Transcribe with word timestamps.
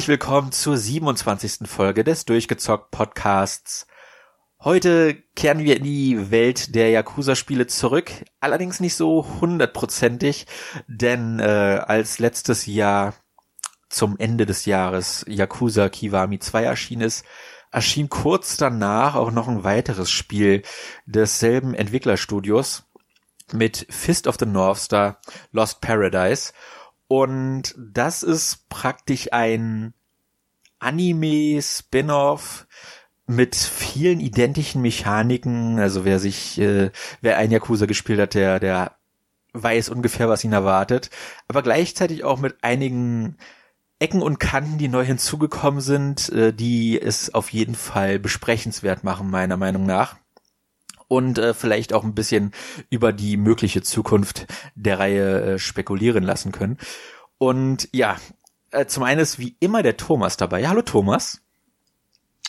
Herzlich 0.00 0.18
willkommen 0.18 0.50
zur 0.50 0.78
27. 0.78 1.68
Folge 1.68 2.04
des 2.04 2.24
Durchgezockt 2.24 2.90
Podcasts. 2.90 3.86
Heute 4.58 5.22
kehren 5.36 5.58
wir 5.58 5.76
in 5.76 5.84
die 5.84 6.30
Welt 6.30 6.74
der 6.74 6.88
Yakuza-Spiele 6.88 7.66
zurück, 7.66 8.10
allerdings 8.40 8.80
nicht 8.80 8.94
so 8.94 9.26
hundertprozentig, 9.42 10.46
denn 10.86 11.38
äh, 11.38 11.82
als 11.86 12.18
letztes 12.18 12.64
Jahr 12.64 13.12
zum 13.90 14.16
Ende 14.16 14.46
des 14.46 14.64
Jahres 14.64 15.26
Yakuza 15.28 15.90
Kiwami 15.90 16.38
2 16.38 16.64
erschienen 16.64 17.02
ist, 17.02 17.26
erschien 17.70 18.08
kurz 18.08 18.56
danach 18.56 19.16
auch 19.16 19.30
noch 19.30 19.48
ein 19.48 19.64
weiteres 19.64 20.10
Spiel 20.10 20.62
desselben 21.04 21.74
Entwicklerstudios 21.74 22.84
mit 23.52 23.86
Fist 23.90 24.26
of 24.26 24.36
the 24.40 24.46
North 24.46 24.78
Star 24.78 25.20
Lost 25.52 25.82
Paradise. 25.82 26.54
Und 27.10 27.74
das 27.76 28.22
ist 28.22 28.68
praktisch 28.68 29.32
ein 29.32 29.94
Anime-Spin-off 30.78 32.68
mit 33.26 33.56
vielen 33.56 34.20
identischen 34.20 34.80
Mechaniken. 34.80 35.80
Also 35.80 36.04
wer 36.04 36.20
sich, 36.20 36.60
äh, 36.60 36.92
wer 37.20 37.36
ein 37.36 37.50
Yakuza 37.50 37.86
gespielt 37.86 38.20
hat, 38.20 38.34
der, 38.34 38.60
der 38.60 38.94
weiß 39.54 39.88
ungefähr, 39.88 40.28
was 40.28 40.44
ihn 40.44 40.52
erwartet. 40.52 41.10
Aber 41.48 41.62
gleichzeitig 41.62 42.22
auch 42.22 42.38
mit 42.38 42.62
einigen 42.62 43.36
Ecken 43.98 44.22
und 44.22 44.38
Kanten, 44.38 44.78
die 44.78 44.86
neu 44.86 45.04
hinzugekommen 45.04 45.80
sind, 45.80 46.28
äh, 46.28 46.52
die 46.52 47.02
es 47.02 47.34
auf 47.34 47.52
jeden 47.52 47.74
Fall 47.74 48.20
besprechenswert 48.20 49.02
machen, 49.02 49.30
meiner 49.30 49.56
Meinung 49.56 49.84
nach. 49.84 50.19
Und 51.10 51.38
äh, 51.38 51.54
vielleicht 51.54 51.92
auch 51.92 52.04
ein 52.04 52.14
bisschen 52.14 52.52
über 52.88 53.12
die 53.12 53.36
mögliche 53.36 53.82
Zukunft 53.82 54.46
der 54.76 55.00
Reihe 55.00 55.54
äh, 55.54 55.58
spekulieren 55.58 56.22
lassen 56.22 56.52
können. 56.52 56.78
Und 57.36 57.88
ja, 57.90 58.16
äh, 58.70 58.86
zum 58.86 59.02
einen 59.02 59.20
ist 59.20 59.40
wie 59.40 59.56
immer 59.58 59.82
der 59.82 59.96
Thomas 59.96 60.36
dabei. 60.36 60.60
Ja, 60.60 60.68
hallo 60.68 60.82
Thomas. 60.82 61.42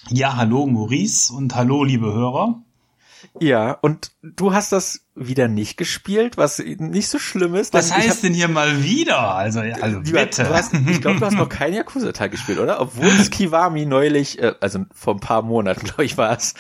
Ja, 0.10 0.36
hallo 0.36 0.68
Maurice 0.68 1.34
und 1.34 1.56
hallo 1.56 1.84
liebe 1.84 2.14
Hörer. 2.14 2.62
Ja, 3.40 3.72
und 3.72 4.12
du 4.22 4.54
hast 4.54 4.72
das 4.72 5.06
wieder 5.16 5.48
nicht 5.48 5.78
gespielt, 5.78 6.38
was 6.38 6.60
nicht 6.60 7.10
so 7.10 7.20
schlimm 7.20 7.56
ist. 7.56 7.74
Was 7.74 7.94
heißt 7.94 8.10
hab, 8.10 8.22
denn 8.22 8.34
hier 8.34 8.48
mal 8.48 8.84
wieder? 8.84 9.36
Also, 9.36 9.60
also 9.60 10.02
bitte. 10.02 10.50
Hast, 10.50 10.74
ich 10.74 11.02
glaube, 11.02 11.20
du 11.20 11.26
hast 11.26 11.36
noch 11.36 11.50
keinen 11.50 11.74
Yakuza-Teil 11.74 12.30
gespielt, 12.30 12.60
oder? 12.60 12.80
Obwohl 12.80 13.08
es 13.08 13.30
Kiwami 13.32 13.86
neulich, 13.86 14.40
äh, 14.40 14.54
also 14.62 14.86
vor 14.94 15.16
ein 15.16 15.20
paar 15.20 15.42
Monaten, 15.42 15.86
glaube 15.86 16.06
ich, 16.06 16.18
war 16.18 16.36
es, 16.36 16.54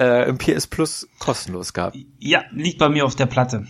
äh, 0.00 0.28
im 0.28 0.38
PS 0.38 0.66
Plus 0.66 1.08
kostenlos 1.18 1.72
gab. 1.72 1.94
Ja, 2.18 2.44
liegt 2.52 2.78
bei 2.78 2.88
mir 2.88 3.04
auf 3.04 3.16
der 3.16 3.26
Platte. 3.26 3.66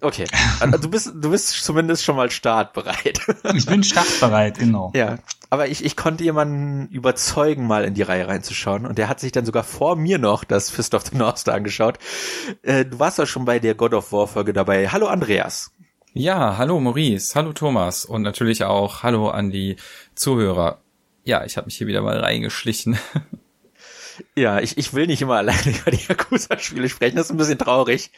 Okay. 0.00 0.26
Also 0.60 0.78
du 0.78 0.90
bist, 0.90 1.12
du 1.14 1.30
bist 1.30 1.64
zumindest 1.64 2.04
schon 2.04 2.16
mal 2.16 2.30
startbereit. 2.30 3.20
Ich 3.54 3.66
bin 3.66 3.82
startbereit, 3.82 4.58
genau. 4.58 4.92
Ja. 4.94 5.18
Aber 5.50 5.66
ich, 5.68 5.84
ich 5.84 5.96
konnte 5.96 6.22
jemanden 6.22 6.88
überzeugen, 6.88 7.66
mal 7.66 7.84
in 7.84 7.94
die 7.94 8.02
Reihe 8.02 8.28
reinzuschauen. 8.28 8.86
Und 8.86 8.98
der 8.98 9.08
hat 9.08 9.18
sich 9.18 9.32
dann 9.32 9.44
sogar 9.44 9.64
vor 9.64 9.96
mir 9.96 10.18
noch 10.18 10.44
das 10.44 10.70
Fist 10.70 10.94
of 10.94 11.04
the 11.06 11.16
North 11.16 11.38
Star 11.38 11.54
angeschaut. 11.54 11.98
Äh, 12.62 12.84
du 12.84 12.98
warst 12.98 13.18
ja 13.18 13.26
schon 13.26 13.44
bei 13.44 13.58
der 13.58 13.74
God 13.74 13.94
of 13.94 14.12
War 14.12 14.28
Folge 14.28 14.52
dabei. 14.52 14.88
Hallo 14.88 15.06
Andreas. 15.06 15.72
Ja, 16.12 16.56
hallo 16.58 16.80
Maurice, 16.80 17.34
hallo 17.34 17.52
Thomas 17.52 18.04
und 18.04 18.22
natürlich 18.22 18.64
auch 18.64 19.02
hallo 19.02 19.28
an 19.28 19.50
die 19.50 19.76
Zuhörer. 20.14 20.80
Ja, 21.24 21.44
ich 21.44 21.56
habe 21.56 21.66
mich 21.66 21.76
hier 21.76 21.86
wieder 21.86 22.02
mal 22.02 22.18
reingeschlichen. 22.18 22.98
Ja, 24.34 24.60
ich, 24.60 24.78
ich 24.78 24.94
will 24.94 25.06
nicht 25.06 25.22
immer 25.22 25.36
alleine 25.36 25.76
über 25.78 25.90
die 25.90 26.04
Yakuza-Spiele 26.08 26.88
sprechen, 26.88 27.16
das 27.16 27.26
ist 27.26 27.32
ein 27.32 27.36
bisschen 27.36 27.58
traurig. 27.58 28.10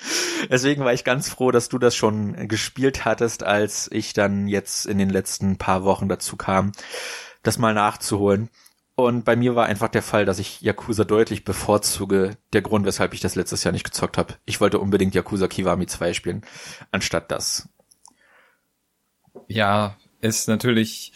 Deswegen 0.50 0.84
war 0.84 0.92
ich 0.92 1.04
ganz 1.04 1.28
froh, 1.28 1.50
dass 1.50 1.68
du 1.68 1.78
das 1.78 1.96
schon 1.96 2.48
gespielt 2.48 3.04
hattest, 3.04 3.42
als 3.42 3.88
ich 3.92 4.12
dann 4.12 4.48
jetzt 4.48 4.86
in 4.86 4.98
den 4.98 5.10
letzten 5.10 5.56
paar 5.56 5.84
Wochen 5.84 6.08
dazu 6.08 6.36
kam, 6.36 6.72
das 7.42 7.58
mal 7.58 7.74
nachzuholen. 7.74 8.50
Und 8.94 9.24
bei 9.24 9.34
mir 9.34 9.54
war 9.54 9.66
einfach 9.66 9.88
der 9.88 10.02
Fall, 10.02 10.26
dass 10.26 10.38
ich 10.38 10.60
Yakuza 10.60 11.04
deutlich 11.04 11.44
bevorzuge. 11.44 12.36
Der 12.52 12.60
Grund, 12.60 12.84
weshalb 12.84 13.14
ich 13.14 13.20
das 13.20 13.34
letztes 13.34 13.64
Jahr 13.64 13.72
nicht 13.72 13.84
gezockt 13.84 14.18
habe. 14.18 14.34
Ich 14.44 14.60
wollte 14.60 14.78
unbedingt 14.78 15.14
Yakuza 15.14 15.48
Kiwami 15.48 15.86
2 15.86 16.12
spielen, 16.12 16.42
anstatt 16.90 17.30
das. 17.30 17.68
Ja, 19.48 19.96
ist 20.20 20.48
natürlich 20.48 21.12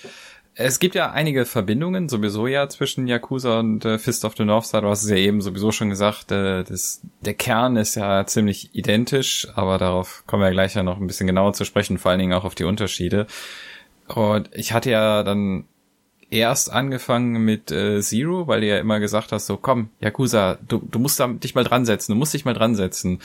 es 0.56 0.78
gibt 0.78 0.94
ja 0.94 1.10
einige 1.10 1.46
Verbindungen 1.46 2.08
sowieso 2.08 2.46
ja 2.46 2.68
zwischen 2.68 3.08
Yakuza 3.08 3.58
und 3.58 3.84
äh, 3.84 3.98
Fist 3.98 4.24
of 4.24 4.36
the 4.36 4.44
North 4.44 4.66
Star. 4.66 4.82
Du 4.82 4.88
hast 4.88 5.02
es 5.02 5.10
ja 5.10 5.16
eben 5.16 5.40
sowieso 5.40 5.72
schon 5.72 5.90
gesagt, 5.90 6.30
äh, 6.30 6.62
das, 6.62 7.02
der 7.22 7.34
Kern 7.34 7.76
ist 7.76 7.96
ja 7.96 8.24
ziemlich 8.26 8.74
identisch, 8.74 9.48
aber 9.54 9.78
darauf 9.78 10.22
kommen 10.26 10.42
wir 10.42 10.50
gleich 10.52 10.74
ja 10.74 10.84
noch 10.84 11.00
ein 11.00 11.06
bisschen 11.06 11.26
genauer 11.26 11.54
zu 11.54 11.64
sprechen, 11.64 11.98
vor 11.98 12.10
allen 12.10 12.20
Dingen 12.20 12.32
auch 12.32 12.44
auf 12.44 12.54
die 12.54 12.64
Unterschiede. 12.64 13.26
Und 14.06 14.48
ich 14.52 14.72
hatte 14.72 14.90
ja 14.90 15.24
dann 15.24 15.64
erst 16.30 16.72
angefangen 16.72 17.44
mit 17.44 17.72
äh, 17.72 18.00
Zero, 18.00 18.46
weil 18.46 18.60
du 18.60 18.68
ja 18.68 18.78
immer 18.78 19.00
gesagt 19.00 19.32
hast, 19.32 19.46
so 19.46 19.56
komm, 19.56 19.90
Yakuza, 20.00 20.58
du, 20.66 20.78
du 20.88 20.98
musst 21.00 21.18
da 21.18 21.26
dich 21.26 21.56
mal 21.56 21.64
dran 21.64 21.84
setzen, 21.84 22.12
du 22.12 22.18
musst 22.18 22.34
dich 22.34 22.44
mal 22.44 22.54
dran 22.54 22.76
setzen. 22.76 23.20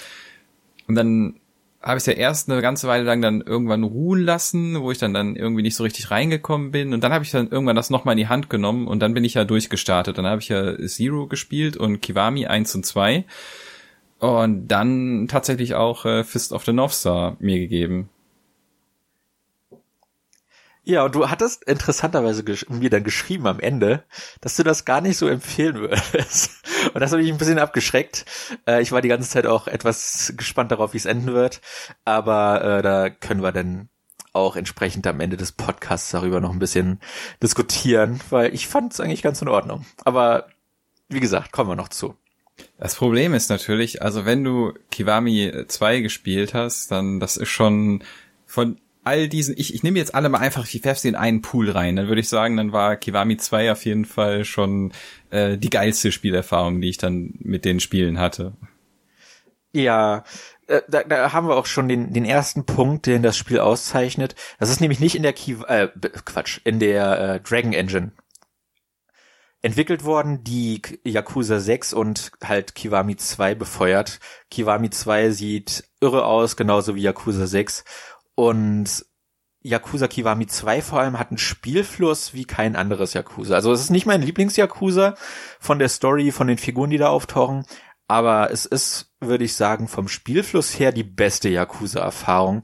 Und 0.88 0.96
dann 0.96 1.36
habe 1.82 1.98
ich 1.98 2.06
ja 2.06 2.14
erst 2.14 2.50
eine 2.50 2.62
ganze 2.62 2.88
Weile 2.88 3.06
lang 3.06 3.22
dann 3.22 3.42
irgendwann 3.42 3.84
ruhen 3.84 4.22
lassen, 4.22 4.82
wo 4.82 4.92
ich 4.92 4.98
dann 4.98 5.14
dann 5.14 5.36
irgendwie 5.36 5.62
nicht 5.62 5.76
so 5.76 5.84
richtig 5.84 6.12
reingekommen 6.12 6.72
bin 6.72 6.94
und 6.94 7.04
dann 7.04 7.14
habe 7.14 7.24
ich 7.24 7.32
dann 7.32 7.50
irgendwann 7.50 7.76
das 7.76 7.90
nochmal 7.90 8.14
in 8.14 8.18
die 8.18 8.28
Hand 8.28 8.50
genommen 8.50 8.88
und 8.88 9.00
dann 9.00 9.14
bin 9.14 9.24
ich 9.24 9.36
ja 9.36 9.46
durchgestartet. 9.46 10.18
Dann 10.18 10.26
habe 10.26 10.42
ich 10.42 10.50
ja 10.50 10.78
Zero 10.78 11.28
gespielt 11.28 11.78
und 11.78 12.02
Kiwami 12.02 12.48
1 12.48 12.76
und 12.76 12.86
2 12.86 13.24
und 14.20 14.68
dann 14.68 15.28
tatsächlich 15.30 15.76
auch 15.76 16.06
äh, 16.06 16.24
Fist 16.26 16.52
of 16.52 16.66
the 16.66 16.74
North 16.74 16.94
Star 16.94 17.38
mir 17.40 17.60
gegeben. 17.60 18.10
Ja, 20.90 21.04
und 21.04 21.14
du 21.14 21.30
hattest 21.30 21.66
interessanterweise 21.66 22.44
mir 22.68 22.90
dann 22.90 23.04
geschrieben 23.04 23.46
am 23.46 23.60
Ende, 23.60 24.06
dass 24.42 24.56
du 24.56 24.64
das 24.64 24.86
gar 24.86 25.02
nicht 25.02 25.18
so 25.18 25.28
empfehlen 25.28 25.76
würdest. 25.76 26.64
Und 26.96 27.00
das 27.00 27.12
hat 27.12 27.20
mich 27.20 27.32
ein 27.32 27.38
bisschen 27.38 27.60
abgeschreckt. 27.60 28.26
Äh, 28.66 28.82
ich 28.82 28.92
war 28.92 29.02
die 29.02 29.08
ganze 29.08 29.30
Zeit 29.30 29.46
auch 29.46 29.68
etwas 29.68 30.34
gespannt 30.36 30.72
darauf, 30.72 30.94
wie 30.94 30.98
es 30.98 31.06
enden 31.06 31.32
wird. 31.36 31.62
Aber 32.06 32.64
äh, 32.64 32.82
da 32.82 33.12
können 33.12 33.44
wir 33.44 33.52
dann 33.52 33.90
auch 34.34 34.56
entsprechend 34.56 35.06
am 35.06 35.20
Ende 35.20 35.38
des 35.38 35.52
Podcasts 35.52 36.10
darüber 36.10 36.40
noch 36.40 36.54
ein 36.54 36.58
bisschen 36.60 37.00
diskutieren, 37.44 38.20
weil 38.32 38.52
ich 38.56 38.68
fand 38.68 38.94
es 38.94 39.00
eigentlich 39.00 39.22
ganz 39.22 39.44
in 39.44 39.48
Ordnung. 39.48 39.86
Aber 40.06 40.48
wie 41.08 41.20
gesagt, 41.20 41.52
kommen 41.52 41.70
wir 41.70 41.76
noch 41.76 41.90
zu. 41.90 42.16
Das 42.80 42.96
Problem 42.96 43.36
ist 43.36 43.52
natürlich, 43.52 44.02
also 44.02 44.26
wenn 44.26 44.44
du 44.44 44.74
Kiwami 44.90 45.66
2 45.68 46.00
gespielt 46.00 46.56
hast, 46.56 46.90
dann 46.90 47.20
das 47.20 47.38
ist 47.38 47.50
schon 47.50 48.04
von 48.48 48.80
all 49.04 49.28
diesen, 49.28 49.56
ich, 49.58 49.74
ich 49.74 49.84
nehme 49.84 50.00
jetzt 50.00 50.14
alle 50.14 50.30
mal 50.30 50.40
einfach, 50.40 50.68
ich 50.68 50.84
werfe 50.84 51.02
sie 51.02 51.08
in 51.08 51.16
einen 51.16 51.42
Pool 51.42 51.70
rein, 51.70 51.96
dann 51.96 52.08
würde 52.08 52.22
ich 52.22 52.30
sagen, 52.30 52.58
dann 52.58 52.72
war 52.72 52.96
Kiwami 52.96 53.38
2 53.38 53.72
auf 53.72 53.86
jeden 53.86 54.06
Fall 54.06 54.46
schon 54.46 54.92
äh, 55.30 55.58
die 55.58 55.70
geilste 55.70 56.12
Spielerfahrung, 56.12 56.82
die 56.82 56.90
ich 56.90 56.98
dann 56.98 57.34
mit 57.40 57.66
den 57.66 57.80
Spielen 57.80 58.20
hatte. 58.20 58.54
Ja, 59.72 60.24
äh, 60.68 60.82
da, 60.88 61.04
da 61.04 61.34
haben 61.34 61.48
wir 61.48 61.56
auch 61.56 61.66
schon 61.66 61.88
den, 61.88 62.14
den 62.14 62.26
ersten 62.26 62.66
Punkt, 62.66 63.06
den 63.06 63.24
das 63.24 63.38
Spiel 63.38 63.60
auszeichnet. 63.60 64.36
Das 64.60 64.70
ist 64.70 64.82
nämlich 64.82 65.00
nicht 65.00 65.16
in 65.16 65.24
der 65.24 65.34
Kiw 65.34 65.64
äh, 65.66 65.88
Quatsch, 66.26 66.60
in 66.64 66.80
der 66.80 67.20
äh, 67.20 67.40
Dragon 67.40 67.74
Engine 67.74 68.12
entwickelt 69.62 70.06
worden, 70.06 70.44
die 70.44 70.82
Yakuza 71.04 71.60
6 71.60 71.94
und 71.94 72.32
halt 72.44 72.76
Kiwami 72.76 73.18
2 73.18 73.56
befeuert. 73.56 74.20
Kiwami 74.50 74.90
2 74.90 75.32
sieht 75.32 75.84
irre 76.00 76.26
aus, 76.26 76.56
genauso 76.56 76.96
wie 76.96 77.02
Yakuza 77.02 77.46
6 77.46 77.84
und 78.40 79.06
Yakuza 79.62 80.08
Kiwami 80.08 80.48
2 80.48 80.82
vor 80.82 81.02
allem 81.02 81.20
hat 81.20 81.30
einen 81.30 81.38
Spielfluss 81.38 82.34
wie 82.34 82.46
kein 82.46 82.78
anderes 82.78 83.12
Yakuza. 83.14 83.54
Also 83.54 83.74
es 83.74 83.82
ist 83.82 83.90
nicht 83.90 84.06
mein 84.06 84.22
Lieblings-Yakuza 84.22 85.16
von 85.60 85.78
der 85.78 85.90
Story, 85.90 86.32
von 86.32 86.48
den 86.48 86.58
Figuren, 86.58 86.90
die 86.90 86.98
da 86.98 87.10
auftauchen, 87.10 87.66
aber 88.08 88.50
es 88.50 88.66
ist, 88.66 89.12
würde 89.20 89.44
ich 89.44 89.56
sagen, 89.56 89.90
vom 89.90 90.08
Spielfluss 90.08 90.80
her 90.80 90.94
die 90.94 91.04
beste 91.04 91.50
Yakuza-Erfahrung. 91.50 92.64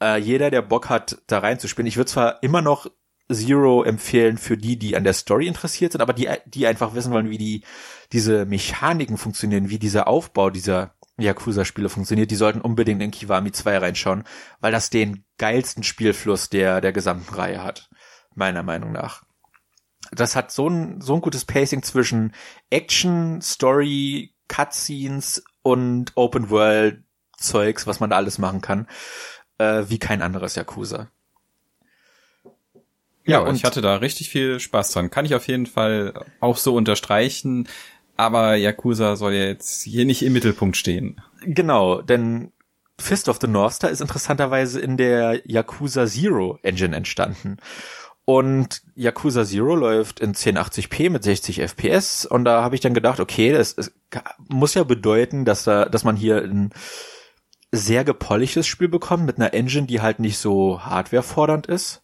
Äh, 0.00 0.18
jeder, 0.18 0.52
der 0.52 0.62
Bock 0.62 0.88
hat, 0.88 1.20
da 1.26 1.40
reinzuspielen. 1.40 1.88
Ich 1.88 1.96
würde 1.96 2.12
zwar 2.12 2.40
immer 2.44 2.62
noch 2.62 2.86
Zero 3.28 3.82
empfehlen 3.82 4.38
für 4.38 4.56
die, 4.56 4.78
die 4.78 4.94
an 4.94 5.02
der 5.02 5.14
Story 5.14 5.48
interessiert 5.48 5.90
sind, 5.90 6.00
aber 6.00 6.12
die, 6.12 6.28
die 6.46 6.68
einfach 6.68 6.94
wissen 6.94 7.12
wollen, 7.12 7.30
wie 7.30 7.38
die, 7.38 7.64
diese 8.12 8.44
Mechaniken 8.44 9.16
funktionieren, 9.16 9.68
wie 9.68 9.80
dieser 9.80 10.06
Aufbau 10.06 10.50
dieser 10.50 10.94
Yakuza-Spiele 11.18 11.88
funktioniert, 11.88 12.30
die 12.30 12.36
sollten 12.36 12.60
unbedingt 12.60 13.02
in 13.02 13.10
Kiwami 13.10 13.52
2 13.52 13.78
reinschauen, 13.78 14.24
weil 14.60 14.72
das 14.72 14.90
den 14.90 15.24
geilsten 15.38 15.82
Spielfluss 15.82 16.48
der, 16.48 16.80
der 16.80 16.92
gesamten 16.92 17.34
Reihe 17.34 17.62
hat. 17.62 17.90
Meiner 18.34 18.62
Meinung 18.62 18.92
nach. 18.92 19.24
Das 20.10 20.36
hat 20.36 20.50
so 20.50 20.68
ein, 20.68 21.00
so 21.00 21.14
ein 21.14 21.20
gutes 21.20 21.44
Pacing 21.44 21.82
zwischen 21.82 22.34
Action, 22.70 23.40
Story, 23.42 24.34
Cutscenes 24.48 25.44
und 25.62 26.12
Open 26.14 26.50
World 26.50 27.02
Zeugs, 27.36 27.86
was 27.86 28.00
man 28.00 28.10
da 28.10 28.16
alles 28.16 28.38
machen 28.38 28.60
kann, 28.60 28.86
äh, 29.58 29.84
wie 29.88 29.98
kein 29.98 30.22
anderes 30.22 30.54
Yakuza. 30.54 31.10
Ja, 33.24 33.38
und 33.40 33.54
ich 33.54 33.64
hatte 33.64 33.80
da 33.80 33.96
richtig 33.96 34.30
viel 34.30 34.58
Spaß 34.58 34.92
dran. 34.92 35.10
Kann 35.10 35.24
ich 35.24 35.34
auf 35.34 35.46
jeden 35.46 35.66
Fall 35.66 36.26
auch 36.40 36.56
so 36.56 36.74
unterstreichen. 36.74 37.68
Aber 38.16 38.56
Yakuza 38.56 39.16
soll 39.16 39.34
ja 39.34 39.44
jetzt 39.44 39.82
hier 39.82 40.04
nicht 40.04 40.22
im 40.22 40.32
Mittelpunkt 40.32 40.76
stehen. 40.76 41.20
Genau, 41.40 42.02
denn 42.02 42.52
Fist 42.98 43.28
of 43.28 43.38
the 43.40 43.46
North 43.46 43.74
Star 43.74 43.90
ist 43.90 44.00
interessanterweise 44.00 44.80
in 44.80 44.96
der 44.96 45.40
Yakuza 45.44 46.06
Zero 46.06 46.58
Engine 46.62 46.94
entstanden. 46.94 47.56
Und 48.24 48.82
Yakuza 48.94 49.44
Zero 49.44 49.74
läuft 49.74 50.20
in 50.20 50.34
1080p 50.34 51.10
mit 51.10 51.24
60 51.24 51.60
FPS 51.60 52.24
und 52.24 52.44
da 52.44 52.62
habe 52.62 52.76
ich 52.76 52.80
dann 52.80 52.94
gedacht, 52.94 53.18
okay, 53.18 53.52
das, 53.52 53.74
das 53.74 53.92
muss 54.48 54.74
ja 54.74 54.84
bedeuten, 54.84 55.44
dass 55.44 55.64
da, 55.64 55.86
dass 55.86 56.04
man 56.04 56.14
hier 56.14 56.36
ein 56.42 56.70
sehr 57.72 58.04
gepolischtes 58.04 58.66
Spiel 58.66 58.88
bekommt 58.88 59.24
mit 59.24 59.38
einer 59.38 59.54
Engine, 59.54 59.86
die 59.86 60.00
halt 60.00 60.20
nicht 60.20 60.38
so 60.38 60.82
hardwarefordernd 60.82 61.66
ist. 61.66 62.02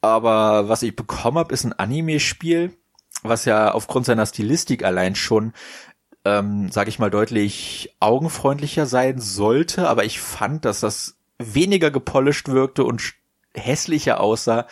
Aber 0.00 0.68
was 0.68 0.82
ich 0.82 0.96
bekommen 0.96 1.38
habe, 1.38 1.54
ist 1.54 1.64
ein 1.64 1.72
Anime-Spiel, 1.72 2.76
was 3.24 3.44
ja 3.46 3.72
aufgrund 3.72 4.06
seiner 4.06 4.26
Stilistik 4.26 4.84
allein 4.84 5.16
schon, 5.16 5.52
ähm, 6.24 6.70
sage 6.70 6.90
ich 6.90 6.98
mal, 6.98 7.10
deutlich 7.10 7.96
augenfreundlicher 7.98 8.86
sein 8.86 9.18
sollte. 9.18 9.88
Aber 9.88 10.04
ich 10.04 10.20
fand, 10.20 10.64
dass 10.64 10.80
das 10.80 11.16
weniger 11.38 11.90
gepolished 11.90 12.48
wirkte 12.48 12.84
und 12.84 13.14
hässlicher 13.54 14.20
aussah 14.20 14.66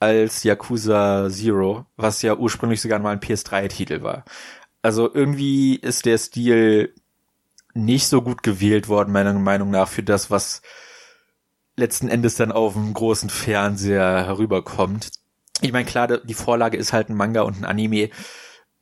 als 0.00 0.42
Yakuza 0.44 1.28
Zero, 1.30 1.84
was 1.96 2.22
ja 2.22 2.34
ursprünglich 2.36 2.80
sogar 2.80 2.98
mal 2.98 3.12
ein 3.12 3.20
PS3-Titel 3.20 4.02
war. 4.02 4.24
Also 4.82 5.12
irgendwie 5.12 5.76
ist 5.76 6.06
der 6.06 6.16
Stil 6.16 6.94
nicht 7.74 8.06
so 8.06 8.22
gut 8.22 8.42
gewählt 8.42 8.88
worden, 8.88 9.12
meiner 9.12 9.34
Meinung 9.34 9.70
nach, 9.70 9.88
für 9.88 10.02
das, 10.02 10.30
was 10.30 10.62
letzten 11.76 12.08
Endes 12.08 12.36
dann 12.36 12.50
auf 12.50 12.72
dem 12.72 12.92
großen 12.94 13.30
Fernseher 13.30 14.24
herüberkommt. 14.24 15.10
Ich 15.62 15.72
meine, 15.72 15.84
klar, 15.84 16.08
die 16.18 16.34
Vorlage 16.34 16.76
ist 16.76 16.92
halt 16.92 17.08
ein 17.08 17.16
Manga 17.16 17.42
und 17.42 17.60
ein 17.60 17.64
Anime. 17.64 18.10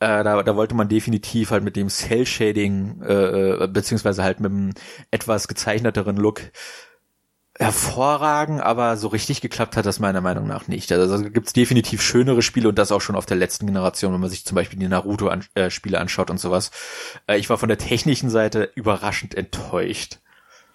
Äh, 0.01 0.23
da, 0.23 0.43
da 0.43 0.57
wollte 0.57 0.75
man 0.75 0.89
definitiv 0.89 1.51
halt 1.51 1.65
mit 1.65 1.75
dem 1.75 1.89
Cell-Shading, 1.89 3.03
äh, 3.03 3.65
äh 3.65 3.69
beziehungsweise 3.69 4.23
halt 4.23 4.41
mit 4.41 4.53
einem 4.53 4.73
etwas 5.11 5.49
gezeichneteren 5.49 6.17
Look 6.17 6.43
hervorragen, 7.59 8.61
aber 8.61 8.97
so 8.97 9.09
richtig 9.09 9.41
geklappt 9.41 9.77
hat 9.77 9.85
das 9.85 9.99
meiner 9.99 10.21
Meinung 10.21 10.47
nach 10.47 10.69
nicht. 10.69 10.93
Also, 10.93 11.13
also 11.13 11.29
gibt's 11.29 11.53
definitiv 11.53 12.01
schönere 12.03 12.41
Spiele 12.43 12.69
und 12.69 12.79
das 12.79 12.93
auch 12.93 13.01
schon 13.01 13.17
auf 13.17 13.27
der 13.27 13.37
letzten 13.37 13.67
Generation, 13.67 14.13
wenn 14.13 14.21
man 14.21 14.31
sich 14.31 14.45
zum 14.45 14.55
Beispiel 14.55 14.79
die 14.79 14.87
Naruto-Spiele 14.87 15.97
äh, 15.97 16.01
anschaut 16.01 16.31
und 16.31 16.39
sowas. 16.39 16.71
Äh, 17.27 17.39
ich 17.39 17.51
war 17.51 17.59
von 17.59 17.69
der 17.69 17.79
technischen 17.79 18.31
Seite 18.31 18.71
überraschend 18.77 19.35
enttäuscht. 19.35 20.21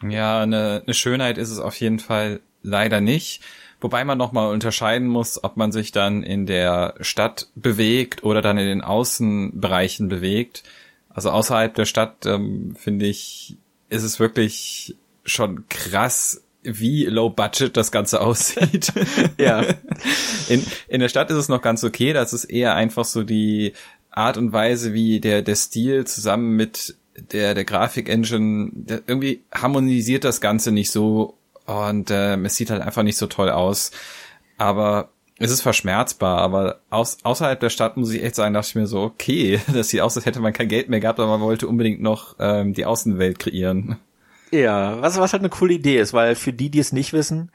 Ja, 0.01 0.41
eine, 0.41 0.81
eine 0.85 0.94
Schönheit 0.94 1.38
ist 1.38 1.51
es 1.51 1.59
auf 1.59 1.75
jeden 1.79 1.99
Fall 1.99 2.41
leider 2.61 2.99
nicht. 2.99 3.41
Wobei 3.83 4.06
man 4.06 4.18
nochmal 4.18 4.53
unterscheiden 4.53 5.09
muss, 5.09 5.44
ob 5.44 5.57
man 5.57 5.74
sich 5.74 5.91
dann 5.91 6.24
in 6.24 6.45
der 6.45 6.95
Stadt 7.01 7.50
bewegt 7.53 8.24
oder 8.24 8.41
dann 8.41 8.57
in 8.57 8.65
den 8.65 8.81
Außenbereichen 8.81 10.07
bewegt. 10.07 10.63
Also 11.09 11.31
außerhalb 11.31 11.75
der 11.75 11.83
Stadt, 11.83 12.25
ähm, 12.25 12.77
finde 12.80 13.07
ich, 13.07 13.57
ist 13.89 14.03
es 14.03 14.21
wirklich 14.21 14.95
schon 15.25 15.65
krass, 15.68 16.44
wie 16.62 17.03
low 17.03 17.30
budget 17.30 17.75
das 17.75 17.91
Ganze 17.91 18.21
aussieht. 18.21 18.94
ja. 19.38 19.65
In, 20.47 20.65
in 20.88 21.01
der 21.01 21.09
Stadt 21.09 21.30
ist 21.30 21.38
es 21.38 21.50
noch 21.50 21.62
ganz 21.62 21.83
okay, 21.83 22.13
das 22.13 22.31
ist 22.31 22.45
eher 22.45 22.75
einfach 22.75 23.03
so 23.03 23.24
die 23.24 23.74
Art 24.12 24.38
und 24.38 24.53
Weise, 24.53 24.94
wie 24.94 25.19
der, 25.19 25.41
der 25.41 25.56
Stil 25.56 26.07
zusammen 26.07 26.56
mit 26.56 26.95
der, 27.18 27.53
der 27.53 27.65
Grafik-Engine, 27.65 29.03
irgendwie 29.07 29.41
harmonisiert 29.53 30.24
das 30.24 30.39
Ganze 30.39 30.71
nicht 30.71 30.89
so 30.89 31.38
und 31.65 32.12
äh, 32.12 32.36
es 32.38 32.56
sieht 32.56 32.69
halt 32.69 32.81
einfach 32.81 33.04
nicht 33.04 33.18
so 33.18 33.27
toll 33.27 33.50
aus. 33.50 33.92
Aber 34.57 35.10
es 35.39 35.51
ist 35.51 35.62
verschmerzbar, 35.62 36.39
aber 36.39 36.80
aus, 36.89 37.18
außerhalb 37.24 37.60
der 37.60 37.69
Stadt 37.69 37.98
muss 37.98 38.12
ich 38.12 38.24
echt 38.24 38.36
sagen, 38.36 38.54
dachte 38.54 38.69
ich 38.69 38.75
mir 38.75 38.88
so, 38.88 39.01
okay, 39.01 39.60
das 39.74 39.89
sieht 39.89 40.01
aus, 40.01 40.15
als 40.15 40.25
hätte 40.25 40.39
man 40.39 40.54
kein 40.54 40.68
Geld 40.68 40.89
mehr 40.89 41.00
gehabt, 41.00 41.19
aber 41.19 41.38
man 41.38 41.42
wollte 41.42 41.68
unbedingt 41.68 42.01
noch 42.01 42.36
ähm, 42.39 42.74
die 42.74 42.86
Außenwelt 42.86 43.39
kreieren. 43.39 43.98
Ja, 44.51 45.01
was, 45.01 45.18
was 45.18 45.33
halt 45.33 45.42
eine 45.42 45.50
coole 45.50 45.74
Idee 45.74 46.00
ist, 46.00 46.13
weil 46.13 46.36
für 46.36 46.54
die, 46.54 46.69
die 46.69 46.80
es 46.80 46.94
nicht 46.94 47.13
wissen, 47.13 47.51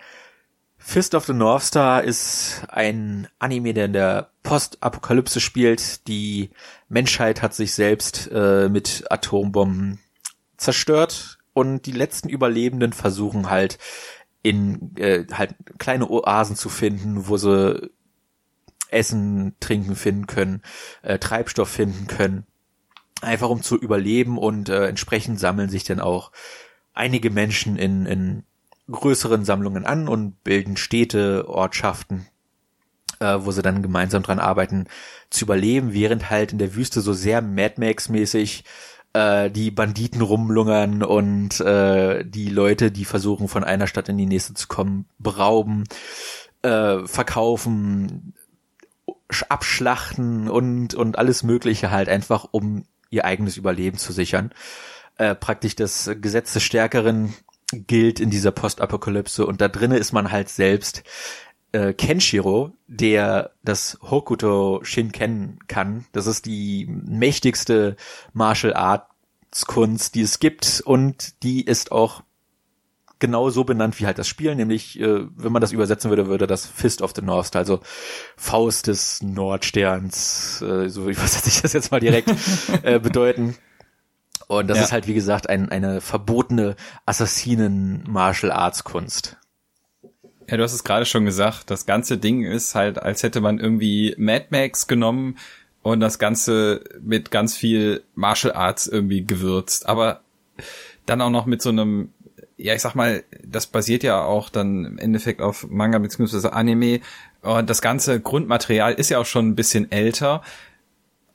Fist 0.78 1.14
of 1.14 1.26
the 1.26 1.32
North 1.32 1.64
Star 1.64 2.02
ist 2.02 2.62
ein 2.68 3.28
Anime, 3.38 3.74
der 3.74 3.86
in 3.86 3.92
der 3.92 4.30
Postapokalypse 4.42 5.40
spielt. 5.40 6.06
Die 6.08 6.50
Menschheit 6.88 7.42
hat 7.42 7.54
sich 7.54 7.74
selbst 7.74 8.30
äh, 8.32 8.68
mit 8.68 9.04
Atombomben 9.10 9.98
zerstört 10.56 11.37
und 11.58 11.86
die 11.86 11.92
letzten 11.92 12.28
Überlebenden 12.28 12.92
versuchen 12.92 13.50
halt 13.50 13.78
in 14.42 14.96
äh, 14.96 15.26
halt 15.32 15.56
kleine 15.78 16.08
Oasen 16.08 16.54
zu 16.54 16.68
finden, 16.68 17.26
wo 17.26 17.36
sie 17.36 17.90
Essen, 18.90 19.56
Trinken 19.58 19.96
finden 19.96 20.28
können, 20.28 20.62
äh, 21.02 21.18
Treibstoff 21.18 21.68
finden 21.68 22.06
können, 22.06 22.46
einfach 23.22 23.50
um 23.50 23.62
zu 23.62 23.76
überleben. 23.76 24.38
Und 24.38 24.68
äh, 24.68 24.86
entsprechend 24.86 25.40
sammeln 25.40 25.68
sich 25.68 25.82
dann 25.82 25.98
auch 25.98 26.30
einige 26.94 27.30
Menschen 27.30 27.76
in, 27.76 28.06
in 28.06 28.44
größeren 28.88 29.44
Sammlungen 29.44 29.84
an 29.84 30.06
und 30.06 30.44
bilden 30.44 30.76
Städte, 30.76 31.48
Ortschaften, 31.48 32.28
äh, 33.18 33.38
wo 33.40 33.50
sie 33.50 33.62
dann 33.62 33.82
gemeinsam 33.82 34.22
dran 34.22 34.38
arbeiten, 34.38 34.86
zu 35.28 35.44
überleben, 35.44 35.92
während 35.92 36.30
halt 36.30 36.52
in 36.52 36.58
der 36.58 36.76
Wüste 36.76 37.00
so 37.00 37.12
sehr 37.12 37.42
Mad 37.42 37.74
Max-mäßig 37.78 38.62
äh, 39.18 39.50
die 39.50 39.70
Banditen 39.70 40.20
rumlungern 40.20 41.02
und 41.02 41.60
äh, 41.60 42.24
die 42.24 42.48
Leute, 42.48 42.92
die 42.92 43.04
versuchen 43.04 43.48
von 43.48 43.64
einer 43.64 43.88
Stadt 43.88 44.08
in 44.08 44.16
die 44.16 44.26
nächste 44.26 44.54
zu 44.54 44.68
kommen, 44.68 45.06
berauben, 45.18 45.84
äh, 46.62 46.98
verkaufen, 47.04 48.34
abschlachten 49.48 50.48
und 50.48 50.94
und 50.94 51.18
alles 51.18 51.42
Mögliche 51.42 51.90
halt 51.90 52.08
einfach, 52.08 52.46
um 52.52 52.84
ihr 53.10 53.24
eigenes 53.24 53.56
Überleben 53.56 53.98
zu 53.98 54.12
sichern. 54.12 54.52
Äh, 55.16 55.34
praktisch 55.34 55.74
das 55.74 56.10
Gesetz 56.20 56.52
des 56.52 56.62
Stärkeren 56.62 57.34
gilt 57.72 58.20
in 58.20 58.30
dieser 58.30 58.52
Postapokalypse 58.52 59.44
und 59.44 59.60
da 59.60 59.68
drinnen 59.68 59.98
ist 59.98 60.12
man 60.12 60.30
halt 60.30 60.48
selbst 60.48 61.02
äh, 61.72 61.92
Kenshiro, 61.92 62.72
der 62.86 63.52
das 63.62 63.98
Hokuto 64.02 64.80
Shinken 64.82 65.58
kann. 65.68 66.06
Das 66.12 66.26
ist 66.26 66.46
die 66.46 66.86
mächtigste 66.88 67.96
Martial 68.32 68.74
Arts 68.74 69.66
Kunst, 69.66 70.14
die 70.14 70.22
es 70.22 70.38
gibt 70.38 70.82
und 70.84 71.42
die 71.42 71.64
ist 71.64 71.92
auch 71.92 72.22
genau 73.18 73.50
so 73.50 73.64
benannt 73.64 73.98
wie 73.98 74.06
halt 74.06 74.18
das 74.18 74.28
Spiel, 74.28 74.54
nämlich 74.54 75.00
äh, 75.00 75.26
wenn 75.36 75.52
man 75.52 75.60
das 75.60 75.72
übersetzen 75.72 76.10
würde, 76.10 76.28
würde 76.28 76.46
das 76.46 76.66
Fist 76.66 77.02
of 77.02 77.12
the 77.16 77.22
North, 77.22 77.56
also 77.56 77.80
Faust 78.36 78.86
des 78.86 79.20
Nordsterns, 79.22 80.62
äh, 80.62 80.88
so 80.88 81.02
übersetze 81.10 81.48
ich 81.48 81.62
das 81.62 81.72
jetzt 81.72 81.90
mal 81.90 81.98
direkt, 82.00 82.32
äh, 82.82 82.98
bedeuten. 83.00 83.56
Und 84.46 84.68
das 84.68 84.78
ja. 84.78 84.84
ist 84.84 84.92
halt, 84.92 85.06
wie 85.06 85.14
gesagt, 85.14 85.50
ein, 85.50 85.70
eine 85.70 86.00
verbotene 86.00 86.76
Assassinen-Martial-Arts-Kunst. 87.04 89.36
Ja, 90.48 90.56
du 90.56 90.62
hast 90.62 90.72
es 90.72 90.84
gerade 90.84 91.04
schon 91.04 91.26
gesagt, 91.26 91.70
das 91.70 91.84
ganze 91.84 92.16
Ding 92.16 92.42
ist 92.42 92.74
halt, 92.74 93.02
als 93.02 93.22
hätte 93.22 93.42
man 93.42 93.58
irgendwie 93.58 94.14
Mad 94.16 94.46
Max 94.50 94.86
genommen 94.86 95.36
und 95.82 96.00
das 96.00 96.18
Ganze 96.18 96.82
mit 97.02 97.30
ganz 97.30 97.54
viel 97.54 98.02
Martial 98.14 98.54
Arts 98.54 98.86
irgendwie 98.86 99.24
gewürzt. 99.24 99.86
Aber 99.86 100.22
dann 101.04 101.20
auch 101.20 101.30
noch 101.30 101.44
mit 101.44 101.60
so 101.60 101.68
einem, 101.68 102.12
ja, 102.56 102.74
ich 102.74 102.80
sag 102.80 102.94
mal, 102.94 103.24
das 103.44 103.66
basiert 103.66 104.02
ja 104.02 104.24
auch 104.24 104.48
dann 104.48 104.86
im 104.86 104.98
Endeffekt 104.98 105.42
auf 105.42 105.66
Manga 105.68 105.98
beziehungsweise 105.98 106.54
Anime. 106.54 107.00
Und 107.42 107.68
das 107.68 107.82
ganze 107.82 108.18
Grundmaterial 108.18 108.94
ist 108.94 109.10
ja 109.10 109.18
auch 109.18 109.26
schon 109.26 109.48
ein 109.48 109.56
bisschen 109.56 109.92
älter. 109.92 110.42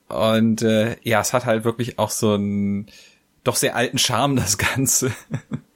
Und 0.09 0.63
äh, 0.63 0.97
ja, 1.03 1.21
es 1.21 1.33
hat 1.33 1.45
halt 1.45 1.65
wirklich 1.65 1.99
auch 1.99 2.09
so 2.09 2.33
einen 2.33 2.87
doch 3.43 3.55
sehr 3.55 3.75
alten 3.75 3.99
Charme, 3.99 4.37
das 4.37 4.57
Ganze. 4.57 5.11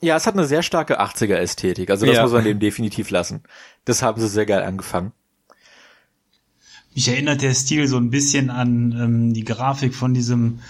Ja, 0.00 0.16
es 0.16 0.26
hat 0.26 0.34
eine 0.34 0.46
sehr 0.46 0.62
starke 0.62 1.00
80er-Ästhetik. 1.00 1.90
Also 1.90 2.06
das 2.06 2.16
ja. 2.16 2.22
muss 2.22 2.32
man 2.32 2.44
dem 2.44 2.58
definitiv 2.58 3.10
lassen. 3.10 3.42
Das 3.84 4.02
haben 4.02 4.20
sie 4.20 4.28
sehr 4.28 4.46
geil 4.46 4.62
angefangen. 4.62 5.12
Mich 6.94 7.08
erinnert 7.08 7.42
der 7.42 7.54
Stil 7.54 7.86
so 7.86 7.98
ein 7.98 8.10
bisschen 8.10 8.50
an 8.50 8.92
ähm, 8.92 9.34
die 9.34 9.44
Grafik 9.44 9.94
von 9.94 10.14
diesem 10.14 10.60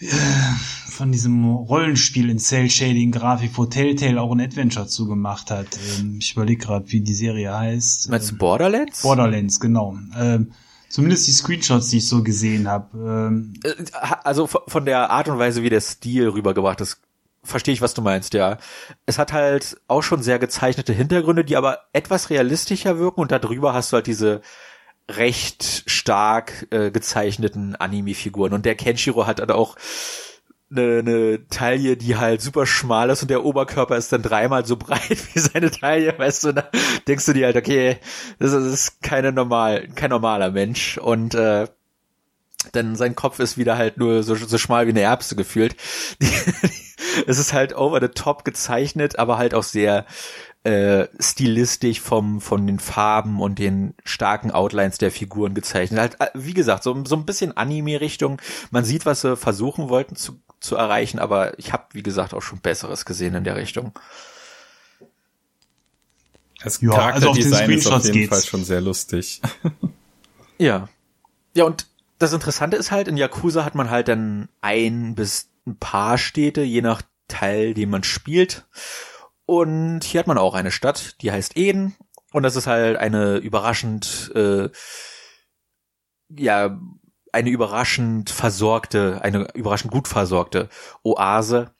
äh, 0.00 0.06
von 0.90 1.10
diesem 1.10 1.44
Rollenspiel 1.44 2.30
in 2.30 2.38
Cell 2.38 2.70
Shading 2.70 3.10
Grafik, 3.10 3.50
wo 3.54 3.66
Telltale 3.66 4.20
auch 4.20 4.32
ein 4.32 4.40
Adventure 4.40 4.86
zugemacht 4.86 5.50
hat. 5.50 5.66
Ähm, 5.98 6.18
ich 6.20 6.34
überlege 6.34 6.64
gerade, 6.64 6.92
wie 6.92 7.00
die 7.00 7.14
Serie 7.14 7.56
heißt. 7.56 8.10
Meinst 8.10 8.30
du 8.30 8.36
Borderlands? 8.36 9.02
Borderlands, 9.02 9.58
genau. 9.58 9.98
Ähm, 10.16 10.52
Zumindest 10.94 11.26
die 11.26 11.32
Screenshots, 11.32 11.88
die 11.88 11.96
ich 11.96 12.06
so 12.06 12.22
gesehen 12.22 12.68
habe. 12.68 12.96
Ähm. 12.96 13.54
Äh, 13.64 13.84
also 14.22 14.46
von 14.46 14.84
der 14.84 15.10
Art 15.10 15.28
und 15.28 15.38
Weise, 15.38 15.64
wie 15.64 15.70
der 15.70 15.80
Stil 15.80 16.28
rübergebracht 16.28 16.80
ist, 16.80 17.00
verstehe 17.44 17.74
ich, 17.74 17.82
was 17.82 17.94
du 17.94 18.02
meinst, 18.02 18.34
ja. 18.34 18.58
Es 19.06 19.18
hat 19.18 19.32
halt 19.32 19.76
auch 19.86 20.02
schon 20.02 20.22
sehr 20.22 20.38
gezeichnete 20.38 20.92
Hintergründe, 20.92 21.44
die 21.44 21.56
aber 21.56 21.80
etwas 21.92 22.30
realistischer 22.30 22.98
wirken 22.98 23.20
und 23.20 23.32
darüber 23.32 23.74
hast 23.74 23.92
du 23.92 23.96
halt 23.96 24.06
diese 24.06 24.40
recht 25.08 25.84
stark 25.86 26.66
äh, 26.70 26.90
gezeichneten 26.90 27.76
Anime-Figuren. 27.76 28.54
Und 28.54 28.64
der 28.64 28.74
Kenshiro 28.74 29.26
hat 29.26 29.40
halt 29.40 29.52
auch 29.52 29.76
eine, 30.70 30.98
eine 30.98 31.48
Taille, 31.48 31.96
die 31.96 32.16
halt 32.16 32.40
super 32.40 32.66
schmal 32.66 33.10
ist 33.10 33.22
und 33.22 33.30
der 33.30 33.44
Oberkörper 33.44 33.96
ist 33.96 34.12
dann 34.12 34.22
dreimal 34.22 34.64
so 34.64 34.76
breit 34.78 35.18
wie 35.34 35.38
seine 35.38 35.70
Taille, 35.70 36.18
weißt 36.18 36.44
du, 36.44 36.52
da 36.52 36.68
denkst 37.06 37.26
du 37.26 37.32
dir 37.32 37.46
halt, 37.46 37.56
okay, 37.56 37.98
das 38.38 38.52
ist 38.52 39.02
keine 39.02 39.32
normal, 39.32 39.88
kein 39.94 40.10
normaler 40.10 40.50
Mensch 40.50 40.98
und 40.98 41.34
äh, 41.34 41.68
denn 42.72 42.96
sein 42.96 43.14
Kopf 43.14 43.40
ist 43.40 43.58
wieder 43.58 43.76
halt 43.76 43.98
nur 43.98 44.22
so, 44.22 44.34
so 44.34 44.56
schmal 44.56 44.86
wie 44.86 44.90
eine 44.90 45.02
Erbse 45.02 45.36
gefühlt. 45.36 45.76
es 47.26 47.38
ist 47.38 47.52
halt 47.52 47.74
over 47.74 48.00
the 48.00 48.08
top 48.08 48.44
gezeichnet, 48.44 49.18
aber 49.18 49.38
halt 49.38 49.54
auch 49.54 49.62
sehr 49.62 50.06
äh, 50.64 51.08
stilistisch 51.20 52.00
vom 52.00 52.40
von 52.40 52.66
den 52.66 52.78
Farben 52.78 53.40
und 53.40 53.58
den 53.58 53.94
starken 54.04 54.50
Outlines 54.50 54.96
der 54.98 55.10
Figuren 55.10 55.54
gezeichnet. 55.54 56.00
Halt, 56.00 56.20
äh, 56.20 56.30
wie 56.34 56.54
gesagt, 56.54 56.82
so, 56.82 57.04
so 57.04 57.16
ein 57.16 57.26
bisschen 57.26 57.56
Anime-Richtung. 57.56 58.40
Man 58.70 58.84
sieht, 58.84 59.04
was 59.04 59.20
sie 59.20 59.36
versuchen 59.36 59.90
wollten 59.90 60.16
zu, 60.16 60.40
zu 60.60 60.76
erreichen, 60.76 61.18
aber 61.18 61.58
ich 61.58 61.72
habe, 61.72 61.84
wie 61.92 62.02
gesagt, 62.02 62.32
auch 62.32 62.40
schon 62.40 62.60
Besseres 62.60 63.04
gesehen 63.04 63.34
in 63.34 63.44
der 63.44 63.56
Richtung. 63.56 63.92
Das 66.62 66.80
ja, 66.80 66.92
also 66.92 67.28
auf 67.28 67.36
den 67.36 67.46
ist 67.46 67.86
auf 67.86 68.04
jeden 68.04 68.14
geht's. 68.14 68.30
Fall 68.30 68.42
schon 68.42 68.64
sehr 68.64 68.80
lustig. 68.80 69.42
ja. 70.58 70.88
Ja, 71.54 71.64
und 71.64 71.86
das 72.18 72.32
Interessante 72.32 72.78
ist 72.78 72.90
halt, 72.90 73.06
in 73.06 73.18
Yakuza 73.18 73.66
hat 73.66 73.74
man 73.74 73.90
halt 73.90 74.08
dann 74.08 74.48
ein 74.62 75.14
bis 75.14 75.50
ein 75.66 75.78
paar 75.78 76.18
Städte, 76.18 76.62
je 76.62 76.82
nach 76.82 77.02
Teil, 77.28 77.74
den 77.74 77.90
man 77.90 78.04
spielt. 78.04 78.66
Und 79.46 80.04
hier 80.04 80.20
hat 80.20 80.26
man 80.26 80.38
auch 80.38 80.54
eine 80.54 80.70
Stadt, 80.70 81.20
die 81.22 81.32
heißt 81.32 81.56
Eden. 81.56 81.96
Und 82.32 82.42
das 82.42 82.56
ist 82.56 82.66
halt 82.66 82.96
eine 82.96 83.36
überraschend, 83.36 84.32
äh, 84.34 84.68
ja, 86.28 86.80
eine 87.32 87.50
überraschend 87.50 88.30
versorgte, 88.30 89.20
eine 89.22 89.48
überraschend 89.54 89.92
gut 89.92 90.08
versorgte 90.08 90.68
Oase, 91.02 91.74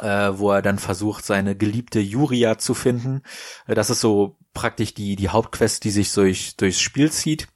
äh, 0.00 0.32
wo 0.34 0.50
er 0.50 0.62
dann 0.62 0.78
versucht, 0.78 1.24
seine 1.24 1.56
geliebte 1.56 2.00
Juria 2.00 2.58
zu 2.58 2.74
finden. 2.74 3.22
Äh, 3.66 3.74
das 3.74 3.90
ist 3.90 4.00
so 4.00 4.38
praktisch 4.52 4.94
die, 4.94 5.16
die 5.16 5.28
Hauptquest, 5.28 5.84
die 5.84 5.90
sich 5.90 6.12
durch, 6.12 6.56
durchs 6.56 6.80
Spiel 6.80 7.10
zieht. 7.10 7.48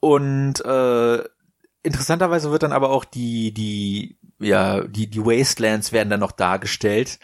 Und 0.00 0.64
äh, 0.64 1.24
interessanterweise 1.82 2.50
wird 2.50 2.62
dann 2.62 2.72
aber 2.72 2.90
auch 2.90 3.04
die, 3.04 3.52
die, 3.52 4.18
ja, 4.42 4.82
die, 4.82 5.08
die 5.08 5.24
Wastelands 5.24 5.92
werden 5.92 6.10
dann 6.10 6.20
noch 6.20 6.32
dargestellt 6.32 7.18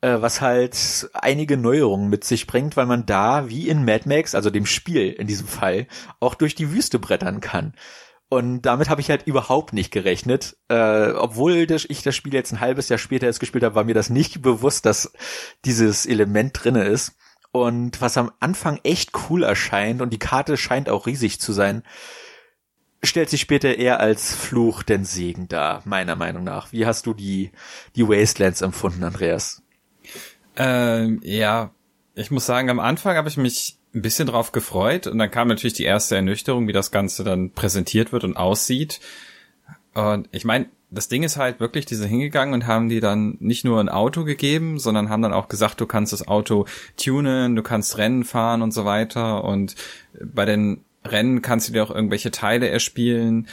äh, 0.00 0.20
was 0.20 0.40
halt 0.40 1.10
einige 1.12 1.56
Neuerungen 1.56 2.08
mit 2.08 2.24
sich 2.24 2.46
bringt, 2.46 2.76
weil 2.76 2.86
man 2.86 3.06
da, 3.06 3.48
wie 3.48 3.68
in 3.68 3.84
Mad 3.84 4.08
Max, 4.08 4.34
also 4.34 4.50
dem 4.50 4.66
Spiel 4.66 5.10
in 5.10 5.26
diesem 5.26 5.46
Fall, 5.46 5.86
auch 6.20 6.34
durch 6.34 6.54
die 6.54 6.70
Wüste 6.70 6.98
brettern 6.98 7.40
kann. 7.40 7.74
Und 8.30 8.62
damit 8.62 8.90
habe 8.90 9.00
ich 9.00 9.08
halt 9.08 9.26
überhaupt 9.26 9.72
nicht 9.72 9.90
gerechnet. 9.90 10.56
Äh, 10.68 11.12
obwohl 11.12 11.66
das, 11.66 11.86
ich 11.88 12.02
das 12.02 12.14
Spiel 12.14 12.34
jetzt 12.34 12.52
ein 12.52 12.60
halbes 12.60 12.88
Jahr 12.90 12.98
später 12.98 13.26
erst 13.26 13.40
gespielt 13.40 13.64
habe, 13.64 13.74
war 13.74 13.84
mir 13.84 13.94
das 13.94 14.10
nicht 14.10 14.42
bewusst, 14.42 14.84
dass 14.84 15.12
dieses 15.64 16.04
Element 16.04 16.62
drinne 16.62 16.84
ist. 16.84 17.16
Und 17.52 18.02
was 18.02 18.18
am 18.18 18.30
Anfang 18.38 18.78
echt 18.82 19.12
cool 19.30 19.42
erscheint, 19.42 20.02
und 20.02 20.12
die 20.12 20.18
Karte 20.18 20.58
scheint 20.58 20.90
auch 20.90 21.06
riesig 21.06 21.40
zu 21.40 21.54
sein, 21.54 21.82
stellt 23.02 23.30
sich 23.30 23.40
später 23.40 23.76
eher 23.76 24.00
als 24.00 24.34
Fluch 24.34 24.82
denn 24.82 25.04
Segen 25.04 25.48
dar, 25.48 25.82
meiner 25.84 26.16
Meinung 26.16 26.44
nach. 26.44 26.72
Wie 26.72 26.86
hast 26.86 27.06
du 27.06 27.14
die, 27.14 27.52
die 27.96 28.08
Wastelands 28.08 28.62
empfunden, 28.62 29.04
Andreas? 29.04 29.62
Ähm, 30.56 31.20
ja, 31.22 31.70
ich 32.14 32.30
muss 32.30 32.46
sagen, 32.46 32.70
am 32.70 32.80
Anfang 32.80 33.16
habe 33.16 33.28
ich 33.28 33.36
mich 33.36 33.78
ein 33.94 34.02
bisschen 34.02 34.26
drauf 34.26 34.52
gefreut 34.52 35.06
und 35.06 35.18
dann 35.18 35.30
kam 35.30 35.48
natürlich 35.48 35.74
die 35.74 35.84
erste 35.84 36.16
Ernüchterung, 36.16 36.66
wie 36.66 36.72
das 36.72 36.90
Ganze 36.90 37.24
dann 37.24 37.52
präsentiert 37.52 38.12
wird 38.12 38.24
und 38.24 38.36
aussieht. 38.36 39.00
Und 39.94 40.28
ich 40.32 40.44
meine, 40.44 40.68
das 40.90 41.08
Ding 41.08 41.22
ist 41.22 41.36
halt 41.36 41.60
wirklich, 41.60 41.86
die 41.86 41.94
sind 41.94 42.08
hingegangen 42.08 42.54
und 42.54 42.66
haben 42.66 42.88
die 42.88 43.00
dann 43.00 43.36
nicht 43.40 43.64
nur 43.64 43.80
ein 43.80 43.88
Auto 43.88 44.24
gegeben, 44.24 44.78
sondern 44.78 45.10
haben 45.10 45.22
dann 45.22 45.32
auch 45.32 45.48
gesagt, 45.48 45.80
du 45.80 45.86
kannst 45.86 46.12
das 46.12 46.26
Auto 46.26 46.66
tunen, 46.96 47.56
du 47.56 47.62
kannst 47.62 47.98
Rennen 47.98 48.24
fahren 48.24 48.62
und 48.62 48.72
so 48.72 48.84
weiter. 48.84 49.44
Und 49.44 49.74
bei 50.20 50.44
den 50.44 50.84
Rennen 51.04 51.42
kannst 51.42 51.68
du 51.68 51.72
dir 51.72 51.82
auch 51.82 51.90
irgendwelche 51.90 52.30
Teile 52.30 52.68
erspielen. 52.68 53.48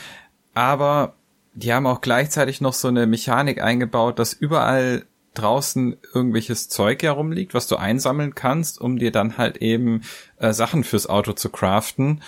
Aber 0.54 1.14
die 1.54 1.72
haben 1.72 1.86
auch 1.86 2.00
gleichzeitig 2.00 2.60
noch 2.60 2.74
so 2.74 2.88
eine 2.88 3.06
Mechanik 3.06 3.62
eingebaut, 3.62 4.18
dass 4.18 4.32
überall 4.32 5.04
draußen 5.34 5.96
irgendwelches 6.14 6.68
Zeug 6.68 7.02
herumliegt, 7.02 7.54
was 7.54 7.66
du 7.66 7.76
einsammeln 7.76 8.34
kannst, 8.34 8.80
um 8.80 8.98
dir 8.98 9.12
dann 9.12 9.38
halt 9.38 9.58
eben 9.58 10.02
äh, 10.38 10.52
Sachen 10.52 10.84
fürs 10.84 11.08
Auto 11.08 11.32
zu 11.32 11.50
craften. 11.50 12.22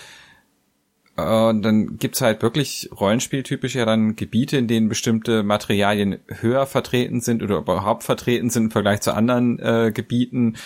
Äh, 1.16 1.48
und 1.48 1.62
dann 1.62 1.98
gibt's 1.98 2.20
halt 2.20 2.42
wirklich 2.42 2.88
rollenspieltypisch 2.98 3.74
ja 3.74 3.84
dann 3.84 4.16
Gebiete, 4.16 4.56
in 4.56 4.68
denen 4.68 4.88
bestimmte 4.88 5.42
Materialien 5.42 6.18
höher 6.28 6.66
vertreten 6.66 7.20
sind 7.20 7.42
oder 7.42 7.58
überhaupt 7.58 8.04
vertreten 8.04 8.50
sind 8.50 8.64
im 8.64 8.70
Vergleich 8.70 9.00
zu 9.00 9.12
anderen 9.12 9.58
äh, 9.58 9.90
Gebieten. 9.92 10.56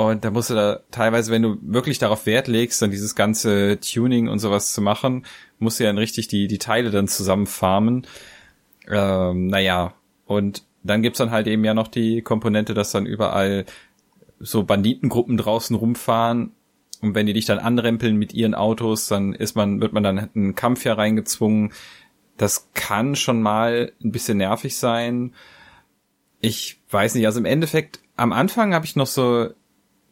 Und 0.00 0.24
da 0.24 0.30
musst 0.30 0.48
du 0.48 0.54
da 0.54 0.80
teilweise, 0.90 1.30
wenn 1.30 1.42
du 1.42 1.58
wirklich 1.60 1.98
darauf 1.98 2.24
Wert 2.24 2.48
legst, 2.48 2.80
dann 2.80 2.90
dieses 2.90 3.14
ganze 3.14 3.78
Tuning 3.80 4.28
und 4.28 4.38
sowas 4.38 4.72
zu 4.72 4.80
machen, 4.80 5.26
musst 5.58 5.78
du 5.78 5.84
ja 5.84 5.90
dann 5.90 5.98
richtig 5.98 6.26
die, 6.26 6.46
die 6.46 6.56
Teile 6.56 6.90
dann 6.90 7.06
zusammenfarmen. 7.06 8.06
Ähm, 8.88 9.48
naja, 9.48 9.92
und 10.24 10.64
dann 10.82 11.02
gibt's 11.02 11.18
dann 11.18 11.30
halt 11.30 11.46
eben 11.48 11.62
ja 11.64 11.74
noch 11.74 11.88
die 11.88 12.22
Komponente, 12.22 12.72
dass 12.72 12.92
dann 12.92 13.04
überall 13.04 13.66
so 14.38 14.64
Banditengruppen 14.64 15.36
draußen 15.36 15.76
rumfahren 15.76 16.52
und 17.02 17.14
wenn 17.14 17.26
die 17.26 17.34
dich 17.34 17.44
dann 17.44 17.58
anrempeln 17.58 18.16
mit 18.16 18.32
ihren 18.32 18.54
Autos, 18.54 19.06
dann 19.06 19.34
ist 19.34 19.54
man, 19.54 19.82
wird 19.82 19.92
man 19.92 20.02
dann 20.02 20.16
in 20.16 20.30
einen 20.34 20.54
Kampf 20.54 20.84
ja 20.86 20.94
reingezwungen. 20.94 21.74
Das 22.38 22.70
kann 22.72 23.16
schon 23.16 23.42
mal 23.42 23.92
ein 24.02 24.12
bisschen 24.12 24.38
nervig 24.38 24.78
sein. 24.78 25.34
Ich 26.40 26.80
weiß 26.88 27.16
nicht, 27.16 27.26
also 27.26 27.38
im 27.38 27.44
Endeffekt, 27.44 28.00
am 28.16 28.32
Anfang 28.32 28.72
habe 28.72 28.86
ich 28.86 28.96
noch 28.96 29.06
so 29.06 29.50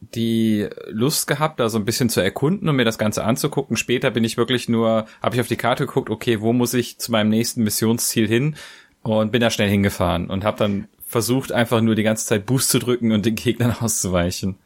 die 0.01 0.67
Lust 0.87 1.27
gehabt, 1.27 1.59
da 1.59 1.69
so 1.69 1.77
ein 1.77 1.85
bisschen 1.85 2.09
zu 2.09 2.21
erkunden 2.21 2.69
und 2.69 2.75
mir 2.75 2.85
das 2.85 2.97
Ganze 2.97 3.23
anzugucken. 3.23 3.77
Später 3.77 4.11
bin 4.11 4.23
ich 4.23 4.37
wirklich 4.37 4.69
nur, 4.69 5.05
habe 5.21 5.35
ich 5.35 5.41
auf 5.41 5.47
die 5.47 5.57
Karte 5.57 5.85
geguckt, 5.85 6.09
okay, 6.09 6.41
wo 6.41 6.53
muss 6.53 6.73
ich 6.73 6.99
zu 6.99 7.11
meinem 7.11 7.29
nächsten 7.29 7.63
Missionsziel 7.63 8.27
hin? 8.27 8.55
und 9.01 9.31
bin 9.31 9.41
da 9.41 9.49
schnell 9.49 9.69
hingefahren 9.69 10.29
und 10.29 10.43
habe 10.43 10.57
dann 10.57 10.87
versucht, 11.05 11.51
einfach 11.51 11.81
nur 11.81 11.95
die 11.95 12.03
ganze 12.03 12.25
Zeit 12.25 12.45
Boost 12.45 12.69
zu 12.69 12.79
drücken 12.79 13.11
und 13.11 13.25
den 13.25 13.35
Gegnern 13.35 13.75
auszuweichen. 13.79 14.57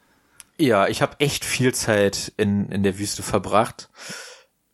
Ja, 0.58 0.88
ich 0.88 1.02
habe 1.02 1.20
echt 1.20 1.46
viel 1.46 1.74
Zeit 1.74 2.32
in, 2.38 2.70
in 2.70 2.84
der 2.84 3.00
Wüste 3.00 3.24
verbracht. 3.24 3.90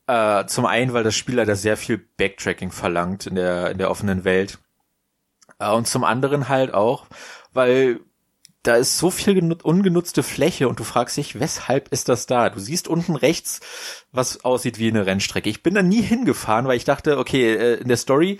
Äh, 0.08 0.46
zum 0.48 0.66
einen, 0.66 0.94
weil 0.94 1.04
das 1.04 1.16
Spiel 1.16 1.36
leider 1.36 1.56
sehr 1.56 1.78
viel 1.78 1.98
Backtracking 1.98 2.72
verlangt 2.72 3.28
in 3.28 3.36
der, 3.36 3.72
in 3.72 3.78
der 3.78 3.90
offenen 3.90 4.24
Welt. 4.24 4.60
Äh, 5.60 5.72
und 5.72 5.88
zum 5.88 6.04
anderen 6.04 6.50
halt 6.50 6.74
auch, 6.74 7.06
weil 7.54 8.02
da 8.64 8.76
ist 8.76 8.98
so 8.98 9.10
viel 9.10 9.54
ungenutzte 9.64 10.22
Fläche 10.22 10.68
und 10.68 10.80
du 10.80 10.84
fragst 10.84 11.18
dich, 11.18 11.40
weshalb 11.40 11.90
ist 11.90 12.10
das 12.10 12.26
da? 12.26 12.50
Du 12.50 12.60
siehst 12.60 12.88
unten 12.88 13.16
rechts, 13.16 13.62
was 14.12 14.44
aussieht 14.44 14.80
wie 14.80 14.90
eine 14.90 15.06
Rennstrecke. 15.06 15.50
Ich 15.50 15.64
bin 15.64 15.76
da 15.76 15.82
nie 15.82 16.02
hingefahren, 16.02 16.68
weil 16.68 16.78
ich 16.78 16.86
dachte, 16.86 17.18
okay, 17.18 17.54
äh, 17.54 17.76
in 17.76 17.88
der 17.88 17.98
Story 17.98 18.40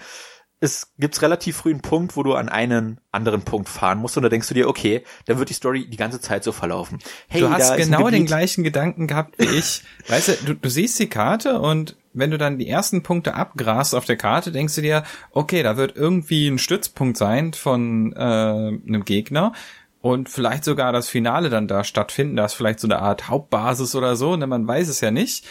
es 0.62 0.94
gibt 0.98 1.22
relativ 1.22 1.58
früh 1.58 1.72
einen 1.72 1.82
Punkt, 1.82 2.18
wo 2.18 2.24
du 2.24 2.34
an 2.34 2.50
einen 2.50 3.00
anderen 3.12 3.44
Punkt 3.44 3.70
fahren 3.70 3.98
musst 3.98 4.18
und 4.18 4.24
da 4.24 4.30
denkst 4.30 4.50
du 4.50 4.54
dir, 4.54 4.68
okay, 4.68 5.04
dann 5.26 5.40
wird 5.40 5.50
die 5.50 5.54
Story 5.54 5.88
die 5.90 5.98
ganze 5.98 6.20
Zeit 6.20 6.44
so 6.44 6.52
verlaufen. 6.52 7.00
Hey, 7.30 7.42
du 7.42 7.50
hast 7.50 7.78
genau 7.78 8.10
den 8.10 8.26
gleichen 8.26 8.64
Gedanken 8.64 9.08
gehabt 9.08 9.36
wie 9.40 9.46
ich. 9.58 9.84
weißt 10.08 10.28
du, 10.28 10.34
du, 10.48 10.56
du 10.56 10.70
siehst 10.70 11.00
die 11.00 11.08
Karte 11.08 11.60
und 11.60 11.96
wenn 12.12 12.32
du 12.32 12.38
dann 12.38 12.58
die 12.58 12.68
ersten 12.68 13.04
Punkte 13.04 13.36
abgrast 13.36 13.96
auf 13.96 14.04
der 14.04 14.18
Karte, 14.18 14.52
denkst 14.52 14.76
du 14.76 14.82
dir, 14.82 15.04
okay, 15.32 15.64
da 15.64 15.78
wird 15.78 15.96
irgendwie 15.96 16.48
ein 16.48 16.58
Stützpunkt 16.58 17.18
sein 17.18 17.54
von 17.54 18.12
äh, 18.14 18.20
einem 18.20 19.06
Gegner 19.06 19.54
und 20.02 20.30
vielleicht 20.30 20.64
sogar 20.64 20.94
das 20.94 21.10
Finale 21.10 21.50
dann 21.50 21.68
da 21.68 21.84
stattfinden. 21.84 22.38
Da 22.38 22.46
ist 22.46 22.54
vielleicht 22.54 22.80
so 22.80 22.88
eine 22.88 23.00
Art 23.00 23.28
Hauptbasis 23.28 23.96
oder 23.96 24.16
so, 24.16 24.36
ne, 24.36 24.48
man 24.48 24.68
weiß 24.68 24.88
es 24.88 25.02
ja 25.02 25.12
nicht. 25.12 25.46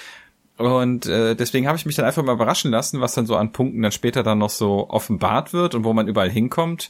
Und 0.56 1.06
äh, 1.06 1.36
deswegen 1.36 1.68
habe 1.68 1.78
ich 1.78 1.86
mich 1.86 1.94
dann 1.94 2.04
einfach 2.04 2.24
mal 2.24 2.32
überraschen 2.32 2.72
lassen, 2.72 3.00
was 3.00 3.14
dann 3.14 3.26
so 3.26 3.36
an 3.36 3.52
Punkten 3.52 3.80
dann 3.82 3.92
später 3.92 4.24
dann 4.24 4.38
noch 4.38 4.50
so 4.50 4.88
offenbart 4.90 5.52
wird 5.52 5.74
und 5.74 5.84
wo 5.84 5.92
man 5.92 6.08
überall 6.08 6.30
hinkommt. 6.30 6.88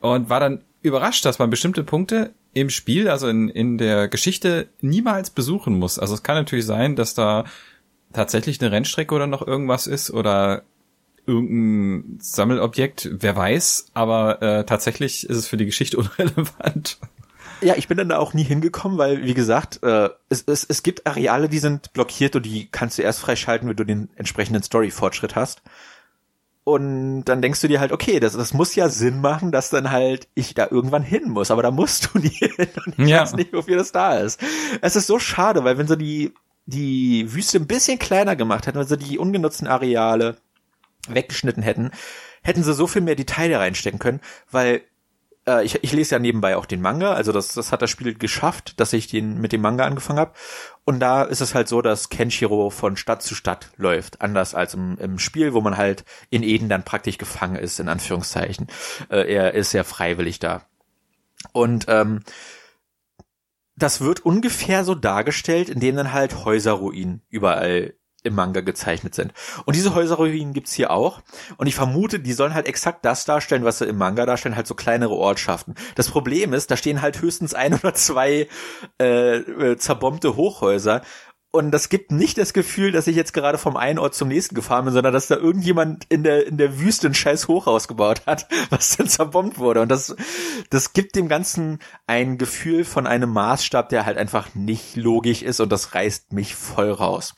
Und 0.00 0.28
war 0.28 0.38
dann 0.38 0.62
überrascht, 0.82 1.24
dass 1.24 1.38
man 1.38 1.50
bestimmte 1.50 1.82
Punkte 1.82 2.32
im 2.54 2.70
Spiel, 2.70 3.08
also 3.08 3.28
in, 3.28 3.48
in 3.48 3.78
der 3.78 4.08
Geschichte, 4.08 4.68
niemals 4.80 5.30
besuchen 5.30 5.78
muss. 5.78 5.98
Also 5.98 6.14
es 6.14 6.22
kann 6.22 6.36
natürlich 6.36 6.66
sein, 6.66 6.94
dass 6.94 7.14
da 7.14 7.44
tatsächlich 8.12 8.60
eine 8.60 8.70
Rennstrecke 8.70 9.14
oder 9.14 9.26
noch 9.26 9.46
irgendwas 9.46 9.86
ist 9.86 10.10
oder 10.10 10.62
irgendein 11.26 12.18
Sammelobjekt, 12.20 13.08
wer 13.12 13.36
weiß, 13.36 13.86
aber 13.94 14.42
äh, 14.42 14.64
tatsächlich 14.64 15.28
ist 15.28 15.36
es 15.36 15.46
für 15.46 15.56
die 15.56 15.66
Geschichte 15.66 15.96
unrelevant. 15.98 16.98
Ja, 17.62 17.74
ich 17.76 17.86
bin 17.86 17.96
dann 17.96 18.08
da 18.08 18.18
auch 18.18 18.34
nie 18.34 18.42
hingekommen, 18.42 18.98
weil, 18.98 19.24
wie 19.24 19.34
gesagt, 19.34 19.82
äh, 19.84 20.10
es, 20.28 20.42
es, 20.46 20.64
es 20.68 20.82
gibt 20.82 21.06
Areale, 21.06 21.48
die 21.48 21.60
sind 21.60 21.92
blockiert 21.92 22.34
und 22.34 22.44
die 22.44 22.68
kannst 22.70 22.98
du 22.98 23.02
erst 23.02 23.20
freischalten, 23.20 23.68
wenn 23.68 23.76
du 23.76 23.84
den 23.84 24.10
entsprechenden 24.16 24.64
Story-Fortschritt 24.64 25.36
hast. 25.36 25.62
Und 26.64 27.24
dann 27.24 27.42
denkst 27.42 27.60
du 27.60 27.68
dir 27.68 27.80
halt, 27.80 27.92
okay, 27.92 28.20
das, 28.20 28.34
das 28.34 28.52
muss 28.52 28.74
ja 28.74 28.88
Sinn 28.88 29.20
machen, 29.20 29.50
dass 29.50 29.70
dann 29.70 29.90
halt 29.90 30.28
ich 30.34 30.54
da 30.54 30.68
irgendwann 30.70 31.02
hin 31.02 31.28
muss, 31.28 31.50
aber 31.50 31.62
da 31.62 31.70
musst 31.70 32.10
du 32.12 32.18
nie 32.18 32.28
hin 32.28 32.68
und 32.84 32.98
ich 32.98 33.08
ja. 33.08 33.22
weiß 33.22 33.34
nicht, 33.34 33.52
wofür 33.52 33.76
das 33.76 33.92
da 33.92 34.18
ist. 34.18 34.40
Es 34.80 34.96
ist 34.96 35.06
so 35.06 35.18
schade, 35.18 35.64
weil 35.64 35.78
wenn 35.78 35.88
sie 35.88 35.96
die, 35.96 36.34
die 36.66 37.32
Wüste 37.32 37.58
ein 37.58 37.66
bisschen 37.66 37.98
kleiner 37.98 38.36
gemacht 38.36 38.66
hätten, 38.66 38.78
wenn 38.78 38.86
sie 38.86 38.96
die 38.96 39.18
ungenutzten 39.18 39.66
Areale 39.66 40.36
weggeschnitten 41.08 41.62
hätten, 41.62 41.90
hätten 42.42 42.62
sie 42.62 42.74
so 42.74 42.86
viel 42.86 43.02
mehr 43.02 43.16
Detail 43.16 43.54
reinstecken 43.56 43.98
können, 43.98 44.20
weil 44.50 44.82
äh, 45.46 45.64
ich, 45.64 45.82
ich 45.82 45.92
lese 45.92 46.14
ja 46.14 46.18
nebenbei 46.18 46.56
auch 46.56 46.66
den 46.66 46.80
Manga, 46.80 47.12
also 47.14 47.32
das, 47.32 47.54
das 47.54 47.72
hat 47.72 47.82
das 47.82 47.90
Spiel 47.90 48.14
geschafft, 48.14 48.78
dass 48.80 48.92
ich 48.92 49.06
den 49.06 49.40
mit 49.40 49.52
dem 49.52 49.60
Manga 49.60 49.84
angefangen 49.84 50.18
habe. 50.18 50.32
Und 50.84 51.00
da 51.00 51.22
ist 51.22 51.40
es 51.40 51.54
halt 51.54 51.68
so, 51.68 51.82
dass 51.82 52.08
Kenshiro 52.08 52.70
von 52.70 52.96
Stadt 52.96 53.22
zu 53.22 53.34
Stadt 53.34 53.70
läuft, 53.76 54.20
anders 54.20 54.54
als 54.54 54.74
im, 54.74 54.98
im 54.98 55.18
Spiel, 55.18 55.54
wo 55.54 55.60
man 55.60 55.76
halt 55.76 56.04
in 56.30 56.42
Eden 56.42 56.68
dann 56.68 56.84
praktisch 56.84 57.18
gefangen 57.18 57.56
ist, 57.56 57.80
in 57.80 57.88
Anführungszeichen. 57.88 58.68
Äh, 59.10 59.32
er 59.32 59.54
ist 59.54 59.72
ja 59.72 59.84
freiwillig 59.84 60.38
da. 60.38 60.62
Und 61.52 61.86
ähm, 61.88 62.20
das 63.76 64.00
wird 64.00 64.24
ungefähr 64.24 64.84
so 64.84 64.94
dargestellt, 64.94 65.68
indem 65.68 65.96
dann 65.96 66.12
halt 66.12 66.44
Häuserruinen 66.44 67.22
überall 67.28 67.94
im 68.22 68.34
Manga 68.34 68.60
gezeichnet 68.60 69.14
sind. 69.14 69.32
Und 69.64 69.76
diese 69.76 69.94
Häuserruinen 69.94 70.52
gibt's 70.52 70.72
hier 70.72 70.90
auch. 70.90 71.22
Und 71.56 71.66
ich 71.66 71.74
vermute, 71.74 72.20
die 72.20 72.32
sollen 72.32 72.54
halt 72.54 72.66
exakt 72.66 73.04
das 73.04 73.24
darstellen, 73.24 73.64
was 73.64 73.78
sie 73.78 73.86
im 73.86 73.98
Manga 73.98 74.26
darstellen, 74.26 74.56
halt 74.56 74.66
so 74.66 74.74
kleinere 74.74 75.14
Ortschaften. 75.14 75.74
Das 75.94 76.08
Problem 76.08 76.52
ist, 76.52 76.70
da 76.70 76.76
stehen 76.76 77.02
halt 77.02 77.20
höchstens 77.20 77.54
ein 77.54 77.74
oder 77.74 77.94
zwei 77.94 78.48
äh, 79.00 79.36
äh, 79.36 79.76
zerbombte 79.76 80.36
Hochhäuser. 80.36 81.02
Und 81.54 81.70
das 81.70 81.90
gibt 81.90 82.10
nicht 82.10 82.38
das 82.38 82.54
Gefühl, 82.54 82.92
dass 82.92 83.06
ich 83.06 83.14
jetzt 83.14 83.34
gerade 83.34 83.58
vom 83.58 83.76
einen 83.76 83.98
Ort 83.98 84.14
zum 84.14 84.28
nächsten 84.28 84.54
gefahren 84.54 84.86
bin, 84.86 84.94
sondern 84.94 85.12
dass 85.12 85.26
da 85.26 85.36
irgendjemand 85.36 86.06
in 86.08 86.22
der, 86.22 86.46
in 86.46 86.56
der 86.56 86.80
Wüste 86.80 87.08
ein 87.08 87.14
scheiß 87.14 87.46
Hochhaus 87.46 87.88
gebaut 87.88 88.22
hat, 88.24 88.48
was 88.70 88.96
dann 88.96 89.06
zerbombt 89.06 89.58
wurde. 89.58 89.82
Und 89.82 89.90
das, 89.90 90.16
das 90.70 90.94
gibt 90.94 91.14
dem 91.14 91.28
Ganzen 91.28 91.80
ein 92.06 92.38
Gefühl 92.38 92.86
von 92.86 93.06
einem 93.06 93.28
Maßstab, 93.34 93.90
der 93.90 94.06
halt 94.06 94.16
einfach 94.16 94.54
nicht 94.54 94.96
logisch 94.96 95.42
ist 95.42 95.60
und 95.60 95.70
das 95.70 95.94
reißt 95.94 96.32
mich 96.32 96.54
voll 96.54 96.90
raus. 96.90 97.34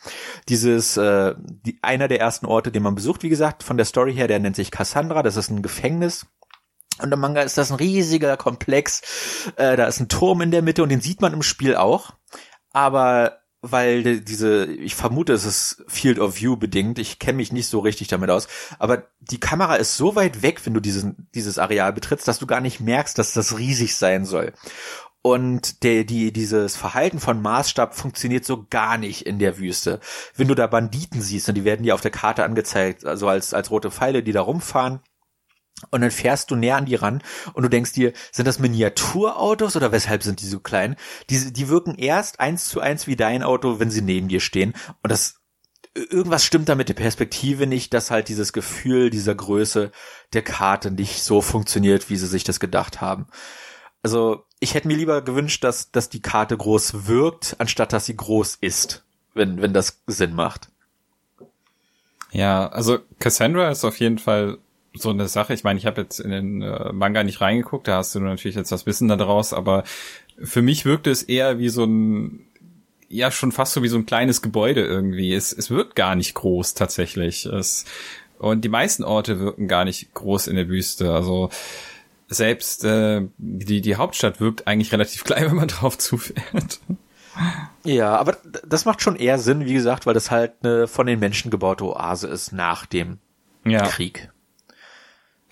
Dieses, 0.48 0.96
äh, 0.96 1.34
die, 1.36 1.80
einer 1.82 2.06
der 2.06 2.20
ersten 2.20 2.46
Orte, 2.46 2.70
den 2.70 2.84
man 2.84 2.94
besucht, 2.94 3.24
wie 3.24 3.30
gesagt, 3.30 3.64
von 3.64 3.76
der 3.76 3.86
Story 3.86 4.14
her, 4.14 4.28
der 4.28 4.38
nennt 4.38 4.54
sich 4.54 4.70
Cassandra, 4.70 5.24
das 5.24 5.36
ist 5.36 5.50
ein 5.50 5.60
Gefängnis. 5.60 6.24
Und 7.02 7.10
im 7.10 7.18
Manga 7.18 7.42
ist 7.42 7.58
das 7.58 7.72
ein 7.72 7.78
riesiger 7.78 8.36
Komplex. 8.36 9.02
Äh, 9.56 9.76
da 9.76 9.86
ist 9.86 9.98
ein 9.98 10.08
Turm 10.08 10.40
in 10.40 10.52
der 10.52 10.62
Mitte 10.62 10.84
und 10.84 10.90
den 10.90 11.00
sieht 11.00 11.20
man 11.20 11.32
im 11.32 11.42
Spiel 11.42 11.74
auch. 11.74 12.12
Aber 12.70 13.40
weil 13.70 14.20
diese, 14.20 14.66
ich 14.66 14.94
vermute, 14.94 15.32
es 15.32 15.44
ist 15.44 15.84
Field 15.88 16.18
of 16.18 16.40
View 16.40 16.56
bedingt. 16.56 16.98
Ich 16.98 17.18
kenne 17.18 17.36
mich 17.36 17.52
nicht 17.52 17.68
so 17.68 17.78
richtig 17.78 18.08
damit 18.08 18.30
aus. 18.30 18.46
Aber 18.78 19.08
die 19.20 19.40
Kamera 19.40 19.76
ist 19.76 19.96
so 19.96 20.16
weit 20.16 20.42
weg, 20.42 20.60
wenn 20.64 20.74
du 20.74 20.80
diesen, 20.80 21.28
dieses 21.34 21.58
Areal 21.58 21.92
betrittst, 21.92 22.28
dass 22.28 22.38
du 22.38 22.46
gar 22.46 22.60
nicht 22.60 22.80
merkst, 22.80 23.18
dass 23.18 23.32
das 23.32 23.58
riesig 23.58 23.96
sein 23.96 24.26
soll. 24.26 24.52
Und 25.22 25.82
der, 25.82 26.04
die, 26.04 26.32
dieses 26.34 26.76
Verhalten 26.76 27.18
von 27.18 27.40
Maßstab 27.40 27.94
funktioniert 27.94 28.44
so 28.44 28.66
gar 28.68 28.98
nicht 28.98 29.24
in 29.26 29.38
der 29.38 29.58
Wüste. 29.58 30.00
Wenn 30.36 30.48
du 30.48 30.54
da 30.54 30.66
Banditen 30.66 31.22
siehst, 31.22 31.48
und 31.48 31.54
die 31.54 31.64
werden 31.64 31.84
dir 31.84 31.94
auf 31.94 32.02
der 32.02 32.10
Karte 32.10 32.44
angezeigt, 32.44 33.06
also 33.06 33.28
als, 33.28 33.54
als 33.54 33.70
rote 33.70 33.90
Pfeile, 33.90 34.22
die 34.22 34.32
da 34.32 34.42
rumfahren, 34.42 35.00
und 35.90 36.00
dann 36.00 36.10
fährst 36.10 36.50
du 36.50 36.56
näher 36.56 36.76
an 36.76 36.86
die 36.86 36.94
ran 36.94 37.22
und 37.52 37.62
du 37.62 37.68
denkst 37.68 37.92
dir, 37.92 38.12
sind 38.32 38.46
das 38.46 38.58
Miniaturautos 38.58 39.76
oder 39.76 39.92
weshalb 39.92 40.22
sind 40.22 40.40
die 40.40 40.46
so 40.46 40.60
klein? 40.60 40.96
Die, 41.30 41.52
die 41.52 41.68
wirken 41.68 41.96
erst 41.96 42.40
eins 42.40 42.68
zu 42.68 42.80
eins 42.80 43.06
wie 43.06 43.16
dein 43.16 43.42
Auto, 43.42 43.80
wenn 43.80 43.90
sie 43.90 44.02
neben 44.02 44.28
dir 44.28 44.40
stehen. 44.40 44.74
Und 45.02 45.10
das, 45.10 45.40
irgendwas 45.94 46.44
stimmt 46.44 46.68
da 46.68 46.74
mit 46.74 46.88
der 46.88 46.94
Perspektive 46.94 47.66
nicht, 47.66 47.92
dass 47.92 48.10
halt 48.10 48.28
dieses 48.28 48.52
Gefühl 48.52 49.10
dieser 49.10 49.34
Größe 49.34 49.90
der 50.32 50.42
Karte 50.42 50.90
nicht 50.90 51.22
so 51.22 51.40
funktioniert, 51.40 52.08
wie 52.10 52.16
sie 52.16 52.26
sich 52.26 52.44
das 52.44 52.60
gedacht 52.60 53.00
haben. 53.00 53.26
Also, 54.02 54.44
ich 54.60 54.74
hätte 54.74 54.88
mir 54.88 54.96
lieber 54.96 55.22
gewünscht, 55.22 55.64
dass, 55.64 55.90
dass 55.90 56.08
die 56.08 56.20
Karte 56.20 56.56
groß 56.56 57.06
wirkt, 57.06 57.56
anstatt 57.58 57.92
dass 57.92 58.06
sie 58.06 58.16
groß 58.16 58.56
ist, 58.60 59.04
wenn, 59.34 59.62
wenn 59.62 59.72
das 59.72 60.02
Sinn 60.06 60.34
macht. 60.34 60.68
Ja, 62.32 62.66
also 62.68 62.98
Cassandra 63.18 63.70
ist 63.70 63.84
auf 63.84 64.00
jeden 64.00 64.18
Fall 64.18 64.58
so 64.94 65.10
eine 65.10 65.28
Sache. 65.28 65.54
Ich 65.54 65.64
meine, 65.64 65.78
ich 65.78 65.86
habe 65.86 66.02
jetzt 66.02 66.20
in 66.20 66.30
den 66.30 66.62
äh, 66.62 66.92
Manga 66.92 67.24
nicht 67.24 67.40
reingeguckt, 67.40 67.88
da 67.88 67.96
hast 67.98 68.14
du 68.14 68.20
natürlich 68.20 68.56
jetzt 68.56 68.72
das 68.72 68.86
Wissen 68.86 69.08
daraus, 69.08 69.52
aber 69.52 69.84
für 70.42 70.62
mich 70.62 70.84
wirkte 70.84 71.10
es 71.10 71.22
eher 71.22 71.58
wie 71.58 71.68
so 71.68 71.84
ein, 71.84 72.46
ja, 73.08 73.30
schon 73.30 73.52
fast 73.52 73.72
so 73.72 73.82
wie 73.82 73.88
so 73.88 73.98
ein 73.98 74.06
kleines 74.06 74.42
Gebäude 74.42 74.84
irgendwie. 74.84 75.34
Es, 75.34 75.52
es 75.52 75.70
wirkt 75.70 75.96
gar 75.96 76.14
nicht 76.14 76.34
groß 76.34 76.74
tatsächlich. 76.74 77.46
Es, 77.46 77.84
und 78.38 78.64
die 78.64 78.68
meisten 78.68 79.04
Orte 79.04 79.38
wirken 79.40 79.68
gar 79.68 79.84
nicht 79.84 80.14
groß 80.14 80.46
in 80.46 80.56
der 80.56 80.68
Wüste. 80.68 81.12
Also 81.12 81.50
selbst 82.28 82.84
äh, 82.84 83.22
die, 83.38 83.80
die 83.80 83.96
Hauptstadt 83.96 84.40
wirkt 84.40 84.66
eigentlich 84.66 84.92
relativ 84.92 85.24
klein, 85.24 85.46
wenn 85.46 85.56
man 85.56 85.68
drauf 85.68 85.98
zufährt. 85.98 86.80
Ja, 87.82 88.16
aber 88.16 88.36
das 88.66 88.84
macht 88.84 89.02
schon 89.02 89.16
eher 89.16 89.38
Sinn, 89.38 89.64
wie 89.66 89.74
gesagt, 89.74 90.06
weil 90.06 90.14
das 90.14 90.30
halt 90.30 90.52
eine 90.62 90.86
von 90.86 91.06
den 91.06 91.18
Menschen 91.18 91.50
gebaute 91.50 91.84
Oase 91.84 92.28
ist 92.28 92.52
nach 92.52 92.86
dem 92.86 93.18
ja. 93.64 93.86
Krieg. 93.86 94.30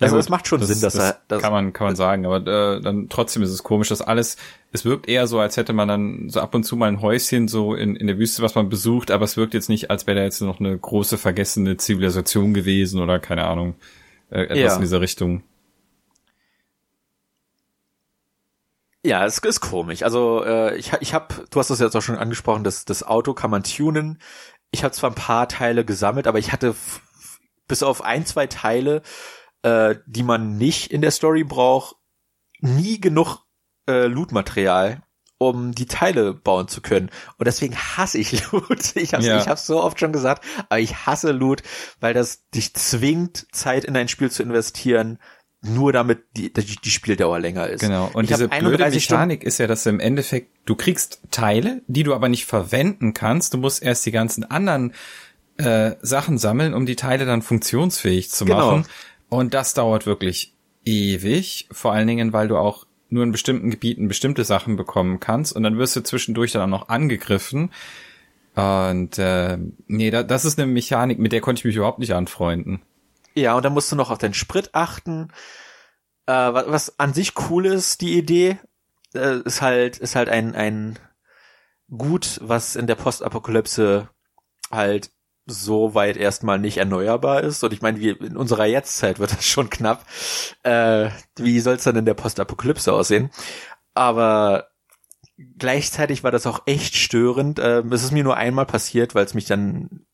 Also 0.03 0.17
es 0.17 0.29
macht 0.29 0.47
schon 0.47 0.59
das, 0.59 0.69
Sinn, 0.69 0.81
dass 0.81 0.93
das 0.93 1.11
er 1.11 1.21
das 1.27 1.41
kann 1.41 1.51
man 1.51 1.73
kann 1.73 1.87
man 1.87 1.95
sagen, 1.95 2.25
aber 2.25 2.37
äh, 2.37 2.81
dann 2.81 3.09
trotzdem 3.09 3.43
ist 3.43 3.51
es 3.51 3.63
komisch, 3.63 3.89
dass 3.89 4.01
alles 4.01 4.37
es 4.71 4.85
wirkt 4.85 5.07
eher 5.07 5.27
so, 5.27 5.39
als 5.39 5.57
hätte 5.57 5.73
man 5.73 5.87
dann 5.87 6.29
so 6.29 6.39
ab 6.39 6.55
und 6.55 6.63
zu 6.63 6.75
mal 6.75 6.87
ein 6.87 7.01
Häuschen 7.01 7.47
so 7.47 7.75
in, 7.75 7.95
in 7.95 8.07
der 8.07 8.17
Wüste, 8.17 8.41
was 8.41 8.55
man 8.55 8.69
besucht, 8.69 9.11
aber 9.11 9.25
es 9.25 9.37
wirkt 9.37 9.53
jetzt 9.53 9.69
nicht, 9.69 9.91
als 9.91 10.07
wäre 10.07 10.17
da 10.17 10.23
jetzt 10.23 10.41
noch 10.41 10.59
eine 10.59 10.77
große 10.77 11.17
vergessene 11.17 11.77
Zivilisation 11.77 12.53
gewesen 12.53 13.01
oder 13.01 13.19
keine 13.19 13.45
Ahnung 13.45 13.75
äh, 14.29 14.43
etwas 14.43 14.57
ja. 14.57 14.75
in 14.75 14.81
dieser 14.81 15.01
Richtung. 15.01 15.43
Ja, 19.05 19.25
es 19.25 19.37
ist 19.37 19.59
komisch. 19.59 20.03
Also 20.03 20.43
äh, 20.45 20.77
ich 20.77 20.91
ich 21.01 21.13
habe, 21.13 21.35
du 21.49 21.59
hast 21.59 21.69
das 21.69 21.79
jetzt 21.79 21.95
auch 21.95 22.01
schon 22.01 22.17
angesprochen, 22.17 22.63
das 22.63 22.85
das 22.85 23.03
Auto 23.03 23.33
kann 23.33 23.51
man 23.51 23.63
tunen. 23.63 24.19
Ich 24.71 24.83
habe 24.83 24.93
zwar 24.93 25.11
ein 25.11 25.15
paar 25.15 25.47
Teile 25.49 25.83
gesammelt, 25.83 26.25
aber 26.25 26.39
ich 26.39 26.51
hatte 26.53 26.73
bis 27.67 27.83
auf 27.83 28.03
ein 28.03 28.25
zwei 28.25 28.47
Teile 28.47 29.01
äh, 29.63 29.95
die 30.05 30.23
man 30.23 30.57
nicht 30.57 30.91
in 30.91 31.01
der 31.01 31.11
Story 31.11 31.43
braucht, 31.43 31.95
nie 32.59 32.99
genug 33.01 33.39
äh, 33.87 34.05
Loot-Material, 34.05 35.01
um 35.37 35.73
die 35.73 35.87
Teile 35.87 36.33
bauen 36.33 36.67
zu 36.67 36.81
können. 36.81 37.09
Und 37.37 37.47
deswegen 37.47 37.75
hasse 37.75 38.17
ich 38.17 38.51
Loot. 38.51 38.95
Ich 38.95 39.13
habe 39.13 39.23
ja. 39.23 39.39
ich 39.39 39.47
hab's 39.47 39.65
so 39.65 39.81
oft 39.81 39.99
schon 39.99 40.13
gesagt, 40.13 40.45
aber 40.69 40.79
ich 40.79 41.05
hasse 41.05 41.31
Loot, 41.31 41.63
weil 41.99 42.13
das 42.13 42.49
dich 42.51 42.73
zwingt, 42.73 43.47
Zeit 43.51 43.83
in 43.85 43.97
ein 43.97 44.07
Spiel 44.07 44.31
zu 44.31 44.43
investieren, 44.43 45.19
nur 45.61 45.93
damit 45.93 46.23
die, 46.35 46.51
die, 46.51 46.75
die 46.75 46.89
Spieldauer 46.89 47.39
länger 47.39 47.67
ist. 47.67 47.79
Genau. 47.79 48.09
Und 48.13 48.25
ich 48.25 48.31
diese 48.31 48.49
blöde 48.49 48.83
Mechanik 48.83 49.01
Stunden 49.01 49.41
ist 49.41 49.59
ja, 49.59 49.67
dass 49.67 49.83
du 49.83 49.89
im 49.89 50.01
Endeffekt, 50.01 50.51
du 50.65 50.75
kriegst 50.75 51.21
Teile, 51.31 51.81
die 51.87 52.03
du 52.03 52.13
aber 52.13 52.27
nicht 52.27 52.45
verwenden 52.45 53.13
kannst. 53.13 53.53
Du 53.53 53.57
musst 53.57 53.81
erst 53.81 54.05
die 54.05 54.11
ganzen 54.11 54.43
anderen 54.43 54.93
äh, 55.57 55.95
Sachen 56.01 56.37
sammeln, 56.37 56.73
um 56.73 56.85
die 56.85 56.97
Teile 56.97 57.25
dann 57.25 57.41
funktionsfähig 57.41 58.29
zu 58.29 58.45
genau. 58.45 58.71
machen. 58.71 58.85
Und 59.33 59.55
das 59.55 59.73
dauert 59.73 60.05
wirklich 60.05 60.53
ewig, 60.85 61.67
vor 61.71 61.91
allen 61.91 62.05
Dingen, 62.05 62.33
weil 62.33 62.47
du 62.47 62.55
auch 62.55 62.85
nur 63.09 63.23
in 63.23 63.31
bestimmten 63.31 63.71
Gebieten 63.71 64.07
bestimmte 64.07 64.43
Sachen 64.43 64.75
bekommen 64.75 65.19
kannst 65.19 65.55
und 65.55 65.63
dann 65.63 65.79
wirst 65.79 65.95
du 65.95 66.01
zwischendurch 66.01 66.51
dann 66.51 66.61
auch 66.61 66.81
noch 66.81 66.89
angegriffen. 66.89 67.71
Und 68.53 69.17
äh, 69.17 69.57
nee, 69.87 70.11
da, 70.11 70.21
das 70.21 70.45
ist 70.45 70.59
eine 70.59 70.71
Mechanik, 70.71 71.17
mit 71.17 71.31
der 71.31 71.41
konnte 71.41 71.61
ich 71.61 71.65
mich 71.65 71.75
überhaupt 71.75 71.97
nicht 71.97 72.13
anfreunden. 72.13 72.83
Ja, 73.33 73.55
und 73.55 73.65
dann 73.65 73.73
musst 73.73 73.91
du 73.91 73.95
noch 73.95 74.11
auf 74.11 74.19
den 74.19 74.35
Sprit 74.35 74.69
achten. 74.73 75.29
Äh, 76.27 76.33
was, 76.33 76.67
was 76.67 76.99
an 76.99 77.15
sich 77.15 77.33
cool 77.49 77.65
ist, 77.65 78.01
die 78.01 78.15
Idee, 78.15 78.59
äh, 79.15 79.39
ist 79.39 79.63
halt, 79.63 79.97
ist 79.97 80.15
halt 80.15 80.29
ein, 80.29 80.53
ein 80.53 80.99
Gut, 81.89 82.39
was 82.43 82.75
in 82.75 82.85
der 82.85 82.95
Postapokalypse 82.95 84.09
halt 84.69 85.09
so 85.45 85.93
weit 85.93 86.17
erstmal 86.17 86.59
nicht 86.59 86.77
erneuerbar 86.77 87.41
ist. 87.41 87.63
Und 87.63 87.73
ich 87.73 87.81
meine, 87.81 87.99
wie 87.99 88.09
in 88.09 88.37
unserer 88.37 88.65
Jetztzeit 88.65 89.19
wird 89.19 89.31
das 89.31 89.45
schon 89.45 89.69
knapp. 89.69 90.05
Äh, 90.63 91.09
wie 91.37 91.59
soll 91.59 91.75
es 91.75 91.83
dann 91.83 91.95
in 91.95 92.05
der 92.05 92.13
Postapokalypse 92.13 92.93
aussehen? 92.93 93.29
Aber 93.93 94.69
gleichzeitig 95.57 96.23
war 96.23 96.31
das 96.31 96.47
auch 96.47 96.63
echt 96.65 96.95
störend. 96.95 97.59
Ähm, 97.61 97.91
es 97.91 98.03
ist 98.03 98.11
mir 98.11 98.23
nur 98.23 98.37
einmal 98.37 98.65
passiert, 98.65 99.15
weil 99.15 99.25
es 99.25 99.33
mich 99.33 99.45
dann 99.45 100.05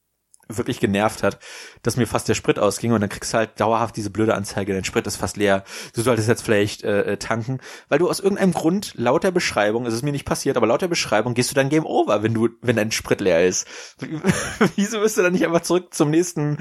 wirklich 0.50 0.80
genervt 0.80 1.24
hat, 1.24 1.40
dass 1.84 1.96
mir 1.96 2.08
fast 2.08 2.28
der 2.28 2.34
Sprit 2.34 2.58
ausging 2.58 2.92
und 2.92 3.02
dann 3.02 3.10
kriegst 3.10 3.34
du 3.34 3.38
halt 3.38 3.60
dauerhaft 3.60 3.96
diese 3.96 4.10
blöde 4.10 4.34
Anzeige, 4.34 4.74
dein 4.74 4.84
Sprit 4.84 5.06
ist 5.06 5.16
fast 5.16 5.38
leer, 5.38 5.64
du 5.94 6.02
solltest 6.02 6.28
jetzt 6.28 6.42
vielleicht 6.42 6.84
äh, 6.84 7.14
äh 7.14 7.18
tanken, 7.18 7.60
weil 7.88 8.00
du 8.00 8.10
aus 8.10 8.20
irgendeinem 8.20 8.54
Grund 8.54 8.94
laut 8.96 9.24
der 9.24 9.32
Beschreibung, 9.32 9.86
es 9.86 9.94
ist 9.94 10.04
mir 10.04 10.12
nicht 10.12 10.26
passiert, 10.26 10.58
aber 10.58 10.68
laut 10.68 10.82
der 10.82 10.88
Beschreibung 10.88 11.36
gehst 11.36 11.52
du 11.52 11.56
dann 11.56 11.70
Game 11.70 11.86
Over, 11.86 12.24
wenn 12.24 12.34
du, 12.34 12.50
wenn 12.62 12.76
dein 12.76 12.92
Sprit 12.92 13.22
leer 13.22 13.46
ist. 13.46 13.68
Wieso 14.76 15.02
wirst 15.02 15.18
du 15.18 15.22
dann 15.22 15.34
nicht 15.34 15.46
einfach 15.46 15.62
zurück 15.62 15.94
zum 15.94 16.10
nächsten, 16.10 16.58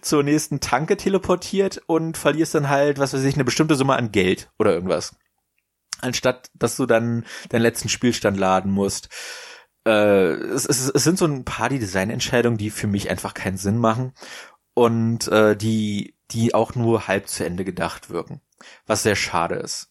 zur 0.00 0.22
nächsten 0.22 0.60
Tanke 0.60 0.96
teleportiert 0.96 1.82
und 1.86 2.16
verlierst 2.16 2.54
dann 2.54 2.68
halt, 2.68 2.98
was 2.98 3.12
weiß 3.12 3.24
ich, 3.24 3.34
eine 3.34 3.44
bestimmte 3.44 3.74
Summe 3.74 3.96
an 3.96 4.12
Geld 4.12 4.50
oder 4.58 4.72
irgendwas? 4.72 5.16
Anstatt, 6.00 6.50
dass 6.54 6.76
du 6.76 6.86
dann 6.86 7.24
deinen 7.50 7.62
letzten 7.62 7.88
Spielstand 7.88 8.36
laden 8.36 8.72
musst 8.72 9.08
äh, 9.86 10.32
es, 10.32 10.66
es, 10.66 10.88
es 10.88 11.04
sind 11.04 11.18
so 11.18 11.26
ein 11.26 11.44
paar 11.44 11.68
die 11.68 11.78
Designentscheidungen, 11.78 12.58
die 12.58 12.70
für 12.70 12.86
mich 12.86 13.10
einfach 13.10 13.34
keinen 13.34 13.56
Sinn 13.56 13.78
machen 13.78 14.12
und 14.74 15.28
äh, 15.28 15.56
die 15.56 16.14
die 16.30 16.54
auch 16.54 16.74
nur 16.74 17.08
halb 17.08 17.28
zu 17.28 17.44
Ende 17.44 17.64
gedacht 17.64 18.08
wirken, 18.10 18.40
was 18.86 19.02
sehr 19.02 19.16
schade 19.16 19.56
ist. 19.56 19.90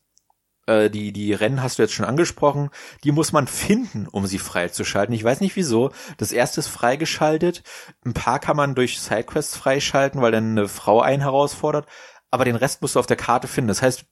Äh, 0.66 0.90
die 0.90 1.12
die 1.12 1.34
Rennen 1.34 1.62
hast 1.62 1.78
du 1.78 1.84
jetzt 1.84 1.94
schon 1.94 2.06
angesprochen, 2.06 2.70
die 3.04 3.12
muss 3.12 3.32
man 3.32 3.48
finden, 3.48 4.08
um 4.08 4.26
sie 4.26 4.40
freizuschalten. 4.40 5.14
Ich 5.14 5.24
weiß 5.24 5.42
nicht 5.42 5.56
wieso. 5.56 5.92
Das 6.18 6.32
erste 6.32 6.62
ist 6.62 6.68
freigeschaltet, 6.68 7.64
ein 8.06 8.14
paar 8.14 8.40
kann 8.40 8.58
man 8.58 8.76
durch 8.76 9.00
Sidequests 9.00 9.58
freischalten, 9.58 10.22
weil 10.22 10.32
dann 10.32 10.52
eine 10.52 10.68
Frau 10.68 11.02
einen 11.02 11.22
herausfordert, 11.22 11.88
aber 12.32 12.46
den 12.46 12.56
Rest 12.56 12.82
musst 12.82 12.96
du 12.96 13.00
auf 13.00 13.08
der 13.08 13.18
Karte 13.18 13.48
finden. 13.48 13.68
Das 13.68 13.82
heißt, 13.82 14.06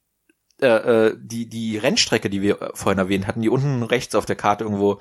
äh, 0.60 0.66
äh 0.66 1.16
die 1.18 1.48
die 1.48 1.78
Rennstrecke, 1.78 2.30
die 2.30 2.42
wir 2.42 2.72
vorhin 2.74 2.98
erwähnt 2.98 3.26
hatten, 3.26 3.42
die 3.42 3.48
unten 3.48 3.82
rechts 3.82 4.14
auf 4.14 4.26
der 4.26 4.36
Karte 4.36 4.64
irgendwo 4.64 5.00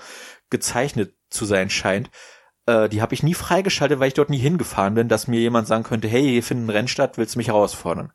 gezeichnet 0.50 1.13
zu 1.30 1.45
sein 1.45 1.69
scheint, 1.69 2.10
äh, 2.65 2.89
die 2.89 3.02
habe 3.02 3.13
ich 3.13 3.24
nie 3.24 3.34
freigeschaltet, 3.34 4.00
weil 4.00 4.10
ich 4.10 4.13
dort 4.13 4.30
nie 4.30 4.38
hingefahren 4.38 4.93
bin, 4.93 5.10
dass 5.10 5.28
mir 5.28 5.39
jemand 5.39 5.67
sagen 5.67 5.84
könnte, 5.84 6.08
hey, 6.08 6.22
hier 6.22 6.43
findet 6.43 6.67
ein 6.67 6.72
Rennen 6.72 6.88
statt, 6.88 7.17
willst 7.17 7.36
du 7.36 7.39
mich 7.39 7.48
herausfordern? 7.48 8.12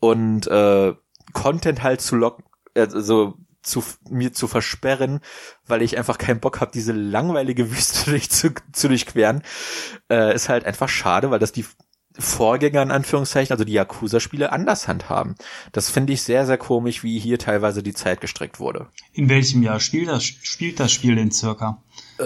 Und 0.00 0.46
äh, 0.48 0.94
Content 1.32 1.82
halt 1.82 2.00
zu 2.00 2.16
locken, 2.16 2.44
also 2.74 3.34
zu 3.62 3.84
mir 4.08 4.32
zu 4.32 4.48
versperren, 4.48 5.20
weil 5.66 5.82
ich 5.82 5.98
einfach 5.98 6.18
keinen 6.18 6.40
Bock 6.40 6.60
habe, 6.60 6.72
diese 6.72 6.92
langweilige 6.92 7.70
Wüste 7.72 8.10
durch 8.10 8.30
zu, 8.30 8.52
zu 8.72 8.88
durchqueren, 8.88 9.42
äh, 10.10 10.34
ist 10.34 10.48
halt 10.48 10.64
einfach 10.64 10.88
schade, 10.88 11.30
weil 11.30 11.38
das 11.38 11.52
die 11.52 11.66
Vorgänger 12.20 12.82
in 12.82 12.90
Anführungszeichen, 12.90 13.52
also 13.52 13.64
die 13.64 13.72
Yakuza-Spiele, 13.72 14.52
anders 14.52 14.88
handhaben. 14.88 15.34
Das 15.72 15.90
finde 15.90 16.12
ich 16.12 16.22
sehr, 16.22 16.46
sehr 16.46 16.58
komisch, 16.58 17.02
wie 17.02 17.18
hier 17.18 17.38
teilweise 17.38 17.82
die 17.82 17.94
Zeit 17.94 18.20
gestreckt 18.20 18.60
wurde. 18.60 18.86
In 19.12 19.28
welchem 19.28 19.62
Jahr 19.62 19.80
spielt 19.80 20.08
das, 20.08 20.24
spielt 20.24 20.80
das 20.80 20.92
Spiel 20.92 21.16
denn 21.16 21.30
circa? 21.30 21.82
Äh, 22.18 22.22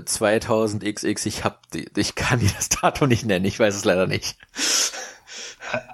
2000XX, 0.00 1.26
ich 1.26 1.44
hab, 1.44 1.62
ich 1.96 2.14
kann 2.14 2.40
dir 2.40 2.50
das 2.56 2.68
Datum 2.68 3.08
nicht 3.08 3.24
nennen, 3.24 3.44
ich 3.44 3.58
weiß 3.58 3.74
es 3.74 3.84
leider 3.84 4.06
nicht. 4.06 4.36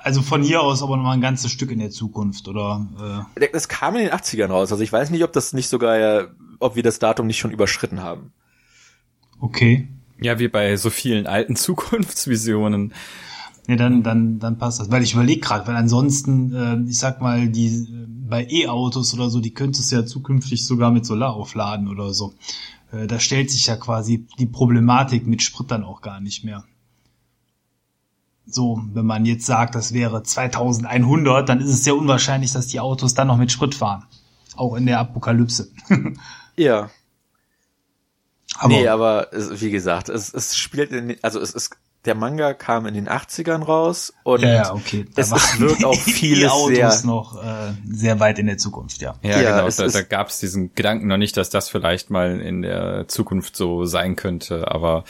Also 0.02 0.20
von 0.20 0.42
hier 0.42 0.61
aus 0.61 0.82
aber 0.82 0.96
noch 0.96 1.04
mal 1.04 1.12
ein 1.12 1.20
ganzes 1.20 1.50
Stück 1.50 1.70
in 1.70 1.78
der 1.78 1.90
Zukunft, 1.90 2.46
oder? 2.48 3.26
Äh? 3.37 3.48
Das 3.52 3.68
kam 3.68 3.96
in 3.96 4.02
den 4.02 4.12
80ern 4.12 4.48
raus, 4.48 4.70
also 4.70 4.82
ich 4.82 4.92
weiß 4.92 5.11
nicht, 5.11 5.24
ob 5.24 5.32
das 5.32 5.52
nicht 5.52 5.68
sogar, 5.68 6.28
ob 6.58 6.76
wir 6.76 6.82
das 6.82 6.98
Datum 6.98 7.26
nicht 7.26 7.38
schon 7.38 7.52
überschritten 7.52 8.02
haben. 8.02 8.32
Okay. 9.40 9.88
Ja, 10.22 10.38
wie 10.38 10.48
bei 10.48 10.76
so 10.76 10.90
vielen 10.90 11.26
alten 11.26 11.56
Zukunftsvisionen. 11.56 12.92
Ja, 13.68 13.76
dann, 13.76 14.02
dann, 14.02 14.38
dann 14.38 14.58
passt 14.58 14.80
das. 14.80 14.90
Weil 14.90 15.02
ich 15.02 15.14
überlege 15.14 15.40
gerade, 15.40 15.66
weil 15.66 15.76
ansonsten, 15.76 16.52
äh, 16.54 16.90
ich 16.90 16.98
sag 16.98 17.20
mal, 17.20 17.48
die 17.48 17.87
bei 18.28 18.46
E-Autos 18.48 19.14
oder 19.14 19.30
so, 19.30 19.40
die 19.40 19.54
könntest 19.54 19.92
du 19.92 19.96
ja 19.96 20.06
zukünftig 20.06 20.66
sogar 20.66 20.90
mit 20.90 21.04
Solar 21.06 21.35
aufladen 21.35 21.88
oder 21.88 22.12
so. 22.12 22.35
Äh, 22.90 23.06
da 23.06 23.20
stellt 23.20 23.50
sich 23.50 23.66
ja 23.66 23.76
quasi 23.76 24.26
die 24.38 24.46
Problematik 24.46 25.26
mit 25.26 25.42
Sprit 25.42 25.70
dann 25.70 25.85
auch 25.85 26.00
gar 26.00 26.20
nicht 26.20 26.44
mehr. 26.44 26.64
So, 28.46 28.82
wenn 28.92 29.06
man 29.06 29.24
jetzt 29.24 29.46
sagt, 29.46 29.74
das 29.74 29.92
wäre 29.92 30.22
2100, 30.22 31.48
dann 31.48 31.61
ist 31.61 31.70
es 31.70 31.85
sehr 31.85 31.96
unwahrscheinlich, 31.96 32.52
dass 32.52 32.66
die 32.66 32.80
Autos 32.80 33.14
dann 33.14 33.28
noch 33.28 33.37
mit 33.37 33.52
Sprit 33.52 33.74
fahren. 33.74 34.04
Auch 34.56 34.74
in 34.74 34.87
der 34.87 34.98
Apokalypse. 34.98 35.70
ja. 36.56 36.90
Aber, 38.58 38.68
nee, 38.68 38.88
aber 38.88 39.28
wie 39.32 39.70
gesagt, 39.70 40.08
es, 40.08 40.32
es 40.32 40.56
spielt 40.56 40.92
in, 40.92 41.16
also 41.22 41.40
es 41.40 41.54
ist 41.54 41.76
der 42.04 42.14
Manga 42.16 42.52
kam 42.52 42.86
in 42.86 42.94
den 42.94 43.08
80ern 43.08 43.62
raus 43.62 44.12
und 44.24 44.42
ja, 44.42 44.54
ja, 44.54 44.74
okay. 44.74 45.06
Da 45.14 45.22
es, 45.22 45.30
es 45.30 45.60
wirkt 45.60 45.84
auch 45.84 45.94
vieles 45.94 46.50
Autos 46.50 46.74
sehr 46.76 47.06
noch 47.06 47.42
äh, 47.42 47.72
sehr 47.88 48.18
weit 48.18 48.38
in 48.38 48.46
der 48.46 48.58
Zukunft, 48.58 49.00
ja. 49.00 49.14
Ja, 49.22 49.40
ja 49.40 49.62
genau. 49.62 49.70
Da, 49.70 49.86
da 49.86 50.02
gab 50.02 50.28
es 50.28 50.40
diesen 50.40 50.74
Gedanken 50.74 51.06
noch 51.06 51.16
nicht, 51.16 51.36
dass 51.36 51.50
das 51.50 51.68
vielleicht 51.68 52.10
mal 52.10 52.40
in 52.40 52.62
der 52.62 53.06
Zukunft 53.06 53.54
so 53.56 53.84
sein 53.84 54.16
könnte. 54.16 54.68
Aber 54.68 55.04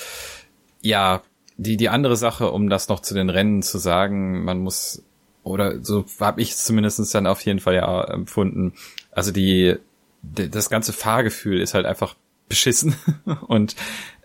ja, 0.82 1.22
die 1.56 1.78
die 1.78 1.88
andere 1.88 2.16
Sache, 2.16 2.50
um 2.50 2.68
das 2.68 2.88
noch 2.88 3.00
zu 3.00 3.14
den 3.14 3.30
Rennen 3.30 3.62
zu 3.62 3.78
sagen, 3.78 4.44
man 4.44 4.58
muss 4.58 5.02
oder 5.44 5.82
so 5.82 6.04
habe 6.20 6.42
ich 6.42 6.56
zumindestens 6.56 7.10
dann 7.10 7.26
auf 7.26 7.40
jeden 7.40 7.58
Fall 7.58 7.74
ja 7.74 8.04
empfunden. 8.04 8.74
Also 9.10 9.32
die, 9.32 9.76
die 10.20 10.50
das 10.50 10.68
ganze 10.68 10.92
Fahrgefühl 10.92 11.60
ist 11.60 11.74
halt 11.74 11.86
einfach 11.86 12.16
beschissen 12.48 12.94
und 13.46 13.76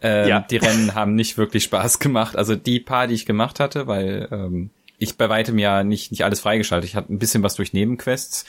ähm, 0.02 0.28
ja. 0.28 0.40
die 0.42 0.58
Rennen 0.58 0.96
haben 0.96 1.16
nicht 1.16 1.38
wirklich 1.38 1.64
Spaß 1.64 2.00
gemacht. 2.00 2.36
Also 2.36 2.56
die 2.56 2.80
paar, 2.80 3.08
die 3.08 3.16
ich 3.16 3.26
gemacht 3.26 3.60
hatte, 3.60 3.88
weil 3.88 4.28
ähm, 4.32 4.70
ich 4.98 5.18
bei 5.18 5.30
weitem 5.30 5.58
ja 5.60 5.84
nicht 5.84 6.12
nicht 6.12 6.24
alles 6.24 6.40
freigeschaltet. 6.40 6.90
Ich 6.90 6.96
hatte 6.96 7.14
ein 7.14 7.20
bisschen 7.20 7.44
was 7.44 7.56
durch 7.56 7.74
Nebenquests, 7.74 8.46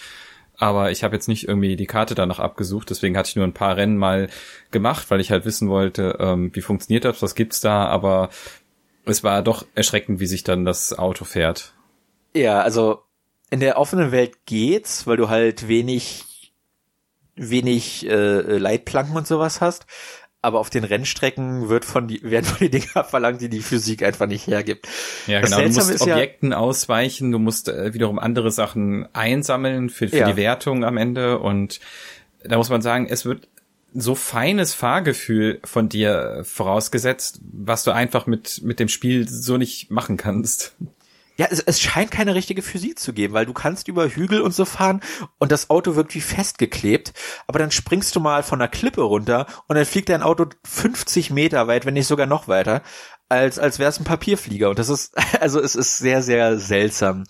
aber 0.56 0.90
ich 0.90 1.04
habe 1.04 1.14
jetzt 1.14 1.28
nicht 1.28 1.46
irgendwie 1.46 1.76
die 1.76 1.86
Karte 1.86 2.14
danach 2.14 2.40
abgesucht. 2.40 2.90
Deswegen 2.90 3.16
hatte 3.16 3.30
ich 3.30 3.36
nur 3.36 3.46
ein 3.46 3.54
paar 3.54 3.76
Rennen 3.76 3.96
mal 3.96 4.28
gemacht, 4.70 5.10
weil 5.10 5.20
ich 5.20 5.30
halt 5.30 5.44
wissen 5.44 5.68
wollte, 5.68 6.18
ähm, 6.20 6.50
wie 6.54 6.60
funktioniert 6.60 7.04
das, 7.04 7.22
was 7.22 7.34
gibt's 7.34 7.60
da. 7.60 7.86
Aber 7.86 8.30
es 9.04 9.22
war 9.22 9.42
doch 9.42 9.64
erschreckend, 9.74 10.20
wie 10.20 10.26
sich 10.26 10.44
dann 10.44 10.64
das 10.64 10.98
Auto 10.98 11.24
fährt. 11.24 11.74
Ja, 12.34 12.60
also 12.60 13.02
in 13.50 13.60
der 13.60 13.78
offenen 13.78 14.12
Welt 14.12 14.46
geht's, 14.46 15.06
weil 15.06 15.16
du 15.16 15.28
halt 15.28 15.68
wenig 15.68 16.24
wenig 17.38 18.08
äh, 18.08 18.58
Leitplanken 18.58 19.16
und 19.16 19.26
sowas 19.26 19.60
hast. 19.60 19.86
Aber 20.40 20.60
auf 20.60 20.70
den 20.70 20.84
Rennstrecken 20.84 21.68
wird 21.68 21.84
von 21.84 22.06
die, 22.06 22.22
werden 22.22 22.44
von 22.44 22.58
die 22.58 22.70
Dinger 22.70 23.02
verlangt, 23.08 23.40
die 23.40 23.48
die 23.48 23.60
Physik 23.60 24.04
einfach 24.04 24.26
nicht 24.26 24.46
hergibt. 24.46 24.86
Ja, 25.26 25.40
genau. 25.40 25.60
Du 25.60 25.68
musst 25.70 26.00
Objekten 26.00 26.52
ja, 26.52 26.58
ausweichen, 26.58 27.32
du 27.32 27.40
musst 27.40 27.68
äh, 27.68 27.92
wiederum 27.92 28.20
andere 28.20 28.52
Sachen 28.52 29.08
einsammeln 29.14 29.90
für, 29.90 30.08
für 30.08 30.18
ja. 30.18 30.30
die 30.30 30.36
Wertung 30.36 30.84
am 30.84 30.96
Ende. 30.96 31.40
Und 31.40 31.80
da 32.44 32.56
muss 32.56 32.70
man 32.70 32.82
sagen, 32.82 33.08
es 33.10 33.24
wird 33.24 33.48
so 33.94 34.14
feines 34.14 34.74
Fahrgefühl 34.74 35.60
von 35.64 35.88
dir 35.88 36.42
vorausgesetzt, 36.44 37.40
was 37.42 37.84
du 37.84 37.90
einfach 37.90 38.26
mit, 38.26 38.62
mit 38.62 38.78
dem 38.78 38.88
Spiel 38.88 39.28
so 39.28 39.56
nicht 39.56 39.90
machen 39.90 40.16
kannst. 40.16 40.76
Ja, 41.38 41.46
es, 41.50 41.60
es 41.60 41.80
scheint 41.80 42.10
keine 42.10 42.34
richtige 42.34 42.62
Physik 42.62 42.98
zu 42.98 43.12
geben, 43.12 43.32
weil 43.32 43.46
du 43.46 43.52
kannst 43.52 43.86
über 43.86 44.08
Hügel 44.08 44.40
und 44.40 44.52
so 44.52 44.64
fahren 44.64 45.00
und 45.38 45.52
das 45.52 45.70
Auto 45.70 45.94
wirkt 45.94 46.14
wie 46.14 46.20
festgeklebt, 46.20 47.12
aber 47.46 47.60
dann 47.60 47.70
springst 47.70 48.14
du 48.16 48.20
mal 48.20 48.42
von 48.42 48.58
der 48.58 48.68
Klippe 48.68 49.02
runter 49.02 49.46
und 49.68 49.76
dann 49.76 49.86
fliegt 49.86 50.08
dein 50.08 50.22
Auto 50.22 50.46
50 50.64 51.30
Meter 51.30 51.68
weit, 51.68 51.86
wenn 51.86 51.94
nicht 51.94 52.08
sogar 52.08 52.26
noch 52.26 52.48
weiter, 52.48 52.82
als, 53.28 53.58
als 53.58 53.78
wäre 53.78 53.90
es 53.90 54.00
ein 54.00 54.04
Papierflieger. 54.04 54.68
Und 54.68 54.78
das 54.78 54.88
ist, 54.88 55.16
also 55.40 55.60
es 55.60 55.74
ist 55.76 55.98
sehr, 55.98 56.22
sehr 56.22 56.58
seltsam 56.58 57.24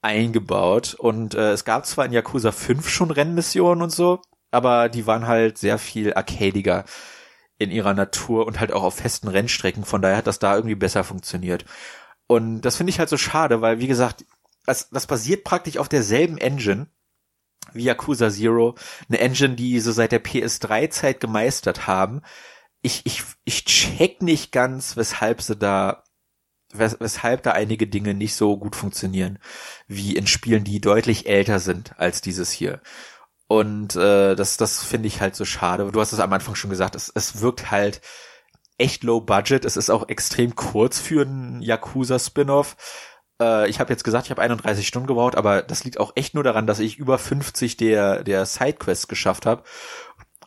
eingebaut. 0.00 0.94
Und 0.94 1.34
äh, 1.34 1.52
es 1.52 1.64
gab 1.64 1.86
zwar 1.86 2.06
in 2.06 2.12
Yakuza 2.12 2.52
5 2.52 2.88
schon 2.88 3.10
Rennmissionen 3.10 3.82
und 3.82 3.90
so, 3.90 4.20
aber 4.50 4.88
die 4.88 5.06
waren 5.06 5.26
halt 5.26 5.58
sehr 5.58 5.78
viel 5.78 6.14
arcadiger 6.14 6.84
in 7.58 7.70
ihrer 7.70 7.94
Natur 7.94 8.46
und 8.46 8.58
halt 8.60 8.72
auch 8.72 8.82
auf 8.82 8.96
festen 8.96 9.28
Rennstrecken. 9.28 9.84
Von 9.84 10.02
daher 10.02 10.16
hat 10.16 10.26
das 10.26 10.40
da 10.40 10.56
irgendwie 10.56 10.74
besser 10.74 11.04
funktioniert. 11.04 11.64
Und 12.26 12.62
das 12.62 12.76
finde 12.76 12.90
ich 12.90 12.98
halt 12.98 13.08
so 13.08 13.16
schade, 13.16 13.60
weil, 13.60 13.78
wie 13.78 13.86
gesagt, 13.86 14.24
das, 14.66 14.88
das 14.90 15.06
basiert 15.06 15.44
praktisch 15.44 15.76
auf 15.76 15.88
derselben 15.88 16.38
Engine 16.38 16.86
wie 17.72 17.84
Yakuza 17.84 18.30
Zero. 18.30 18.74
Eine 19.08 19.20
Engine, 19.20 19.54
die 19.54 19.80
so 19.80 19.92
seit 19.92 20.12
der 20.12 20.22
PS3-Zeit 20.22 21.20
gemeistert 21.20 21.86
haben. 21.86 22.22
Ich, 22.80 23.02
ich, 23.04 23.22
ich 23.44 23.64
check 23.64 24.22
nicht 24.22 24.52
ganz, 24.52 24.96
weshalb 24.96 25.42
sie 25.42 25.56
da 25.56 26.04
wes 26.72 26.96
weshalb 27.00 27.42
da 27.42 27.52
einige 27.52 27.86
Dinge 27.86 28.14
nicht 28.14 28.34
so 28.34 28.56
gut 28.56 28.76
funktionieren 28.76 29.38
wie 29.88 30.16
in 30.16 30.26
Spielen, 30.26 30.64
die 30.64 30.80
deutlich 30.80 31.26
älter 31.28 31.60
sind 31.60 31.98
als 31.98 32.20
dieses 32.22 32.50
hier. 32.50 32.80
Und 33.46 33.96
äh, 33.96 34.34
das, 34.34 34.56
das 34.56 34.82
finde 34.82 35.08
ich 35.08 35.20
halt 35.20 35.36
so 35.36 35.44
schade. 35.44 35.90
Du 35.92 36.00
hast 36.00 36.12
es 36.12 36.20
am 36.20 36.32
Anfang 36.32 36.54
schon 36.54 36.70
gesagt, 36.70 36.94
es, 36.94 37.12
es 37.14 37.40
wirkt 37.40 37.70
halt 37.70 38.00
echt 38.78 39.04
low 39.04 39.20
budget. 39.20 39.64
Es 39.64 39.76
ist 39.76 39.90
auch 39.90 40.08
extrem 40.08 40.54
kurz 40.54 40.98
für 40.98 41.22
einen 41.22 41.62
Yakuza-Spin-off. 41.62 42.76
Äh, 43.40 43.68
ich 43.68 43.80
habe 43.80 43.92
jetzt 43.92 44.04
gesagt, 44.04 44.26
ich 44.26 44.30
habe 44.30 44.42
31 44.42 44.86
Stunden 44.86 45.08
gebaut, 45.08 45.36
aber 45.36 45.62
das 45.62 45.84
liegt 45.84 45.98
auch 46.00 46.12
echt 46.14 46.34
nur 46.34 46.44
daran, 46.44 46.66
dass 46.66 46.80
ich 46.80 46.98
über 46.98 47.18
50 47.18 47.76
der, 47.76 48.24
der 48.24 48.46
Sidequests 48.46 49.08
geschafft 49.08 49.46
habe 49.46 49.64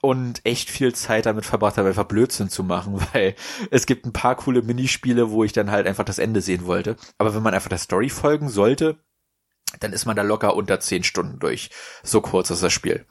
und 0.01 0.41
echt 0.45 0.69
viel 0.69 0.93
Zeit 0.93 1.25
damit 1.25 1.45
verbracht 1.45 1.77
habe, 1.77 1.88
einfach 1.89 2.05
Blödsinn 2.05 2.49
zu 2.49 2.63
machen, 2.63 3.01
weil 3.13 3.35
es 3.71 3.85
gibt 3.85 4.05
ein 4.05 4.13
paar 4.13 4.35
coole 4.35 4.61
Minispiele, 4.61 5.31
wo 5.31 5.43
ich 5.43 5.53
dann 5.53 5.71
halt 5.71 5.88
einfach 5.88 6.05
das 6.05 6.19
Ende 6.19 6.41
sehen 6.41 6.65
wollte. 6.65 6.95
Aber 7.17 7.33
wenn 7.35 7.43
man 7.43 7.53
einfach 7.53 7.69
der 7.69 7.77
Story 7.77 8.09
folgen 8.09 8.49
sollte, 8.49 8.97
dann 9.79 9.93
ist 9.93 10.05
man 10.05 10.15
da 10.15 10.21
locker 10.21 10.55
unter 10.55 10.79
10 10.79 11.03
Stunden 11.03 11.39
durch. 11.39 11.69
So 12.03 12.21
kurz 12.21 12.49
ist 12.49 12.63
das 12.63 12.71
Spiel. 12.71 13.05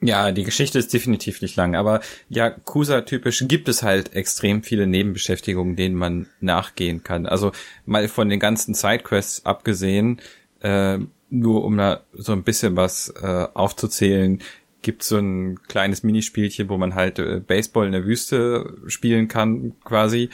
Ja, 0.00 0.30
die 0.30 0.44
Geschichte 0.44 0.78
ist 0.78 0.92
definitiv 0.92 1.42
nicht 1.42 1.56
lang, 1.56 1.74
aber 1.74 2.00
Yakuza-typisch 2.28 3.44
gibt 3.48 3.68
es 3.68 3.82
halt 3.82 4.14
extrem 4.14 4.62
viele 4.62 4.86
Nebenbeschäftigungen, 4.86 5.74
denen 5.74 5.96
man 5.96 6.28
nachgehen 6.40 7.02
kann. 7.02 7.26
Also 7.26 7.50
mal 7.84 8.06
von 8.06 8.28
den 8.28 8.38
ganzen 8.38 8.74
Sidequests 8.74 9.44
abgesehen, 9.44 10.20
äh, 10.60 10.98
nur 11.30 11.64
um 11.64 11.76
da 11.76 12.02
so 12.12 12.32
ein 12.32 12.44
bisschen 12.44 12.76
was 12.76 13.12
äh, 13.20 13.48
aufzuzählen, 13.54 14.40
gibt 14.82 15.02
so 15.02 15.18
ein 15.18 15.60
kleines 15.64 16.04
Minispielchen, 16.04 16.68
wo 16.68 16.78
man 16.78 16.94
halt 16.94 17.18
äh, 17.18 17.40
Baseball 17.44 17.86
in 17.86 17.92
der 17.92 18.04
Wüste 18.04 18.76
spielen 18.86 19.26
kann, 19.26 19.74
quasi. 19.82 20.30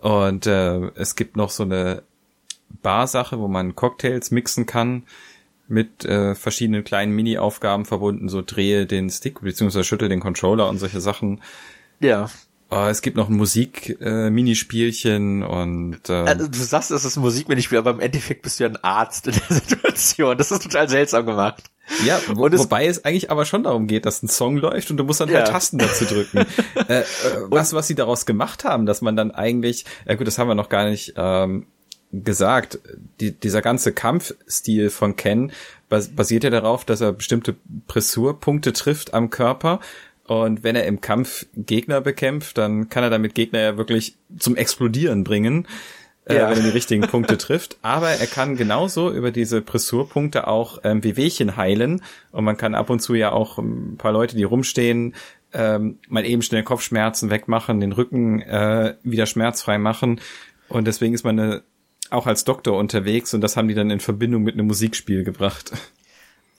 Und 0.00 0.48
äh, 0.48 0.90
es 0.96 1.14
gibt 1.14 1.36
noch 1.36 1.50
so 1.50 1.62
eine 1.62 2.02
Barsache, 2.82 3.38
wo 3.38 3.46
man 3.46 3.76
Cocktails 3.76 4.32
mixen 4.32 4.66
kann 4.66 5.04
mit 5.68 6.04
äh, 6.04 6.34
verschiedenen 6.34 6.84
kleinen 6.84 7.12
Mini-Aufgaben 7.12 7.84
verbunden, 7.84 8.28
so 8.28 8.42
drehe 8.42 8.86
den 8.86 9.10
Stick 9.10 9.40
beziehungsweise 9.40 9.84
schüttel 9.84 10.08
den 10.08 10.20
Controller 10.20 10.68
und 10.68 10.78
solche 10.78 11.00
Sachen. 11.00 11.40
Ja. 12.00 12.28
Uh, 12.72 12.88
es 12.88 13.02
gibt 13.02 13.16
noch 13.16 13.28
ein 13.28 13.36
Musik-Minispielchen 13.36 15.42
äh, 15.42 15.44
und 15.44 16.00
ähm, 16.08 16.26
also, 16.26 16.48
du 16.48 16.58
sagst, 16.58 16.90
es 16.90 17.04
ist 17.04 17.16
ein 17.16 17.20
Musik-Minispiel, 17.20 17.78
aber 17.78 17.90
im 17.90 18.00
Endeffekt 18.00 18.42
bist 18.42 18.58
du 18.58 18.64
ja 18.64 18.70
ein 18.70 18.82
Arzt 18.82 19.28
in 19.28 19.34
der 19.34 19.42
Situation. 19.60 20.36
Das 20.36 20.50
ist 20.50 20.62
total 20.62 20.88
seltsam 20.88 21.26
gemacht. 21.26 21.64
Ja, 22.04 22.18
wo, 22.32 22.46
es, 22.46 22.58
wobei 22.58 22.86
es 22.86 23.04
eigentlich 23.04 23.30
aber 23.30 23.44
schon 23.44 23.64
darum 23.64 23.86
geht, 23.86 24.06
dass 24.06 24.22
ein 24.22 24.28
Song 24.28 24.56
läuft 24.56 24.90
und 24.90 24.96
du 24.96 25.04
musst 25.04 25.20
dann 25.20 25.28
halt 25.28 25.36
ja. 25.36 25.44
halt 25.44 25.52
Tasten 25.52 25.78
dazu 25.78 26.06
drücken. 26.06 26.38
äh, 26.88 27.00
äh, 27.00 27.04
was, 27.48 27.74
was 27.74 27.86
sie 27.86 27.94
daraus 27.94 28.24
gemacht 28.24 28.64
haben, 28.64 28.86
dass 28.86 29.02
man 29.02 29.16
dann 29.16 29.30
eigentlich, 29.30 29.84
ja 30.06 30.14
gut, 30.14 30.26
das 30.26 30.38
haben 30.38 30.48
wir 30.48 30.54
noch 30.54 30.70
gar 30.70 30.88
nicht 30.88 31.12
ähm, 31.16 31.66
gesagt, 32.22 32.78
die, 33.20 33.32
dieser 33.32 33.62
ganze 33.62 33.92
Kampfstil 33.92 34.90
von 34.90 35.16
Ken 35.16 35.52
basiert 35.88 36.44
ja 36.44 36.50
darauf, 36.50 36.84
dass 36.84 37.00
er 37.00 37.12
bestimmte 37.12 37.56
Pressurpunkte 37.86 38.72
trifft 38.72 39.14
am 39.14 39.30
Körper. 39.30 39.80
Und 40.26 40.62
wenn 40.62 40.74
er 40.76 40.86
im 40.86 41.00
Kampf 41.00 41.46
Gegner 41.54 42.00
bekämpft, 42.00 42.58
dann 42.58 42.88
kann 42.88 43.04
er 43.04 43.10
damit 43.10 43.34
Gegner 43.34 43.60
ja 43.60 43.76
wirklich 43.76 44.16
zum 44.38 44.56
Explodieren 44.56 45.24
bringen. 45.24 45.66
äh, 46.26 46.36
ja. 46.36 46.50
wenn 46.50 46.58
er 46.58 46.64
die 46.64 46.70
richtigen 46.70 47.02
Punkte 47.08 47.38
trifft. 47.38 47.76
Aber 47.82 48.08
er 48.08 48.26
kann 48.26 48.56
genauso 48.56 49.12
über 49.12 49.30
diese 49.30 49.60
Pressurpunkte 49.60 50.46
auch 50.46 50.78
ähm, 50.84 51.04
Wehwehchen 51.04 51.56
heilen. 51.56 52.02
Und 52.32 52.44
man 52.44 52.56
kann 52.56 52.74
ab 52.74 52.90
und 52.90 53.00
zu 53.00 53.14
ja 53.14 53.32
auch 53.32 53.58
ein 53.58 53.96
paar 53.98 54.12
Leute, 54.12 54.36
die 54.36 54.44
rumstehen, 54.44 55.14
ähm, 55.52 55.98
mal 56.08 56.24
eben 56.24 56.42
schnell 56.42 56.62
Kopfschmerzen 56.62 57.30
wegmachen, 57.30 57.80
den 57.80 57.92
Rücken 57.92 58.40
äh, 58.42 58.96
wieder 59.02 59.26
schmerzfrei 59.26 59.78
machen. 59.78 60.20
Und 60.68 60.86
deswegen 60.86 61.14
ist 61.14 61.24
man 61.24 61.38
eine, 61.38 61.62
auch 62.10 62.26
als 62.26 62.44
Doktor 62.44 62.78
unterwegs 62.78 63.34
und 63.34 63.40
das 63.40 63.56
haben 63.56 63.68
die 63.68 63.74
dann 63.74 63.90
in 63.90 64.00
Verbindung 64.00 64.42
mit 64.42 64.54
einem 64.54 64.66
Musikspiel 64.66 65.24
gebracht. 65.24 65.72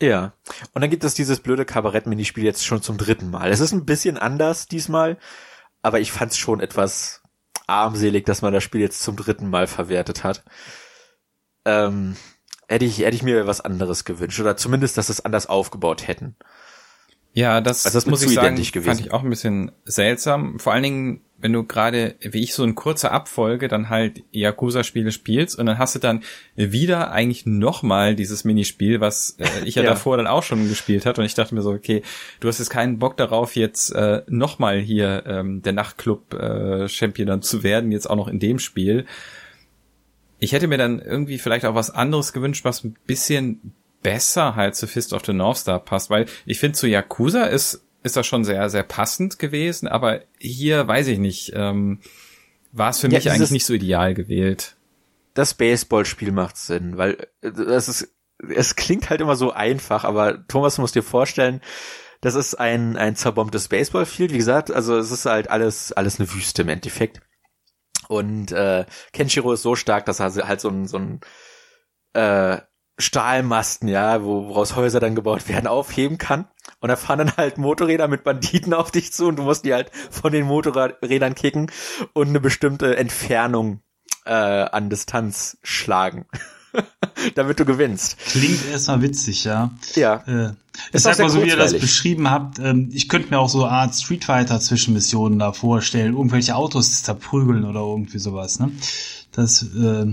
Ja. 0.01 0.33
Und 0.73 0.81
dann 0.81 0.89
gibt 0.89 1.03
es 1.03 1.13
dieses 1.13 1.39
blöde 1.39 1.65
Kabarett-Minispiel 1.65 2.43
jetzt 2.43 2.65
schon 2.65 2.81
zum 2.81 2.97
dritten 2.97 3.29
Mal. 3.29 3.49
Es 3.51 3.59
ist 3.59 3.71
ein 3.71 3.85
bisschen 3.85 4.17
anders 4.17 4.67
diesmal, 4.67 5.17
aber 5.81 5.99
ich 5.99 6.11
fand 6.11 6.31
es 6.31 6.37
schon 6.37 6.59
etwas 6.59 7.21
armselig, 7.67 8.25
dass 8.25 8.41
man 8.41 8.53
das 8.53 8.63
Spiel 8.63 8.81
jetzt 8.81 9.01
zum 9.01 9.15
dritten 9.15 9.49
Mal 9.49 9.67
verwertet 9.67 10.23
hat. 10.23 10.43
Ähm, 11.63 12.15
hätte 12.67 12.85
ich, 12.85 12.99
hätte 12.99 13.15
ich 13.15 13.23
mir 13.23 13.47
was 13.47 13.61
anderes 13.61 14.05
gewünscht 14.05 14.39
oder 14.39 14.57
zumindest, 14.57 14.97
dass 14.97 15.09
es 15.09 15.23
anders 15.23 15.47
aufgebaut 15.47 16.07
hätten. 16.07 16.35
Ja, 17.35 17.59
das, 17.59 17.85
also 17.85 17.97
das 17.97 18.05
muss 18.05 18.23
ich 18.23 18.33
sagen, 18.33 18.57
fand 18.63 19.01
ich 19.01 19.11
auch 19.11 19.21
ein 19.21 19.29
bisschen 19.29 19.73
seltsam. 19.83 20.57
Vor 20.57 20.71
allen 20.71 20.83
Dingen, 20.83 21.21
wenn 21.37 21.51
du 21.51 21.65
gerade, 21.65 22.15
wie 22.21 22.41
ich, 22.41 22.53
so 22.53 22.63
in 22.63 22.75
kurzer 22.75 23.11
Abfolge 23.11 23.67
dann 23.67 23.89
halt 23.89 24.23
Yakuza-Spiele 24.31 25.11
spielst 25.11 25.59
und 25.59 25.65
dann 25.65 25.77
hast 25.77 25.95
du 25.95 25.99
dann 25.99 26.23
wieder 26.55 27.11
eigentlich 27.11 27.45
nochmal 27.45 28.15
dieses 28.15 28.45
Minispiel, 28.45 29.01
was 29.01 29.35
äh, 29.39 29.47
ich 29.65 29.75
ja, 29.75 29.83
ja, 29.83 29.89
davor 29.89 30.15
dann 30.15 30.27
auch 30.27 30.43
schon 30.43 30.69
gespielt 30.69 31.05
hat 31.05 31.19
und 31.19 31.25
ich 31.25 31.33
dachte 31.33 31.53
mir 31.53 31.61
so, 31.61 31.71
okay, 31.71 32.03
du 32.39 32.47
hast 32.47 32.59
jetzt 32.59 32.69
keinen 32.69 32.99
Bock 32.99 33.17
darauf, 33.17 33.57
jetzt 33.57 33.89
äh, 33.89 34.21
nochmal 34.27 34.79
hier 34.79 35.25
ähm, 35.27 35.61
der 35.61 35.73
Nachtclub-Champion 35.73 37.27
äh, 37.27 37.31
dann 37.31 37.41
zu 37.41 37.63
werden, 37.63 37.91
jetzt 37.91 38.09
auch 38.09 38.15
noch 38.15 38.29
in 38.29 38.39
dem 38.39 38.59
Spiel. 38.59 39.05
Ich 40.39 40.53
hätte 40.53 40.69
mir 40.69 40.77
dann 40.77 40.99
irgendwie 40.99 41.37
vielleicht 41.37 41.65
auch 41.65 41.75
was 41.75 41.91
anderes 41.91 42.31
gewünscht, 42.31 42.63
was 42.63 42.85
ein 42.85 42.95
bisschen 43.05 43.73
besser 44.05 44.55
halt 44.55 44.75
zu 44.75 44.85
Fist 44.85 45.13
of 45.13 45.25
the 45.25 45.33
North 45.33 45.57
Star 45.57 45.79
passt, 45.79 46.11
weil 46.11 46.27
ich 46.45 46.59
finde 46.59 46.77
zu 46.77 46.87
Yakuza 46.87 47.45
ist 47.45 47.81
ist 48.03 48.15
das 48.15 48.27
schon 48.27 48.45
sehr 48.45 48.69
sehr 48.69 48.83
passend 48.83 49.39
gewesen, 49.39 49.87
aber 49.87 50.21
hier 50.37 50.87
weiß 50.87 51.07
ich 51.07 51.17
nicht, 51.17 51.53
ähm, 51.55 51.99
war 52.71 52.91
es 52.91 52.99
für 52.99 53.07
ja, 53.07 53.17
mich 53.17 53.31
eigentlich 53.31 53.49
nicht 53.49 53.65
so 53.65 53.73
ideal 53.73 54.13
gewählt. 54.13 54.75
Das 55.33 55.55
Baseballspiel 55.55 56.31
macht 56.31 56.55
Sinn, 56.55 56.97
weil 56.97 57.27
äh, 57.41 57.51
das 57.51 57.89
ist 57.89 58.13
es 58.47 58.75
klingt 58.75 59.09
halt 59.09 59.21
immer 59.21 59.35
so 59.35 59.51
einfach, 59.51 60.03
aber 60.03 60.47
Thomas 60.47 60.77
muss 60.77 60.91
dir 60.91 61.01
vorstellen, 61.01 61.61
das 62.21 62.35
ist 62.35 62.53
ein 62.53 62.97
ein 62.97 63.15
zerbombtes 63.15 63.69
Baseballfield, 63.69 64.31
wie 64.33 64.37
gesagt, 64.37 64.69
also 64.69 64.99
es 64.99 65.09
ist 65.09 65.25
halt 65.25 65.49
alles 65.49 65.93
alles 65.93 66.19
eine 66.19 66.31
Wüste 66.31 66.61
im 66.61 66.69
Endeffekt. 66.69 67.21
Und 68.07 68.51
äh, 68.51 68.85
Kenshiro 69.13 69.53
ist 69.53 69.63
so 69.63 69.75
stark, 69.75 70.05
dass 70.05 70.19
er 70.19 70.47
halt 70.47 70.61
so 70.61 70.69
ein 70.69 70.85
so 70.85 70.99
ein 70.99 71.21
äh, 72.13 72.61
Stahlmasten, 72.97 73.87
ja, 73.89 74.23
wo, 74.23 74.47
woraus 74.47 74.75
Häuser 74.75 74.99
dann 74.99 75.15
gebaut 75.15 75.49
werden, 75.49 75.67
aufheben 75.67 76.17
kann. 76.17 76.47
Und 76.79 76.89
da 76.89 76.95
fahren 76.95 77.19
dann 77.19 77.37
halt 77.37 77.57
Motorräder 77.57 78.07
mit 78.07 78.23
Banditen 78.23 78.73
auf 78.73 78.91
dich 78.91 79.11
zu 79.11 79.27
und 79.27 79.37
du 79.37 79.43
musst 79.43 79.65
die 79.65 79.73
halt 79.73 79.91
von 80.11 80.31
den 80.31 80.45
Motorrädern 80.45 81.35
kicken 81.35 81.71
und 82.13 82.29
eine 82.29 82.39
bestimmte 82.39 82.95
Entfernung 82.97 83.81
äh, 84.25 84.31
an 84.31 84.89
Distanz 84.89 85.57
schlagen. 85.63 86.25
damit 87.35 87.59
du 87.59 87.65
gewinnst. 87.65 88.17
Klingt 88.17 88.65
erstmal 88.69 89.01
witzig, 89.01 89.43
ja. 89.45 89.71
Ja. 89.95 90.23
Äh, 90.27 90.53
ich 90.91 91.01
sag 91.01 91.17
mal 91.19 91.29
so, 91.29 91.41
wie 91.41 91.47
ihr 91.47 91.57
das 91.57 91.73
beschrieben 91.73 92.29
habt, 92.29 92.59
ähm, 92.59 92.89
ich 92.91 93.07
könnte 93.07 93.29
mir 93.29 93.39
auch 93.39 93.49
so 93.49 93.63
eine 93.63 93.71
Art 93.71 93.95
Street 93.95 94.25
Fighter 94.25 94.59
Zwischenmissionen 94.59 95.39
da 95.39 95.53
vorstellen, 95.53 96.15
irgendwelche 96.15 96.55
Autos 96.55 97.03
zerprügeln 97.03 97.63
oder 97.63 97.79
irgendwie 97.79 98.19
sowas, 98.19 98.59
ne? 98.59 98.71
Das, 99.31 99.63
äh, 99.63 100.05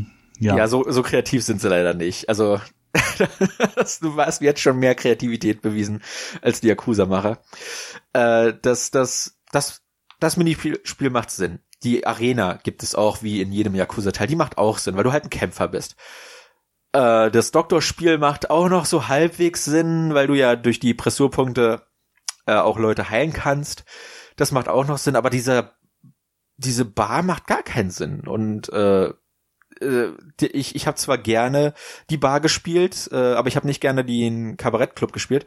ja, 0.42 0.56
ja 0.56 0.68
so, 0.68 0.84
so 0.90 1.02
kreativ 1.02 1.44
sind 1.44 1.60
sie 1.60 1.68
leider 1.68 1.94
nicht. 1.94 2.28
Also 2.28 2.60
du 4.00 4.16
hast 4.16 4.42
jetzt 4.42 4.60
schon 4.60 4.78
mehr 4.78 4.94
Kreativität 4.94 5.62
bewiesen 5.62 6.02
als 6.42 6.60
die 6.60 6.68
Yakuza-Macher. 6.68 7.38
Äh, 8.12 8.52
das, 8.60 8.90
das, 8.90 9.38
das, 9.52 9.82
das 10.20 10.36
Minispiel 10.36 11.10
macht 11.10 11.30
Sinn. 11.30 11.60
Die 11.84 12.06
Arena 12.06 12.58
gibt 12.62 12.82
es 12.82 12.94
auch 12.94 13.22
wie 13.22 13.40
in 13.40 13.52
jedem 13.52 13.74
Yakuza-Teil. 13.74 14.26
Die 14.26 14.36
macht 14.36 14.58
auch 14.58 14.78
Sinn, 14.78 14.96
weil 14.96 15.04
du 15.04 15.12
halt 15.12 15.24
ein 15.24 15.30
Kämpfer 15.30 15.68
bist. 15.68 15.96
Äh, 16.92 17.30
das 17.30 17.52
Doktorspiel 17.52 18.18
macht 18.18 18.50
auch 18.50 18.68
noch 18.68 18.84
so 18.84 19.08
halbwegs 19.08 19.64
Sinn, 19.64 20.12
weil 20.12 20.26
du 20.26 20.34
ja 20.34 20.56
durch 20.56 20.80
die 20.80 20.94
Pressurpunkte 20.94 21.86
äh, 22.46 22.54
auch 22.54 22.78
Leute 22.78 23.10
heilen 23.10 23.32
kannst. 23.32 23.84
Das 24.36 24.50
macht 24.50 24.68
auch 24.68 24.86
noch 24.86 24.98
Sinn, 24.98 25.16
aber 25.16 25.30
dieser 25.30 25.76
diese 26.56 26.84
Bar 26.84 27.22
macht 27.22 27.46
gar 27.46 27.62
keinen 27.62 27.90
Sinn. 27.90 28.26
Und 28.26 28.72
äh, 28.72 29.12
ich, 30.40 30.74
ich 30.74 30.86
habe 30.86 30.96
zwar 30.96 31.18
gerne 31.18 31.74
die 32.10 32.16
Bar 32.16 32.40
gespielt, 32.40 33.08
äh, 33.12 33.34
aber 33.34 33.48
ich 33.48 33.56
habe 33.56 33.66
nicht 33.66 33.80
gerne 33.80 34.04
den 34.04 34.56
Kabarettclub 34.56 35.12
gespielt. 35.12 35.46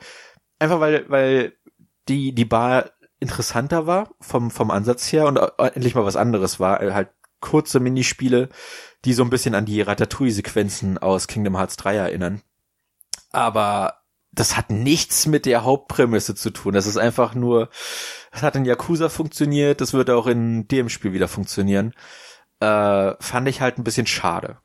Einfach 0.60 0.80
weil, 0.80 1.10
weil 1.10 1.54
die, 2.08 2.34
die 2.34 2.45
Bar 2.45 2.91
interessanter 3.19 3.88
war 3.88 4.10
vom, 4.19 4.52
vom 4.52 4.71
Ansatz 4.71 5.12
her 5.12 5.28
und 5.28 5.38
äh, 5.38 5.50
endlich 5.58 5.95
mal 5.95 6.06
was 6.06 6.15
anderes 6.15 6.60
war. 6.60 6.82
Äh, 6.82 6.93
halt 6.93 7.10
kurze 7.39 7.80
Minispiele, 7.80 8.50
die 9.04 9.13
so 9.13 9.24
ein 9.24 9.30
bisschen 9.30 9.56
an 9.56 9.65
die 9.65 9.82
Ratatouille-Sequenzen 9.82 10.98
aus 10.98 11.28
Kingdom 11.28 11.58
Hearts 11.58 11.78
3 11.78 11.95
erinnern. 11.95 12.41
Aber 13.32 14.02
das 14.32 14.58
hat 14.58 14.69
nichts 14.69 15.28
mit 15.28 15.45
der 15.45 15.63
Hauptprämisse 15.63 16.36
zu 16.36 16.50
tun. 16.50 16.74
Das 16.74 16.88
ist 16.88 16.98
einfach 16.98 17.36
nur, 17.36 17.69
es 18.32 18.41
hat 18.41 18.56
in 18.56 18.65
Yakuza 18.65 19.10
funktioniert, 19.10 19.80
das 19.80 19.93
wird 19.93 20.10
auch 20.10 20.28
in 20.28 20.67
dem 20.67 20.89
Spiel 20.89 21.13
wieder 21.13 21.28
funktionieren 21.28 21.93
äh, 22.65 23.15
fand 23.19 23.47
ich 23.47 23.62
halt 23.62 23.78
ein 23.78 23.84
bisschen 23.84 24.08
schade. 24.08 24.58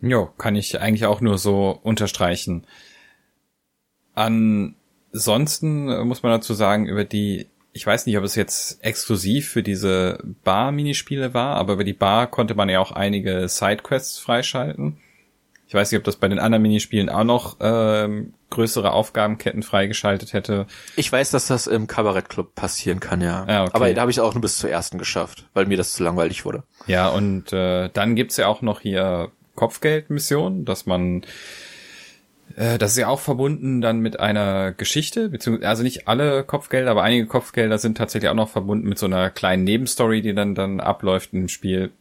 Jo, 0.00 0.26
kann 0.26 0.56
ich 0.56 0.80
eigentlich 0.80 1.06
auch 1.06 1.20
nur 1.20 1.38
so 1.38 1.70
unterstreichen. 1.70 2.66
Ansonsten 4.14 5.86
muss 6.06 6.22
man 6.22 6.32
dazu 6.32 6.54
sagen, 6.54 6.86
über 6.86 7.04
die, 7.04 7.48
ich 7.72 7.86
weiß 7.86 8.06
nicht, 8.06 8.18
ob 8.18 8.24
es 8.24 8.34
jetzt 8.34 8.84
exklusiv 8.84 9.48
für 9.48 9.62
diese 9.62 10.18
Bar-Minispiele 10.42 11.34
war, 11.34 11.56
aber 11.56 11.74
über 11.74 11.84
die 11.84 11.92
Bar 11.92 12.26
konnte 12.26 12.54
man 12.56 12.68
ja 12.68 12.80
auch 12.80 12.90
einige 12.90 13.48
Sidequests 13.48 14.18
freischalten. 14.18 14.98
Ich 15.72 15.74
weiß 15.74 15.90
nicht, 15.90 15.98
ob 15.98 16.04
das 16.04 16.16
bei 16.16 16.28
den 16.28 16.38
anderen 16.38 16.60
Minispielen 16.60 17.08
auch 17.08 17.24
noch 17.24 17.56
ähm, 17.60 18.34
größere 18.50 18.92
Aufgabenketten 18.92 19.62
freigeschaltet 19.62 20.34
hätte. 20.34 20.66
Ich 20.96 21.10
weiß, 21.10 21.30
dass 21.30 21.46
das 21.46 21.66
im 21.66 21.86
Kabarettclub 21.86 22.54
passieren 22.54 23.00
kann, 23.00 23.22
ja. 23.22 23.46
ja 23.48 23.62
okay. 23.62 23.70
Aber 23.72 23.94
da 23.94 24.02
habe 24.02 24.10
ich 24.10 24.20
auch 24.20 24.34
nur 24.34 24.42
bis 24.42 24.58
zur 24.58 24.68
ersten 24.68 24.98
geschafft, 24.98 25.48
weil 25.54 25.64
mir 25.64 25.78
das 25.78 25.94
zu 25.94 26.04
langweilig 26.04 26.44
wurde. 26.44 26.64
Ja, 26.86 27.08
und 27.08 27.54
äh, 27.54 27.88
dann 27.88 28.16
gibt's 28.16 28.36
ja 28.36 28.48
auch 28.48 28.60
noch 28.60 28.80
hier 28.80 29.30
Kopfgeldmissionen, 29.54 30.66
dass 30.66 30.84
man 30.84 31.22
äh, 32.54 32.76
das 32.76 32.90
ist 32.90 32.98
ja 32.98 33.08
auch 33.08 33.20
verbunden 33.20 33.80
dann 33.80 34.00
mit 34.00 34.20
einer 34.20 34.72
Geschichte, 34.72 35.30
beziehungsweise 35.30 35.70
also 35.70 35.82
nicht 35.84 36.06
alle 36.06 36.44
Kopfgelder, 36.44 36.90
aber 36.90 37.02
einige 37.02 37.24
Kopfgelder 37.24 37.78
sind 37.78 37.96
tatsächlich 37.96 38.28
auch 38.28 38.34
noch 38.34 38.50
verbunden 38.50 38.90
mit 38.90 38.98
so 38.98 39.06
einer 39.06 39.30
kleinen 39.30 39.64
Nebenstory, 39.64 40.20
die 40.20 40.34
dann 40.34 40.54
dann 40.54 40.80
abläuft 40.80 41.32
im 41.32 41.48
Spiel 41.48 41.92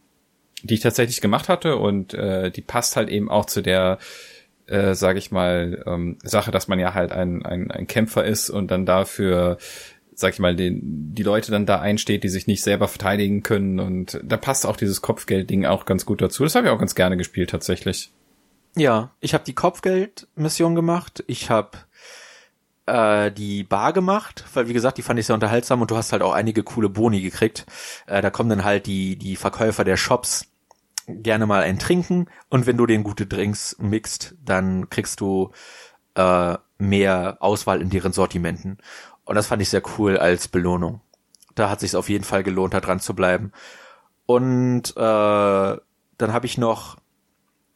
die 0.63 0.76
ich 0.76 0.80
tatsächlich 0.80 1.21
gemacht 1.21 1.50
hatte 1.50 1.78
und 1.78 2.13
äh, 2.13 2.52
die 2.52 2.62
passt 2.62 2.95
halt 2.95 3.10
eben 3.10 3.30
auch 3.30 3.45
zu 3.45 3.62
der, 3.62 3.97
äh, 4.67 4.93
sage 4.95 5.19
ich 5.19 5.32
mal, 5.32 5.84
ähm, 5.86 6.17
Sache, 6.24 6.52
dass 6.52 6.67
man 6.67 6.80
ja 6.80 6.93
halt 6.93 7.12
ein, 7.12 7.45
ein, 7.45 7.71
ein 7.71 7.88
Kämpfer 7.88 8.24
ist 8.24 8.50
und 8.50 8.71
dann 8.71 8.86
dafür, 8.86 9.58
sag 10.13 10.34
ich 10.34 10.39
mal, 10.39 10.56
den, 10.56 11.13
die 11.13 11.24
Leute 11.24 11.52
dann 11.52 11.65
da 11.65 11.80
einsteht, 11.80 12.24
die 12.24 12.30
sich 12.30 12.47
nicht 12.47 12.63
selber 12.63 12.88
verteidigen 12.88 13.43
können 13.43 13.80
und 13.80 14.19
da 14.24 14.38
passt 14.38 14.65
auch 14.65 14.78
dieses 14.78 15.02
Kopfgeld-Ding 15.02 15.65
auch 15.65 15.86
ganz 15.86 16.06
gut 16.06 16.21
dazu. 16.21 16.43
Das 16.43 16.56
habe 16.56 16.67
ich 16.67 16.74
auch 16.74 16.80
ganz 16.80 16.95
gerne 16.95 17.17
gespielt 17.17 17.50
tatsächlich. 17.50 18.12
Ja, 18.76 19.12
ich 19.19 19.34
habe 19.34 19.43
die 19.43 19.56
Kopfgeld-Mission 19.56 20.76
gemacht. 20.76 21.24
Ich 21.28 21.50
habe 21.50 21.71
äh, 22.86 23.32
die 23.32 23.63
Bar 23.63 23.93
gemacht, 23.93 24.45
weil 24.54 24.67
wie 24.67 24.74
gesagt, 24.74 24.97
die 24.97 25.02
fand 25.02 25.19
ich 25.19 25.26
sehr 25.26 25.34
unterhaltsam 25.34 25.82
und 25.82 25.91
du 25.91 25.97
hast 25.97 26.12
halt 26.12 26.21
auch 26.21 26.34
einige 26.34 26.63
coole 26.63 26.89
Boni 26.89 27.21
gekriegt. 27.21 27.65
Äh, 28.08 28.21
da 28.21 28.30
kommen 28.30 28.50
dann 28.50 28.63
halt 28.63 28.86
die 28.86 29.17
die 29.17 29.36
Verkäufer 29.36 29.84
der 29.84 29.97
Shops 29.97 30.50
gerne 31.12 31.45
mal 31.45 31.63
ein 31.63 31.80
Trinken 31.80 32.28
und 32.50 32.67
wenn 32.67 32.78
du 32.78 32.86
den 32.86 33.04
gute 33.04 33.26
Drinks 33.26 33.76
mixt, 33.80 34.36
dann 34.43 34.89
kriegst 34.89 35.21
du 35.21 35.52
äh, 36.15 36.58
mehr 36.78 37.38
Auswahl 37.39 37.82
in 37.82 37.89
deren 37.89 38.13
Sortimenten. 38.13 38.78
Und 39.26 39.36
das 39.36 39.47
fand 39.47 39.62
ich 39.62 39.69
sehr 39.69 39.84
cool 39.97 40.17
als 40.17 40.47
Belohnung. 40.47 41.02
Da 41.56 41.69
hat 41.69 41.80
sich 41.80 41.95
auf 41.95 42.10
jeden 42.10 42.24
Fall 42.24 42.43
gelohnt, 42.43 42.74
da 42.74 42.80
dran 42.80 43.00
zu 43.00 43.13
bleiben. 43.13 43.52
Und 44.26 44.95
äh, 44.95 45.00
dann 45.00 46.34
habe 46.34 46.45
ich 46.45 46.58
noch 46.58 46.97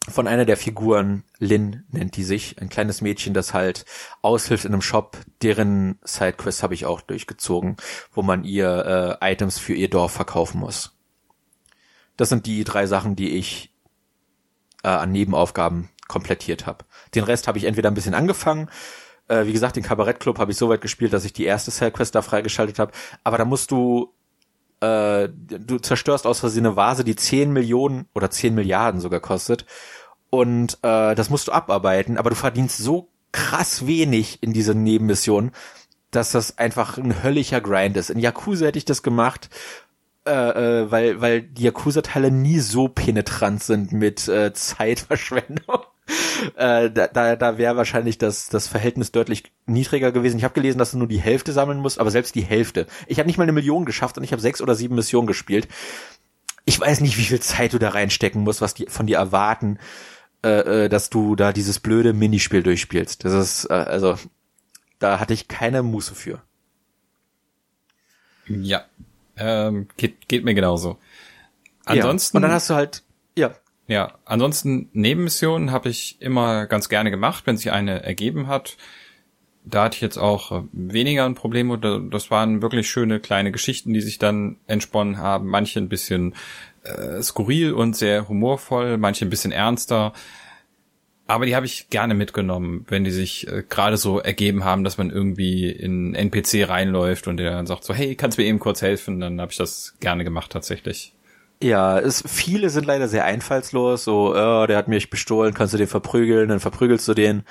von 0.08 0.28
einer 0.28 0.46
der 0.46 0.58
Figuren, 0.58 1.24
Lin 1.40 1.84
nennt 1.90 2.16
die 2.16 2.24
sich, 2.24 2.62
ein 2.62 2.70
kleines 2.70 3.02
Mädchen, 3.02 3.34
das 3.34 3.54
halt 3.54 3.86
aushilft 4.22 4.66
in 4.66 4.74
einem 4.74 4.82
Shop, 4.82 5.18
deren 5.42 6.00
Sidequest 6.04 6.64
habe 6.64 6.74
ich 6.74 6.86
auch 6.86 7.02
durchgezogen, 7.02 7.78
wo 8.14 8.22
man 8.22 8.44
ihr 8.44 9.18
äh, 9.22 9.32
Items 9.32 9.58
für 9.58 9.74
ihr 9.74 9.90
Dorf 9.90 10.12
verkaufen 10.12 10.60
muss. 10.60 10.95
Das 12.18 12.30
sind 12.30 12.46
die 12.46 12.64
drei 12.64 12.86
Sachen, 12.88 13.16
die 13.16 13.38
ich 13.38 13.72
äh, 14.84 14.88
an 14.88 15.12
Nebenaufgaben 15.12 15.90
komplettiert 16.08 16.66
habe. 16.66 16.86
Den 17.14 17.24
Rest 17.24 17.48
habe 17.48 17.58
ich 17.58 17.66
entweder 17.66 17.90
ein 17.90 17.96
bisschen 17.96 18.14
angefangen, 18.14 18.70
äh, 19.28 19.46
wie 19.46 19.54
gesagt, 19.54 19.76
den 19.76 19.84
Kabarettclub 19.84 20.38
habe 20.38 20.52
ich 20.52 20.58
so 20.58 20.70
weit 20.70 20.82
gespielt, 20.82 21.14
dass 21.14 21.26
ich 21.26 21.34
die 21.34 21.46
erste 21.46 21.72
Sidequest 21.72 22.14
da 22.14 22.22
freigeschaltet 22.22 22.80
habe, 22.80 22.92
aber 23.24 23.38
da 23.38 23.46
musst 23.46 23.72
du 23.72 24.14
äh, 24.82 25.30
du 25.30 25.80
zerstörst 25.80 26.28
aus 26.28 26.40
Versehen 26.40 26.66
eine 26.66 26.76
Vase, 26.76 27.04
die 27.04 27.16
10 27.16 27.52
Millionen 27.52 28.08
oder 28.14 28.30
10 28.30 28.54
Milliarden 28.54 29.00
sogar 29.00 29.20
kostet. 29.20 29.66
Und 30.30 30.80
äh, 30.82 31.16
das 31.16 31.30
musst 31.30 31.48
du 31.48 31.54
abarbeiten, 31.54 32.18
aber 32.18 32.30
du 32.30 32.36
verdienst 32.36 32.78
so 32.78 33.10
krass 33.32 33.88
wenig 33.88 34.44
in 34.44 34.54
diese 34.54 34.76
Nebenmission, 34.76 35.52
dass 36.12 36.32
das 36.32 36.58
einfach 36.58 36.98
ein 36.98 37.24
höllischer 37.24 37.62
Grind 37.62 37.98
ist. 37.98 38.10
In 38.10 38.20
Yakuza 38.20 38.66
hätte 38.66 38.78
ich 38.78 38.86
das 38.86 39.02
gemacht, 39.02 39.50
äh, 40.26 40.32
äh, 40.32 40.92
weil, 40.92 41.22
weil 41.22 41.42
die 41.42 41.64
Yakuza-Teile 41.64 42.32
nie 42.32 42.60
so 42.60 42.88
penetrant 42.88 43.64
sind 43.64 43.92
mit 43.92 44.28
äh, 44.28 44.54
Zeitverschwendung. 44.54 45.82
äh, 46.56 46.90
da 46.90 47.08
da, 47.08 47.36
da 47.36 47.58
wäre 47.58 47.78
wahrscheinlich 47.78 48.18
das, 48.18 48.50
das 48.50 48.68
Verhältnis 48.68 49.12
deutlich 49.12 49.44
niedriger 49.66 50.12
gewesen. 50.12 50.38
Ich 50.38 50.44
habe 50.44 50.54
gelesen, 50.54 50.78
dass 50.78 50.92
du 50.92 50.98
nur 50.98 51.08
die 51.08 51.20
Hälfte 51.20 51.52
sammeln 51.52 51.80
musst, 51.80 52.00
aber 52.00 52.12
selbst 52.12 52.36
die 52.36 52.42
Hälfte. 52.42 52.88
Ich 53.08 53.20
habe 53.20 53.28
nicht 53.28 53.38
mal 53.38 53.44
eine 53.44 53.52
Million 53.52 53.86
geschafft 53.86 54.18
und 54.18 54.24
ich 54.24 54.32
habe 54.32 54.42
sechs 54.42 54.62
oder 54.62 54.76
sieben 54.76 54.96
Missionen 54.96 55.28
gespielt. 55.28 55.68
Ich 56.66 56.80
weiß 56.80 57.02
nicht, 57.02 57.18
wie 57.18 57.24
viel 57.26 57.40
Zeit 57.40 57.74
du 57.74 57.80
da 57.80 57.90
reinstecken 57.90 58.42
musst, 58.42 58.62
was 58.62 58.74
die 58.74 58.88
von 58.88 59.06
dir 59.06 59.18
erwarten, 59.18 59.78
äh, 60.44 60.86
äh, 60.86 60.90
dass 60.90 61.10
du 61.10 61.36
da 61.36 61.54
dieses 61.54 61.80
blöde 61.80 62.14
Minispiel 62.14 62.64
durchspielst. 62.64 63.26
Das 63.26 63.34
ist, 63.34 63.66
äh, 63.70 63.74
also, 63.74 64.18
da 64.98 65.20
hatte 65.20 65.36
ich 65.36 65.48
keine 65.48 65.84
Muße 65.84 66.16
für. 66.16 66.42
Ja, 68.48 68.86
ähm, 69.38 69.88
geht, 69.98 70.28
geht 70.28 70.44
mir 70.44 70.54
genauso. 70.54 70.98
Ansonsten. 71.86 72.38
Ja, 72.38 72.40
und 72.40 72.42
dann 72.44 72.52
hast 72.52 72.70
du 72.70 72.76
halt, 72.76 73.04
ja. 73.38 73.56
Ja, 73.88 74.14
ansonsten 74.26 74.90
Nebenmissionen 74.94 75.72
habe 75.72 75.90
ich 75.90 76.20
immer 76.20 76.66
ganz 76.66 76.90
gerne 76.90 77.12
gemacht, 77.12 77.46
wenn 77.46 77.58
sich 77.58 77.72
eine 77.72 78.04
ergeben 78.04 78.48
hat. 78.48 78.78
Da 79.64 79.86
hatte 79.86 79.96
ich 79.96 80.02
jetzt 80.02 80.18
auch 80.18 80.52
äh, 80.52 80.64
weniger 80.72 81.26
ein 81.26 81.36
Problem. 81.36 82.10
Das 82.10 82.32
waren 82.32 82.62
wirklich 82.62 82.90
schöne 82.90 83.20
kleine 83.20 83.52
Geschichten, 83.52 83.94
die 83.94 84.02
sich 84.02 84.18
dann 84.18 84.58
entsponnen 84.68 85.18
haben. 85.18 85.48
Manche 85.48 85.80
ein 85.80 85.90
bisschen 85.90 86.36
äh, 86.84 87.22
skurril 87.22 87.74
und 87.74 87.96
sehr 87.96 88.28
humorvoll, 88.28 88.98
manche 88.98 89.26
ein 89.26 89.30
bisschen 89.30 89.52
ernster. 89.52 90.14
Aber 91.28 91.46
die 91.46 91.56
habe 91.56 91.66
ich 91.66 91.90
gerne 91.90 92.14
mitgenommen, 92.14 92.86
wenn 92.88 93.04
die 93.04 93.12
sich 93.12 93.48
äh, 93.48 93.64
gerade 93.68 93.98
so 93.98 94.20
ergeben 94.20 94.64
haben, 94.64 94.84
dass 94.84 94.98
man 94.98 95.10
irgendwie 95.10 95.70
in 95.70 96.14
NPC 96.14 96.70
reinläuft 96.70 97.28
und 97.28 97.38
der 97.38 97.52
dann 97.52 97.66
sagt 97.66 97.84
so, 97.84 97.94
hey, 97.94 98.16
kannst 98.16 98.38
du 98.38 98.44
mir 98.44 98.48
eben 98.48 98.60
kurz 98.60 98.82
helfen? 98.82 99.20
Dann 99.20 99.42
habe 99.42 99.52
ich 99.52 99.58
das 99.58 99.96
gerne 100.00 100.24
gemacht 100.24 100.52
tatsächlich. 100.52 101.14
Ja, 101.64 101.98
es, 101.98 102.24
viele 102.28 102.70
sind 102.70 102.86
leider 102.86 103.08
sehr 103.08 103.26
einfallslos, 103.26 104.04
so, 104.04 104.36
oh, 104.36 104.66
der 104.68 104.78
hat 104.78 104.88
mich 104.88 105.10
bestohlen, 105.10 105.54
kannst 105.54 105.74
du 105.74 105.78
den 105.78 105.88
verprügeln, 105.88 106.50
dann 106.50 106.60
verprügelst 106.60 107.08
du 107.08 107.14
den 107.14 107.44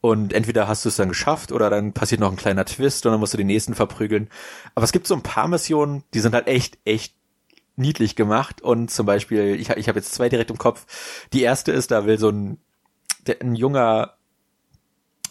und 0.00 0.32
entweder 0.32 0.66
hast 0.66 0.84
du 0.84 0.88
es 0.88 0.96
dann 0.96 1.10
geschafft 1.10 1.52
oder 1.52 1.68
dann 1.68 1.92
passiert 1.92 2.20
noch 2.20 2.30
ein 2.30 2.38
kleiner 2.38 2.64
Twist 2.64 3.04
und 3.04 3.12
dann 3.12 3.20
musst 3.20 3.34
du 3.34 3.38
den 3.38 3.48
nächsten 3.48 3.74
verprügeln. 3.74 4.28
Aber 4.74 4.84
es 4.84 4.92
gibt 4.92 5.06
so 5.06 5.14
ein 5.14 5.22
paar 5.22 5.46
Missionen, 5.46 6.04
die 6.14 6.20
sind 6.20 6.34
halt 6.34 6.46
echt, 6.46 6.78
echt 6.84 7.14
niedlich 7.76 8.16
gemacht 8.16 8.62
und 8.62 8.90
zum 8.90 9.06
Beispiel, 9.06 9.56
ich, 9.60 9.68
ich 9.70 9.88
habe 9.88 9.98
jetzt 9.98 10.14
zwei 10.14 10.28
direkt 10.30 10.50
im 10.50 10.58
Kopf. 10.58 10.86
Die 11.32 11.42
erste 11.42 11.70
ist, 11.70 11.90
da 11.90 12.06
will 12.06 12.18
so 12.18 12.30
ein 12.30 12.58
der, 13.26 13.40
ein 13.40 13.54
junger 13.54 14.14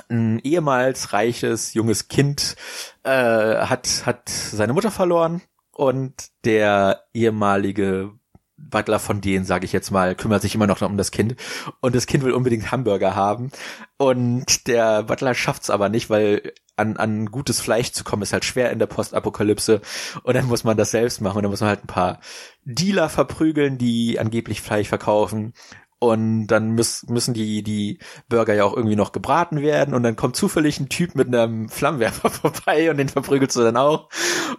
ein 0.08 0.40
ehemals 0.40 1.14
reiches 1.14 1.74
junges 1.74 2.08
Kind 2.08 2.56
äh, 3.04 3.10
hat 3.10 4.06
hat 4.06 4.30
seine 4.30 4.74
Mutter 4.74 4.92
verloren 4.92 5.42
und 5.72 6.14
der 6.46 7.04
ehemalige 7.14 8.12
Butler 8.58 9.00
von 9.00 9.22
denen, 9.22 9.46
sage 9.46 9.66
ich 9.66 9.72
jetzt 9.72 9.92
mal, 9.92 10.16
kümmert 10.16 10.42
sich 10.42 10.54
immer 10.54 10.68
noch 10.68 10.82
um 10.82 10.98
das 10.98 11.12
Kind 11.12 11.36
und 11.80 11.96
das 11.96 12.06
Kind 12.06 12.24
will 12.24 12.34
unbedingt 12.34 12.72
Hamburger 12.72 13.16
haben 13.16 13.52
und 13.98 14.68
der 14.68 15.04
Butler 15.04 15.34
schafft's 15.34 15.70
aber 15.70 15.90
nicht, 15.90 16.10
weil 16.10 16.54
an, 16.76 16.98
an 16.98 17.28
gutes 17.28 17.60
Fleisch 17.60 17.92
zu 17.92 18.04
kommen 18.04 18.24
ist 18.24 18.34
halt 18.34 18.46
schwer 18.46 18.72
in 18.72 18.80
der 18.80 18.86
Postapokalypse 18.88 19.82
und 20.24 20.36
dann 20.36 20.48
muss 20.48 20.64
man 20.64 20.78
das 20.78 20.92
selbst 20.92 21.22
machen 21.22 21.38
und 21.38 21.44
dann 21.44 21.52
muss 21.52 21.62
man 21.62 21.70
halt 21.70 21.84
ein 21.84 21.88
paar 21.88 22.20
Dealer 22.64 23.10
verprügeln, 23.10 23.78
die 23.78 24.20
angeblich 24.20 24.62
Fleisch 24.62 24.88
verkaufen 24.88 25.54
und 26.00 26.48
dann 26.48 26.72
müß, 26.72 27.08
müssen 27.10 27.34
die, 27.34 27.62
die 27.62 28.00
Burger 28.30 28.54
ja 28.54 28.64
auch 28.64 28.76
irgendwie 28.76 28.96
noch 28.96 29.12
gebraten 29.12 29.62
werden. 29.62 29.94
Und 29.94 30.04
dann 30.04 30.16
kommt 30.16 30.38
zufällig 30.38 30.80
ein 30.80 30.90
Typ 30.90 31.16
mit 31.16 31.28
einem 31.28 31.68
Flammenwerfer 31.68 32.30
vorbei 32.30 32.90
und 32.90 32.98
den 32.98 33.10
verprügelst 33.10 33.58
du 33.58 33.64
dann 33.64 33.78
auch. 33.78 34.10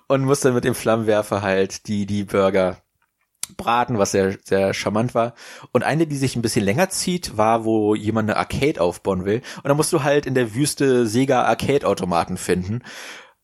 Und 0.07 0.24
musst 0.24 0.44
dann 0.44 0.55
mit 0.55 0.64
dem 0.64 0.74
Flammenwerfer 0.74 1.40
halt 1.40 1.88
die, 1.88 2.05
die 2.05 2.24
Burger 2.24 2.83
braten, 3.57 3.98
was 3.98 4.12
sehr, 4.12 4.37
sehr 4.44 4.74
charmant 4.74 5.14
war. 5.14 5.35
Und 5.72 5.83
eine, 5.83 6.07
die 6.07 6.16
sich 6.16 6.37
ein 6.37 6.42
bisschen 6.42 6.64
länger 6.64 6.90
zieht, 6.90 7.37
war, 7.37 7.64
wo 7.64 7.94
jemand 7.94 8.29
eine 8.29 8.38
Arcade 8.38 8.81
aufbauen 8.81 9.24
will. 9.24 9.42
Und 9.57 9.68
dann 9.68 9.76
musst 9.76 9.92
du 9.92 10.03
halt 10.03 10.26
in 10.26 10.35
der 10.35 10.55
Wüste 10.55 11.07
Sega 11.07 11.44
Arcade-Automaten 11.44 12.37
finden. 12.37 12.83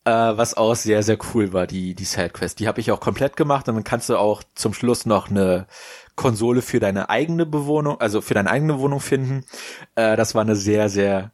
Äh, 0.05 0.11
was 0.11 0.55
auch 0.55 0.77
sehr, 0.77 1.03
sehr 1.03 1.19
cool 1.35 1.53
war, 1.53 1.67
die, 1.67 1.95
die 1.95 2.05
Sidequest. 2.05 2.61
Die 2.61 2.69
habe 2.69 2.81
ich 2.81 2.93
auch 2.93 3.01
komplett 3.01 3.37
gemacht 3.37 3.69
und 3.69 3.75
dann 3.75 3.85
kannst 3.85 4.09
du 4.09 4.17
auch 4.17 4.43
zum 4.55 4.73
Schluss 4.73 5.07
noch 5.07 5.31
eine 5.31 5.67
Konsole 6.17 6.63
für 6.63 6.81
deine 6.81 7.11
eigene 7.11 7.47
Bewohnung, 7.47 8.01
also 8.01 8.21
für 8.21 8.35
deine 8.35 8.51
eigene 8.51 8.79
Wohnung 8.81 9.01
finden. 9.01 9.45
Äh, 9.95 10.17
das 10.17 10.35
war 10.35 10.43
eine 10.43 10.57
sehr, 10.57 10.89
sehr 10.89 11.31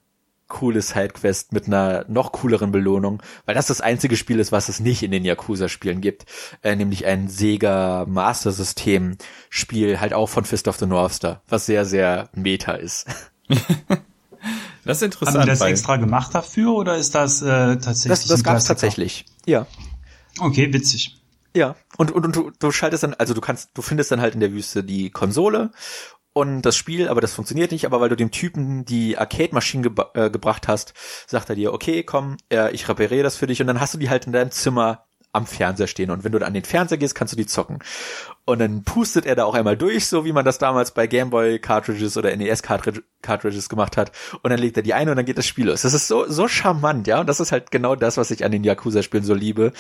coole 0.49 0.83
Sidequest 0.83 1.53
mit 1.53 1.67
einer 1.67 2.05
noch 2.09 2.33
cooleren 2.33 2.73
Belohnung, 2.73 3.23
weil 3.47 3.55
das 3.55 3.69
das 3.69 3.81
einzige 3.81 4.19
Spiel 4.19 4.39
ist, 4.39 4.53
was 4.53 4.69
es 4.69 4.81
nicht 4.81 5.03
in 5.03 5.11
den 5.11 5.25
Yakuza-Spielen 5.25 6.03
gibt, 6.03 6.27
äh, 6.63 6.77
nämlich 6.77 7.07
ein 7.07 7.29
Sega 7.29 8.05
Master 8.07 8.53
System 8.53 9.17
Spiel, 9.49 9.99
halt 9.99 10.13
auch 10.13 10.29
von 10.29 10.45
Fist 10.45 10.69
of 10.69 10.77
the 10.77 10.85
North 10.85 11.15
Star, 11.15 11.41
was 11.49 11.65
sehr, 11.65 11.87
sehr 11.87 12.29
meta 12.35 12.73
ist. 12.73 13.07
das 14.85 14.99
ist 14.99 15.03
interessant. 15.03 15.39
Haben 15.39 15.45
die 15.45 15.51
das 15.51 15.63
extra 15.63 15.97
gemacht 15.97 16.35
dafür 16.35 16.75
oder 16.75 16.99
ist 16.99 17.15
das 17.15 17.41
äh, 17.41 17.79
tatsächlich? 17.79 18.09
Das, 18.09 18.27
das 18.27 18.45
gab 18.45 18.59
es 18.59 18.65
tatsächlich, 18.65 19.25
ja. 19.47 19.67
Okay, 20.39 20.71
witzig. 20.71 21.22
Ja, 21.55 21.77
und, 21.99 22.11
und, 22.11 22.25
und 22.25 22.37
du, 22.37 22.51
du 22.59 22.71
schaltest 22.71 23.03
dann, 23.03 23.15
also 23.15 23.35
du 23.35 23.41
kannst, 23.41 23.71
du 23.75 23.83
findest 23.83 24.11
dann 24.11 24.21
halt 24.21 24.35
in 24.35 24.41
der 24.41 24.53
Wüste 24.53 24.83
die 24.83 25.11
Konsole 25.11 25.71
und 26.33 26.63
das 26.63 26.77
Spiel, 26.77 27.09
aber 27.09 27.21
das 27.21 27.35
funktioniert 27.35 27.73
nicht, 27.73 27.85
aber 27.85 28.01
weil 28.01 28.09
du 28.09 28.17
dem 28.17 28.31
Typen 28.31 28.85
die 28.85 29.19
Arcade-Maschine 29.19 29.91
ge 29.91 30.05
äh, 30.15 30.31
gebracht 30.31 30.67
hast, 30.67 30.95
sagt 31.27 31.51
er 31.51 31.57
dir, 31.57 31.75
okay, 31.75 32.03
komm, 32.05 32.39
äh, 32.51 32.73
ich 32.73 32.89
repariere 32.89 33.23
das 33.23 33.37
für 33.37 33.47
dich 33.47 33.61
und 33.61 33.67
dann 33.67 33.81
hast 33.81 33.93
du 33.95 33.99
die 33.99 34.09
halt 34.09 34.27
in 34.27 34.33
deinem 34.33 34.51
Zimmer 34.51 35.05
am 35.33 35.47
Fernseher 35.47 35.87
stehen 35.87 36.11
und 36.11 36.25
wenn 36.25 36.33
du 36.33 36.45
an 36.45 36.55
den 36.55 36.65
Fernseher 36.65 36.99
gehst, 36.99 37.15
kannst 37.15 37.33
du 37.33 37.37
die 37.37 37.47
zocken. 37.47 37.79
Und 38.45 38.59
dann 38.59 38.83
pustet 38.83 39.25
er 39.25 39.35
da 39.35 39.45
auch 39.45 39.55
einmal 39.55 39.77
durch, 39.77 40.07
so 40.07 40.25
wie 40.25 40.33
man 40.33 40.45
das 40.45 40.59
damals 40.59 40.91
bei 40.91 41.07
Gameboy 41.07 41.59
Cartridges 41.59 42.17
oder 42.17 42.37
NES 42.37 42.63
Cartridges 42.63 43.69
gemacht 43.69 43.97
hat. 43.97 44.13
Und 44.43 44.51
dann 44.51 44.59
legt 44.59 44.77
er 44.77 44.83
die 44.83 44.95
ein 44.95 45.09
und 45.09 45.17
dann 45.17 45.25
geht 45.25 45.39
das 45.39 45.47
Spiel 45.47 45.69
los. 45.69 45.83
Das 45.83 45.95
ist 45.95 46.09
so, 46.09 46.29
so 46.29 46.49
charmant, 46.49 47.07
ja. 47.07 47.21
Und 47.21 47.29
das 47.29 47.41
ist 47.41 47.53
halt 47.53 47.71
genau 47.71 47.95
das, 47.95 48.17
was 48.17 48.31
ich 48.31 48.45
an 48.45 48.53
den 48.53 48.65
Yakuza-Spielen 48.65 49.25
so 49.25 49.33
liebe. 49.33 49.73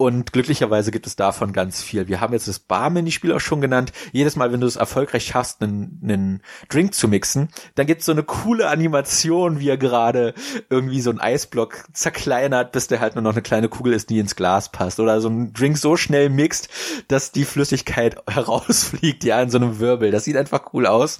Und 0.00 0.32
glücklicherweise 0.32 0.92
gibt 0.92 1.06
es 1.06 1.14
davon 1.14 1.52
ganz 1.52 1.82
viel. 1.82 2.08
Wir 2.08 2.22
haben 2.22 2.32
jetzt 2.32 2.48
das 2.48 2.58
Bar-Minispiel 2.58 3.34
auch 3.34 3.40
schon 3.40 3.60
genannt. 3.60 3.92
Jedes 4.12 4.34
Mal, 4.34 4.50
wenn 4.50 4.62
du 4.62 4.66
es 4.66 4.76
erfolgreich 4.76 5.26
schaffst, 5.26 5.60
einen, 5.60 6.00
einen 6.02 6.42
Drink 6.70 6.94
zu 6.94 7.06
mixen, 7.06 7.50
dann 7.74 7.86
gibt 7.86 8.00
es 8.00 8.06
so 8.06 8.12
eine 8.12 8.22
coole 8.22 8.68
Animation, 8.68 9.60
wie 9.60 9.68
er 9.68 9.76
gerade 9.76 10.32
irgendwie 10.70 11.02
so 11.02 11.10
einen 11.10 11.20
Eisblock 11.20 11.84
zerkleinert, 11.92 12.72
bis 12.72 12.88
der 12.88 13.00
halt 13.00 13.14
nur 13.14 13.20
noch 13.20 13.32
eine 13.32 13.42
kleine 13.42 13.68
Kugel 13.68 13.92
ist, 13.92 14.08
die 14.08 14.18
ins 14.18 14.36
Glas 14.36 14.72
passt. 14.72 15.00
Oder 15.00 15.20
so 15.20 15.28
einen 15.28 15.52
Drink 15.52 15.76
so 15.76 15.98
schnell 15.98 16.30
mixt, 16.30 16.70
dass 17.08 17.30
die 17.30 17.44
Flüssigkeit 17.44 18.16
herausfliegt, 18.26 19.22
ja, 19.24 19.42
in 19.42 19.50
so 19.50 19.58
einem 19.58 19.80
Wirbel. 19.80 20.12
Das 20.12 20.24
sieht 20.24 20.38
einfach 20.38 20.72
cool 20.72 20.86
aus. 20.86 21.18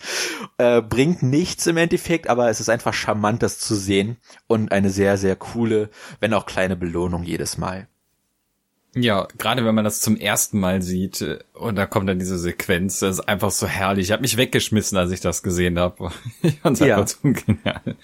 Äh, 0.57 0.81
bringt 0.81 1.23
nichts 1.23 1.67
im 1.67 1.77
Endeffekt, 1.77 2.31
aber 2.31 2.49
es 2.49 2.61
ist 2.61 2.71
einfach 2.71 2.95
charmant, 2.95 3.43
das 3.43 3.59
zu 3.59 3.75
sehen. 3.75 4.17
Und 4.47 4.73
eine 4.73 4.89
sehr, 4.89 5.19
sehr 5.19 5.37
coole, 5.37 5.91
wenn 6.19 6.33
auch 6.33 6.47
kleine 6.47 6.77
Belohnung 6.77 7.25
jedes 7.25 7.59
Mal. 7.59 7.87
Ja, 8.95 9.29
gerade 9.39 9.65
wenn 9.65 9.75
man 9.75 9.85
das 9.85 10.01
zum 10.01 10.17
ersten 10.17 10.59
Mal 10.59 10.83
sieht 10.83 11.21
äh, 11.21 11.39
und 11.55 11.77
da 11.77 11.87
kommt 11.87 12.09
dann 12.09 12.19
diese 12.19 12.39
Sequenz, 12.39 12.99
das 12.99 13.19
ist 13.19 13.29
einfach 13.29 13.51
so 13.51 13.67
herrlich. 13.67 14.07
Ich 14.07 14.13
habe 14.13 14.23
mich 14.23 14.37
weggeschmissen, 14.37 14.99
als 14.99 15.13
ich 15.13 15.21
das 15.21 15.43
gesehen 15.43 15.79
habe. 15.79 16.11
Ich 16.43 16.59
fand's 16.61 16.81
ja. 16.81 16.97
einfach 16.97 17.09
so 17.09 17.19
genial. 17.23 17.97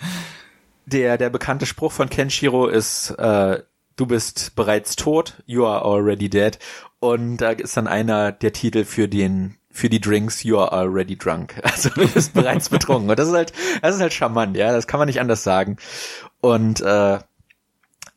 Der, 0.87 1.19
der 1.19 1.31
bekannte 1.31 1.67
Spruch 1.67 1.91
von 1.91 2.09
Kenshiro 2.09 2.69
ist, 2.69 3.11
äh, 3.11 3.63
du 3.97 4.07
bist 4.07 4.55
bereits 4.55 4.95
tot, 4.95 5.43
you 5.47 5.67
are 5.67 5.85
already 5.85 6.29
dead. 6.29 6.59
Und 7.01 7.39
da 7.39 7.51
ist 7.51 7.77
dann 7.77 7.89
einer 7.89 8.31
der 8.31 8.53
Titel 8.53 8.85
für 8.85 9.09
den 9.09 9.57
für 9.73 9.91
die 9.91 10.01
Drinks, 10.01 10.43
you 10.43 10.59
are 10.59 10.73
already 10.73 11.17
drunk. 11.17 11.61
Also 11.63 11.91
du 11.91 12.09
bist 12.09 12.33
bereits 12.33 12.69
betrunken. 12.71 13.11
Und 13.11 13.19
das 13.19 13.29
ist 13.29 13.35
halt, 13.35 13.53
das 13.83 13.97
ist 13.97 14.01
halt 14.01 14.15
charmant, 14.15 14.57
ja, 14.57 14.73
das 14.73 14.87
kann 14.87 14.99
man 14.99 15.07
nicht 15.07 15.21
anders 15.21 15.43
sagen. 15.43 15.77
Und 16.41 16.81
äh, 16.81 17.19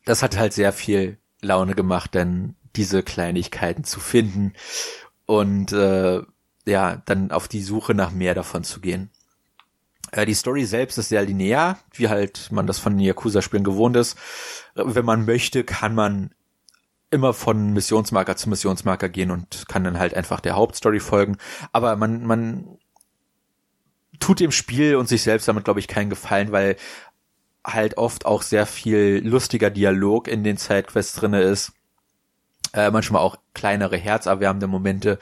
das 0.06 0.22
hat 0.22 0.38
halt 0.38 0.54
sehr 0.54 0.72
viel 0.72 1.18
Laune 1.42 1.74
gemacht, 1.74 2.14
denn 2.14 2.54
diese 2.76 3.02
Kleinigkeiten 3.02 3.84
zu 3.84 4.00
finden 4.00 4.54
und 5.26 5.72
äh, 5.72 6.22
ja, 6.66 7.02
dann 7.04 7.30
auf 7.30 7.48
die 7.48 7.62
Suche 7.62 7.94
nach 7.94 8.10
mehr 8.10 8.34
davon 8.34 8.64
zu 8.64 8.80
gehen. 8.80 9.10
Äh, 10.12 10.26
die 10.26 10.34
Story 10.34 10.64
selbst 10.64 10.98
ist 10.98 11.08
sehr 11.08 11.22
linear, 11.22 11.78
wie 11.92 12.08
halt 12.08 12.50
man 12.52 12.66
das 12.66 12.78
von 12.78 12.98
Yakuza-Spielen 12.98 13.64
gewohnt 13.64 13.96
ist. 13.96 14.16
Äh, 14.74 14.82
wenn 14.86 15.04
man 15.04 15.24
möchte, 15.24 15.64
kann 15.64 15.94
man 15.94 16.34
immer 17.10 17.32
von 17.32 17.72
Missionsmarker 17.72 18.36
zu 18.36 18.48
Missionsmarker 18.48 19.08
gehen 19.08 19.30
und 19.30 19.66
kann 19.68 19.84
dann 19.84 19.98
halt 19.98 20.14
einfach 20.14 20.40
der 20.40 20.54
Hauptstory 20.56 21.00
folgen. 21.00 21.38
Aber 21.72 21.96
man, 21.96 22.24
man 22.24 22.78
tut 24.20 24.40
dem 24.40 24.52
Spiel 24.52 24.96
und 24.96 25.08
sich 25.08 25.22
selbst 25.22 25.48
damit, 25.48 25.64
glaube 25.64 25.80
ich, 25.80 25.88
keinen 25.88 26.10
Gefallen, 26.10 26.52
weil 26.52 26.76
halt 27.64 27.98
oft 27.98 28.26
auch 28.26 28.42
sehr 28.42 28.66
viel 28.66 29.22
lustiger 29.24 29.70
Dialog 29.70 30.28
in 30.28 30.44
den 30.44 30.56
Sidequests 30.56 31.14
drinne 31.14 31.42
ist 31.42 31.72
Äh, 32.72 32.90
manchmal 32.90 33.22
auch 33.22 33.36
kleinere 33.52 33.96
herzerwärmende 33.96 34.68
Momente. 34.68 35.18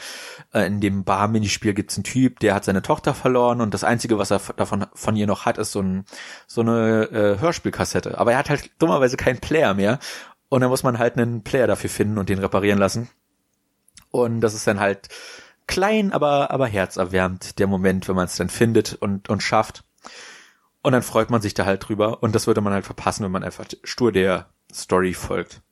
Äh, 0.52 0.66
in 0.66 0.80
dem 0.80 1.04
Bar-Minispiel 1.04 1.72
gibt's 1.72 1.96
einen 1.96 2.04
Typ, 2.04 2.40
der 2.40 2.54
hat 2.54 2.64
seine 2.64 2.82
Tochter 2.82 3.14
verloren 3.14 3.60
und 3.60 3.72
das 3.72 3.84
Einzige, 3.84 4.18
was 4.18 4.30
er 4.30 4.40
davon 4.56 4.86
von 4.94 5.16
ihr 5.16 5.26
noch 5.26 5.46
hat, 5.46 5.56
ist 5.56 5.72
so, 5.72 5.80
ein, 5.80 6.04
so 6.46 6.60
eine 6.60 7.04
äh, 7.10 7.40
Hörspielkassette. 7.40 8.18
Aber 8.18 8.32
er 8.32 8.38
hat 8.38 8.50
halt 8.50 8.70
dummerweise 8.78 9.16
keinen 9.16 9.38
Player 9.38 9.72
mehr 9.74 9.98
und 10.48 10.60
dann 10.60 10.70
muss 10.70 10.82
man 10.82 10.98
halt 10.98 11.16
einen 11.16 11.42
Player 11.42 11.66
dafür 11.66 11.90
finden 11.90 12.18
und 12.18 12.28
den 12.28 12.38
reparieren 12.38 12.78
lassen. 12.78 13.08
Und 14.10 14.40
das 14.40 14.54
ist 14.54 14.66
dann 14.66 14.80
halt 14.80 15.08
klein, 15.66 16.12
aber, 16.12 16.50
aber 16.50 16.66
herzerwärmt, 16.66 17.58
der 17.58 17.66
Moment, 17.66 18.08
wenn 18.08 18.16
man 18.16 18.26
es 18.26 18.36
dann 18.36 18.48
findet 18.48 18.94
und, 18.94 19.28
und 19.28 19.42
schafft. 19.42 19.84
Und 20.82 20.92
dann 20.92 21.02
freut 21.02 21.30
man 21.30 21.42
sich 21.42 21.54
da 21.54 21.66
halt 21.66 21.88
drüber. 21.88 22.22
Und 22.22 22.34
das 22.34 22.46
würde 22.46 22.60
man 22.60 22.72
halt 22.72 22.86
verpassen, 22.86 23.24
wenn 23.24 23.32
man 23.32 23.44
einfach 23.44 23.66
stur 23.84 24.12
der 24.12 24.48
Story 24.72 25.14
folgt. 25.14 25.62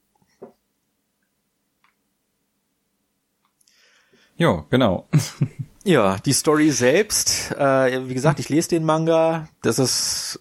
Ja, 4.36 4.66
genau. 4.70 5.08
ja, 5.84 6.18
die 6.18 6.32
Story 6.32 6.70
selbst, 6.70 7.52
äh, 7.52 8.08
wie 8.08 8.14
gesagt, 8.14 8.38
ich 8.38 8.48
lese 8.48 8.68
den 8.70 8.84
Manga. 8.84 9.48
Das 9.62 9.78
ist 9.78 10.40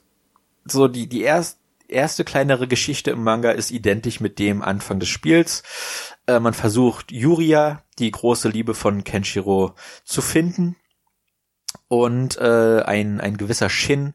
so 0.66 0.88
die, 0.88 1.08
die 1.08 1.22
erst, 1.22 1.60
erste 1.88 2.26
kleinere 2.26 2.68
Geschichte 2.68 3.12
im 3.12 3.24
Manga 3.24 3.52
ist 3.52 3.72
identisch 3.72 4.20
mit 4.20 4.40
dem 4.40 4.62
Anfang 4.62 5.00
des 5.00 5.10
Spiels. 5.10 5.64
Äh, 6.28 6.40
man 6.40 6.54
versucht 6.54 7.12
Yuria, 7.12 7.84
die 8.00 8.12
große 8.12 8.50
Liebe 8.50 8.74
von 8.74 9.04
Kenshiro, 9.04 9.76
zu 10.04 10.22
finden. 10.22 10.76
Und 11.88 12.38
äh, 12.38 12.82
ein, 12.82 13.22
ein 13.22 13.38
gewisser 13.38 13.70
Shin 13.70 14.14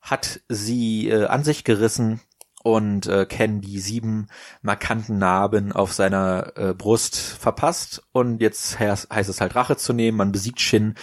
hat 0.00 0.40
sie 0.48 1.08
äh, 1.08 1.26
an 1.26 1.42
sich 1.42 1.64
gerissen 1.64 2.20
und 2.66 3.06
äh, 3.06 3.26
Ken 3.26 3.60
die 3.60 3.78
sieben 3.78 4.26
markanten 4.60 5.18
Narben 5.18 5.70
auf 5.70 5.92
seiner 5.92 6.52
äh, 6.56 6.74
Brust 6.74 7.16
verpasst. 7.16 8.02
Und 8.10 8.40
jetzt 8.40 8.80
heißt, 8.80 9.06
es 9.08 9.40
halt 9.40 9.54
Rache 9.54 9.76
zu 9.76 9.92
nehmen, 9.92 10.18
man 10.18 10.32
besiegt 10.32 10.60
Shin. 10.60 10.96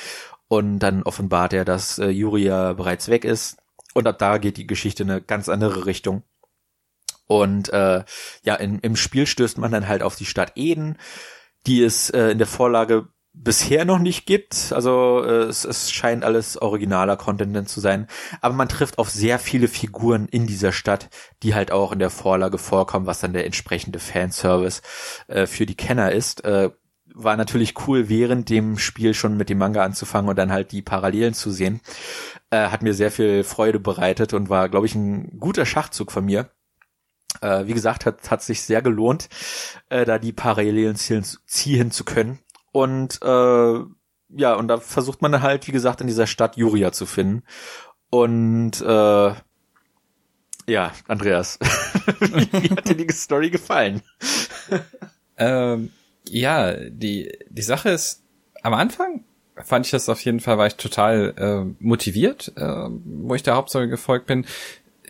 Und 0.50 0.80
dann 0.80 1.04
offenbart 1.04 1.54
er, 1.54 1.64
dass 1.64 2.00
äh, 2.00 2.10
Yuria 2.10 2.74
bereits 2.74 3.08
weg 3.08 3.24
ist. 3.24 3.56
Und 3.94 4.08
ab 4.08 4.20
da 4.20 4.40
geht 4.40 4.58
die 4.58 4.68
Geschichte 4.68 5.04
in 5.04 5.12
eine 5.12 5.22
ganz 5.22 5.48
andere 5.48 5.86
Richtung. 5.86 6.24
Und 7.28 7.72
äh, 7.72 8.04
ja, 8.44 8.56
in, 8.56 8.80
im 8.80 8.98
Spiel 8.98 9.26
stößt 9.26 9.58
man 9.58 9.72
dann 9.72 9.88
halt 9.88 10.04
auf 10.04 10.18
die 10.18 10.26
Stadt 10.26 10.52
Eden, 10.56 10.98
die 11.66 11.82
es 11.82 12.10
äh, 12.10 12.32
in 12.32 12.40
der 12.40 12.48
Vorlage 12.48 13.08
bisher 13.34 13.84
noch 13.84 14.00
nicht 14.00 14.26
gibt. 14.26 14.72
Also 14.72 15.24
äh, 15.24 15.44
es, 15.44 15.66
es 15.66 15.92
scheint 15.92 16.24
alles 16.24 16.62
originaler 16.62 17.18
Content 17.18 17.68
zu 17.68 17.80
sein. 17.80 18.08
Aber 18.42 18.54
man 18.54 18.70
trifft 18.70 18.98
auf 18.98 19.10
sehr 19.10 19.40
viele 19.40 19.68
Figuren 19.68 20.28
in 20.28 20.48
dieser 20.48 20.72
Stadt, 20.72 21.10
die 21.42 21.56
halt 21.56 21.72
auch 21.72 21.92
in 21.92 22.00
der 22.00 22.12
Vorlage 22.12 22.58
vorkommen, 22.58 23.08
was 23.08 23.20
dann 23.20 23.34
der 23.34 23.46
entsprechende 23.46 24.00
Fanservice 24.00 24.82
äh, 25.28 25.48
für 25.48 25.66
die 25.66 25.76
Kenner 25.76 26.12
ist. 26.12 26.46
Äh, 26.46 26.70
war 27.16 27.38
natürlich 27.38 27.88
cool, 27.88 28.10
während 28.10 28.50
dem 28.50 28.78
Spiel 28.78 29.14
schon 29.14 29.38
mit 29.38 29.50
dem 29.50 29.60
Manga 29.60 29.84
anzufangen 29.84 30.30
und 30.30 30.38
dann 30.38 30.52
halt 30.52 30.72
die 30.72 30.82
Parallelen 30.82 31.34
zu 31.34 31.52
sehen. 31.52 31.82
Äh, 32.50 32.70
hat 32.70 32.82
mir 32.82 32.94
sehr 32.94 33.12
viel 33.12 33.44
Freude 33.44 33.80
bereitet 33.80 34.34
und 34.34 34.50
war, 34.50 34.70
glaube 34.70 34.86
ich, 34.86 34.96
ein 34.96 35.40
guter 35.40 35.66
Schachzug 35.66 36.12
von 36.12 36.26
mir. 36.26 36.50
Äh, 37.42 37.68
wie 37.68 37.74
gesagt, 37.74 38.06
hat, 38.06 38.30
hat 38.30 38.42
sich 38.42 38.62
sehr 38.62 38.82
gelohnt, 38.82 39.30
äh, 39.90 40.06
da 40.06 40.20
die 40.20 40.34
Parallelen 40.34 40.96
ziehen, 40.96 41.26
ziehen 41.46 41.92
zu 41.92 42.04
können. 42.04 42.40
Und 42.74 43.22
äh, 43.22 43.80
ja, 44.36 44.56
und 44.56 44.68
da 44.68 44.78
versucht 44.80 45.22
man 45.22 45.42
halt, 45.42 45.68
wie 45.68 45.72
gesagt, 45.72 46.02
in 46.02 46.08
dieser 46.08 46.28
Stadt 46.28 46.58
Juria 46.58 46.92
zu 46.92 47.06
finden. 47.06 47.44
Und 48.10 48.82
äh, 48.82 49.34
ja, 50.66 50.92
Andreas, 51.08 51.60
wie, 52.20 52.70
hat 52.70 52.90
dir 52.90 52.96
die 52.96 53.12
Story 53.14 53.50
gefallen? 53.50 54.02
ähm, 55.38 55.92
ja, 56.28 56.74
die, 56.90 57.32
die 57.50 57.62
Sache 57.62 57.90
ist, 57.90 58.24
am 58.64 58.74
Anfang 58.74 59.24
fand 59.56 59.86
ich 59.86 59.92
das 59.92 60.10
auf 60.10 60.24
jeden 60.24 60.40
Fall, 60.40 60.58
war 60.58 60.68
ich 60.68 60.76
total 60.76 61.34
äh, 61.38 61.84
motiviert, 61.84 62.54
äh, 62.56 62.88
wo 63.06 63.36
ich 63.36 63.44
der 63.44 63.56
Hauptstory 63.56 63.88
gefolgt 63.88 64.26
bin. 64.26 64.46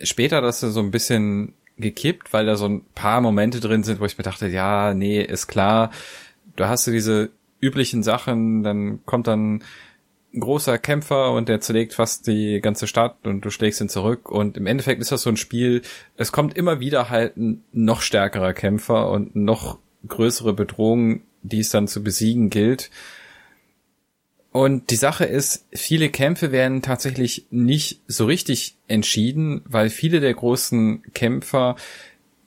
Später 0.02 0.42
das 0.42 0.60
so 0.60 0.80
ein 0.80 0.90
bisschen 0.90 1.54
gekippt, 1.78 2.32
weil 2.32 2.44
da 2.44 2.56
so 2.56 2.66
ein 2.66 2.84
paar 2.94 3.22
Momente 3.22 3.60
drin 3.60 3.84
sind, 3.84 4.00
wo 4.00 4.04
ich 4.04 4.18
mir 4.18 4.24
dachte, 4.24 4.48
ja, 4.48 4.92
nee, 4.92 5.22
ist 5.22 5.46
klar, 5.46 5.90
du 6.56 6.66
hast 6.66 6.86
du 6.86 6.90
diese 6.90 7.30
üblichen 7.60 8.02
Sachen, 8.02 8.62
dann 8.62 9.04
kommt 9.06 9.26
dann 9.26 9.62
ein 10.34 10.40
großer 10.40 10.78
Kämpfer 10.78 11.32
und 11.32 11.48
der 11.48 11.60
zerlegt 11.60 11.94
fast 11.94 12.26
die 12.26 12.60
ganze 12.60 12.86
Stadt 12.86 13.26
und 13.26 13.42
du 13.42 13.50
schlägst 13.50 13.80
ihn 13.80 13.88
zurück 13.88 14.30
und 14.30 14.56
im 14.56 14.66
Endeffekt 14.66 15.00
ist 15.00 15.12
das 15.12 15.22
so 15.22 15.30
ein 15.30 15.36
Spiel, 15.36 15.82
es 16.16 16.32
kommt 16.32 16.56
immer 16.56 16.80
wieder 16.80 17.08
halt 17.08 17.36
ein 17.36 17.62
noch 17.72 18.02
stärkerer 18.02 18.52
Kämpfer 18.52 19.10
und 19.10 19.36
noch 19.36 19.78
größere 20.06 20.52
Bedrohung, 20.52 21.22
die 21.42 21.60
es 21.60 21.70
dann 21.70 21.88
zu 21.88 22.02
besiegen 22.02 22.50
gilt. 22.50 22.90
Und 24.50 24.90
die 24.90 24.96
Sache 24.96 25.24
ist, 25.24 25.66
viele 25.72 26.10
Kämpfe 26.10 26.52
werden 26.52 26.80
tatsächlich 26.80 27.46
nicht 27.50 28.02
so 28.06 28.24
richtig 28.26 28.76
entschieden, 28.86 29.62
weil 29.64 29.90
viele 29.90 30.20
der 30.20 30.32
großen 30.32 31.02
Kämpfer 31.12 31.74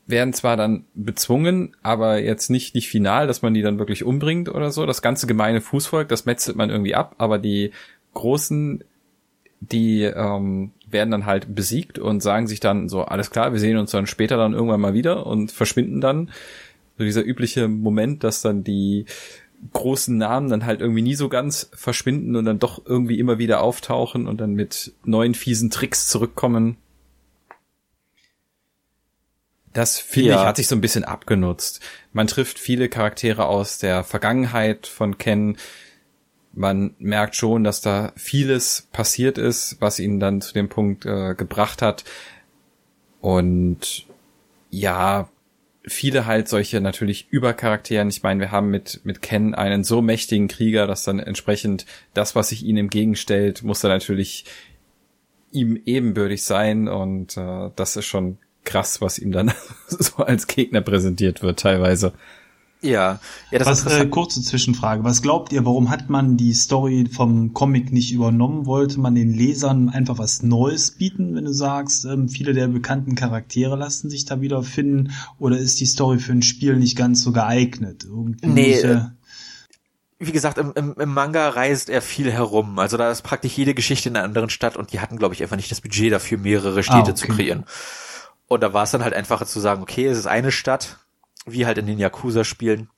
werden 0.07 0.33
zwar 0.33 0.55
dann 0.55 0.85
bezwungen, 0.95 1.75
aber 1.83 2.19
jetzt 2.19 2.49
nicht 2.49 2.73
nicht 2.73 2.87
final, 2.87 3.27
dass 3.27 3.41
man 3.41 3.53
die 3.53 3.61
dann 3.61 3.77
wirklich 3.77 4.03
umbringt 4.03 4.49
oder 4.49 4.71
so. 4.71 4.85
Das 4.85 5.01
ganze 5.01 5.27
gemeine 5.27 5.61
Fußvolk, 5.61 6.07
das 6.07 6.25
metzelt 6.25 6.57
man 6.57 6.69
irgendwie 6.69 6.95
ab, 6.95 7.15
aber 7.17 7.37
die 7.37 7.71
großen, 8.13 8.83
die 9.59 10.03
ähm, 10.03 10.71
werden 10.89 11.11
dann 11.11 11.25
halt 11.25 11.53
besiegt 11.53 11.99
und 11.99 12.23
sagen 12.23 12.47
sich 12.47 12.61
dann 12.61 12.87
so, 12.87 13.03
alles 13.03 13.31
klar, 13.31 13.51
wir 13.51 13.59
sehen 13.59 13.77
uns 13.77 13.91
dann 13.91 14.07
später 14.07 14.37
dann 14.37 14.53
irgendwann 14.53 14.81
mal 14.81 14.93
wieder 14.93 15.27
und 15.27 15.51
verschwinden 15.51 15.99
dann. 15.99 16.31
So 16.97 17.03
dieser 17.03 17.25
übliche 17.25 17.67
Moment, 17.67 18.23
dass 18.23 18.41
dann 18.41 18.63
die 18.63 19.05
großen 19.73 20.17
Namen 20.17 20.49
dann 20.49 20.65
halt 20.65 20.81
irgendwie 20.81 21.01
nie 21.01 21.15
so 21.15 21.29
ganz 21.29 21.69
verschwinden 21.73 22.35
und 22.35 22.45
dann 22.45 22.59
doch 22.59 22.85
irgendwie 22.85 23.19
immer 23.19 23.39
wieder 23.39 23.61
auftauchen 23.61 24.27
und 24.27 24.39
dann 24.39 24.53
mit 24.53 24.93
neuen 25.03 25.33
fiesen 25.33 25.69
Tricks 25.69 26.07
zurückkommen. 26.07 26.77
Das 29.77 29.99
finde 29.99 30.31
ja. 30.31 30.41
ich 30.41 30.47
hat 30.47 30.55
sich 30.55 30.67
so 30.67 30.75
ein 30.75 30.81
bisschen 30.81 31.03
abgenutzt. 31.03 31.81
Man 32.11 32.25
trifft 32.25 32.57
viele 32.57 32.89
Charaktere 32.89 33.45
aus 33.45 33.77
der 33.77 34.03
Vergangenheit 34.03 34.87
von 34.87 35.19
Ken. 35.19 35.55
Man 36.51 36.95
merkt 36.97 37.35
schon, 37.35 37.63
dass 37.63 37.79
da 37.79 38.11
vieles 38.15 38.87
passiert 38.91 39.37
ist, 39.37 39.77
was 39.79 39.99
ihn 39.99 40.19
dann 40.19 40.41
zu 40.41 40.51
dem 40.55 40.67
Punkt 40.67 41.05
äh, 41.05 41.35
gebracht 41.35 41.83
hat. 41.83 42.05
Und 43.21 44.07
ja, 44.71 45.29
viele 45.85 46.25
halt 46.25 46.47
solche 46.47 46.81
natürlich 46.81 47.27
Übercharakteren. 47.29 48.09
Ich 48.09 48.23
meine, 48.23 48.39
wir 48.39 48.51
haben 48.51 48.71
mit, 48.71 49.01
mit 49.03 49.21
Ken 49.21 49.53
einen 49.53 49.83
so 49.83 50.01
mächtigen 50.01 50.47
Krieger, 50.47 50.87
dass 50.87 51.03
dann 51.03 51.19
entsprechend 51.19 51.85
das, 52.15 52.35
was 52.35 52.49
sich 52.49 52.65
ihm 52.65 52.77
entgegenstellt, 52.77 53.61
muss 53.61 53.81
dann 53.81 53.91
natürlich 53.91 54.45
ihm 55.51 55.79
ebenbürtig 55.85 56.41
sein 56.41 56.87
und 56.87 57.37
äh, 57.37 57.69
das 57.75 57.95
ist 57.95 58.05
schon 58.05 58.39
krass, 58.67 59.01
was 59.01 59.17
ihm 59.17 59.31
dann 59.31 59.51
so 59.87 60.17
als 60.17 60.45
Gegner 60.45 60.81
präsentiert 60.81 61.41
wird 61.41 61.59
teilweise. 61.59 62.13
Ja, 62.81 63.19
ja 63.49 63.59
das 63.59 63.67
was, 63.67 63.85
ist 63.85 63.99
äh, 63.99 64.05
kurze 64.05 64.41
Zwischenfrage. 64.43 65.03
Was 65.03 65.23
glaubt 65.23 65.51
ihr, 65.51 65.65
warum 65.65 65.89
hat 65.89 66.11
man 66.11 66.37
die 66.37 66.53
Story 66.53 67.09
vom 67.11 67.53
Comic 67.53 67.91
nicht 67.91 68.11
übernommen? 68.11 68.67
Wollte 68.67 68.99
man 68.99 69.15
den 69.15 69.33
Lesern 69.33 69.89
einfach 69.89 70.19
was 70.19 70.43
Neues 70.43 70.91
bieten, 70.91 71.35
wenn 71.35 71.45
du 71.45 71.53
sagst, 71.53 72.05
ähm, 72.05 72.29
viele 72.29 72.53
der 72.53 72.67
bekannten 72.67 73.15
Charaktere 73.15 73.75
lassen 73.75 74.11
sich 74.11 74.25
da 74.25 74.41
wieder 74.41 74.61
finden? 74.61 75.11
Oder 75.39 75.57
ist 75.57 75.79
die 75.79 75.87
Story 75.87 76.19
für 76.19 76.33
ein 76.33 76.43
Spiel 76.43 76.75
nicht 76.75 76.95
ganz 76.95 77.23
so 77.23 77.31
geeignet? 77.31 78.03
Irgendwie 78.03 78.45
nee, 78.45 78.73
äh, 78.73 79.05
wie 80.19 80.31
gesagt, 80.31 80.57
im, 80.57 80.73
im, 80.75 80.95
im 80.97 81.13
Manga 81.13 81.49
reist 81.49 81.89
er 81.89 82.01
viel 82.01 82.31
herum. 82.31 82.79
Also 82.79 82.97
da 82.97 83.11
ist 83.11 83.21
praktisch 83.21 83.55
jede 83.55 83.73
Geschichte 83.75 84.09
in 84.09 84.15
einer 84.15 84.25
anderen 84.25 84.49
Stadt 84.49 84.75
und 84.75 84.91
die 84.91 84.99
hatten, 84.99 85.17
glaube 85.17 85.35
ich, 85.35 85.43
einfach 85.43 85.57
nicht 85.57 85.69
das 85.69 85.81
Budget 85.81 86.11
dafür, 86.11 86.39
mehrere 86.39 86.81
Städte 86.81 86.97
ah, 86.97 87.01
okay. 87.01 87.15
zu 87.15 87.27
kreieren. 87.27 87.65
Und 88.47 88.61
da 88.61 88.73
war 88.73 88.83
es 88.83 88.91
dann 88.91 89.03
halt 89.03 89.13
einfacher 89.13 89.45
zu 89.45 89.59
sagen, 89.59 89.81
okay, 89.81 90.05
es 90.05 90.17
ist 90.17 90.27
eine 90.27 90.51
Stadt, 90.51 90.97
wie 91.45 91.65
halt 91.65 91.77
in 91.77 91.87
den 91.87 91.99
Yakuza-Spielen. 91.99 92.89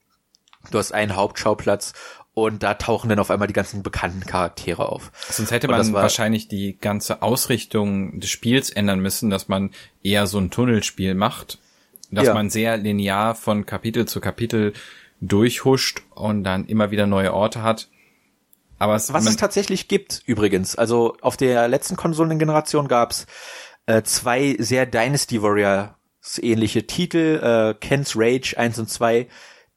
Du 0.72 0.78
hast 0.78 0.92
einen 0.92 1.16
Hauptschauplatz 1.16 1.94
und 2.34 2.64
da 2.64 2.76
tauchen 2.76 3.10
dann 3.10 3.20
auf 3.20 3.32
einmal 3.32 3.48
die 3.48 3.54
ganzen 3.54 3.82
bekannten 3.82 4.22
Charaktere 4.22 4.88
auf. 4.88 5.12
Sonst 5.30 5.52
hätte 5.52 5.68
man 5.68 5.94
wahrscheinlich 5.94 6.48
die 6.48 6.78
ganze 6.78 7.22
Ausrichtung 7.22 8.20
des 8.20 8.30
Spiels 8.30 8.70
ändern 8.70 9.00
müssen, 9.00 9.30
dass 9.30 9.48
man 9.48 9.72
eher 10.04 10.28
so 10.28 10.38
ein 10.38 10.52
Tunnelspiel 10.52 11.16
macht, 11.16 11.60
dass 12.12 12.28
ja. 12.28 12.34
man 12.34 12.50
sehr 12.50 12.78
linear 12.78 13.36
von 13.36 13.66
Kapitel 13.66 14.06
zu 14.08 14.20
Kapitel 14.22 14.74
durchhuscht 15.22 16.04
und 16.14 16.44
dann 16.44 16.66
immer 16.66 16.92
wieder 16.92 17.08
neue 17.08 17.34
Orte 17.34 17.62
hat. 17.62 17.90
Aber 18.78 18.96
es, 18.96 19.12
was 19.12 19.26
es 19.26 19.36
tatsächlich 19.36 19.90
gibt 19.90 20.24
übrigens, 20.26 20.76
also 20.78 21.18
auf 21.20 21.36
der 21.36 21.68
letzten 21.68 21.98
Konsolengeneration 21.98 22.88
gab's 22.88 23.28
äh, 23.90 24.04
zwei 24.04 24.56
sehr 24.60 24.86
Dynasty 24.86 25.42
Warriors 25.42 25.90
ähnliche 26.42 26.86
Titel, 26.86 27.40
äh, 27.42 27.74
Ken's 27.80 28.14
Rage 28.16 28.54
1 28.56 28.78
und 28.78 28.90
2, 28.90 29.28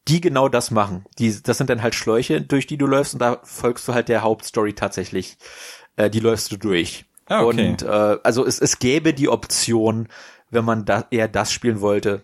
die 0.06 0.20
genau 0.20 0.48
das 0.50 0.70
machen. 0.70 1.06
Die, 1.18 1.34
das 1.42 1.56
sind 1.56 1.70
dann 1.70 1.82
halt 1.82 1.94
Schläuche, 1.94 2.42
durch 2.42 2.66
die 2.66 2.76
du 2.76 2.86
läufst 2.86 3.14
und 3.14 3.20
da 3.20 3.40
folgst 3.42 3.88
du 3.88 3.94
halt 3.94 4.10
der 4.10 4.22
Hauptstory 4.22 4.74
tatsächlich. 4.74 5.38
Äh, 5.96 6.10
die 6.10 6.20
läufst 6.20 6.52
du 6.52 6.58
durch. 6.58 7.06
Ah, 7.26 7.42
okay. 7.42 7.70
Und 7.70 7.82
äh, 7.82 8.18
also 8.22 8.44
es, 8.44 8.58
es 8.58 8.78
gäbe 8.78 9.14
die 9.14 9.30
Option, 9.30 10.08
wenn 10.50 10.66
man 10.66 10.84
da 10.84 11.06
eher 11.10 11.28
das 11.28 11.50
spielen 11.50 11.80
wollte, 11.80 12.22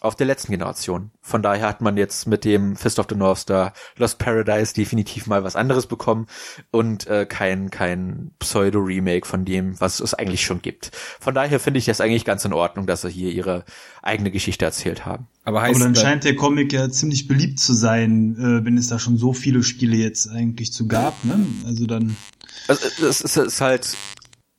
auf 0.00 0.14
der 0.14 0.26
letzten 0.26 0.52
Generation. 0.52 1.10
Von 1.20 1.42
daher 1.42 1.68
hat 1.68 1.80
man 1.80 1.96
jetzt 1.96 2.26
mit 2.26 2.44
dem 2.44 2.76
Fist 2.76 2.98
of 2.98 3.06
the 3.08 3.16
North 3.16 3.38
Star 3.38 3.72
Lost 3.96 4.18
Paradise 4.18 4.72
definitiv 4.72 5.26
mal 5.26 5.42
was 5.42 5.56
anderes 5.56 5.86
bekommen 5.86 6.26
und 6.70 7.06
äh, 7.06 7.26
kein 7.26 7.70
kein 7.70 8.30
Pseudo 8.38 8.78
Remake 8.78 9.26
von 9.26 9.44
dem, 9.44 9.80
was 9.80 10.00
es 10.00 10.14
eigentlich 10.14 10.44
schon 10.44 10.62
gibt. 10.62 10.90
Von 11.20 11.34
daher 11.34 11.58
finde 11.58 11.78
ich 11.78 11.86
das 11.86 12.00
eigentlich 12.00 12.24
ganz 12.24 12.44
in 12.44 12.52
Ordnung, 12.52 12.86
dass 12.86 13.02
sie 13.02 13.10
hier 13.10 13.32
ihre 13.32 13.64
eigene 14.02 14.30
Geschichte 14.30 14.64
erzählt 14.64 15.04
haben. 15.04 15.26
Aber, 15.44 15.62
heißt 15.62 15.76
Aber 15.76 15.84
dann 15.84 15.96
scheint 15.96 16.24
der 16.24 16.36
Comic 16.36 16.72
ja 16.72 16.88
ziemlich 16.90 17.26
beliebt 17.26 17.58
zu 17.58 17.72
sein, 17.72 18.36
äh, 18.36 18.64
wenn 18.64 18.78
es 18.78 18.88
da 18.88 18.98
schon 18.98 19.16
so 19.16 19.32
viele 19.32 19.62
Spiele 19.62 19.96
jetzt 19.96 20.28
eigentlich 20.28 20.72
zu 20.72 20.86
gab, 20.86 21.24
ne? 21.24 21.44
Also 21.66 21.86
dann 21.86 22.16
also, 22.68 22.86
es 22.86 22.98
ist, 22.98 23.24
es 23.24 23.36
ist 23.36 23.60
halt 23.60 23.96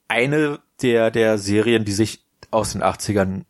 eine 0.08 0.60
der 0.82 1.12
der 1.12 1.38
Serien, 1.38 1.86
die 1.86 1.92
sich 1.92 2.24
aus 2.52 2.74
den 2.74 2.82
80ern 2.82 3.44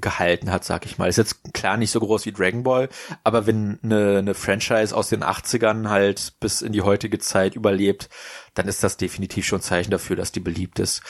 gehalten 0.00 0.50
hat, 0.50 0.64
sag 0.64 0.86
ich 0.86 0.98
mal. 0.98 1.08
Ist 1.08 1.18
jetzt 1.18 1.52
klar 1.52 1.76
nicht 1.76 1.90
so 1.90 2.00
groß 2.00 2.26
wie 2.26 2.32
Dragon 2.32 2.62
Ball, 2.62 2.88
aber 3.24 3.46
wenn 3.46 3.78
eine, 3.82 4.18
eine 4.18 4.34
Franchise 4.34 4.96
aus 4.96 5.08
den 5.08 5.22
80ern 5.22 5.88
halt 5.88 6.34
bis 6.40 6.62
in 6.62 6.72
die 6.72 6.82
heutige 6.82 7.18
Zeit 7.18 7.54
überlebt, 7.54 8.08
dann 8.54 8.68
ist 8.68 8.82
das 8.82 8.96
definitiv 8.96 9.46
schon 9.46 9.60
Zeichen 9.60 9.90
dafür, 9.90 10.16
dass 10.16 10.32
die 10.32 10.40
beliebt 10.40 10.78
ist. 10.78 11.02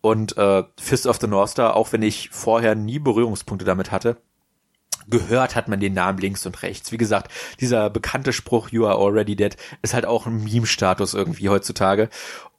Und 0.00 0.36
äh, 0.36 0.64
Fist 0.78 1.06
of 1.06 1.18
the 1.20 1.26
North 1.26 1.50
Star, 1.50 1.74
auch 1.74 1.92
wenn 1.92 2.02
ich 2.02 2.30
vorher 2.30 2.74
nie 2.74 2.98
Berührungspunkte 2.98 3.64
damit 3.64 3.90
hatte, 3.90 4.18
gehört 5.06 5.54
hat 5.54 5.68
man 5.68 5.80
den 5.80 5.92
Namen 5.92 6.18
links 6.18 6.46
und 6.46 6.62
rechts. 6.62 6.92
Wie 6.92 6.96
gesagt, 6.96 7.30
dieser 7.60 7.90
bekannte 7.90 8.32
Spruch 8.32 8.70
You 8.70 8.86
are 8.86 8.98
already 8.98 9.36
dead 9.36 9.56
ist 9.82 9.94
halt 9.94 10.06
auch 10.06 10.26
ein 10.26 10.44
Meme-Status 10.44 11.14
irgendwie 11.14 11.48
heutzutage. 11.48 12.08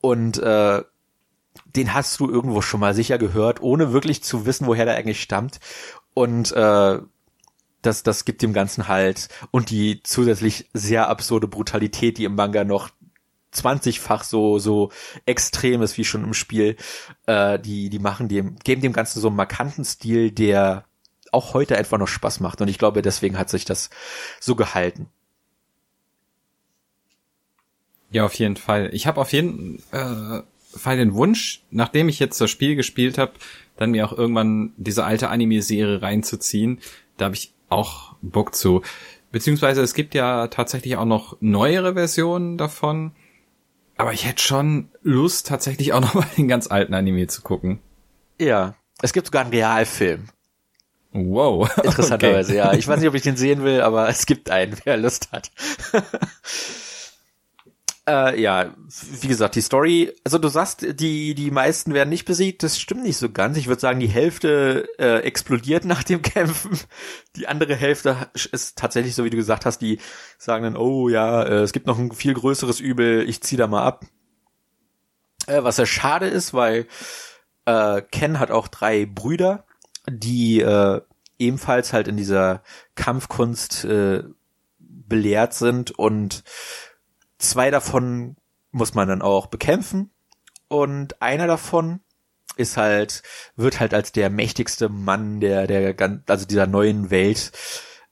Und 0.01 0.37
äh, 0.37 0.83
den 1.65 1.93
hast 1.93 2.19
du 2.19 2.29
irgendwo 2.29 2.61
schon 2.61 2.79
mal 2.79 2.93
sicher 2.93 3.17
gehört, 3.17 3.61
ohne 3.61 3.93
wirklich 3.93 4.23
zu 4.23 4.45
wissen, 4.45 4.67
woher 4.67 4.85
der 4.85 4.95
eigentlich 4.95 5.21
stammt. 5.21 5.59
Und 6.13 6.51
äh, 6.51 6.99
das, 7.81 8.03
das 8.03 8.25
gibt 8.25 8.41
dem 8.41 8.53
Ganzen 8.53 8.87
halt 8.87 9.29
und 9.51 9.69
die 9.69 10.01
zusätzlich 10.03 10.69
sehr 10.73 11.07
absurde 11.07 11.47
Brutalität, 11.47 12.17
die 12.17 12.25
im 12.25 12.35
Manga 12.35 12.63
noch 12.63 12.89
20-fach 13.53 14.23
so 14.23 14.59
so 14.59 14.91
extrem 15.25 15.81
ist 15.81 15.97
wie 15.97 16.03
schon 16.03 16.23
im 16.23 16.33
Spiel, 16.33 16.75
äh, 17.25 17.59
die 17.59 17.89
die 17.89 17.99
machen 17.99 18.27
dem 18.27 18.57
geben 18.63 18.81
dem 18.81 18.93
Ganzen 18.93 19.21
so 19.21 19.27
einen 19.27 19.37
markanten 19.37 19.85
Stil, 19.85 20.31
der 20.31 20.85
auch 21.31 21.53
heute 21.53 21.77
einfach 21.77 21.97
noch 21.97 22.07
Spaß 22.07 22.39
macht 22.39 22.61
und 22.61 22.67
ich 22.67 22.77
glaube 22.77 23.01
deswegen 23.01 23.37
hat 23.37 23.49
sich 23.49 23.65
das 23.65 23.89
so 24.39 24.55
gehalten. 24.55 25.07
Ja, 28.11 28.25
auf 28.25 28.33
jeden 28.35 28.55
Fall. 28.55 28.89
Ich 28.93 29.07
habe 29.07 29.19
auf 29.19 29.33
jeden 29.33 29.81
äh, 29.91 30.41
Fall 30.77 30.97
den 30.97 31.13
Wunsch, 31.13 31.63
nachdem 31.71 32.09
ich 32.09 32.19
jetzt 32.19 32.39
das 32.39 32.49
Spiel 32.49 32.75
gespielt 32.75 33.17
habe, 33.17 33.33
dann 33.77 33.91
mir 33.91 34.05
auch 34.05 34.17
irgendwann 34.17 34.73
diese 34.77 35.03
alte 35.03 35.29
Anime-Serie 35.29 36.01
reinzuziehen. 36.01 36.79
Da 37.17 37.25
habe 37.25 37.35
ich 37.35 37.53
auch 37.69 38.15
Bock 38.21 38.55
zu. 38.55 38.81
Beziehungsweise 39.31 39.81
es 39.81 39.93
gibt 39.93 40.15
ja 40.15 40.47
tatsächlich 40.47 40.95
auch 40.97 41.05
noch 41.05 41.37
neuere 41.41 41.93
Versionen 41.93 42.57
davon. 42.57 43.11
Aber 43.97 44.13
ich 44.13 44.25
hätte 44.25 44.41
schon 44.41 44.89
Lust, 45.03 45.47
tatsächlich 45.47 45.93
auch 45.93 45.99
noch 46.01 46.13
mal 46.13 46.27
den 46.37 46.47
ganz 46.47 46.67
alten 46.67 46.93
Anime 46.93 47.27
zu 47.27 47.41
gucken. 47.41 47.79
Ja, 48.39 48.75
es 49.01 49.13
gibt 49.13 49.27
sogar 49.27 49.43
einen 49.43 49.53
Realfilm. 49.53 50.25
Wow. 51.11 51.69
Interessanterweise, 51.83 52.51
okay. 52.51 52.57
ja. 52.57 52.73
Ich 52.73 52.87
weiß 52.87 52.99
nicht, 52.99 53.09
ob 53.09 53.15
ich 53.15 53.21
den 53.21 53.37
sehen 53.37 53.63
will, 53.63 53.81
aber 53.81 54.09
es 54.09 54.25
gibt 54.25 54.49
einen, 54.49 54.75
wer 54.83 54.97
Lust 54.97 55.31
hat. 55.31 55.51
Äh, 58.07 58.39
ja, 58.39 58.75
wie 59.21 59.27
gesagt, 59.27 59.55
die 59.55 59.61
Story, 59.61 60.13
also 60.23 60.37
du 60.37 60.47
sagst, 60.47 60.85
die, 60.99 61.33
die 61.33 61.49
meisten 61.49 61.93
werden 61.95 62.09
nicht 62.09 62.25
besiegt, 62.25 62.61
das 62.61 62.79
stimmt 62.79 63.01
nicht 63.01 63.17
so 63.17 63.31
ganz. 63.31 63.57
Ich 63.57 63.65
würde 63.67 63.81
sagen, 63.81 63.99
die 63.99 64.07
Hälfte 64.07 64.87
äh, 64.99 65.21
explodiert 65.21 65.85
nach 65.85 66.03
dem 66.03 66.21
Kämpfen. 66.21 66.79
Die 67.35 67.47
andere 67.47 67.75
Hälfte 67.75 68.29
ist 68.51 68.77
tatsächlich 68.77 69.15
so, 69.15 69.23
wie 69.23 69.31
du 69.31 69.37
gesagt 69.37 69.65
hast, 69.65 69.79
die 69.79 69.99
sagen 70.37 70.63
dann, 70.63 70.77
oh 70.77 71.09
ja, 71.09 71.41
äh, 71.43 71.61
es 71.61 71.73
gibt 71.73 71.87
noch 71.87 71.97
ein 71.97 72.11
viel 72.11 72.35
größeres 72.35 72.79
Übel, 72.79 73.27
ich 73.27 73.41
zieh 73.41 73.57
da 73.57 73.65
mal 73.65 73.83
ab. 73.83 74.05
Äh, 75.47 75.63
was 75.63 75.77
ja 75.77 75.87
schade 75.87 76.27
ist, 76.27 76.53
weil 76.53 76.85
äh, 77.65 78.03
Ken 78.03 78.37
hat 78.39 78.51
auch 78.51 78.67
drei 78.67 79.07
Brüder, 79.07 79.65
die 80.07 80.61
äh, 80.61 81.01
ebenfalls 81.39 81.91
halt 81.91 82.07
in 82.07 82.17
dieser 82.17 82.61
Kampfkunst 82.93 83.85
äh, 83.85 84.23
belehrt 84.77 85.53
sind 85.55 85.91
und 85.91 86.43
Zwei 87.45 87.71
davon 87.71 88.35
muss 88.71 88.93
man 88.93 89.07
dann 89.07 89.21
auch 89.21 89.47
bekämpfen 89.47 90.11
und 90.67 91.21
einer 91.21 91.47
davon 91.47 92.01
ist 92.57 92.77
halt 92.77 93.21
wird 93.55 93.79
halt 93.79 93.93
als 93.93 94.11
der 94.11 94.29
mächtigste 94.29 94.89
Mann 94.89 95.39
der 95.39 95.67
der 95.67 95.95
also 96.27 96.45
dieser 96.45 96.67
neuen 96.67 97.09
Welt 97.09 97.51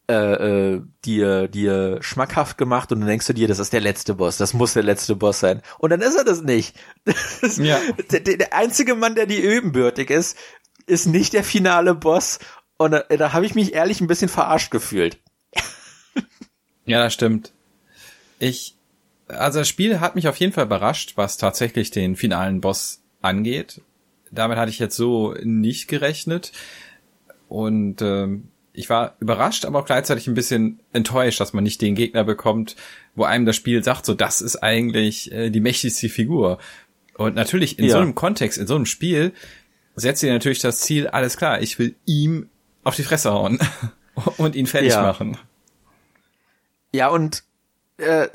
äh, 0.09 0.13
äh, 0.73 0.81
dir 1.05 1.47
dir 1.47 1.97
schmackhaft 2.01 2.57
gemacht 2.57 2.91
und 2.91 2.99
dann 2.99 3.07
denkst 3.07 3.27
du 3.27 3.33
dir, 3.33 3.47
das 3.47 3.59
ist 3.59 3.71
der 3.71 3.79
letzte 3.79 4.15
Boss, 4.15 4.37
das 4.37 4.53
muss 4.53 4.73
der 4.73 4.83
letzte 4.83 5.15
Boss 5.15 5.39
sein 5.39 5.61
und 5.79 5.91
dann 5.91 6.01
ist 6.01 6.15
er 6.15 6.25
das 6.25 6.41
nicht. 6.41 6.75
Das, 7.41 7.57
ja. 7.57 7.79
der, 8.11 8.19
der 8.19 8.53
einzige 8.53 8.95
Mann, 8.95 9.15
der 9.15 9.25
die 9.25 9.43
ebenbürtig 9.43 10.09
ist, 10.09 10.37
ist 10.85 11.05
nicht 11.05 11.33
der 11.33 11.43
finale 11.43 11.95
Boss 11.95 12.39
und 12.77 12.91
da, 12.91 13.03
da 13.03 13.33
habe 13.33 13.45
ich 13.45 13.55
mich 13.55 13.73
ehrlich 13.73 14.01
ein 14.01 14.07
bisschen 14.07 14.29
verarscht 14.29 14.71
gefühlt. 14.71 15.19
Ja, 16.85 17.03
das 17.03 17.13
stimmt. 17.13 17.53
Ich 18.39 18.75
also 19.27 19.59
das 19.59 19.67
Spiel 19.67 19.99
hat 19.99 20.15
mich 20.15 20.27
auf 20.27 20.37
jeden 20.37 20.53
Fall 20.53 20.65
überrascht, 20.65 21.13
was 21.15 21.37
tatsächlich 21.37 21.91
den 21.91 22.15
finalen 22.15 22.61
Boss 22.61 23.01
angeht. 23.21 23.81
Damit 24.31 24.57
hatte 24.57 24.71
ich 24.71 24.79
jetzt 24.79 24.95
so 24.95 25.33
nicht 25.43 25.87
gerechnet. 25.87 26.51
Und 27.47 28.01
ähm, 28.01 28.49
ich 28.73 28.89
war 28.89 29.15
überrascht, 29.19 29.65
aber 29.65 29.79
auch 29.79 29.85
gleichzeitig 29.85 30.27
ein 30.27 30.33
bisschen 30.33 30.79
enttäuscht, 30.91 31.39
dass 31.39 31.53
man 31.53 31.63
nicht 31.63 31.81
den 31.81 31.95
Gegner 31.95 32.23
bekommt, 32.23 32.75
wo 33.15 33.23
einem 33.23 33.45
das 33.45 33.55
Spiel 33.55 33.83
sagt, 33.83 34.05
so 34.05 34.15
das 34.15 34.41
ist 34.41 34.57
eigentlich 34.57 35.31
äh, 35.31 35.51
die 35.51 35.59
mächtigste 35.59 36.09
Figur. 36.09 36.57
Und 37.15 37.35
natürlich 37.35 37.77
in 37.77 37.85
ja. 37.85 37.91
so 37.91 37.97
einem 37.99 38.15
Kontext, 38.15 38.57
in 38.57 38.65
so 38.65 38.75
einem 38.75 38.87
Spiel, 38.87 39.33
setzt 39.95 40.23
ihr 40.23 40.33
natürlich 40.33 40.59
das 40.59 40.79
Ziel, 40.79 41.07
alles 41.07 41.37
klar, 41.37 41.61
ich 41.61 41.77
will 41.77 41.95
ihm 42.05 42.49
auf 42.83 42.95
die 42.95 43.03
Fresse 43.03 43.31
hauen 43.31 43.59
und 44.37 44.55
ihn 44.55 44.65
fertig 44.65 44.93
ja. 44.93 45.03
machen. 45.03 45.37
Ja, 46.91 47.09
und 47.09 47.43
äh, 47.97 48.27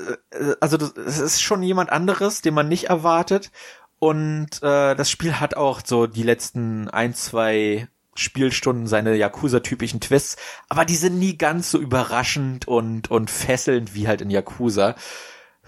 also 0.59 0.77
es 0.77 1.19
ist 1.19 1.41
schon 1.41 1.63
jemand 1.63 1.91
anderes, 1.91 2.41
den 2.41 2.53
man 2.53 2.67
nicht 2.67 2.85
erwartet. 2.85 3.51
Und 3.99 4.63
äh, 4.63 4.95
das 4.95 5.11
Spiel 5.11 5.39
hat 5.39 5.55
auch 5.55 5.81
so 5.85 6.07
die 6.07 6.23
letzten 6.23 6.89
ein, 6.89 7.13
zwei 7.13 7.87
Spielstunden 8.15 8.87
seine 8.87 9.15
Yakuza-typischen 9.15 10.01
Twists, 10.01 10.37
aber 10.67 10.85
die 10.85 10.95
sind 10.95 11.19
nie 11.19 11.37
ganz 11.37 11.71
so 11.71 11.77
überraschend 11.77 12.67
und, 12.67 13.09
und 13.09 13.29
fesselnd 13.29 13.95
wie 13.95 14.07
halt 14.07 14.21
in 14.21 14.29
Yakuza 14.29 14.95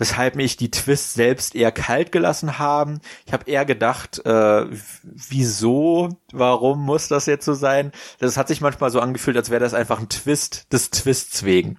weshalb 0.01 0.35
mich 0.35 0.57
die 0.57 0.71
Twists 0.71 1.13
selbst 1.13 1.53
eher 1.53 1.71
kalt 1.71 2.11
gelassen 2.11 2.57
haben. 2.57 3.01
Ich 3.27 3.33
habe 3.33 3.47
eher 3.47 3.65
gedacht, 3.65 4.25
äh, 4.25 4.65
wieso, 5.03 6.17
warum 6.31 6.83
muss 6.83 7.07
das 7.07 7.27
jetzt 7.27 7.45
so 7.45 7.53
sein? 7.53 7.91
Das 8.17 8.35
hat 8.35 8.47
sich 8.47 8.61
manchmal 8.61 8.89
so 8.89 8.99
angefühlt, 8.99 9.37
als 9.37 9.51
wäre 9.51 9.59
das 9.59 9.75
einfach 9.75 9.99
ein 9.99 10.09
Twist 10.09 10.73
des 10.73 10.89
Twists 10.89 11.43
wegen. 11.43 11.77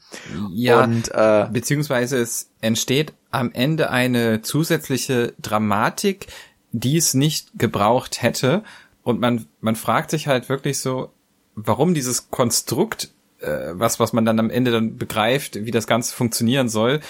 Ja, 0.52 0.84
Und, 0.84 1.10
äh, 1.12 1.48
beziehungsweise 1.50 2.18
es 2.18 2.48
entsteht 2.60 3.12
am 3.32 3.50
Ende 3.50 3.90
eine 3.90 4.40
zusätzliche 4.40 5.34
Dramatik, 5.42 6.28
die 6.70 6.98
es 6.98 7.14
nicht 7.14 7.48
gebraucht 7.58 8.22
hätte. 8.22 8.62
Und 9.02 9.18
man, 9.18 9.46
man 9.60 9.74
fragt 9.74 10.12
sich 10.12 10.28
halt 10.28 10.48
wirklich 10.48 10.78
so, 10.78 11.10
warum 11.56 11.92
dieses 11.92 12.30
Konstrukt, 12.30 13.10
äh, 13.40 13.72
was, 13.72 13.98
was 13.98 14.12
man 14.12 14.24
dann 14.24 14.38
am 14.38 14.48
Ende 14.48 14.70
dann 14.70 14.96
begreift, 14.96 15.64
wie 15.64 15.72
das 15.72 15.88
Ganze 15.88 16.14
funktionieren 16.14 16.68
soll, 16.68 17.00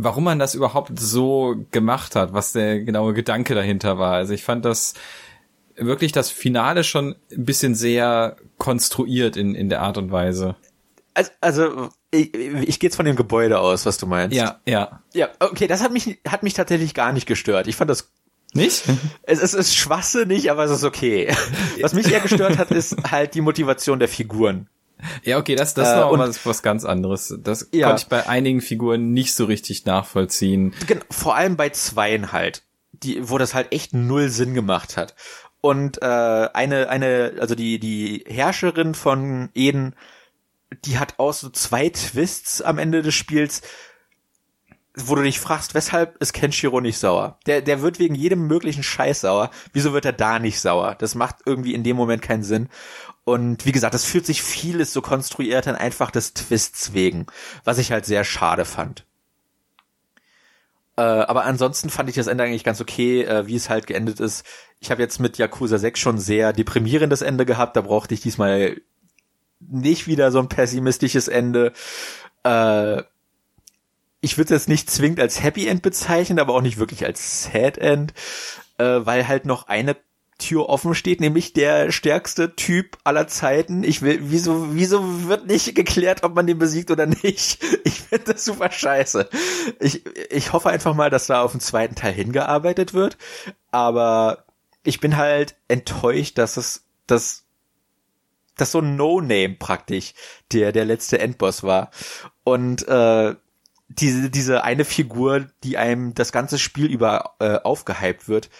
warum 0.00 0.24
man 0.24 0.38
das 0.38 0.54
überhaupt 0.54 0.98
so 0.98 1.56
gemacht 1.72 2.14
hat, 2.14 2.32
was 2.32 2.52
der 2.52 2.80
genaue 2.80 3.14
Gedanke 3.14 3.56
dahinter 3.56 3.98
war. 3.98 4.12
Also 4.12 4.32
ich 4.32 4.44
fand 4.44 4.64
das 4.64 4.94
wirklich 5.76 6.12
das 6.12 6.30
Finale 6.30 6.84
schon 6.84 7.16
ein 7.32 7.44
bisschen 7.44 7.74
sehr 7.74 8.36
konstruiert 8.58 9.36
in, 9.36 9.56
in 9.56 9.68
der 9.68 9.82
Art 9.82 9.98
und 9.98 10.12
Weise. 10.12 10.54
Also, 11.14 11.30
also 11.40 11.88
ich, 12.12 12.32
ich 12.32 12.78
gehe 12.78 12.88
jetzt 12.88 12.96
von 12.96 13.06
dem 13.06 13.16
Gebäude 13.16 13.58
aus, 13.58 13.86
was 13.86 13.98
du 13.98 14.06
meinst. 14.06 14.36
Ja, 14.36 14.60
ja. 14.66 15.02
Ja, 15.14 15.30
okay, 15.40 15.66
das 15.66 15.82
hat 15.82 15.92
mich, 15.92 16.20
hat 16.26 16.44
mich 16.44 16.54
tatsächlich 16.54 16.94
gar 16.94 17.12
nicht 17.12 17.26
gestört. 17.26 17.66
Ich 17.66 17.74
fand 17.74 17.90
das 17.90 18.12
nicht? 18.54 18.84
Es, 19.22 19.42
es 19.42 19.52
ist 19.52 19.74
schwachsinnig, 19.76 20.50
aber 20.50 20.64
es 20.64 20.70
ist 20.70 20.84
okay. 20.84 21.34
Was 21.80 21.92
mich 21.92 22.10
eher 22.10 22.20
gestört 22.20 22.56
hat, 22.56 22.70
ist 22.70 22.96
halt 23.10 23.34
die 23.34 23.42
Motivation 23.42 23.98
der 23.98 24.08
Figuren. 24.08 24.68
Ja, 25.22 25.38
okay, 25.38 25.54
das, 25.54 25.74
das 25.74 25.88
äh, 25.88 25.96
war 25.96 26.18
was, 26.18 26.44
was 26.44 26.62
ganz 26.62 26.84
anderes. 26.84 27.34
Das 27.42 27.68
ja. 27.72 27.86
konnte 27.86 28.02
ich 28.02 28.08
bei 28.08 28.28
einigen 28.28 28.60
Figuren 28.60 29.12
nicht 29.12 29.34
so 29.34 29.44
richtig 29.44 29.84
nachvollziehen. 29.84 30.74
Genau, 30.86 31.04
vor 31.10 31.36
allem 31.36 31.56
bei 31.56 31.68
zweien 31.68 32.32
halt, 32.32 32.64
die, 32.92 33.28
wo 33.28 33.38
das 33.38 33.54
halt 33.54 33.72
echt 33.72 33.94
null 33.94 34.28
Sinn 34.28 34.54
gemacht 34.54 34.96
hat. 34.96 35.14
Und 35.60 36.02
äh, 36.02 36.04
eine, 36.04 36.88
eine, 36.88 37.34
also 37.40 37.54
die, 37.54 37.78
die 37.78 38.24
Herrscherin 38.26 38.94
von 38.94 39.50
Eden, 39.54 39.94
die 40.84 40.98
hat 40.98 41.18
auch 41.18 41.32
so 41.32 41.48
zwei 41.50 41.88
Twists 41.88 42.62
am 42.62 42.78
Ende 42.78 43.02
des 43.02 43.14
Spiels. 43.14 43.62
wo 44.94 45.14
du 45.14 45.22
dich 45.22 45.38
fragst, 45.38 45.74
weshalb 45.74 46.16
ist 46.18 46.32
Kenshiro 46.32 46.80
nicht 46.80 46.98
sauer? 46.98 47.38
Der, 47.46 47.62
der 47.62 47.82
wird 47.82 47.98
wegen 47.98 48.14
jedem 48.14 48.46
möglichen 48.46 48.82
Scheiß 48.82 49.20
sauer. 49.20 49.50
Wieso 49.72 49.92
wird 49.92 50.04
er 50.04 50.12
da 50.12 50.38
nicht 50.38 50.60
sauer? 50.60 50.96
Das 50.98 51.14
macht 51.14 51.36
irgendwie 51.46 51.74
in 51.74 51.84
dem 51.84 51.96
Moment 51.96 52.22
keinen 52.22 52.42
Sinn. 52.42 52.68
Und 53.28 53.66
wie 53.66 53.72
gesagt, 53.72 53.94
es 53.94 54.06
fühlt 54.06 54.24
sich 54.24 54.42
vieles 54.42 54.94
so 54.94 55.02
konstruiert 55.02 55.68
an 55.68 55.76
einfach 55.76 56.10
des 56.10 56.32
Twists 56.32 56.94
wegen, 56.94 57.26
was 57.62 57.76
ich 57.76 57.92
halt 57.92 58.06
sehr 58.06 58.24
schade 58.24 58.64
fand. 58.64 59.04
Äh, 60.96 61.02
aber 61.02 61.44
ansonsten 61.44 61.90
fand 61.90 62.08
ich 62.08 62.14
das 62.14 62.26
Ende 62.26 62.44
eigentlich 62.44 62.64
ganz 62.64 62.80
okay, 62.80 63.24
äh, 63.24 63.46
wie 63.46 63.56
es 63.56 63.68
halt 63.68 63.86
geendet 63.86 64.18
ist. 64.18 64.46
Ich 64.80 64.90
habe 64.90 65.02
jetzt 65.02 65.20
mit 65.20 65.36
Yakuza 65.36 65.76
6 65.76 66.00
schon 66.00 66.18
sehr 66.18 66.54
deprimierendes 66.54 67.20
Ende 67.20 67.44
gehabt, 67.44 67.76
da 67.76 67.82
brauchte 67.82 68.14
ich 68.14 68.22
diesmal 68.22 68.80
nicht 69.60 70.06
wieder 70.06 70.32
so 70.32 70.38
ein 70.38 70.48
pessimistisches 70.48 71.28
Ende. 71.28 71.74
Äh, 72.44 73.02
ich 74.22 74.38
würde 74.38 74.54
es 74.54 74.62
jetzt 74.62 74.68
nicht 74.70 74.90
zwingend 74.90 75.20
als 75.20 75.42
Happy 75.42 75.66
End 75.66 75.82
bezeichnen, 75.82 76.38
aber 76.38 76.54
auch 76.54 76.62
nicht 76.62 76.78
wirklich 76.78 77.04
als 77.04 77.42
Sad 77.42 77.76
End, 77.76 78.14
äh, 78.78 79.00
weil 79.04 79.28
halt 79.28 79.44
noch 79.44 79.68
eine 79.68 79.96
Tür 80.38 80.68
offen 80.68 80.94
steht, 80.94 81.20
nämlich 81.20 81.52
der 81.52 81.90
stärkste 81.90 82.54
Typ 82.54 82.96
aller 83.02 83.26
Zeiten. 83.26 83.82
Ich 83.82 84.02
will, 84.02 84.18
wieso, 84.22 84.74
wieso 84.74 85.28
wird 85.28 85.46
nicht 85.46 85.74
geklärt, 85.74 86.22
ob 86.22 86.34
man 86.34 86.46
den 86.46 86.58
besiegt 86.58 86.90
oder 86.90 87.06
nicht? 87.06 87.62
Ich 87.84 88.02
finde 88.08 88.32
das 88.32 88.44
super 88.44 88.70
scheiße. 88.70 89.28
Ich, 89.80 90.06
ich 90.30 90.52
hoffe 90.54 90.70
einfach 90.70 90.94
mal, 90.94 91.10
dass 91.10 91.26
da 91.26 91.42
auf 91.42 91.52
den 91.52 91.60
zweiten 91.60 91.94
Teil 91.94 92.14
hingearbeitet 92.14 92.94
wird, 92.94 93.18
aber 93.70 94.44
ich 94.82 95.00
bin 95.00 95.18
halt 95.18 95.56
enttäuscht, 95.68 96.38
dass 96.38 96.56
es, 96.56 96.86
dass, 97.06 97.44
dass 98.56 98.72
so 98.72 98.78
ein 98.78 98.96
No-Name 98.96 99.56
praktisch 99.58 100.14
der, 100.52 100.72
der 100.72 100.86
letzte 100.86 101.18
Endboss 101.18 101.62
war. 101.62 101.90
Und, 102.44 102.88
äh, 102.88 103.34
diese, 103.88 104.30
diese 104.30 104.64
eine 104.64 104.84
Figur, 104.84 105.46
die 105.64 105.78
einem 105.78 106.14
das 106.14 106.32
ganze 106.32 106.58
Spiel 106.58 106.86
über 106.86 107.34
äh, 107.40 107.56
aufgehypt 107.56 108.28
wird, 108.28 108.50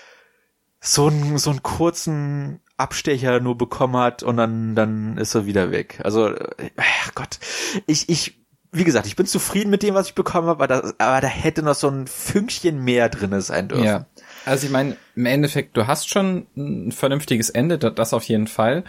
so 0.80 1.08
einen, 1.08 1.38
so 1.38 1.50
einen 1.50 1.62
kurzen 1.62 2.60
Abstecher 2.76 3.40
nur 3.40 3.58
bekommen 3.58 3.96
hat 3.96 4.22
und 4.22 4.36
dann, 4.36 4.74
dann 4.74 5.18
ist 5.18 5.34
er 5.34 5.46
wieder 5.46 5.70
weg. 5.70 6.00
Also, 6.04 6.28
äh, 6.28 6.70
ach 6.76 7.14
Gott, 7.14 7.38
ich, 7.86 8.08
ich, 8.08 8.38
wie 8.70 8.84
gesagt, 8.84 9.06
ich 9.06 9.16
bin 9.16 9.26
zufrieden 9.26 9.70
mit 9.70 9.82
dem, 9.82 9.94
was 9.94 10.08
ich 10.08 10.14
bekommen 10.14 10.46
habe, 10.46 10.64
aber 10.64 10.82
da, 10.82 10.92
aber 10.98 11.20
da 11.20 11.26
hätte 11.26 11.62
noch 11.62 11.74
so 11.74 11.88
ein 11.88 12.06
Fünkchen 12.06 12.84
mehr 12.84 13.08
drinne 13.08 13.40
sein 13.40 13.68
dürfen. 13.68 13.84
Ja. 13.84 14.06
Also 14.44 14.66
ich 14.66 14.72
meine, 14.72 14.96
im 15.16 15.26
Endeffekt, 15.26 15.76
du 15.76 15.86
hast 15.86 16.08
schon 16.08 16.46
ein 16.56 16.92
vernünftiges 16.92 17.50
Ende, 17.50 17.78
das 17.78 18.14
auf 18.14 18.24
jeden 18.24 18.46
Fall. 18.46 18.84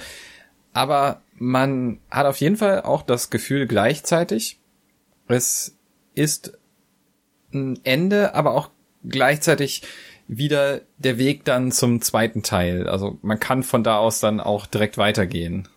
Aber 0.74 1.22
man 1.34 2.00
hat 2.12 2.28
auf 2.28 2.38
jeden 2.38 2.58
Fall 2.58 2.84
auch 2.84 3.02
das 3.02 3.30
Gefühl 3.30 3.66
gleichzeitig, 3.66 4.60
es 5.28 5.76
ist 6.14 6.58
ein 7.54 7.80
Ende, 7.84 8.36
aber 8.36 8.54
auch 8.54 8.70
gleichzeitig 9.04 9.84
wieder 10.30 10.82
der 11.00 11.18
Weg 11.18 11.44
dann 11.44 11.72
zum 11.72 12.02
zweiten 12.02 12.44
Teil. 12.44 12.88
Also 12.88 13.18
man 13.24 13.40
kann 13.40 13.64
von 13.64 13.84
da 13.84 13.98
aus 13.98 14.20
dann 14.20 14.40
auch 14.40 14.68
direkt 14.68 15.00
weitergehen. 15.00 15.68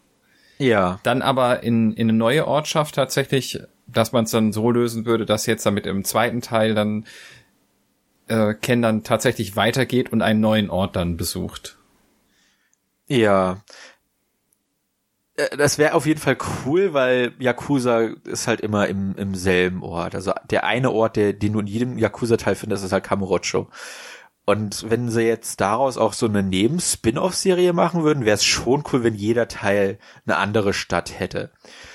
Ja. 0.59 1.00
Dann 1.03 1.22
aber 1.22 1.62
in, 1.62 1.94
in 1.94 2.11
eine 2.11 2.18
neue 2.18 2.46
Ortschaft 2.46 2.94
tatsächlich, 2.94 3.61
dass 3.86 4.12
man 4.12 4.24
es 4.24 4.30
dann 4.30 4.53
so 4.53 4.70
lösen 4.70 5.07
würde, 5.07 5.24
dass 5.24 5.46
jetzt 5.46 5.64
damit 5.64 5.86
im 5.86 6.05
zweiten 6.05 6.42
Teil 6.42 6.74
dann 6.74 7.07
äh, 8.28 8.53
Ken 8.53 8.82
dann 8.82 9.03
tatsächlich 9.03 9.57
weitergeht 9.57 10.12
und 10.12 10.20
einen 10.20 10.40
neuen 10.40 10.68
Ort 10.68 10.96
dann 10.96 11.16
besucht. 11.16 11.78
Ja. 13.09 13.62
Äh, 15.36 15.57
das 15.57 15.78
wäre 15.78 15.94
auf 15.94 16.05
jeden 16.05 16.20
Fall 16.20 16.36
cool, 16.66 16.92
weil 16.92 17.32
Yakuza 17.38 18.11
ist 18.24 18.48
halt 18.48 18.61
immer 18.61 18.86
im, 18.86 19.14
im 19.16 19.34
selben 19.34 19.82
Ort. 19.82 20.14
Also 20.14 20.34
der 20.50 20.64
eine 20.64 20.90
Ort, 20.90 21.16
der, 21.16 21.32
den 21.32 21.55
du 21.55 21.61
in 21.61 21.66
jedem 21.66 21.96
Yakuza-Teil 21.96 22.55
findest, 22.55 22.84
ist 22.84 22.92
halt 22.92 23.05
Kamurocho. 23.05 23.68
Und 24.45 24.90
wenn 24.90 25.09
sie 25.09 25.22
jetzt 25.22 25.61
daraus 25.61 25.97
auch 25.97 26.12
so 26.12 26.26
eine 26.26 26.43
Neben-Spin-off-Serie 26.43 27.72
machen 27.72 28.03
würden, 28.03 28.24
wäre 28.24 28.34
es 28.34 28.45
schon 28.45 28.82
cool, 28.93 29.05
wenn 29.05 29.14
jeder 29.14 29.47
Teil 29.47 29.99
eine 30.26 30.36
andere 30.36 30.72
Stadt 30.72 31.18
hätte. 31.18 31.51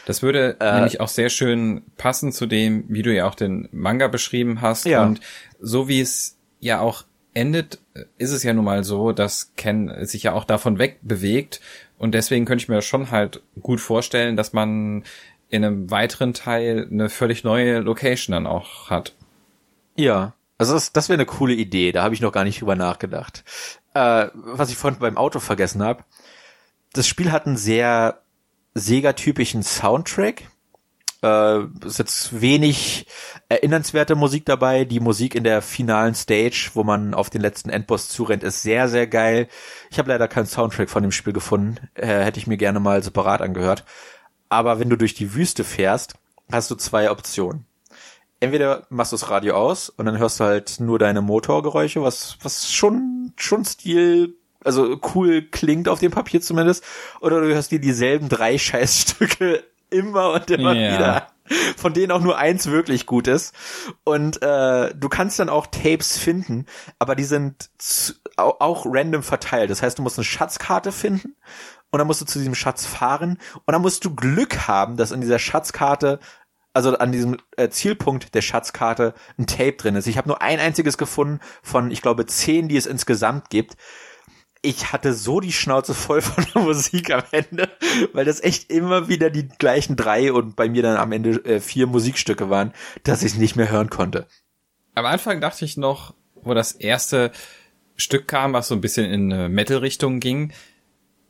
Das 0.06 0.22
würde 0.22 0.56
äh, 0.62 0.76
nämlich 0.76 1.02
auch 1.02 1.10
sehr 1.10 1.30
schön 1.30 1.84
passen 1.98 2.32
zu 2.32 2.46
dem, 2.46 2.86
wie 2.88 3.02
du 3.02 3.14
ja 3.14 3.28
auch 3.28 3.36
den 3.36 3.68
Manga 3.74 4.08
beschrieben 4.08 4.62
hast. 4.62 4.86
Ja. 4.86 5.04
Und 5.04 5.20
so 5.60 5.90
wie 5.90 6.00
es 6.00 6.38
ja 6.62 6.80
auch 6.80 7.04
endet, 7.34 7.80
ist 8.18 8.32
es 8.32 8.44
ja 8.44 8.54
nun 8.54 8.64
mal 8.66 8.86
so, 8.86 9.12
dass 9.12 9.52
Ken 9.58 10.06
sich 10.06 10.24
ja 10.24 10.32
auch 10.32 10.46
davon 10.46 10.80
wegbewegt. 10.80 11.60
Und 11.98 12.14
deswegen 12.14 12.46
könnte 12.46 12.64
ich 12.64 12.70
mir 12.70 12.82
schon 12.82 13.12
halt 13.12 13.42
gut 13.62 13.82
vorstellen, 13.82 14.38
dass 14.38 14.54
man 14.54 15.04
in 15.50 15.66
einem 15.66 15.92
weiteren 15.92 16.34
Teil 16.34 16.88
eine 16.90 17.10
völlig 17.10 17.44
neue 17.44 17.80
Location 17.80 18.32
dann 18.32 18.48
auch 18.48 18.90
hat. 18.90 19.16
Ja, 19.96 20.34
also 20.58 20.74
das, 20.74 20.92
das 20.92 21.10
wäre 21.10 21.18
eine 21.18 21.26
coole 21.26 21.54
Idee, 21.54 21.92
da 21.92 22.04
habe 22.04 22.16
ich 22.16 22.22
noch 22.22 22.32
gar 22.32 22.44
nicht 22.44 22.62
drüber 22.62 22.76
nachgedacht. 22.76 23.44
Äh, 23.94 24.28
was 24.34 24.70
ich 24.70 24.78
vorhin 24.78 25.00
beim 25.00 25.18
Auto 25.18 25.40
vergessen 25.40 25.84
habe, 25.84 26.04
das 26.94 27.08
Spiel 27.08 27.32
hat 27.32 27.46
einen 27.46 27.58
sehr 27.58 28.22
Sega-typischen 28.74 29.64
Soundtrack. 29.64 30.44
Äh, 31.24 31.64
ist 31.84 31.98
jetzt 31.98 32.42
wenig 32.42 33.08
erinnernswerte 33.50 34.16
Musik 34.16 34.46
dabei. 34.46 34.86
Die 34.86 35.00
Musik 35.00 35.36
in 35.36 35.44
der 35.44 35.62
finalen 35.62 36.16
Stage, 36.16 36.72
wo 36.74 36.84
man 36.84 37.14
auf 37.14 37.30
den 37.30 37.42
letzten 37.42 37.70
Endboss 37.70 38.10
zurennt, 38.10 38.44
ist 38.44 38.62
sehr, 38.62 38.88
sehr 38.88 39.08
geil. 39.08 39.48
Ich 39.90 39.98
habe 39.98 40.10
leider 40.10 40.28
keinen 40.28 40.46
Soundtrack 40.46 40.90
von 40.90 41.04
dem 41.04 41.12
Spiel 41.12 41.34
gefunden. 41.34 41.78
Äh, 41.96 42.24
hätte 42.24 42.40
ich 42.40 42.48
mir 42.48 42.58
gerne 42.58 42.80
mal 42.80 43.02
separat 43.04 43.42
angehört. 43.42 43.84
Aber 44.50 44.80
wenn 44.80 44.90
du 44.90 44.96
durch 44.96 45.16
die 45.16 45.34
Wüste 45.34 45.64
fährst, 45.64 46.14
hast 46.52 46.72
du 46.72 46.76
zwei 46.76 47.12
Optionen 47.12 47.66
entweder 48.40 48.86
machst 48.90 49.12
du 49.12 49.16
das 49.16 49.30
Radio 49.30 49.56
aus 49.56 49.90
und 49.90 50.06
dann 50.06 50.18
hörst 50.18 50.40
du 50.40 50.46
halt 50.46 50.80
nur 50.80 51.00
deine 51.00 51.22
Motorgeräusche, 51.22 52.02
was, 52.02 52.38
was 52.42 52.72
schon, 52.72 53.34
schon 53.36 53.66
Stil, 53.66 54.36
also 54.64 55.00
cool 55.16 55.42
klingt 55.42 55.90
auf 55.90 56.00
dem 56.00 56.12
Papier 56.12 56.42
zumindest, 56.42 56.84
oder 57.22 57.42
du 57.42 57.48
hörst 57.54 57.72
dir 57.72 57.80
dieselben 57.80 58.30
drei 58.30 58.58
Scheißstücke 58.58 59.64
immer 59.90 60.34
und 60.34 60.50
immer 60.52 60.74
yeah. 60.74 60.94
wieder, 60.94 61.28
von 61.78 61.94
denen 61.94 62.12
auch 62.12 62.22
nur 62.22 62.38
eins 62.38 62.68
wirklich 62.68 63.06
gut 63.06 63.28
ist. 63.28 63.56
Und 64.04 64.42
äh, 64.42 64.94
du 64.94 65.10
kannst 65.10 65.40
dann 65.40 65.50
auch 65.50 65.68
Tapes 65.68 66.18
finden, 66.18 66.66
aber 67.00 67.16
die 67.16 67.24
sind 67.24 67.70
zu, 67.78 68.14
auch, 68.36 68.60
auch 68.60 68.86
random 68.86 69.24
verteilt. 69.24 69.70
Das 69.70 69.82
heißt, 69.82 69.98
du 69.98 70.04
musst 70.04 70.18
eine 70.18 70.26
Schatzkarte 70.26 70.92
finden 70.92 71.36
und 71.92 72.00
dann 72.00 72.08
musst 72.08 72.22
du 72.22 72.26
zu 72.26 72.40
diesem 72.40 72.56
Schatz 72.56 72.86
fahren 72.86 73.40
und 73.66 73.72
dann 73.72 73.82
musst 73.82 74.04
du 74.04 74.14
Glück 74.14 74.68
haben, 74.68 74.98
dass 74.98 75.12
in 75.12 75.22
dieser 75.22 75.40
Schatzkarte 75.40 76.20
also 76.74 76.98
an 76.98 77.12
diesem 77.12 77.38
äh, 77.56 77.70
Zielpunkt 77.70 78.36
der 78.36 78.42
Schatzkarte 78.42 79.14
ein 79.38 79.48
Tape 79.48 79.74
drin 79.74 79.96
ist. 79.96 80.08
Ich 80.08 80.18
habe 80.18 80.28
nur 80.28 80.42
ein 80.42 80.60
einziges 80.60 80.98
gefunden 80.98 81.40
von, 81.64 81.92
ich 81.92 82.02
glaube, 82.02 82.26
zehn, 82.26 82.68
die 82.68 82.78
es 82.78 82.86
insgesamt 82.86 83.50
gibt. 83.50 83.78
Ich 84.62 84.92
hatte 84.92 85.14
so 85.14 85.40
die 85.40 85.52
Schnauze 85.52 85.94
voll 85.94 86.22
von 86.24 86.46
der 86.54 86.62
Musik 86.62 87.12
am 87.12 87.24
Ende, 87.32 87.70
weil 88.14 88.26
das 88.26 88.44
echt 88.44 88.72
immer 88.72 89.08
wieder 89.08 89.30
die 89.30 89.48
gleichen 89.48 89.96
drei 89.96 90.32
und 90.32 90.56
bei 90.56 90.70
mir 90.70 90.84
dann 90.84 90.98
am 90.98 91.12
Ende 91.12 91.44
äh, 91.46 91.60
vier 91.60 91.88
Musikstücke 91.88 92.50
waren, 92.50 92.74
dass 93.04 93.24
ich 93.24 93.34
es 93.34 93.38
nicht 93.38 93.56
mehr 93.56 93.72
hören 93.72 93.90
konnte. 93.90 94.28
Am 94.94 95.06
Anfang 95.06 95.42
dachte 95.42 95.66
ich 95.66 95.78
noch, 95.78 96.14
wo 96.36 96.54
das 96.54 96.72
erste 96.74 97.32
Stück 97.96 98.28
kam, 98.28 98.54
was 98.54 98.68
so 98.68 98.76
ein 98.76 98.82
bisschen 98.82 99.12
in 99.12 99.52
Metal-Richtung 99.52 100.20
ging, 100.20 100.54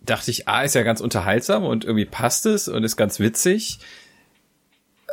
dachte 0.01 0.31
ich, 0.31 0.47
ah, 0.47 0.63
ist 0.63 0.75
ja 0.75 0.83
ganz 0.83 1.01
unterhaltsam 1.01 1.63
und 1.63 1.85
irgendwie 1.85 2.05
passt 2.05 2.45
es 2.45 2.67
und 2.67 2.83
ist 2.83 2.97
ganz 2.97 3.19
witzig 3.19 3.79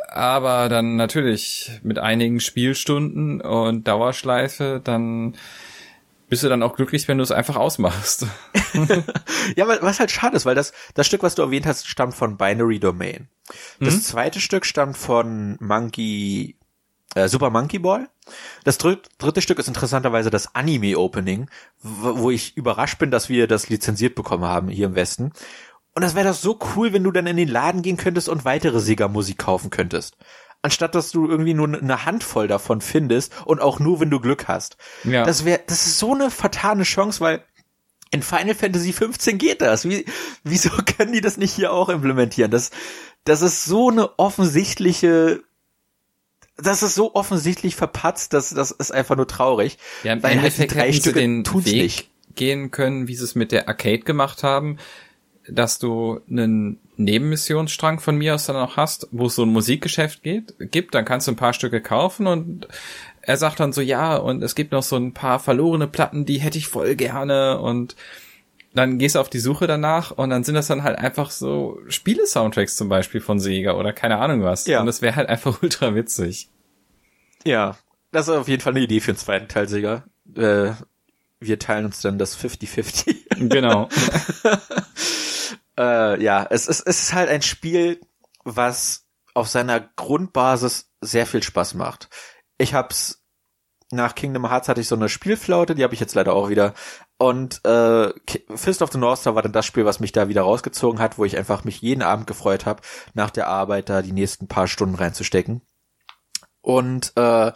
aber 0.09 0.69
dann 0.69 0.95
natürlich 0.95 1.71
mit 1.83 1.99
einigen 1.99 2.39
Spielstunden 2.39 3.41
und 3.41 3.87
Dauerschleife, 3.87 4.81
dann 4.83 5.35
bist 6.27 6.43
du 6.43 6.49
dann 6.49 6.63
auch 6.63 6.75
glücklich, 6.75 7.07
wenn 7.07 7.17
du 7.17 7.23
es 7.23 7.31
einfach 7.31 7.55
ausmachst. 7.55 8.25
ja, 9.55 9.67
was 9.67 9.99
halt 9.99 10.11
schade 10.11 10.35
ist, 10.35 10.45
weil 10.45 10.55
das, 10.55 10.73
das 10.93 11.05
Stück, 11.05 11.23
was 11.23 11.35
du 11.35 11.43
erwähnt 11.43 11.65
hast, 11.65 11.87
stammt 11.87 12.15
von 12.15 12.37
Binary 12.37 12.79
Domain. 12.79 13.29
Das 13.79 13.95
mhm. 13.95 14.01
zweite 14.01 14.39
Stück 14.39 14.65
stammt 14.65 14.97
von 14.97 15.57
Monkey, 15.59 16.57
äh, 17.13 17.27
Super 17.27 17.51
Monkey 17.51 17.79
Ball. 17.79 18.09
Das 18.63 18.79
dritte, 18.79 19.07
dritte 19.19 19.41
Stück 19.41 19.59
ist 19.59 19.67
interessanterweise 19.67 20.31
das 20.31 20.55
Anime 20.55 20.97
Opening, 20.97 21.47
wo 21.81 22.31
ich 22.31 22.57
überrascht 22.57 22.97
bin, 22.97 23.11
dass 23.11 23.29
wir 23.29 23.47
das 23.47 23.69
lizenziert 23.69 24.15
bekommen 24.15 24.45
haben 24.45 24.69
hier 24.69 24.87
im 24.87 24.95
Westen. 24.95 25.31
Und 25.95 26.01
das 26.01 26.13
wäre 26.13 26.27
doch 26.27 26.35
so 26.35 26.59
cool, 26.75 26.91
wenn 26.91 27.03
du 27.03 27.11
dann 27.11 27.25
in 27.25 27.37
den 27.37 27.47
Laden 27.47 27.81
gehen 27.81 27.95
könntest 27.95 28.27
und 28.27 28.43
weitere 28.43 28.81
Sega-Musik 28.81 29.37
kaufen 29.37 29.69
könntest. 29.69 30.17
Anstatt 30.61 30.93
dass 30.93 31.11
du 31.11 31.27
irgendwie 31.27 31.53
nur 31.53 31.67
eine 31.67 32.05
Handvoll 32.05 32.47
davon 32.47 32.81
findest 32.81 33.31
und 33.45 33.61
auch 33.61 33.79
nur, 33.79 34.01
wenn 34.01 34.09
du 34.09 34.19
Glück 34.19 34.47
hast. 34.49 34.77
Ja. 35.05 35.23
Das 35.23 35.45
wäre, 35.45 35.61
das 35.67 35.87
ist 35.87 35.97
so 35.97 36.13
eine 36.13 36.29
vertane 36.31 36.83
Chance, 36.83 37.21
weil 37.21 37.43
in 38.11 38.23
Final 38.23 38.55
Fantasy 38.55 38.91
15 38.91 39.37
geht 39.37 39.61
das. 39.61 39.87
Wie, 39.87 40.05
wieso 40.43 40.69
können 40.97 41.13
die 41.13 41.21
das 41.21 41.37
nicht 41.37 41.53
hier 41.53 41.71
auch 41.71 41.87
implementieren? 41.87 42.51
Das, 42.51 42.71
das 43.23 43.41
ist 43.41 43.63
so 43.63 43.89
eine 43.89 44.19
offensichtliche 44.19 45.41
das 46.57 46.83
ist 46.83 46.95
so 46.95 47.15
offensichtlich 47.15 47.75
verpatzt, 47.75 48.31
dass 48.31 48.49
das 48.49 48.71
ist 48.71 48.91
einfach 48.91 49.17
nur 49.17 49.27
traurig. 49.27 49.77
Ja, 50.03 50.13
im 50.13 50.23
weil 50.23 50.31
halt 50.31 50.39
Endeffekt 50.39 50.73
halt 50.73 50.87
drei 50.87 50.93
Stücke 50.93 51.19
den 51.19 51.45
Weg 51.45 51.65
nicht. 51.65 52.09
gehen 52.33 52.71
können, 52.71 53.09
wie 53.09 53.15
sie 53.15 53.25
es 53.25 53.35
mit 53.35 53.51
der 53.51 53.67
Arcade 53.67 53.99
gemacht 53.99 54.41
haben 54.41 54.77
dass 55.47 55.79
du 55.79 56.21
einen 56.29 56.79
Nebenmissionsstrang 56.97 57.99
von 57.99 58.17
mir 58.17 58.35
aus 58.35 58.45
dann 58.45 58.55
auch 58.55 58.77
hast, 58.77 59.07
wo 59.11 59.27
es 59.27 59.35
so 59.35 59.43
ein 59.43 59.49
Musikgeschäft 59.49 60.23
geht, 60.23 60.55
gibt, 60.71 60.95
dann 60.95 61.05
kannst 61.05 61.27
du 61.27 61.31
ein 61.31 61.37
paar 61.37 61.53
Stücke 61.53 61.81
kaufen 61.81 62.27
und 62.27 62.67
er 63.21 63.37
sagt 63.37 63.59
dann 63.59 63.73
so, 63.73 63.81
ja, 63.81 64.15
und 64.15 64.43
es 64.43 64.55
gibt 64.55 64.71
noch 64.71 64.83
so 64.83 64.95
ein 64.95 65.13
paar 65.13 65.39
verlorene 65.39 65.87
Platten, 65.87 66.25
die 66.25 66.39
hätte 66.39 66.57
ich 66.57 66.67
voll 66.67 66.95
gerne 66.95 67.59
und 67.59 67.95
dann 68.73 68.99
gehst 68.99 69.15
du 69.15 69.19
auf 69.19 69.29
die 69.29 69.39
Suche 69.39 69.67
danach 69.67 70.11
und 70.11 70.29
dann 70.29 70.43
sind 70.43 70.55
das 70.55 70.67
dann 70.67 70.83
halt 70.83 70.97
einfach 70.97 71.31
so 71.31 71.79
Spiele-Soundtracks 71.87 72.75
zum 72.75 72.89
Beispiel 72.89 73.21
von 73.21 73.39
Sega 73.39 73.73
oder 73.73 73.93
keine 73.93 74.17
Ahnung 74.17 74.43
was. 74.43 74.67
Ja. 74.67 74.81
Und 74.81 74.85
das 74.85 75.01
wäre 75.01 75.15
halt 75.15 75.29
einfach 75.29 75.59
ultra 75.63 75.95
witzig. 75.95 76.49
Ja, 77.45 77.77
das 78.11 78.27
ist 78.27 78.33
auf 78.33 78.47
jeden 78.47 78.61
Fall 78.61 78.73
eine 78.73 78.83
Idee 78.83 78.99
für 78.99 79.13
den 79.13 79.17
zweiten 79.17 79.47
Teil, 79.47 79.67
Sega. 79.67 80.03
Äh, 80.35 80.71
wir 81.39 81.59
teilen 81.59 81.85
uns 81.85 82.01
dann 82.01 82.17
das 82.17 82.37
50-50. 82.37 83.49
Genau. 83.49 83.89
äh, 85.77 86.21
ja, 86.21 86.45
es 86.49 86.67
ist, 86.67 86.81
es 86.81 87.03
ist 87.03 87.13
halt 87.13 87.29
ein 87.29 87.41
Spiel, 87.41 88.01
was 88.43 89.07
auf 89.33 89.47
seiner 89.49 89.79
Grundbasis 89.79 90.91
sehr 91.01 91.25
viel 91.25 91.43
Spaß 91.43 91.73
macht. 91.73 92.09
Ich 92.57 92.73
hab's 92.73 93.25
nach 93.91 94.15
Kingdom 94.15 94.49
Hearts 94.49 94.67
hatte 94.67 94.81
ich 94.81 94.87
so 94.87 94.95
eine 94.95 95.09
Spielflaute, 95.09 95.75
die 95.75 95.83
habe 95.83 95.93
ich 95.93 95.99
jetzt 95.99 96.15
leider 96.15 96.33
auch 96.33 96.49
wieder. 96.49 96.73
Und 97.17 97.63
äh, 97.65 98.11
Fist 98.55 98.81
of 98.81 98.91
the 98.91 98.97
North 98.97 99.19
Star 99.19 99.35
war 99.35 99.41
dann 99.41 99.51
das 99.51 99.65
Spiel, 99.65 99.85
was 99.85 99.99
mich 99.99 100.11
da 100.11 100.27
wieder 100.27 100.41
rausgezogen 100.41 100.99
hat, 100.99 101.17
wo 101.17 101.25
ich 101.25 101.37
einfach 101.37 101.63
mich 101.63 101.81
jeden 101.81 102.01
Abend 102.01 102.27
gefreut 102.27 102.65
habe, 102.65 102.81
nach 103.13 103.29
der 103.29 103.47
Arbeit 103.47 103.89
da 103.89 104.01
die 104.01 104.11
nächsten 104.11 104.47
paar 104.47 104.67
Stunden 104.67 104.95
reinzustecken. 104.95 105.61
Und 106.61 107.13
äh, 107.15 107.51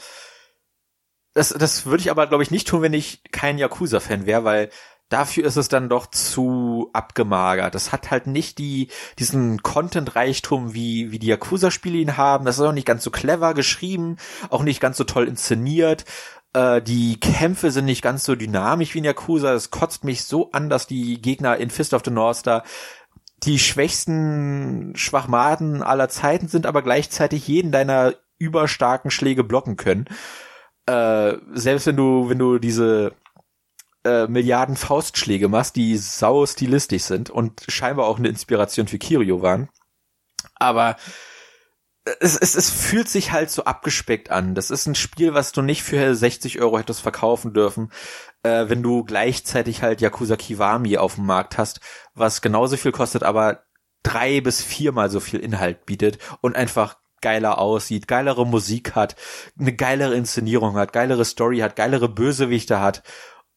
das, 1.34 1.49
das 1.49 1.86
würde 1.86 2.01
ich 2.01 2.11
aber, 2.11 2.28
glaube 2.28 2.43
ich, 2.43 2.51
nicht 2.51 2.67
tun, 2.67 2.82
wenn 2.82 2.93
ich 2.93 3.24
kein 3.32 3.57
Yakuza-Fan 3.57 4.26
wäre, 4.26 4.43
weil 4.43 4.70
dafür 5.10 5.45
ist 5.45 5.57
es 5.57 5.68
dann 5.68 5.89
doch 5.89 6.07
zu 6.07 6.89
abgemagert. 6.93 7.76
Das 7.76 7.91
hat 7.91 8.12
halt 8.12 8.28
nicht 8.28 8.57
die, 8.57 8.89
diesen 9.18 9.62
Content-Reichtum, 9.62 10.74
wie, 10.74 11.12
wie 11.12 11.20
die 11.20 11.28
Yakuza-Spiele 11.28 11.97
ihn 11.97 12.18
haben. 12.18 12.45
Das 12.45 12.57
ist 12.57 12.66
auch 12.66 12.72
nicht 12.72 12.88
ganz 12.88 13.03
so 13.03 13.12
clever 13.12 13.53
geschrieben, 13.53 14.18
auch 14.49 14.64
nicht 14.64 14.80
ganz 14.80 14.97
so 14.97 15.03
toll 15.03 15.28
inszeniert. 15.28 16.05
Äh, 16.53 16.82
die 16.82 17.20
Kämpfe 17.20 17.72
sind 17.72 17.86
nicht 17.86 18.01
ganz 18.01 18.24
so 18.24 18.36
dynamisch 18.36 18.93
wie 18.93 18.99
in 18.99 19.05
Yakuza. 19.05 19.53
Es 19.53 19.72
kotzt 19.72 20.03
mich 20.03 20.24
so 20.24 20.51
an, 20.51 20.70
dass 20.70 20.88
die 20.88 21.22
Gegner 21.22 21.57
in 21.57 21.70
Fist 21.70 21.93
of 21.93 22.03
the 22.05 22.12
North 22.12 22.38
Star 22.38 22.64
die 23.43 23.60
schwächsten 23.60 24.93
Schwachmaten 24.95 25.82
aller 25.82 26.10
Zeiten 26.10 26.47
sind, 26.47 26.66
aber 26.66 26.82
gleichzeitig 26.82 27.47
jeden 27.47 27.72
deiner 27.72 28.14
überstarken 28.38 29.12
Schläge 29.12 29.43
blocken 29.43 29.78
können. 29.78 30.05
Äh, 30.86 31.38
selbst 31.53 31.88
wenn 31.88 31.95
du, 31.95 32.30
wenn 32.30 32.39
du 32.39 32.60
diese 32.60 33.14
äh, 34.04 34.28
Milliarden 34.28 34.76
Faustschläge 34.76 35.47
machst, 35.47 35.76
die 35.76 35.97
sau 35.97 36.45
stilistisch 36.45 37.04
sind 37.04 37.30
und 37.30 37.64
scheinbar 37.68 38.08
auch 38.08 38.18
eine 38.18 38.30
Inspiration 38.30 38.88
für 38.88 39.00
Kirio 39.00 39.41
waren. 39.41 39.70
Aber 40.56 40.95
es, 42.20 42.38
es, 42.38 42.56
es 42.56 42.70
fühlt 42.70 43.10
sich 43.10 43.32
halt 43.32 43.52
so 43.52 43.66
abgespeckt 43.66 44.32
an. 44.32 44.56
Das 44.56 44.72
ist 44.72 44.86
ein 44.86 44.95
Spiel, 44.95 45.34
was 45.34 45.52
du 45.52 45.62
nicht 45.62 45.84
für 45.84 46.16
60 46.16 46.62
Euro 46.62 46.80
hättest 46.80 47.02
verkaufen 47.02 47.54
dürfen, 47.54 47.91
äh, 48.43 48.70
wenn 48.70 48.84
du 48.84 49.04
gleichzeitig 49.04 49.82
halt 49.82 50.02
Yakuza 50.02 50.36
Kiwami 50.36 50.97
auf 50.97 51.16
dem 51.16 51.26
Markt 51.26 51.58
hast, 51.58 51.82
was 52.14 52.41
genauso 52.41 52.78
viel 52.78 52.91
kostet, 52.91 53.24
aber 53.24 53.64
drei 54.04 54.41
bis 54.41 54.62
viermal 54.62 55.10
so 55.10 55.20
viel 55.20 55.39
Inhalt 55.39 55.86
bietet 55.86 56.20
und 56.41 56.56
einfach 56.56 56.97
geiler 57.22 57.58
aussieht, 57.58 58.08
geilere 58.08 58.45
Musik 58.45 58.95
hat, 58.95 59.18
eine 59.60 59.76
geilere 59.76 60.16
Inszenierung 60.16 60.76
hat, 60.76 60.93
geilere 60.93 61.26
Story 61.26 61.60
hat, 61.60 61.76
geilere 61.76 62.08
Bösewichte 62.08 62.80
hat 62.80 63.04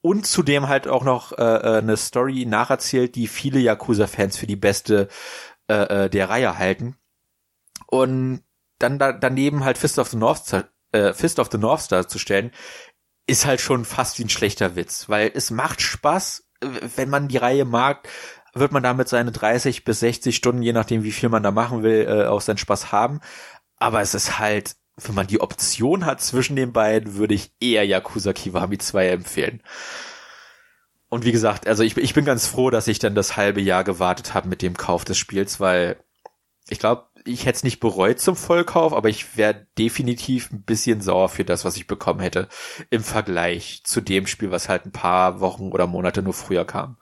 und 0.03 0.27
zudem 0.27 0.69
halt 0.69 0.89
auch 0.89 1.05
noch 1.05 1.33
äh, 1.33 1.43
äh, 1.43 1.79
eine 1.79 1.97
Story 1.97 2.45
nacherzählt, 2.45 3.15
die 3.15 3.29
viele 3.29 3.61
Yakuza-Fans 3.61 4.37
für 4.37 4.47
die 4.47 4.57
beste 4.57 5.09
äh, 5.69 6.05
äh, 6.05 6.11
der 6.11 6.29
Reihe 6.29 6.59
halten. 6.59 6.97
Und 7.87 8.43
dann 8.79 8.99
da, 8.99 9.13
daneben 9.13 9.65
halt 9.65 9.79
Fist 9.79 9.99
of 9.99 10.09
the 10.09 10.17
North 10.17 10.43
äh, 10.91 11.13
Fist 11.15 11.39
of 11.39 11.49
the 11.51 11.59
North 11.59 11.83
Star 11.83 12.09
zu 12.09 12.19
stellen, 12.19 12.51
ist 13.27 13.47
halt 13.47 13.61
schon 13.61 13.85
fast 13.85 14.19
wie 14.19 14.25
ein 14.25 14.29
schlechter 14.29 14.75
Witz, 14.75 15.09
weil 15.09 15.31
es 15.33 15.51
macht 15.51 15.81
Spaß, 15.81 16.49
wenn 16.97 17.09
man 17.09 17.29
die 17.29 17.37
Reihe 17.37 17.65
mag, 17.65 18.09
wird 18.55 18.73
man 18.73 18.83
damit 18.83 19.09
seine 19.09 19.33
30 19.33 19.85
bis 19.85 20.01
60 20.01 20.35
Stunden, 20.37 20.63
je 20.63 20.73
nachdem 20.73 21.05
wie 21.05 21.13
viel 21.13 21.29
man 21.29 21.43
da 21.43 21.53
machen 21.53 21.83
will, 21.83 22.07
äh, 22.07 22.27
auch 22.27 22.41
seinen 22.41 22.59
Spaß 22.59 22.93
haben. 22.93 23.21
Aber 23.77 24.01
es 24.01 24.15
ist 24.15 24.39
halt 24.39 24.77
wenn 24.97 25.15
man 25.15 25.27
die 25.27 25.41
Option 25.41 26.05
hat 26.05 26.21
zwischen 26.21 26.57
den 26.57 26.73
beiden, 26.73 27.15
würde 27.15 27.35
ich 27.35 27.53
eher 27.61 27.87
Yakuza 27.87 28.33
Kiwami 28.33 28.79
2 28.79 29.09
empfehlen. 29.09 29.63
Und 31.09 31.25
wie 31.25 31.33
gesagt, 31.33 31.67
also 31.67 31.83
ich, 31.83 31.97
ich 31.97 32.15
bin 32.15 32.25
ganz 32.25 32.47
froh, 32.47 32.71
dass 32.71 32.89
ich 32.89 32.99
dann 32.99 33.15
das 33.15 33.37
halbe 33.37 33.61
Jahr 33.61 33.85
gewartet 33.85 34.35
habe 34.35 34.49
mit 34.49 34.63
dem 34.63 34.77
Kauf 34.77 35.05
des 35.05 35.19
Spiels, 35.19 35.61
weil 35.61 35.97
ich 36.69 36.79
glaube, 36.79 37.07
ich 37.25 37.45
hätte 37.45 37.57
es 37.57 37.65
nicht 37.65 37.81
bereut 37.81 38.19
zum 38.19 38.37
Vollkauf, 38.37 38.93
aber 38.93 39.09
ich 39.09 39.37
wäre 39.37 39.67
definitiv 39.79 40.51
ein 40.51 40.63
bisschen 40.63 41.01
sauer 41.01 41.29
für 41.29 41.45
das, 41.45 41.65
was 41.65 41.77
ich 41.77 41.87
bekommen 41.87 42.21
hätte 42.21 42.49
im 42.91 43.03
Vergleich 43.03 43.83
zu 43.85 44.01
dem 44.01 44.27
Spiel, 44.27 44.51
was 44.51 44.69
halt 44.69 44.87
ein 44.87 44.93
paar 44.93 45.41
Wochen 45.41 45.71
oder 45.71 45.87
Monate 45.87 46.23
nur 46.23 46.35
früher 46.35 46.65
kam. 46.65 46.97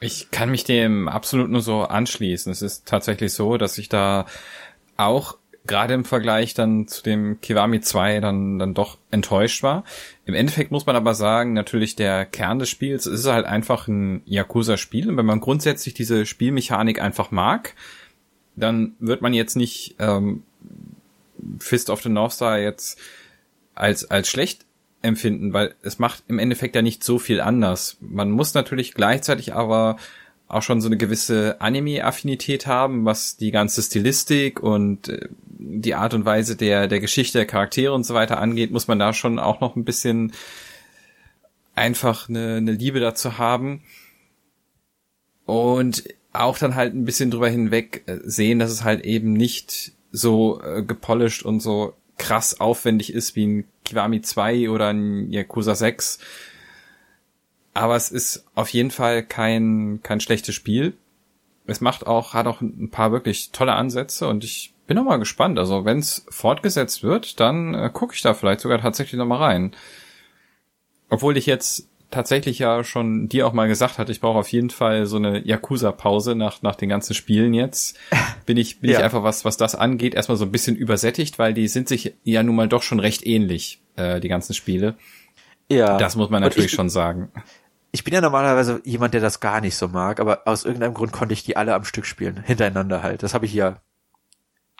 Ich 0.00 0.30
kann 0.30 0.50
mich 0.50 0.64
dem 0.64 1.08
absolut 1.08 1.50
nur 1.50 1.60
so 1.60 1.82
anschließen. 1.82 2.52
Es 2.52 2.62
ist 2.62 2.86
tatsächlich 2.86 3.32
so, 3.32 3.56
dass 3.56 3.78
ich 3.78 3.88
da 3.88 4.26
auch 4.96 5.38
gerade 5.68 5.94
im 5.94 6.04
Vergleich 6.04 6.54
dann 6.54 6.88
zu 6.88 7.02
dem 7.02 7.40
Kiwami 7.40 7.80
2 7.80 8.20
dann, 8.20 8.58
dann 8.58 8.74
doch 8.74 8.98
enttäuscht 9.10 9.62
war. 9.62 9.84
Im 10.26 10.34
Endeffekt 10.34 10.72
muss 10.72 10.86
man 10.86 10.96
aber 10.96 11.14
sagen, 11.14 11.52
natürlich 11.52 11.94
der 11.94 12.24
Kern 12.24 12.58
des 12.58 12.68
Spiels 12.68 13.06
ist 13.06 13.26
halt 13.26 13.46
einfach 13.46 13.86
ein 13.86 14.22
Yakuza-Spiel. 14.24 15.08
Und 15.08 15.16
wenn 15.16 15.26
man 15.26 15.40
grundsätzlich 15.40 15.94
diese 15.94 16.26
Spielmechanik 16.26 17.00
einfach 17.00 17.30
mag, 17.30 17.74
dann 18.56 18.96
wird 18.98 19.22
man 19.22 19.34
jetzt 19.34 19.56
nicht 19.56 19.94
ähm, 20.00 20.42
Fist 21.60 21.90
of 21.90 22.02
the 22.02 22.08
North 22.08 22.32
Star 22.32 22.58
jetzt 22.58 22.98
als, 23.74 24.10
als 24.10 24.28
schlecht 24.28 24.64
empfinden, 25.02 25.52
weil 25.52 25.74
es 25.82 25.98
macht 25.98 26.24
im 26.26 26.40
Endeffekt 26.40 26.74
ja 26.74 26.82
nicht 26.82 27.04
so 27.04 27.18
viel 27.18 27.40
anders. 27.40 27.96
Man 28.00 28.30
muss 28.30 28.54
natürlich 28.54 28.94
gleichzeitig 28.94 29.54
aber 29.54 29.96
auch 30.48 30.62
schon 30.62 30.80
so 30.80 30.88
eine 30.88 30.96
gewisse 30.96 31.60
Anime-Affinität 31.60 32.66
haben, 32.66 33.04
was 33.04 33.36
die 33.36 33.50
ganze 33.50 33.82
Stilistik 33.82 34.60
und 34.60 35.08
äh, 35.08 35.28
die 35.68 35.94
Art 35.94 36.14
und 36.14 36.24
Weise 36.24 36.56
der, 36.56 36.88
der 36.88 37.00
Geschichte, 37.00 37.38
der 37.38 37.46
Charaktere 37.46 37.92
und 37.92 38.04
so 38.04 38.14
weiter 38.14 38.38
angeht, 38.40 38.70
muss 38.70 38.88
man 38.88 38.98
da 38.98 39.12
schon 39.12 39.38
auch 39.38 39.60
noch 39.60 39.76
ein 39.76 39.84
bisschen 39.84 40.32
einfach 41.74 42.28
eine, 42.28 42.56
eine 42.56 42.72
Liebe 42.72 43.00
dazu 43.00 43.38
haben. 43.38 43.82
Und 45.46 46.04
auch 46.32 46.58
dann 46.58 46.74
halt 46.74 46.94
ein 46.94 47.04
bisschen 47.04 47.30
drüber 47.30 47.48
hinweg 47.48 48.02
äh, 48.06 48.18
sehen, 48.24 48.58
dass 48.58 48.70
es 48.70 48.84
halt 48.84 49.04
eben 49.04 49.32
nicht 49.32 49.92
so 50.12 50.60
äh, 50.62 50.82
gepolished 50.82 51.42
und 51.44 51.60
so 51.60 51.94
krass 52.18 52.60
aufwendig 52.60 53.12
ist 53.12 53.36
wie 53.36 53.46
ein 53.46 53.64
Kiwami 53.84 54.20
2 54.20 54.68
oder 54.70 54.88
ein 54.88 55.30
Yakuza 55.30 55.74
6, 55.74 56.18
aber 57.74 57.96
es 57.96 58.10
ist 58.10 58.44
auf 58.54 58.68
jeden 58.70 58.90
Fall 58.90 59.22
kein, 59.22 60.00
kein 60.02 60.20
schlechtes 60.20 60.54
Spiel. 60.54 60.94
Es 61.66 61.80
macht 61.80 62.06
auch, 62.06 62.34
hat 62.34 62.46
auch 62.46 62.60
ein 62.60 62.90
paar 62.90 63.12
wirklich 63.12 63.50
tolle 63.52 63.74
Ansätze 63.74 64.26
und 64.26 64.42
ich 64.42 64.74
bin 64.88 64.96
noch 64.96 65.04
mal 65.04 65.18
gespannt. 65.18 65.58
Also 65.58 65.84
wenn 65.84 66.00
es 66.00 66.26
fortgesetzt 66.30 67.04
wird, 67.04 67.38
dann 67.38 67.74
äh, 67.74 67.90
gucke 67.92 68.14
ich 68.14 68.22
da 68.22 68.34
vielleicht 68.34 68.60
sogar 68.60 68.80
tatsächlich 68.80 69.18
noch 69.18 69.26
mal 69.26 69.36
rein. 69.36 69.76
Obwohl 71.10 71.36
ich 71.36 71.46
jetzt 71.46 71.88
tatsächlich 72.10 72.58
ja 72.58 72.82
schon 72.82 73.28
dir 73.28 73.46
auch 73.46 73.52
mal 73.52 73.68
gesagt 73.68 73.98
hatte, 73.98 74.10
ich 74.10 74.20
brauche 74.20 74.38
auf 74.38 74.48
jeden 74.48 74.70
Fall 74.70 75.04
so 75.04 75.16
eine 75.16 75.46
Yakuza-Pause 75.46 76.34
nach, 76.34 76.62
nach 76.62 76.74
den 76.74 76.88
ganzen 76.88 77.14
Spielen 77.14 77.54
jetzt. 77.54 77.98
Bin 78.46 78.56
ich, 78.56 78.80
bin 78.80 78.90
ja. 78.90 78.98
ich 78.98 79.04
einfach, 79.04 79.22
was, 79.22 79.44
was 79.44 79.58
das 79.58 79.74
angeht, 79.74 80.14
erstmal 80.14 80.38
so 80.38 80.46
ein 80.46 80.50
bisschen 80.50 80.74
übersättigt, 80.74 81.38
weil 81.38 81.52
die 81.52 81.68
sind 81.68 81.86
sich 81.86 82.14
ja 82.24 82.42
nun 82.42 82.56
mal 82.56 82.66
doch 82.66 82.82
schon 82.82 82.98
recht 82.98 83.26
ähnlich, 83.26 83.82
äh, 83.96 84.20
die 84.20 84.28
ganzen 84.28 84.54
Spiele. 84.54 84.94
Ja. 85.70 85.98
Das 85.98 86.16
muss 86.16 86.30
man 86.30 86.40
natürlich 86.40 86.72
ich, 86.72 86.76
schon 86.76 86.88
sagen 86.88 87.30
ich 87.90 88.04
bin 88.04 88.12
ja 88.12 88.20
normalerweise 88.20 88.80
jemand, 88.84 89.14
der 89.14 89.20
das 89.20 89.40
gar 89.40 89.60
nicht 89.60 89.76
so 89.76 89.88
mag, 89.88 90.20
aber 90.20 90.42
aus 90.46 90.64
irgendeinem 90.64 90.94
Grund 90.94 91.12
konnte 91.12 91.32
ich 91.32 91.42
die 91.42 91.56
alle 91.56 91.74
am 91.74 91.84
Stück 91.84 92.04
spielen, 92.04 92.42
hintereinander 92.44 93.02
halt. 93.02 93.22
Das 93.22 93.34
habe 93.34 93.46
ich 93.46 93.54
ja 93.54 93.80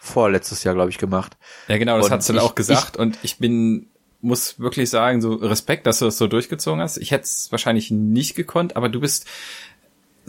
vorletztes 0.01 0.65
Jahr, 0.65 0.75
glaube 0.75 0.91
ich, 0.91 0.99
gemacht. 0.99 1.37
Ja, 1.69 1.79
genau, 1.79 1.97
das 1.97 2.07
und 2.07 2.13
hast 2.13 2.29
du 2.29 2.35
ich, 2.35 2.41
auch 2.41 2.55
gesagt 2.55 2.97
ich, 2.97 3.01
und 3.01 3.19
ich 3.23 3.39
bin 3.39 3.89
muss 4.21 4.59
wirklich 4.59 4.91
sagen, 4.91 5.21
so 5.21 5.35
Respekt, 5.35 5.87
dass 5.87 6.01
du 6.01 6.07
das 6.07 6.19
so 6.19 6.27
durchgezogen 6.27 6.81
hast. 6.81 6.97
Ich 6.97 7.13
hätte 7.13 7.23
es 7.23 7.53
wahrscheinlich 7.53 7.93
nicht 7.93 8.35
gekonnt, 8.35 8.75
aber 8.75 8.89
du 8.89 9.01
bist 9.01 9.27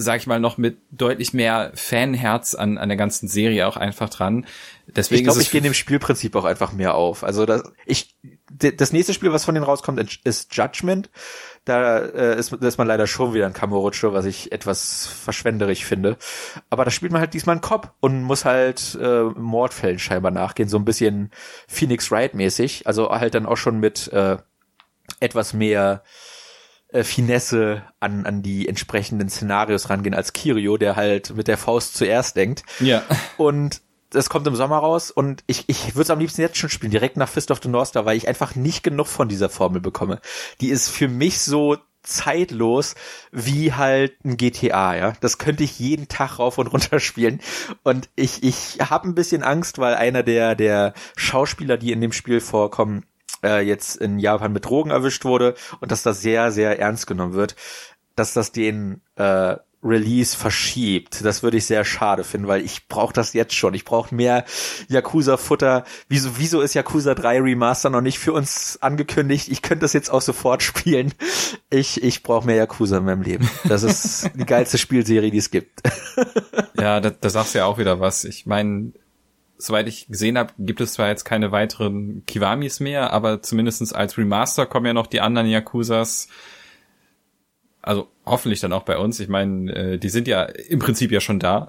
sag 0.02 0.22
ich 0.22 0.28
mal, 0.28 0.40
noch 0.40 0.58
mit 0.58 0.78
deutlich 0.92 1.34
mehr 1.34 1.74
Fanherz 1.76 2.56
an, 2.56 2.78
an 2.78 2.88
der 2.88 2.98
ganzen 2.98 3.28
Serie 3.28 3.68
auch 3.68 3.76
einfach 3.76 4.10
dran. 4.10 4.46
Deswegen 4.88 5.20
ich 5.20 5.24
glaube, 5.26 5.42
ich 5.42 5.52
gehe 5.52 5.62
dem 5.62 5.74
Spielprinzip 5.74 6.38
auch 6.38 6.46
einfach 6.46 6.72
mehr 6.72 6.96
auf. 6.96 7.26
Also 7.26 7.46
das, 7.46 7.64
ich, 7.86 8.16
das 8.60 8.94
nächste 8.94 9.14
Spiel, 9.14 9.32
was 9.32 9.46
von 9.46 9.56
denen 9.56 9.66
rauskommt, 9.66 10.20
ist 10.24 10.56
Judgment. 10.56 11.10
Da 11.66 12.00
äh, 12.00 12.38
ist, 12.38 12.52
ist 12.54 12.78
man 12.78 12.88
leider 12.88 13.08
schon 13.08 13.34
wieder 13.34 13.46
ein 13.46 13.54
Kamurocho, 13.54 14.14
was 14.14 14.26
ich 14.26 14.52
etwas 14.52 15.08
verschwenderig 15.08 15.86
finde. 15.86 16.18
Aber 16.70 16.86
da 16.86 16.92
spielt 16.92 17.12
man 17.12 17.22
halt 17.22 17.34
diesmal 17.34 17.56
einen 17.56 17.62
Cop 17.62 17.94
und 18.00 18.24
muss 18.24 18.46
halt 18.46 18.98
äh, 19.02 19.24
Mordfällen 19.24 20.00
scheinbar 20.00 20.32
nachgehen, 20.32 20.70
so 20.70 20.78
ein 20.78 20.86
bisschen 20.86 21.32
Phoenix 21.68 22.12
Wright 22.12 22.34
mäßig. 22.34 22.88
Also 22.88 23.10
halt 23.10 23.36
dann 23.36 23.46
auch 23.46 23.58
schon 23.58 23.80
mit 23.80 24.12
äh, 24.14 24.38
etwas 25.20 25.54
mehr 25.54 26.04
äh, 26.92 27.04
Finesse 27.04 27.84
an, 28.00 28.26
an 28.26 28.42
die 28.42 28.68
entsprechenden 28.68 29.30
Szenarios 29.30 29.90
rangehen 29.90 30.16
als 30.16 30.34
Kirio, 30.34 30.78
der 30.78 30.96
halt 30.96 31.36
mit 31.36 31.48
der 31.48 31.58
Faust 31.58 31.96
zuerst 31.96 32.36
denkt. 32.36 32.64
Ja. 32.80 33.04
Und 33.38 33.82
das 34.10 34.30
kommt 34.30 34.48
im 34.48 34.56
Sommer 34.56 34.78
raus 34.78 35.12
und 35.12 35.44
ich, 35.48 35.66
ich 35.68 35.96
würde 35.96 36.04
es 36.04 36.10
am 36.10 36.20
liebsten 36.20 36.42
jetzt 36.42 36.58
schon 36.58 36.70
spielen, 36.70 36.92
direkt 36.92 37.18
nach 37.18 37.30
Fist 37.30 37.52
of 37.52 37.60
the 37.62 37.70
North 37.70 37.90
Star, 37.90 38.06
weil 38.06 38.18
ich 38.18 38.28
einfach 38.28 38.56
nicht 38.56 38.84
genug 38.84 39.08
von 39.08 39.30
dieser 39.30 39.50
Formel 39.50 39.82
bekomme. 39.82 40.20
Die 40.62 40.70
ist 40.70 40.90
für 40.90 41.08
mich 41.08 41.40
so 41.40 41.78
zeitlos 42.02 42.96
wie 43.32 43.74
halt 43.74 44.14
ein 44.24 44.38
GTA, 44.38 44.96
ja. 44.96 45.14
Das 45.22 45.38
könnte 45.38 45.64
ich 45.64 45.80
jeden 45.80 46.08
Tag 46.08 46.40
rauf 46.40 46.58
und 46.58 46.68
runter 46.68 47.00
spielen. 47.00 47.40
Und 47.84 48.10
ich, 48.16 48.44
ich 48.44 48.80
habe 48.80 49.08
ein 49.08 49.16
bisschen 49.16 49.44
Angst, 49.44 49.78
weil 49.80 49.96
einer 49.96 50.24
der, 50.24 50.56
der 50.56 50.94
Schauspieler, 51.16 51.78
die 51.78 51.92
in 51.92 52.02
dem 52.02 52.12
Spiel 52.12 52.42
vorkommen, 52.42 53.06
äh, 53.44 53.62
jetzt 53.62 53.96
in 53.98 54.20
Japan 54.20 54.54
mit 54.54 54.66
Drogen 54.66 54.92
erwischt 54.92 55.26
wurde 55.26 55.56
und 55.80 55.92
dass 55.92 56.04
das 56.04 56.22
sehr, 56.22 56.52
sehr 56.52 56.80
ernst 56.80 57.08
genommen 57.08 57.34
wird, 57.34 57.56
dass 58.16 58.34
das 58.34 58.52
den 58.52 59.02
äh, 59.16 59.56
Release 59.82 60.36
verschiebt. 60.36 61.24
Das 61.24 61.42
würde 61.42 61.58
ich 61.58 61.66
sehr 61.66 61.86
schade 61.86 62.24
finden, 62.24 62.48
weil 62.48 62.66
ich 62.66 62.88
brauche 62.88 63.14
das 63.14 63.34
jetzt 63.34 63.54
schon. 63.54 63.74
Ich 63.74 63.86
brauche 63.86 64.14
mehr 64.14 64.44
Yakuza-Futter. 64.90 65.86
Wieso, 66.10 66.38
wieso 66.38 66.62
ist 66.62 66.74
Yakuza 66.74 67.16
3 67.16 67.42
Remaster 67.42 67.90
noch 67.90 68.02
nicht 68.02 68.20
für 68.20 68.34
uns 68.34 68.78
angekündigt? 68.82 69.48
Ich 69.48 69.62
könnte 69.62 69.84
das 69.84 69.94
jetzt 69.94 70.10
auch 70.10 70.22
sofort 70.22 70.64
spielen. 70.64 71.14
Ich, 71.70 72.04
ich 72.04 72.24
brauche 72.24 72.46
mehr 72.46 72.58
Yakuza 72.58 72.98
in 72.98 73.06
meinem 73.06 73.22
Leben. 73.22 73.50
Das 73.66 73.84
ist 73.84 74.30
die 74.36 74.46
geilste 74.46 74.78
Spielserie, 74.78 75.32
die 75.32 75.38
es 75.38 75.50
gibt. 75.50 75.82
ja, 76.78 77.00
da, 77.00 77.10
da 77.10 77.30
sagst 77.30 77.54
du 77.54 77.60
ja 77.60 77.66
auch 77.66 77.78
wieder 77.78 78.02
was. 78.02 78.26
Ich 78.26 78.46
meine, 78.46 78.92
soweit 79.58 79.88
ich 79.88 80.08
gesehen 80.08 80.38
habe, 80.38 80.52
gibt 80.58 80.82
es 80.82 80.94
zwar 80.94 81.08
jetzt 81.08 81.24
keine 81.24 81.54
weiteren 81.54 82.26
Kiwamis 82.26 82.82
mehr, 82.82 83.14
aber 83.14 83.42
zumindestens 83.42 83.94
als 83.94 84.18
Remaster 84.18 84.66
kommen 84.66 84.88
ja 84.88 84.94
noch 84.94 85.08
die 85.08 85.22
anderen 85.22 85.48
Yakuzas 85.48 86.28
also 87.82 88.08
hoffentlich 88.30 88.60
dann 88.60 88.74
auch 88.74 88.84
bei 88.84 88.98
uns. 88.98 89.20
Ich 89.20 89.30
meine, 89.30 89.74
äh, 89.74 89.98
die 89.98 90.10
sind 90.10 90.28
ja 90.28 90.44
im 90.44 90.80
Prinzip 90.80 91.12
ja 91.12 91.20
schon 91.20 91.40
da. 91.40 91.68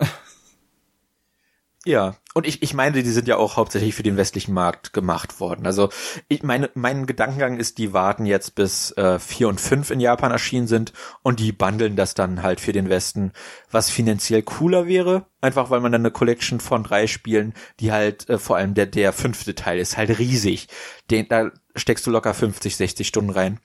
Ja, 1.86 2.16
und 2.34 2.46
ich, 2.46 2.62
ich 2.62 2.74
meine, 2.74 3.02
die 3.02 3.10
sind 3.10 3.26
ja 3.26 3.38
auch 3.38 3.56
hauptsächlich 3.56 3.94
für 3.94 4.02
den 4.02 4.18
westlichen 4.18 4.52
Markt 4.52 4.92
gemacht 4.92 5.40
worden. 5.40 5.64
Also 5.64 5.88
ich 6.28 6.42
meine, 6.42 6.68
mein 6.74 7.06
Gedankengang 7.06 7.56
ist, 7.56 7.78
die 7.78 7.94
warten 7.94 8.26
jetzt 8.26 8.54
bis 8.54 8.90
äh, 8.98 9.18
vier 9.18 9.48
und 9.48 9.62
fünf 9.62 9.90
in 9.90 9.98
Japan 9.98 10.30
erschienen 10.30 10.66
sind 10.66 10.92
und 11.22 11.40
die 11.40 11.52
bundeln 11.52 11.96
das 11.96 12.12
dann 12.12 12.42
halt 12.42 12.60
für 12.60 12.72
den 12.72 12.90
Westen, 12.90 13.32
was 13.70 13.88
finanziell 13.88 14.42
cooler 14.42 14.86
wäre, 14.86 15.24
einfach 15.40 15.70
weil 15.70 15.80
man 15.80 15.90
dann 15.90 16.02
eine 16.02 16.10
Collection 16.10 16.60
von 16.60 16.84
drei 16.84 17.06
Spielen, 17.06 17.54
die 17.80 17.92
halt 17.92 18.28
äh, 18.28 18.38
vor 18.38 18.56
allem 18.56 18.74
der 18.74 18.84
der 18.84 19.14
fünfte 19.14 19.54
Teil 19.54 19.78
ist 19.78 19.96
halt 19.96 20.18
riesig, 20.18 20.68
den 21.10 21.28
da 21.28 21.50
steckst 21.74 22.06
du 22.06 22.10
locker 22.10 22.34
50, 22.34 22.76
60 22.76 23.08
Stunden 23.08 23.30
rein. 23.30 23.58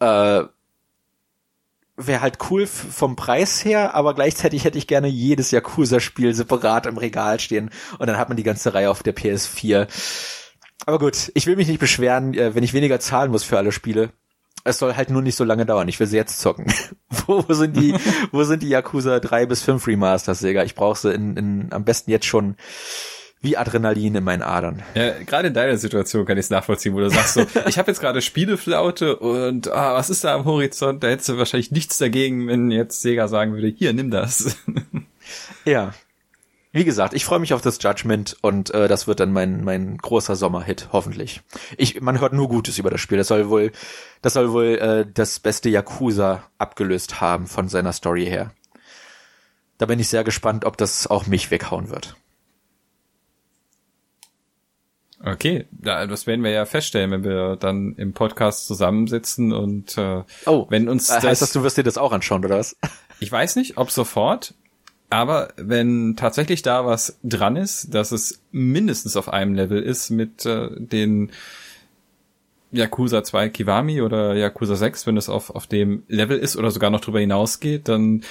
Äh, 0.00 0.44
wäre 1.96 2.20
halt 2.20 2.38
cool 2.50 2.66
vom 2.66 3.16
Preis 3.16 3.64
her, 3.64 3.94
aber 3.94 4.14
gleichzeitig 4.14 4.64
hätte 4.64 4.78
ich 4.78 4.86
gerne 4.86 5.08
jedes 5.08 5.50
Yakuza-Spiel 5.50 6.34
separat 6.34 6.86
im 6.86 6.98
Regal 6.98 7.38
stehen 7.40 7.70
und 7.98 8.06
dann 8.06 8.18
hat 8.18 8.28
man 8.28 8.36
die 8.36 8.42
ganze 8.42 8.74
Reihe 8.74 8.90
auf 8.90 9.02
der 9.02 9.14
PS4. 9.14 9.86
Aber 10.86 10.98
gut, 10.98 11.30
ich 11.34 11.46
will 11.46 11.56
mich 11.56 11.68
nicht 11.68 11.80
beschweren, 11.80 12.34
äh, 12.34 12.54
wenn 12.54 12.64
ich 12.64 12.74
weniger 12.74 13.00
zahlen 13.00 13.30
muss 13.30 13.44
für 13.44 13.58
alle 13.58 13.72
Spiele. 13.72 14.10
Es 14.64 14.78
soll 14.78 14.96
halt 14.96 15.10
nur 15.10 15.22
nicht 15.22 15.36
so 15.36 15.44
lange 15.44 15.66
dauern. 15.66 15.88
Ich 15.88 16.00
will 16.00 16.06
sie 16.06 16.16
jetzt 16.16 16.40
zocken. 16.40 16.72
wo, 17.26 17.44
wo 17.46 17.54
sind 17.54 17.76
die, 17.76 17.94
wo 18.32 18.44
sind 18.44 18.62
die 18.62 18.68
Yakuza 18.68 19.20
3 19.20 19.46
bis 19.46 19.62
5 19.62 19.86
Remasters, 19.86 20.40
Sega? 20.40 20.64
Ich 20.64 20.74
brauche 20.74 20.98
sie 20.98 21.12
in, 21.12 21.36
in, 21.36 21.72
am 21.72 21.84
besten 21.84 22.10
jetzt 22.10 22.26
schon 22.26 22.56
wie 23.44 23.56
Adrenalin 23.56 24.16
in 24.16 24.24
meinen 24.24 24.42
Adern. 24.42 24.82
Ja, 24.94 25.12
gerade 25.24 25.48
in 25.48 25.54
deiner 25.54 25.76
Situation 25.76 26.24
kann 26.24 26.38
ich 26.38 26.46
es 26.46 26.50
nachvollziehen, 26.50 26.94
wo 26.94 27.00
du 27.00 27.10
sagst 27.10 27.34
so, 27.34 27.46
ich 27.68 27.78
habe 27.78 27.90
jetzt 27.90 28.00
gerade 28.00 28.22
Spieleflaute 28.22 29.16
und 29.16 29.70
ah, 29.70 29.94
was 29.94 30.10
ist 30.10 30.24
da 30.24 30.34
am 30.34 30.46
Horizont? 30.46 31.04
Da 31.04 31.08
hättest 31.08 31.28
du 31.28 31.38
wahrscheinlich 31.38 31.70
nichts 31.70 31.98
dagegen, 31.98 32.48
wenn 32.48 32.70
jetzt 32.70 33.02
Sega 33.02 33.28
sagen 33.28 33.52
würde, 33.52 33.68
hier, 33.68 33.92
nimm 33.92 34.10
das. 34.10 34.56
Ja. 35.64 35.94
Wie 36.72 36.84
gesagt, 36.84 37.14
ich 37.14 37.24
freue 37.24 37.38
mich 37.38 37.54
auf 37.54 37.62
das 37.62 37.78
Judgment 37.80 38.36
und 38.42 38.74
äh, 38.74 38.88
das 38.88 39.06
wird 39.06 39.20
dann 39.20 39.32
mein 39.32 39.64
mein 39.64 39.96
großer 39.96 40.36
Sommerhit 40.36 40.88
hoffentlich. 40.92 41.40
Ich 41.78 42.00
man 42.02 42.20
hört 42.20 42.34
nur 42.34 42.48
Gutes 42.48 42.78
über 42.78 42.90
das 42.90 43.00
Spiel. 43.00 43.16
Das 43.16 43.28
soll 43.28 43.48
wohl 43.48 43.72
das 44.20 44.34
soll 44.34 44.52
wohl 44.52 44.78
äh, 44.78 45.06
das 45.10 45.40
beste 45.40 45.70
Yakuza 45.70 46.42
abgelöst 46.58 47.22
haben 47.22 47.46
von 47.46 47.68
seiner 47.68 47.92
Story 47.92 48.26
her. 48.26 48.52
Da 49.78 49.86
bin 49.86 49.98
ich 49.98 50.08
sehr 50.08 50.24
gespannt, 50.24 50.64
ob 50.64 50.76
das 50.76 51.06
auch 51.06 51.26
mich 51.26 51.50
weghauen 51.50 51.90
wird. 51.90 52.16
Okay, 55.26 55.64
das 55.72 56.26
werden 56.26 56.44
wir 56.44 56.50
ja 56.50 56.66
feststellen, 56.66 57.10
wenn 57.10 57.24
wir 57.24 57.56
dann 57.56 57.94
im 57.96 58.12
Podcast 58.12 58.66
zusammensitzen 58.66 59.54
und 59.54 59.96
äh, 59.96 60.22
oh, 60.44 60.66
wenn 60.68 60.88
uns 60.88 61.06
das, 61.06 61.24
heißt 61.24 61.40
das, 61.40 61.52
du 61.52 61.62
wirst 61.62 61.78
dir 61.78 61.82
das 61.82 61.96
auch 61.96 62.12
anschauen 62.12 62.44
oder 62.44 62.58
was? 62.58 62.76
Ich 63.20 63.30
weiß 63.30 63.56
nicht, 63.56 63.78
ob 63.78 63.92
sofort, 63.92 64.54
aber 65.08 65.48
wenn 65.56 66.16
tatsächlich 66.16 66.62
da 66.62 66.84
was 66.84 67.18
dran 67.22 67.54
ist, 67.54 67.94
dass 67.94 68.10
es 68.10 68.42
mindestens 68.50 69.16
auf 69.16 69.32
einem 69.32 69.54
Level 69.54 69.80
ist 69.80 70.10
mit 70.10 70.44
äh, 70.44 70.68
den 70.76 71.30
Yakuza 72.72 73.22
2 73.22 73.50
Kiwami 73.50 74.02
oder 74.02 74.34
Yakuza 74.34 74.74
6, 74.74 75.06
wenn 75.06 75.16
es 75.16 75.28
auf, 75.28 75.50
auf 75.50 75.68
dem 75.68 76.02
Level 76.08 76.36
ist 76.36 76.56
oder 76.56 76.72
sogar 76.72 76.90
noch 76.90 77.00
drüber 77.00 77.20
hinausgeht, 77.20 77.88
dann 77.88 78.24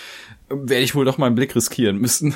werde 0.50 0.84
ich 0.84 0.94
wohl 0.94 1.06
doch 1.06 1.18
mal 1.18 1.28
einen 1.28 1.36
Blick 1.36 1.56
riskieren 1.56 1.98
müssen. 1.98 2.36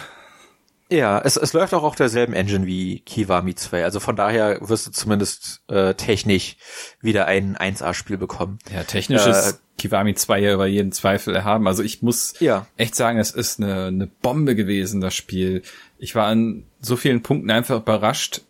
Ja, 0.90 1.20
es, 1.20 1.36
es 1.36 1.54
läuft 1.54 1.74
auch 1.74 1.84
auf 1.84 1.96
derselben 1.96 2.34
Engine 2.34 2.66
wie 2.66 3.00
Kiwami 3.02 3.56
2. 3.56 3.84
Also 3.84 4.00
von 4.00 4.16
daher 4.16 4.60
wirst 4.62 4.88
du 4.88 4.92
zumindest 4.92 5.62
äh, 5.68 5.94
technisch 5.96 6.56
wieder 7.02 7.26
ein 7.26 7.58
1A-Spiel 7.58 8.18
bekommen. 8.18 8.60
Ja, 8.74 8.84
technisch 8.84 9.26
äh, 9.26 9.32
ist 9.32 9.62
Kiwami 9.78 10.16
2 10.16 10.40
ja 10.40 10.54
über 10.54 10.66
jeden 10.66 10.94
Zweifel 10.94 11.36
erhaben. 11.36 11.68
Also 11.68 11.84
ich 11.84 12.02
muss 12.02 12.36
ja. 12.40 12.68
echt 12.78 12.96
sagen, 12.96 13.20
es 13.20 13.32
ist 13.32 13.60
eine, 13.60 13.86
eine 13.86 14.08
Bombe 14.08 14.56
gewesen, 14.56 15.02
das 15.02 15.14
Spiel. 15.14 15.62
Ich 15.98 16.16
war 16.16 16.28
an 16.28 16.66
so 16.80 16.96
vielen 16.96 17.22
Punkten 17.22 17.52
einfach 17.52 17.82
überrascht, 17.82 18.42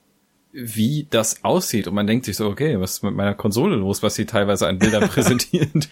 wie 0.51 1.07
das 1.09 1.43
aussieht. 1.43 1.87
Und 1.87 1.95
man 1.95 2.07
denkt 2.07 2.25
sich 2.25 2.37
so, 2.37 2.47
okay, 2.47 2.79
was 2.79 2.93
ist 2.93 3.03
mit 3.03 3.15
meiner 3.15 3.35
Konsole 3.35 3.75
los, 3.75 4.03
was 4.03 4.13
sie 4.13 4.25
teilweise 4.25 4.67
an 4.67 4.77
Bildern 4.77 5.09
präsentiert. 5.09 5.89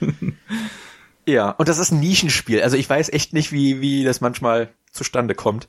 Ja, 1.25 1.49
und 1.49 1.67
das 1.67 1.79
ist 1.79 1.91
ein 1.91 1.99
Nischenspiel. 1.99 2.61
Also 2.61 2.77
ich 2.77 2.87
weiß 2.87 3.09
echt 3.09 3.33
nicht, 3.33 3.51
wie, 3.51 3.81
wie 3.81 4.03
das 4.03 4.21
manchmal 4.21 4.69
zustande 4.91 5.33
kommt. 5.33 5.67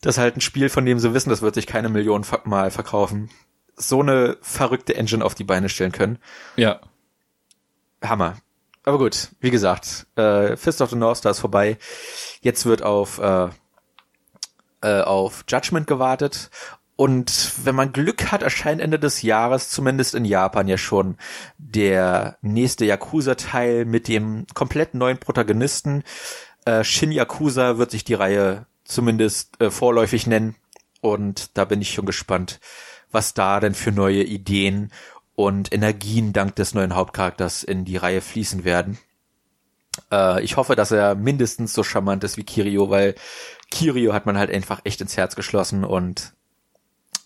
Das 0.00 0.16
ist 0.16 0.18
halt 0.18 0.36
ein 0.36 0.40
Spiel, 0.40 0.68
von 0.68 0.86
dem 0.86 0.98
sie 0.98 1.12
wissen, 1.12 1.30
das 1.30 1.42
wird 1.42 1.54
sich 1.54 1.66
keine 1.66 1.88
Millionen 1.88 2.24
Mal 2.44 2.70
verkaufen. 2.70 3.30
So 3.76 4.00
eine 4.00 4.36
verrückte 4.40 4.94
Engine 4.94 5.24
auf 5.24 5.34
die 5.34 5.44
Beine 5.44 5.68
stellen 5.68 5.92
können. 5.92 6.18
Ja. 6.56 6.80
Hammer. 8.02 8.36
Aber 8.84 8.98
gut, 8.98 9.28
wie 9.40 9.50
gesagt, 9.50 10.06
äh, 10.16 10.56
Fist 10.56 10.80
of 10.80 10.90
the 10.90 10.96
North 10.96 11.18
Star 11.18 11.32
ist 11.32 11.40
vorbei. 11.40 11.76
Jetzt 12.40 12.64
wird 12.64 12.82
auf, 12.82 13.18
äh, 13.18 13.48
äh, 14.82 15.02
auf 15.02 15.44
Judgment 15.48 15.86
gewartet. 15.86 16.50
Und 16.96 17.52
wenn 17.64 17.74
man 17.74 17.92
Glück 17.92 18.30
hat, 18.30 18.42
erscheint 18.42 18.80
Ende 18.80 18.98
des 18.98 19.22
Jahres, 19.22 19.70
zumindest 19.70 20.14
in 20.14 20.24
Japan 20.24 20.68
ja 20.68 20.76
schon, 20.76 21.16
der 21.56 22.36
nächste 22.42 22.84
Yakuza-Teil 22.84 23.84
mit 23.86 24.08
dem 24.08 24.46
komplett 24.54 24.94
neuen 24.94 25.18
Protagonisten. 25.18 26.04
Äh, 26.64 26.84
Shin 26.84 27.12
Yakuza 27.12 27.78
wird 27.78 27.90
sich 27.90 28.04
die 28.04 28.14
Reihe 28.14 28.66
zumindest 28.90 29.60
äh, 29.60 29.70
vorläufig 29.70 30.26
nennen. 30.26 30.56
Und 31.00 31.56
da 31.56 31.64
bin 31.64 31.80
ich 31.80 31.92
schon 31.92 32.06
gespannt, 32.06 32.60
was 33.10 33.34
da 33.34 33.60
denn 33.60 33.74
für 33.74 33.92
neue 33.92 34.22
Ideen 34.22 34.92
und 35.34 35.72
Energien 35.72 36.32
dank 36.32 36.56
des 36.56 36.74
neuen 36.74 36.94
Hauptcharakters 36.94 37.62
in 37.62 37.84
die 37.84 37.96
Reihe 37.96 38.20
fließen 38.20 38.64
werden. 38.64 38.98
Äh, 40.12 40.42
ich 40.42 40.56
hoffe, 40.56 40.76
dass 40.76 40.90
er 40.90 41.14
mindestens 41.14 41.72
so 41.72 41.82
charmant 41.82 42.24
ist 42.24 42.36
wie 42.36 42.44
Kirio, 42.44 42.90
weil 42.90 43.14
Kirio 43.70 44.12
hat 44.12 44.26
man 44.26 44.36
halt 44.36 44.50
einfach 44.50 44.80
echt 44.84 45.00
ins 45.00 45.16
Herz 45.16 45.36
geschlossen 45.36 45.84
und 45.84 46.34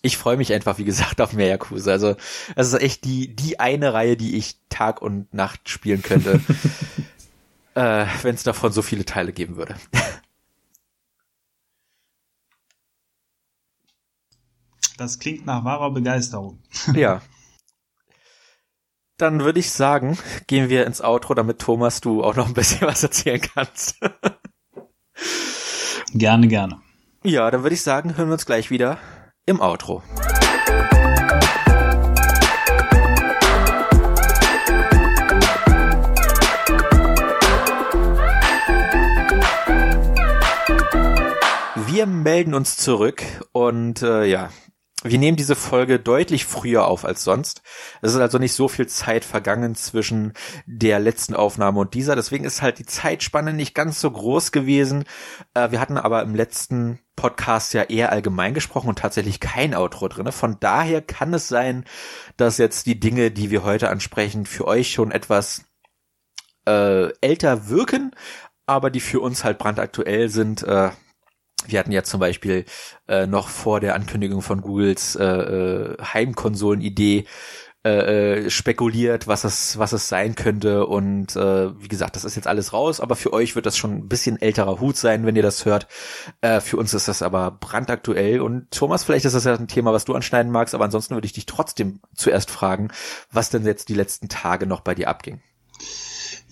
ich 0.01 0.17
freue 0.17 0.37
mich 0.37 0.53
einfach, 0.53 0.77
wie 0.77 0.85
gesagt, 0.85 1.19
auf 1.21 1.33
mehr 1.33 1.47
Yakuza. 1.47 1.91
Also, 1.91 2.15
es 2.55 2.67
ist 2.67 2.81
echt 2.81 3.03
die, 3.05 3.35
die 3.35 3.59
eine 3.59 3.93
Reihe, 3.93 4.15
die 4.15 4.37
ich 4.37 4.57
Tag 4.69 5.01
und 5.01 5.33
Nacht 5.33 5.67
spielen 5.67 6.01
könnte, 6.01 6.39
äh, 7.75 8.05
wenn 8.21 8.35
es 8.35 8.43
davon 8.43 8.71
so 8.71 8.81
viele 8.81 9.05
Teile 9.05 9.33
geben 9.33 9.57
würde. 9.57 9.75
Das 14.97 15.19
klingt 15.19 15.45
nach 15.45 15.65
wahrer 15.65 15.91
Begeisterung. 15.91 16.61
Ja. 16.93 17.21
Dann 19.17 19.41
würde 19.41 19.59
ich 19.59 19.71
sagen, 19.71 20.17
gehen 20.47 20.69
wir 20.69 20.85
ins 20.85 21.01
Outro, 21.01 21.35
damit 21.35 21.59
Thomas 21.59 22.01
du 22.01 22.21
auch 22.21 22.35
noch 22.35 22.47
ein 22.47 22.53
bisschen 22.53 22.81
was 22.81 23.01
erzählen 23.01 23.39
kannst. 23.39 23.97
gerne, 26.13 26.49
gerne. 26.49 26.81
Ja, 27.23 27.49
dann 27.49 27.63
würde 27.63 27.75
ich 27.75 27.81
sagen, 27.81 28.17
hören 28.17 28.27
wir 28.27 28.33
uns 28.33 28.45
gleich 28.45 28.71
wieder 28.71 28.97
im 29.45 29.61
Outro. 29.61 30.03
Wir 41.87 42.05
melden 42.05 42.53
uns 42.53 42.75
zurück 42.75 43.23
und 43.53 44.01
äh, 44.01 44.25
ja, 44.25 44.49
wir 45.05 45.19
nehmen 45.19 45.37
diese 45.37 45.55
Folge 45.55 45.99
deutlich 45.99 46.45
früher 46.45 46.87
auf 46.87 47.05
als 47.05 47.23
sonst. 47.23 47.61
Es 48.01 48.13
ist 48.13 48.19
also 48.19 48.39
nicht 48.39 48.53
so 48.53 48.67
viel 48.67 48.87
Zeit 48.87 49.23
vergangen 49.23 49.75
zwischen 49.75 50.33
der 50.65 50.99
letzten 50.99 51.35
Aufnahme 51.35 51.79
und 51.79 51.93
dieser. 51.93 52.15
Deswegen 52.15 52.43
ist 52.43 52.63
halt 52.63 52.79
die 52.79 52.85
Zeitspanne 52.85 53.53
nicht 53.53 53.75
ganz 53.75 54.01
so 54.01 54.09
groß 54.09 54.51
gewesen. 54.51 55.05
Äh, 55.53 55.69
wir 55.69 55.79
hatten 55.79 55.99
aber 55.99 56.23
im 56.23 56.33
letzten 56.33 56.99
Podcast 57.15 57.73
ja 57.73 57.83
eher 57.83 58.11
allgemein 58.11 58.55
gesprochen 58.55 58.89
und 58.89 58.97
tatsächlich 58.97 59.39
kein 59.39 59.75
Outro 59.75 60.07
drinne. 60.07 60.31
Von 60.31 60.57
daher 60.59 61.03
kann 61.03 61.33
es 61.35 61.47
sein, 61.47 61.85
dass 62.35 62.57
jetzt 62.57 62.87
die 62.87 62.99
Dinge, 62.99 63.29
die 63.29 63.51
wir 63.51 63.63
heute 63.63 63.89
ansprechen, 63.89 64.47
für 64.47 64.65
euch 64.65 64.91
schon 64.91 65.11
etwas 65.11 65.65
äh, 66.65 67.11
älter 67.21 67.69
wirken, 67.69 68.11
aber 68.65 68.89
die 68.89 69.01
für 69.01 69.19
uns 69.19 69.43
halt 69.43 69.59
brandaktuell 69.59 70.29
sind. 70.29 70.63
Äh, 70.63 70.89
wir 71.67 71.79
hatten 71.79 71.91
ja 71.91 72.03
zum 72.03 72.19
Beispiel 72.19 72.65
äh, 73.07 73.27
noch 73.27 73.49
vor 73.49 73.79
der 73.79 73.95
Ankündigung 73.95 74.41
von 74.41 74.61
Googles 74.61 75.15
äh, 75.15 75.23
äh, 75.23 75.97
Heimkonsolen-Idee 76.01 77.25
äh, 77.85 78.45
äh, 78.45 78.49
spekuliert, 78.49 79.27
was 79.27 79.43
es, 79.43 79.77
was 79.77 79.93
es 79.93 80.09
sein 80.09 80.33
könnte. 80.33 80.87
Und 80.87 81.35
äh, 81.35 81.79
wie 81.79 81.87
gesagt, 81.87 82.15
das 82.15 82.25
ist 82.25 82.35
jetzt 82.35 82.47
alles 82.47 82.73
raus, 82.73 82.99
aber 82.99 83.15
für 83.15 83.31
euch 83.31 83.55
wird 83.55 83.67
das 83.67 83.77
schon 83.77 83.91
ein 83.91 84.07
bisschen 84.07 84.41
älterer 84.41 84.79
Hut 84.79 84.97
sein, 84.97 85.23
wenn 85.27 85.35
ihr 85.35 85.43
das 85.43 85.65
hört. 85.65 85.85
Äh, 86.41 86.61
für 86.61 86.77
uns 86.77 86.95
ist 86.95 87.07
das 87.07 87.21
aber 87.21 87.51
brandaktuell. 87.51 88.41
Und 88.41 88.71
Thomas, 88.71 89.03
vielleicht 89.03 89.25
ist 89.25 89.35
das 89.35 89.43
ja 89.43 89.53
ein 89.53 89.67
Thema, 89.67 89.93
was 89.93 90.05
du 90.05 90.15
anschneiden 90.15 90.51
magst, 90.51 90.73
aber 90.73 90.85
ansonsten 90.85 91.13
würde 91.13 91.27
ich 91.27 91.33
dich 91.33 91.45
trotzdem 91.45 91.99
zuerst 92.15 92.49
fragen, 92.49 92.89
was 93.31 93.51
denn 93.51 93.63
jetzt 93.63 93.89
die 93.89 93.93
letzten 93.93 94.29
Tage 94.29 94.65
noch 94.65 94.81
bei 94.81 94.95
dir 94.95 95.07
abging. 95.07 95.41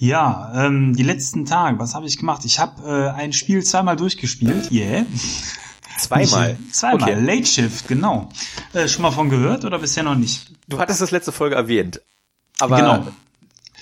Ja, 0.03 0.51
ähm, 0.53 0.93
die 0.93 1.03
letzten 1.03 1.45
Tage, 1.45 1.79
was 1.79 1.95
habe 1.95 2.05
ich 2.07 2.17
gemacht? 2.17 2.43
Ich 2.43 2.59
habe 2.59 3.13
äh, 3.15 3.17
ein 3.17 3.31
Spiel 3.31 3.63
zweimal 3.63 3.95
durchgespielt. 3.95 4.69
Yeah. 4.69 5.05
Zweimal? 5.97 6.57
Ich, 6.59 6.73
zweimal. 6.73 7.09
Okay. 7.09 7.21
Late 7.21 7.45
Shift, 7.45 7.87
genau. 7.87 8.27
Äh, 8.73 8.89
schon 8.89 9.03
mal 9.03 9.11
von 9.11 9.29
gehört 9.29 9.63
oder 9.63 9.79
bisher 9.79 10.03
noch 10.03 10.15
nicht? 10.15 10.51
Du 10.67 10.77
hattest 10.77 10.99
das 10.99 11.11
letzte 11.11 11.31
Folge 11.31 11.55
erwähnt. 11.55 12.01
Aber 12.59 12.75
genau. 12.75 13.07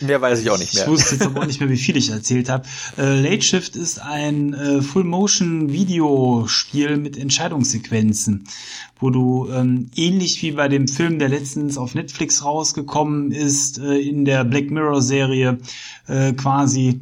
Mehr 0.01 0.21
weiß 0.21 0.41
ich 0.41 0.49
auch 0.49 0.57
nicht 0.57 0.73
mehr. 0.73 0.83
Ich 0.83 0.89
wusste 0.89 1.15
jetzt 1.15 1.25
aber 1.25 1.41
auch 1.41 1.45
nicht 1.45 1.59
mehr, 1.59 1.69
wie 1.69 1.77
viel 1.77 1.97
ich 1.97 2.09
erzählt 2.09 2.49
habe. 2.49 2.65
Äh, 2.97 3.21
Late 3.21 3.41
Shift 3.41 3.75
ist 3.75 4.01
ein 4.01 4.53
äh, 4.53 4.81
Full-Motion-Videospiel 4.81 6.97
mit 6.97 7.17
Entscheidungssequenzen, 7.17 8.45
wo 8.99 9.09
du 9.09 9.49
ähm, 9.51 9.89
ähnlich 9.95 10.41
wie 10.41 10.51
bei 10.51 10.67
dem 10.67 10.87
Film, 10.87 11.19
der 11.19 11.29
letztens 11.29 11.77
auf 11.77 11.95
Netflix 11.95 12.43
rausgekommen 12.43 13.31
ist, 13.31 13.77
äh, 13.77 13.97
in 13.97 14.25
der 14.25 14.43
Black 14.43 14.71
Mirror-Serie 14.71 15.59
äh, 16.07 16.33
quasi 16.33 17.01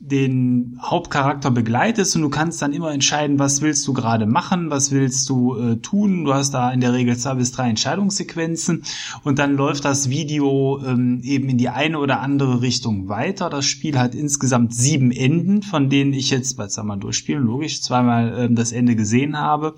den 0.00 0.78
Hauptcharakter 0.80 1.50
begleitest 1.50 2.14
und 2.14 2.22
du 2.22 2.28
kannst 2.28 2.62
dann 2.62 2.72
immer 2.72 2.92
entscheiden, 2.92 3.40
was 3.40 3.62
willst 3.62 3.86
du 3.88 3.92
gerade 3.92 4.26
machen, 4.26 4.70
was 4.70 4.92
willst 4.92 5.28
du 5.28 5.56
äh, 5.56 5.76
tun. 5.78 6.24
Du 6.24 6.34
hast 6.34 6.52
da 6.52 6.70
in 6.70 6.80
der 6.80 6.92
Regel 6.92 7.16
zwei 7.16 7.34
bis 7.34 7.50
drei 7.50 7.68
Entscheidungssequenzen 7.68 8.84
und 9.24 9.40
dann 9.40 9.56
läuft 9.56 9.84
das 9.84 10.08
Video 10.08 10.80
ähm, 10.86 11.20
eben 11.24 11.48
in 11.48 11.58
die 11.58 11.68
eine 11.68 11.98
oder 11.98 12.20
andere 12.20 12.62
Richtung 12.62 13.08
weiter. 13.08 13.50
Das 13.50 13.66
Spiel 13.66 13.98
hat 13.98 14.14
insgesamt 14.14 14.72
sieben 14.72 15.10
Enden, 15.10 15.62
von 15.62 15.90
denen 15.90 16.12
ich 16.12 16.30
jetzt 16.30 16.56
bei 16.56 16.68
zweimal 16.68 16.98
durchspielen, 16.98 17.42
logisch, 17.42 17.82
zweimal 17.82 18.34
ähm, 18.38 18.54
das 18.54 18.70
Ende 18.70 18.94
gesehen 18.94 19.36
habe. 19.36 19.74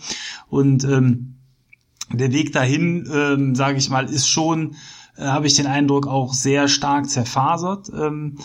Und 0.49 0.85
ähm, 0.85 1.37
der 2.12 2.33
Weg 2.33 2.53
dahin, 2.53 3.09
ähm, 3.11 3.55
sage 3.55 3.79
ich 3.79 3.89
mal, 3.89 4.05
ist 4.05 4.29
schon, 4.29 4.77
äh, 5.16 5.25
habe 5.25 5.47
ich 5.47 5.55
den 5.55 5.66
Eindruck, 5.66 6.07
auch 6.07 6.35
sehr 6.35 6.68
stark 6.68 7.09
zerfasert. 7.09 7.91
Ähm, 7.99 8.37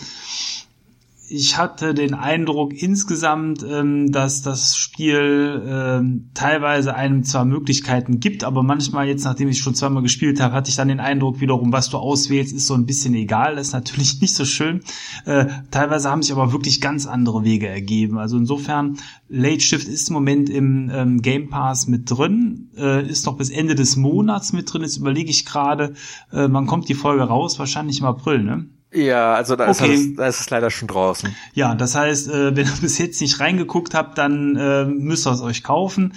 ich 1.28 1.58
hatte 1.58 1.92
den 1.92 2.14
Eindruck 2.14 2.72
insgesamt, 2.72 3.64
ähm, 3.68 4.12
dass 4.12 4.42
das 4.42 4.76
Spiel 4.76 5.62
ähm, 5.66 6.30
teilweise 6.34 6.94
einem 6.94 7.24
zwar 7.24 7.44
Möglichkeiten 7.44 8.20
gibt, 8.20 8.44
aber 8.44 8.62
manchmal 8.62 9.08
jetzt, 9.08 9.24
nachdem 9.24 9.48
ich 9.48 9.58
schon 9.58 9.74
zweimal 9.74 10.02
gespielt 10.02 10.40
habe, 10.40 10.54
hatte 10.54 10.70
ich 10.70 10.76
dann 10.76 10.88
den 10.88 11.00
Eindruck 11.00 11.40
wiederum, 11.40 11.72
was 11.72 11.90
du 11.90 11.98
auswählst, 11.98 12.54
ist 12.54 12.66
so 12.66 12.74
ein 12.74 12.86
bisschen 12.86 13.14
egal. 13.14 13.56
Das 13.56 13.68
ist 13.68 13.72
natürlich 13.72 14.20
nicht 14.20 14.34
so 14.34 14.44
schön. 14.44 14.80
Äh, 15.24 15.46
teilweise 15.70 16.10
haben 16.10 16.22
sich 16.22 16.32
aber 16.32 16.52
wirklich 16.52 16.80
ganz 16.80 17.06
andere 17.06 17.44
Wege 17.44 17.66
ergeben. 17.66 18.18
Also 18.18 18.36
insofern, 18.36 18.98
Late 19.28 19.60
Shift 19.60 19.88
ist 19.88 20.08
im 20.08 20.14
Moment 20.14 20.48
im 20.48 20.90
ähm, 20.94 21.22
Game 21.22 21.50
Pass 21.50 21.88
mit 21.88 22.08
drin, 22.08 22.70
äh, 22.76 23.08
ist 23.08 23.26
noch 23.26 23.36
bis 23.36 23.50
Ende 23.50 23.74
des 23.74 23.96
Monats 23.96 24.52
mit 24.52 24.72
drin. 24.72 24.82
Jetzt 24.82 24.98
überlege 24.98 25.30
ich 25.30 25.44
gerade, 25.44 25.94
äh, 26.30 26.46
wann 26.48 26.66
kommt 26.66 26.88
die 26.88 26.94
Folge 26.94 27.24
raus? 27.24 27.58
Wahrscheinlich 27.58 27.98
im 27.98 28.06
April, 28.06 28.42
ne? 28.44 28.66
Ja, 28.96 29.34
also 29.34 29.56
da, 29.56 29.68
okay. 29.68 29.92
ist, 29.92 30.08
das, 30.10 30.16
da 30.16 30.26
ist 30.26 30.40
es 30.40 30.50
leider 30.50 30.70
schon 30.70 30.88
draußen. 30.88 31.36
Ja, 31.52 31.74
das 31.74 31.94
heißt, 31.94 32.28
äh, 32.28 32.56
wenn 32.56 32.66
ihr 32.66 32.72
bis 32.80 32.96
jetzt 32.98 33.20
nicht 33.20 33.40
reingeguckt 33.40 33.94
habt, 33.94 34.16
dann 34.16 34.56
äh, 34.56 34.86
müsst 34.86 35.26
ihr 35.26 35.32
es 35.32 35.42
euch 35.42 35.62
kaufen. 35.62 36.14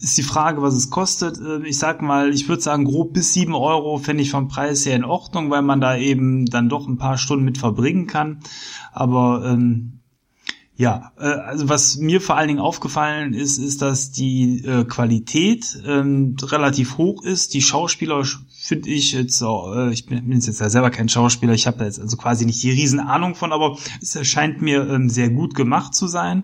Ist 0.00 0.16
die 0.16 0.22
Frage, 0.22 0.62
was 0.62 0.74
es 0.74 0.88
kostet. 0.88 1.38
Äh, 1.38 1.66
ich 1.66 1.78
sag 1.78 2.00
mal, 2.00 2.32
ich 2.32 2.48
würde 2.48 2.62
sagen, 2.62 2.84
grob 2.84 3.12
bis 3.12 3.32
sieben 3.32 3.54
Euro 3.54 3.98
fände 3.98 4.22
ich 4.22 4.30
vom 4.30 4.46
Preis 4.46 4.86
her 4.86 4.94
in 4.94 5.04
Ordnung, 5.04 5.50
weil 5.50 5.62
man 5.62 5.80
da 5.80 5.96
eben 5.96 6.46
dann 6.46 6.68
doch 6.68 6.86
ein 6.86 6.98
paar 6.98 7.18
Stunden 7.18 7.44
mit 7.44 7.58
verbringen 7.58 8.06
kann. 8.06 8.40
Aber 8.92 9.44
ähm, 9.44 10.01
ja, 10.82 11.12
äh, 11.16 11.26
also 11.26 11.68
was 11.68 11.96
mir 11.98 12.20
vor 12.20 12.36
allen 12.36 12.48
Dingen 12.48 12.58
aufgefallen 12.58 13.34
ist, 13.34 13.56
ist, 13.58 13.82
dass 13.82 14.10
die 14.10 14.64
äh, 14.64 14.82
Qualität 14.82 15.80
ähm, 15.86 16.34
relativ 16.42 16.98
hoch 16.98 17.22
ist. 17.22 17.54
Die 17.54 17.62
Schauspieler 17.62 18.24
finde 18.50 18.88
ich 18.88 19.12
jetzt, 19.12 19.40
auch, 19.42 19.76
äh, 19.76 19.92
ich 19.92 20.06
bin, 20.06 20.32
jetzt 20.32 20.48
ja 20.58 20.68
selber 20.68 20.90
kein 20.90 21.08
Schauspieler, 21.08 21.52
ich 21.52 21.68
habe 21.68 21.78
da 21.78 21.84
jetzt 21.84 22.00
also 22.00 22.16
quasi 22.16 22.46
nicht 22.46 22.60
die 22.64 22.72
Riesenahnung 22.72 23.36
von, 23.36 23.52
aber 23.52 23.78
es 24.00 24.16
erscheint 24.16 24.60
mir 24.60 24.88
ähm, 24.88 25.08
sehr 25.08 25.30
gut 25.30 25.54
gemacht 25.54 25.94
zu 25.94 26.08
sein. 26.08 26.42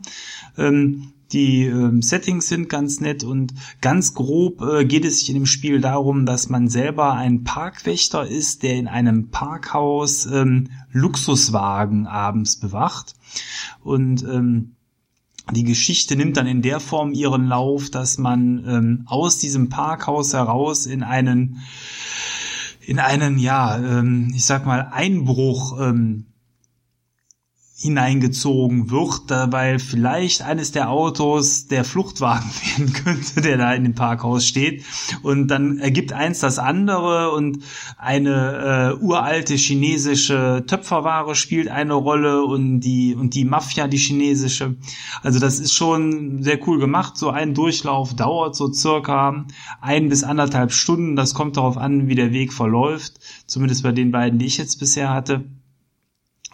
Ähm, 0.57 1.14
die 1.33 1.66
ähm, 1.66 2.01
Settings 2.01 2.49
sind 2.49 2.68
ganz 2.68 3.01
nett 3.01 3.22
und 3.22 3.53
ganz 3.81 4.14
grob 4.14 4.62
äh, 4.62 4.85
geht 4.85 5.05
es 5.05 5.20
sich 5.20 5.29
in 5.29 5.35
dem 5.35 5.47
Spiel 5.47 5.81
darum, 5.81 6.24
dass 6.24 6.49
man 6.49 6.68
selber 6.68 7.12
ein 7.12 7.45
Parkwächter 7.45 8.26
ist, 8.26 8.62
der 8.62 8.76
in 8.76 8.89
einem 8.89 9.29
Parkhaus 9.29 10.26
ähm, 10.26 10.70
Luxuswagen 10.91 12.07
abends 12.07 12.57
bewacht. 12.57 13.14
Und 13.83 14.22
ähm, 14.24 14.76
die 15.51 15.64
Geschichte 15.64 16.16
nimmt 16.16 16.37
dann 16.37 16.47
in 16.47 16.62
der 16.62 16.81
Form 16.81 17.12
ihren 17.12 17.47
Lauf, 17.47 17.91
dass 17.91 18.18
man 18.18 18.64
ähm, 18.66 19.03
aus 19.07 19.39
diesem 19.39 19.68
Parkhaus 19.68 20.33
heraus 20.33 20.87
in 20.87 21.03
einen 21.03 21.61
in 22.81 22.99
einen 22.99 23.39
ja 23.39 23.76
ähm, 23.79 24.33
ich 24.35 24.45
sag 24.45 24.64
mal 24.64 24.89
Einbruch 24.93 25.79
ähm, 25.81 26.28
hineingezogen 27.81 28.91
wird, 28.91 29.31
weil 29.31 29.79
vielleicht 29.79 30.43
eines 30.43 30.72
der 30.72 30.91
Autos 30.91 31.68
der 31.68 31.85
Fluchtwagen 31.85 32.51
werden 32.76 32.93
könnte, 32.93 33.41
der 33.41 33.57
da 33.57 33.72
in 33.72 33.85
dem 33.85 33.95
Parkhaus 33.95 34.49
steht. 34.49 34.85
Und 35.22 35.47
dann 35.47 35.79
ergibt 35.79 36.12
eins 36.12 36.41
das 36.41 36.59
andere 36.59 37.31
und 37.31 37.61
eine 37.97 38.97
äh, 38.99 39.05
uralte 39.05 39.55
chinesische 39.55 40.64
Töpferware 40.66 41.37
spielt 41.37 41.68
eine 41.68 41.95
Rolle 41.95 42.43
und 42.43 42.81
die 42.81 43.14
und 43.14 43.35
die 43.35 43.45
Mafia, 43.45 43.87
die 43.87 43.97
chinesische. 43.97 44.74
Also 45.22 45.39
das 45.39 45.61
ist 45.61 45.72
schon 45.72 46.43
sehr 46.43 46.59
cool 46.66 46.81
gemacht. 46.81 47.16
So 47.16 47.31
ein 47.31 47.55
Durchlauf 47.55 48.16
dauert 48.16 48.57
so 48.57 48.72
circa 48.72 49.47
ein 49.81 50.09
bis 50.09 50.24
anderthalb 50.24 50.72
Stunden. 50.72 51.14
Das 51.14 51.33
kommt 51.33 51.57
darauf 51.57 51.76
an, 51.76 52.09
wie 52.09 52.16
der 52.16 52.33
Weg 52.33 52.53
verläuft. 52.53 53.20
Zumindest 53.47 53.85
bei 53.85 53.93
den 53.93 54.11
beiden, 54.11 54.41
die 54.41 54.47
ich 54.47 54.59
jetzt 54.59 54.81
bisher 54.81 55.11
hatte. 55.11 55.45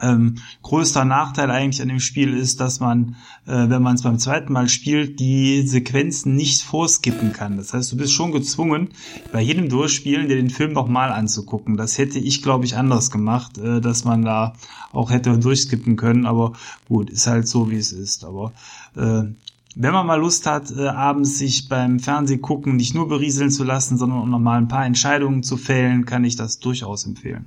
Ähm, 0.02 0.36
größter 0.62 1.04
Nachteil 1.04 1.50
eigentlich 1.50 1.80
an 1.80 1.88
dem 1.88 2.00
Spiel 2.00 2.34
ist, 2.34 2.60
dass 2.60 2.80
man, 2.80 3.16
äh, 3.46 3.68
wenn 3.68 3.82
man 3.82 3.94
es 3.94 4.02
beim 4.02 4.18
zweiten 4.18 4.52
Mal 4.52 4.68
spielt, 4.68 5.20
die 5.20 5.66
Sequenzen 5.66 6.34
nicht 6.34 6.62
vorskippen 6.62 7.32
kann. 7.32 7.56
Das 7.56 7.72
heißt, 7.72 7.92
du 7.92 7.96
bist 7.96 8.12
schon 8.12 8.32
gezwungen, 8.32 8.88
bei 9.32 9.40
jedem 9.40 9.68
Durchspielen 9.68 10.28
dir 10.28 10.36
den 10.36 10.50
Film 10.50 10.72
nochmal 10.72 11.10
anzugucken. 11.10 11.76
Das 11.76 11.96
hätte 11.96 12.18
ich, 12.18 12.42
glaube 12.42 12.64
ich, 12.64 12.76
anders 12.76 13.12
gemacht, 13.12 13.56
äh, 13.58 13.80
dass 13.80 14.04
man 14.04 14.22
da 14.22 14.54
auch 14.92 15.10
hätte 15.10 15.38
durchskippen 15.38 15.96
können. 15.96 16.26
Aber 16.26 16.54
gut, 16.88 17.08
ist 17.08 17.28
halt 17.28 17.46
so, 17.46 17.70
wie 17.70 17.76
es 17.76 17.92
ist. 17.92 18.24
Aber 18.24 18.52
äh, 18.96 19.22
wenn 19.76 19.92
man 19.92 20.06
mal 20.06 20.20
Lust 20.20 20.46
hat, 20.46 20.70
äh, 20.76 20.88
abends 20.88 21.38
sich 21.38 21.68
beim 21.68 22.00
Fernsehgucken 22.00 22.76
nicht 22.76 22.94
nur 22.94 23.08
berieseln 23.08 23.50
zu 23.50 23.64
lassen, 23.64 23.96
sondern 23.96 24.20
um 24.20 24.30
nochmal 24.30 24.58
ein 24.58 24.68
paar 24.68 24.86
Entscheidungen 24.86 25.42
zu 25.42 25.56
fällen, 25.56 26.04
kann 26.04 26.24
ich 26.24 26.36
das 26.36 26.58
durchaus 26.58 27.06
empfehlen. 27.06 27.46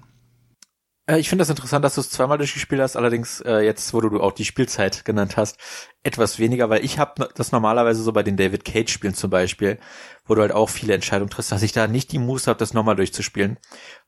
Äh, 1.08 1.20
ich 1.20 1.30
finde 1.30 1.41
das 1.41 1.49
interessant, 1.49 1.84
dass 1.84 1.95
du 1.95 2.01
es 2.01 2.10
zweimal 2.10 2.38
durchgespielt 2.38 2.82
hast, 2.82 2.95
allerdings 2.95 3.41
äh, 3.41 3.60
jetzt, 3.60 3.93
wo 3.93 4.01
du 4.01 4.22
auch 4.22 4.34
die 4.34 4.45
Spielzeit 4.45 5.05
genannt 5.05 5.38
hast, 5.38 5.58
etwas 6.03 6.38
weniger, 6.38 6.70
weil 6.70 6.86
ich 6.86 6.99
habe 6.99 7.30
das 7.34 7.51
normalerweise 7.51 8.03
so 8.03 8.12
bei 8.12 8.24
den 8.24 8.38
David 8.38 8.66
Cage-Spielen 8.66 9.16
zum 9.16 9.30
Beispiel, 9.30 9.80
wo 10.26 10.36
du 10.36 10.41
halt 10.41 10.51
auch 10.51 10.70
viele 10.70 10.93
Entscheidungen 10.93 11.30
triffst, 11.30 11.51
dass 11.51 11.64
ich 11.64 11.72
da 11.72 11.88
nicht 11.88 12.12
die 12.12 12.20
Muße 12.20 12.49
habe, 12.49 12.60
das 12.60 12.74
nochmal 12.74 12.95
durchzuspielen, 12.95 13.58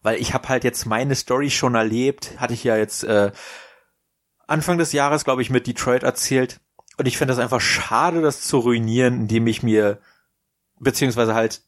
weil 0.01 0.19
ich 0.19 0.33
habe 0.33 0.49
halt 0.49 0.63
jetzt 0.63 0.85
meine 0.85 1.15
Story 1.15 1.49
schon 1.49 1.75
erlebt, 1.75 2.33
hatte 2.37 2.53
ich 2.53 2.63
ja 2.63 2.77
jetzt 2.77 3.03
äh, 3.03 3.31
Anfang 4.47 4.77
des 4.77 4.91
Jahres, 4.93 5.23
glaube 5.23 5.41
ich, 5.41 5.49
mit 5.49 5.67
Detroit 5.67 6.03
erzählt. 6.03 6.59
Und 6.97 7.07
ich 7.07 7.17
finde 7.17 7.33
das 7.33 7.41
einfach 7.41 7.61
schade, 7.61 8.21
das 8.21 8.41
zu 8.41 8.57
ruinieren, 8.57 9.21
indem 9.21 9.47
ich 9.47 9.63
mir 9.63 9.99
beziehungsweise 10.79 11.33
halt 11.33 11.61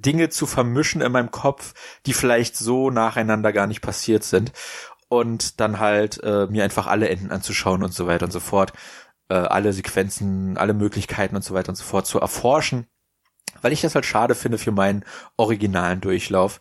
Dinge 0.00 0.28
zu 0.30 0.46
vermischen 0.46 1.00
in 1.02 1.12
meinem 1.12 1.30
Kopf, 1.30 1.74
die 2.06 2.12
vielleicht 2.12 2.56
so 2.56 2.90
nacheinander 2.90 3.52
gar 3.52 3.66
nicht 3.66 3.80
passiert 3.82 4.24
sind. 4.24 4.52
Und 5.08 5.60
dann 5.60 5.78
halt 5.80 6.22
äh, 6.22 6.46
mir 6.48 6.64
einfach 6.64 6.86
alle 6.86 7.08
Enden 7.08 7.30
anzuschauen 7.30 7.82
und 7.82 7.94
so 7.94 8.06
weiter 8.06 8.26
und 8.26 8.32
so 8.32 8.40
fort. 8.40 8.72
Äh, 9.30 9.34
alle 9.34 9.72
Sequenzen, 9.72 10.58
alle 10.58 10.74
Möglichkeiten 10.74 11.36
und 11.36 11.42
so 11.44 11.54
weiter 11.54 11.70
und 11.70 11.76
so 11.76 11.84
fort 11.84 12.06
zu 12.06 12.20
erforschen. 12.20 12.86
weil 13.62 13.72
ich 13.72 13.80
das 13.80 13.94
halt 13.94 14.06
schade 14.06 14.34
finde 14.34 14.58
für 14.58 14.72
meinen 14.72 15.04
originalen 15.36 16.00
Durchlauf. 16.00 16.60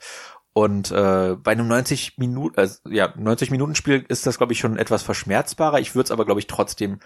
Und 0.54 0.92
äh, 0.92 1.36
bei 1.38 1.52
einem 1.52 1.68
90 1.68 2.18
Minuten, 2.18 2.60
äh, 2.60 2.70
ja, 2.90 3.14
90 3.16 3.52
Minuten 3.52 3.76
Spiel 3.76 4.04
ist 4.08 4.26
das, 4.26 4.38
glaube 4.38 4.54
ich, 4.54 4.60
schon 4.60 4.78
etwas 4.78 5.04
verschmerzbarer. 5.04 5.80
Ich 5.80 5.94
würde 5.96 6.06
es 6.06 6.12
aber, 6.12 6.26
glaube 6.26 6.40
ich, 6.40 6.48
trotzdem 6.48 7.00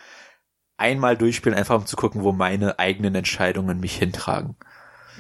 einmal 0.78 1.18
durchspielen, 1.18 1.58
einfach 1.58 1.76
um 1.76 1.86
zu 1.86 1.96
gucken, 1.98 2.24
wo 2.24 2.32
meine 2.32 2.80
eigenen 2.80 3.16
Entscheidungen 3.16 3.80
mich 3.80 3.96
hintragen. 3.98 4.56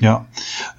Ja, 0.01 0.25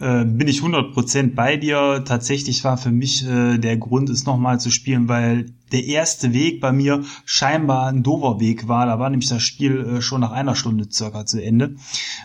äh, 0.00 0.24
bin 0.24 0.48
ich 0.48 0.62
100% 0.62 1.36
bei 1.36 1.56
dir. 1.56 2.02
Tatsächlich 2.04 2.64
war 2.64 2.76
für 2.76 2.90
mich 2.90 3.24
äh, 3.24 3.56
der 3.56 3.76
Grund, 3.76 4.10
es 4.10 4.26
nochmal 4.26 4.58
zu 4.58 4.72
spielen, 4.72 5.06
weil 5.06 5.52
der 5.70 5.84
erste 5.84 6.32
Weg 6.32 6.60
bei 6.60 6.72
mir 6.72 7.04
scheinbar 7.24 7.86
ein 7.86 8.02
dover 8.02 8.40
Weg 8.40 8.66
war. 8.66 8.84
Da 8.84 8.98
war 8.98 9.08
nämlich 9.10 9.28
das 9.28 9.44
Spiel 9.44 9.78
äh, 9.78 10.02
schon 10.02 10.22
nach 10.22 10.32
einer 10.32 10.56
Stunde 10.56 10.88
circa 10.90 11.24
zu 11.24 11.40
Ende. 11.40 11.76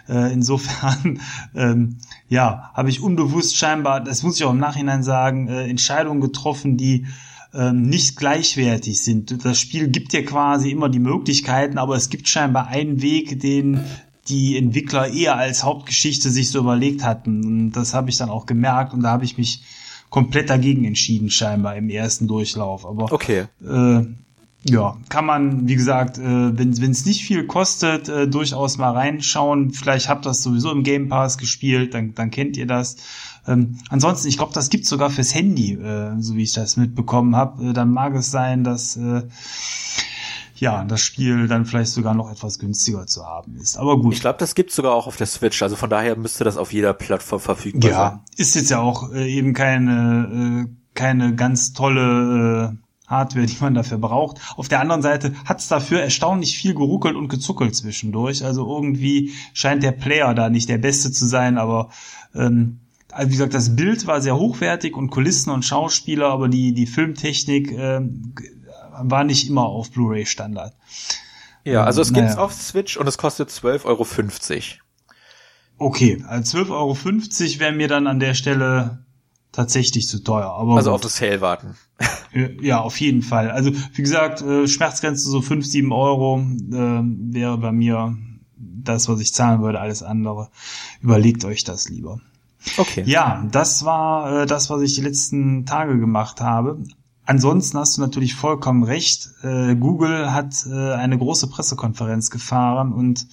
Äh, 0.09 0.33
insofern, 0.33 1.21
ähm, 1.55 1.97
ja, 2.29 2.71
habe 2.73 2.89
ich 2.89 2.99
unbewusst 2.99 3.55
scheinbar, 3.55 4.01
das 4.03 4.23
muss 4.23 4.37
ich 4.37 4.43
auch 4.43 4.51
im 4.51 4.57
Nachhinein 4.57 5.03
sagen, 5.03 5.49
äh, 5.49 5.67
Entscheidungen 5.67 6.19
getroffen, 6.19 6.77
die 6.77 7.05
ähm, 7.53 7.83
nicht 7.83 8.17
gleichwertig 8.17 9.03
sind. 9.03 9.45
Das 9.45 9.59
Spiel 9.59 9.87
gibt 9.89 10.13
dir 10.13 10.25
quasi 10.25 10.71
immer 10.71 10.89
die 10.89 10.99
Möglichkeiten, 10.99 11.77
aber 11.77 11.95
es 11.95 12.09
gibt 12.09 12.27
scheinbar 12.27 12.67
einen 12.67 13.03
Weg, 13.03 13.39
den 13.39 13.81
die 14.29 14.57
Entwickler 14.57 15.07
eher 15.07 15.37
als 15.37 15.63
Hauptgeschichte 15.63 16.29
sich 16.29 16.51
so 16.51 16.59
überlegt 16.59 17.03
hatten. 17.03 17.43
Und 17.45 17.71
das 17.71 17.93
habe 17.93 18.09
ich 18.09 18.17
dann 18.17 18.29
auch 18.29 18.45
gemerkt 18.45 18.93
und 18.93 19.01
da 19.01 19.09
habe 19.09 19.25
ich 19.25 19.37
mich 19.37 19.61
komplett 20.09 20.49
dagegen 20.49 20.85
entschieden, 20.85 21.29
scheinbar 21.29 21.75
im 21.75 21.89
ersten 21.89 22.27
Durchlauf. 22.27 22.85
Aber 22.85 23.11
okay. 23.11 23.45
Äh, 23.61 24.05
ja, 24.63 24.97
kann 25.09 25.25
man, 25.25 25.67
wie 25.67 25.75
gesagt, 25.75 26.17
äh, 26.17 26.57
wenn 26.57 26.71
es 26.71 27.05
nicht 27.05 27.23
viel 27.23 27.45
kostet, 27.45 28.09
äh, 28.09 28.27
durchaus 28.27 28.77
mal 28.77 28.91
reinschauen. 28.91 29.71
Vielleicht 29.71 30.09
habt 30.09 30.25
ihr 30.25 30.29
das 30.29 30.43
sowieso 30.43 30.71
im 30.71 30.83
Game 30.83 31.09
Pass 31.09 31.37
gespielt, 31.37 31.93
dann, 31.93 32.13
dann 32.15 32.31
kennt 32.31 32.57
ihr 32.57 32.67
das. 32.67 32.97
Ähm, 33.47 33.77
ansonsten, 33.89 34.27
ich 34.27 34.37
glaube, 34.37 34.53
das 34.53 34.69
gibt 34.69 34.85
sogar 34.85 35.09
fürs 35.09 35.33
Handy, 35.33 35.73
äh, 35.73 36.19
so 36.19 36.35
wie 36.35 36.43
ich 36.43 36.51
das 36.51 36.75
mitbekommen 36.75 37.35
habe. 37.35 37.69
Äh, 37.69 37.73
dann 37.73 37.91
mag 37.91 38.13
es 38.15 38.29
sein, 38.29 38.63
dass 38.63 38.97
äh, 38.97 39.23
ja, 40.59 40.83
das 40.83 41.01
Spiel 41.01 41.47
dann 41.47 41.65
vielleicht 41.65 41.91
sogar 41.91 42.13
noch 42.13 42.31
etwas 42.31 42.59
günstiger 42.59 43.05
zu 43.07 43.25
haben 43.25 43.55
ist. 43.57 43.77
Aber 43.77 43.99
gut. 43.99 44.13
Ich 44.13 44.21
glaube, 44.21 44.39
das 44.39 44.55
gibt 44.55 44.71
sogar 44.71 44.93
auch 44.93 45.07
auf 45.07 45.17
der 45.17 45.27
Switch. 45.27 45.61
Also 45.61 45.75
von 45.75 45.89
daher 45.89 46.15
müsste 46.15 46.43
das 46.43 46.57
auf 46.57 46.73
jeder 46.73 46.93
Plattform 46.93 47.39
verfügbar 47.39 47.91
ja, 47.91 47.97
sein. 47.97 48.19
Ja, 48.19 48.23
ist 48.37 48.55
jetzt 48.55 48.69
ja 48.69 48.79
auch 48.79 49.11
äh, 49.11 49.31
eben 49.31 49.53
keine 49.53 50.67
äh, 50.67 50.73
keine 50.93 51.35
ganz 51.35 51.73
tolle 51.73 52.73
äh, 52.73 52.87
Hardware, 53.07 53.45
die 53.47 53.57
man 53.59 53.73
dafür 53.73 53.97
braucht. 53.97 54.39
Auf 54.55 54.67
der 54.67 54.81
anderen 54.81 55.01
Seite 55.01 55.33
hat 55.45 55.59
es 55.59 55.67
dafür 55.67 56.01
erstaunlich 56.01 56.57
viel 56.57 56.73
geruckelt 56.73 57.15
und 57.15 57.29
gezuckelt 57.29 57.75
zwischendurch. 57.75 58.43
Also 58.43 58.67
irgendwie 58.67 59.33
scheint 59.53 59.83
der 59.83 59.93
Player 59.93 60.33
da 60.33 60.49
nicht 60.49 60.69
der 60.69 60.77
beste 60.77 61.11
zu 61.11 61.25
sein, 61.25 61.57
aber 61.57 61.89
ähm, 62.35 62.79
also 63.11 63.29
wie 63.29 63.33
gesagt, 63.33 63.53
das 63.53 63.75
Bild 63.75 64.05
war 64.05 64.21
sehr 64.21 64.37
hochwertig 64.37 64.95
und 64.95 65.09
Kulissen 65.09 65.49
und 65.49 65.65
Schauspieler, 65.65 66.27
aber 66.29 66.49
die, 66.49 66.73
die 66.73 66.85
Filmtechnik 66.85 67.71
äh, 67.71 68.01
war 69.01 69.23
nicht 69.23 69.47
immer 69.49 69.65
auf 69.65 69.91
Blu-ray 69.91 70.25
Standard. 70.25 70.73
Ja, 71.63 71.83
also 71.83 72.01
es 72.01 72.13
gibt's 72.13 72.35
naja. 72.35 72.43
auf 72.43 72.53
Switch 72.53 72.97
und 72.97 73.07
es 73.07 73.17
kostet 73.17 73.49
12,50 73.49 73.83
Euro. 73.85 74.05
Okay, 75.79 76.23
also 76.27 76.59
12,50 76.59 76.71
Euro 76.71 77.59
wäre 77.59 77.71
mir 77.73 77.87
dann 77.87 78.07
an 78.07 78.19
der 78.19 78.33
Stelle 78.33 79.05
tatsächlich 79.51 80.07
zu 80.07 80.23
teuer. 80.23 80.51
Aber 80.51 80.75
also 80.75 80.91
gut. 80.91 80.95
auf 80.95 81.01
das 81.01 81.17
Sale 81.17 81.41
warten. 81.41 81.75
Ja, 82.61 82.81
auf 82.81 82.99
jeden 82.99 83.23
Fall. 83.23 83.49
Also 83.49 83.71
wie 83.93 84.01
gesagt, 84.01 84.41
äh, 84.41 84.67
Schmerzgrenze 84.67 85.29
so 85.29 85.41
5, 85.41 85.65
7 85.65 85.91
Euro 85.91 86.39
äh, 86.39 87.01
wäre 87.01 87.57
bei 87.57 87.71
mir 87.71 88.15
das, 88.55 89.09
was 89.09 89.19
ich 89.19 89.33
zahlen 89.33 89.61
würde. 89.61 89.79
Alles 89.79 90.03
andere. 90.03 90.49
Überlegt 91.01 91.45
euch 91.45 91.63
das 91.63 91.89
lieber. 91.89 92.19
Okay. 92.77 93.03
Ja, 93.05 93.47
das 93.51 93.85
war 93.85 94.43
äh, 94.43 94.45
das, 94.45 94.69
was 94.69 94.81
ich 94.81 94.95
die 94.95 95.01
letzten 95.01 95.65
Tage 95.65 95.97
gemacht 95.97 96.41
habe. 96.41 96.83
Ansonsten 97.27 97.77
hast 97.77 97.97
du 97.97 98.01
natürlich 98.01 98.35
vollkommen 98.35 98.83
recht. 98.83 99.31
Äh, 99.43 99.75
Google 99.75 100.33
hat 100.33 100.65
äh, 100.65 100.93
eine 100.93 101.17
große 101.17 101.47
Pressekonferenz 101.47 102.31
gefahren 102.31 102.93
und 102.93 103.27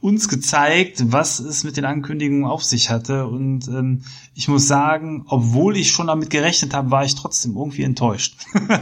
uns 0.00 0.28
gezeigt, 0.28 1.12
was 1.12 1.38
es 1.38 1.62
mit 1.62 1.76
den 1.76 1.84
Ankündigungen 1.84 2.44
auf 2.44 2.64
sich 2.64 2.90
hatte. 2.90 3.28
Und 3.28 3.68
ähm, 3.68 4.02
ich 4.34 4.48
muss 4.48 4.66
sagen, 4.66 5.26
obwohl 5.28 5.76
ich 5.76 5.92
schon 5.92 6.08
damit 6.08 6.28
gerechnet 6.28 6.74
habe, 6.74 6.90
war 6.90 7.04
ich 7.04 7.14
trotzdem 7.14 7.56
irgendwie 7.56 7.84
enttäuscht. 7.84 8.36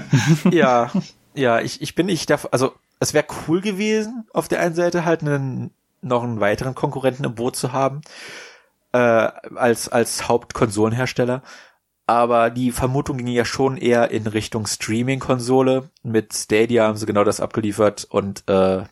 ja, 0.50 0.90
ja, 1.34 1.60
ich, 1.60 1.82
ich 1.82 1.94
bin 1.94 2.06
nicht 2.06 2.30
davon, 2.30 2.50
also 2.50 2.72
es 3.00 3.12
wäre 3.12 3.26
cool 3.46 3.60
gewesen, 3.60 4.24
auf 4.32 4.48
der 4.48 4.60
einen 4.60 4.74
Seite 4.74 5.04
halt 5.04 5.20
einen, 5.20 5.72
noch 6.00 6.22
einen 6.22 6.40
weiteren 6.40 6.74
Konkurrenten 6.74 7.24
im 7.24 7.34
Boot 7.34 7.54
zu 7.54 7.74
haben, 7.74 8.00
äh, 8.92 8.98
als, 8.98 9.90
als 9.90 10.26
Hauptkonsolenhersteller 10.26 11.42
aber 12.06 12.50
die 12.50 12.70
Vermutung 12.70 13.16
ging 13.18 13.28
ja 13.28 13.44
schon 13.44 13.76
eher 13.76 14.10
in 14.10 14.26
Richtung 14.26 14.66
Streaming-Konsole. 14.66 15.90
Mit 16.02 16.34
Stadia 16.34 16.86
haben 16.86 16.96
sie 16.96 17.06
genau 17.06 17.24
das 17.24 17.40
abgeliefert 17.40 18.04
und 18.10 18.44
äh, 18.48 18.84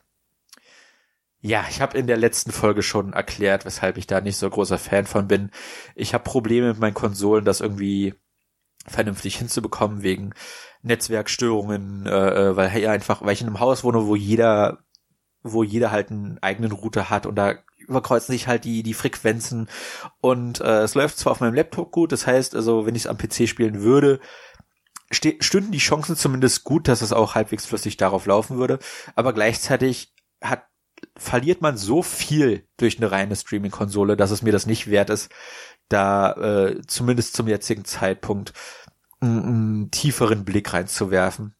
ja, 1.45 1.65
ich 1.69 1.81
habe 1.81 1.99
in 1.99 2.07
der 2.07 2.17
letzten 2.17 2.53
Folge 2.53 2.83
schon 2.83 3.13
erklärt, 3.13 3.65
weshalb 3.65 3.99
ich 3.99 4.07
da 4.07 4.21
nicht 4.21 4.37
so 4.37 4.49
großer 4.49 4.79
Fan 4.79 5.07
von 5.07 5.27
bin. 5.27 5.51
Ich 5.97 6.15
habe 6.15 6.23
Probleme 6.25 6.69
mit 6.69 6.79
meinen 6.79 6.95
Konsolen, 6.95 7.45
das 7.45 7.61
irgendwie 7.61 8.15
vernünftig 8.87 9.37
hinzubekommen 9.37 10.03
wegen 10.03 10.35
Netzwerkstörungen, 10.83 12.07
äh, 12.07 12.51
äh 12.51 12.57
weil 12.57 12.79
ja 12.79 12.93
einfach, 12.93 13.23
weil 13.23 13.33
ich 13.33 13.41
in 13.41 13.49
einem 13.49 13.61
Haus 13.61 13.83
wohne, 13.85 14.07
wo 14.07 14.15
jeder, 14.15 14.79
wo 15.43 15.65
jeder 15.65 15.91
halt 15.91 16.11
einen 16.11 16.39
eigenen 16.43 16.73
Router 16.73 17.11
hat 17.11 17.27
und 17.27 17.35
da 17.35 17.57
überkreuzen 17.93 18.33
sich 18.33 18.49
halt 18.49 18.65
die, 18.65 18.83
die 18.83 18.95
Frequenzen. 18.95 19.69
Und 20.21 20.61
äh, 20.61 20.83
es 20.83 20.95
läuft 20.95 21.19
zwar 21.19 21.33
auf 21.33 21.41
meinem 21.41 21.55
Laptop 21.55 21.93
gut, 21.93 22.13
das 22.13 22.27
heißt, 22.27 22.55
also 22.55 22.87
wenn 22.87 22.95
ich 22.95 23.03
es 23.03 23.07
am 23.07 23.19
PC 23.19 23.49
spielen 23.49 23.83
würde, 23.83 24.21
stünden 25.11 25.73
die 25.73 25.79
Chancen 25.79 26.17
zumindest 26.17 26.65
gut, 26.65 26.89
dass 26.89 27.03
es 27.03 27.13
auch 27.13 27.35
halbwegs 27.35 27.67
flüssig 27.67 27.99
darauf 27.99 28.27
laufen 28.27 28.57
würde, 28.57 28.79
aber 29.15 29.33
gleichzeitig 29.33 30.15
hat 30.43 30.65
verliert 31.17 31.61
man 31.61 31.77
so 31.77 32.03
viel 32.03 32.67
durch 32.77 32.99
eine 32.99 33.11
reine 33.11 33.37
Streaming-Konsole, 33.37 34.17
dass 34.17 34.31
es 34.31 34.43
mir 34.43 34.53
das 34.53 34.67
nicht 34.67 34.89
wert 34.89 35.11
ist, 35.11 35.31
da 35.89 36.33
äh, 36.33 36.81
zumindest 36.87 37.35
zum 37.35 37.49
jetzigen 37.49 37.85
Zeitpunkt 37.85 38.53
einen, 39.21 39.43
einen 39.43 39.91
tieferen 39.91 40.45
Blick 40.45 40.73
reinzuwerfen 40.73 41.57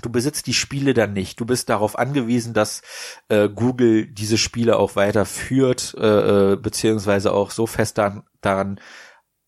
du 0.00 0.10
besitzt 0.10 0.46
die 0.46 0.54
Spiele 0.54 0.94
dann 0.94 1.12
nicht. 1.12 1.38
Du 1.38 1.44
bist 1.44 1.68
darauf 1.68 1.98
angewiesen, 1.98 2.54
dass 2.54 2.82
äh, 3.28 3.48
Google 3.48 4.06
diese 4.06 4.38
Spiele 4.38 4.78
auch 4.78 4.96
weiterführt, 4.96 5.94
äh, 5.98 6.52
äh, 6.52 6.56
beziehungsweise 6.56 7.32
auch 7.32 7.50
so 7.50 7.66
fest 7.66 7.98
daran, 7.98 8.22
daran 8.40 8.80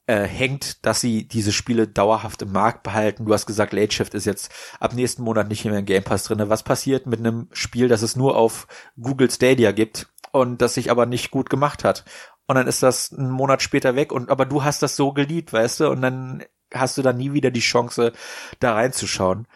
äh, 0.07 0.23
hängt, 0.25 0.85
dass 0.85 1.01
sie 1.01 1.27
diese 1.27 1.53
Spiele 1.53 1.89
dauerhaft 1.89 2.43
im 2.43 2.53
Markt 2.53 2.83
behalten. 2.83 3.25
Du 3.25 3.33
hast 3.33 3.47
gesagt, 3.47 3.73
Late 3.73 3.95
Shift 3.95 4.15
ist 4.15 4.27
jetzt 4.27 4.53
ab 4.79 4.95
nächsten 4.95 5.23
Monat 5.23 5.49
nicht 5.49 5.65
mehr 5.65 5.79
im 5.79 5.87
Game 5.87 6.05
Pass 6.05 6.25
drinne. 6.25 6.51
Was 6.51 6.63
passiert 6.63 7.07
mit 7.07 7.21
einem 7.21 7.49
Spiel, 7.53 7.89
das 7.89 8.03
es 8.03 8.17
nur 8.17 8.37
auf 8.37 8.67
Google 9.01 9.31
Stadia 9.31 9.73
gibt 9.73 10.09
und 10.33 10.61
das 10.61 10.75
sich 10.75 10.91
aber 10.91 11.07
nicht 11.07 11.31
gut 11.31 11.49
gemacht 11.49 11.85
hat? 11.85 12.05
Und 12.47 12.57
dann 12.57 12.67
ist 12.67 12.83
das 12.83 13.13
einen 13.13 13.31
Monat 13.31 13.63
später 13.63 13.97
weg 13.97 14.13
und 14.13 14.31
aber 14.31 14.45
du 14.45 14.63
hast 14.63 14.83
das 14.83 14.97
so 14.97 15.13
geliebt, 15.15 15.55
weißt 15.55 15.81
du, 15.81 15.89
und 15.89 16.03
dann 16.03 16.45
hast 16.73 16.99
du 16.99 17.03
dann 17.03 17.17
nie 17.17 17.33
wieder 17.33 17.51
die 17.51 17.61
Chance, 17.61 18.13
da 18.61 18.75
reinzuschauen 18.75 19.47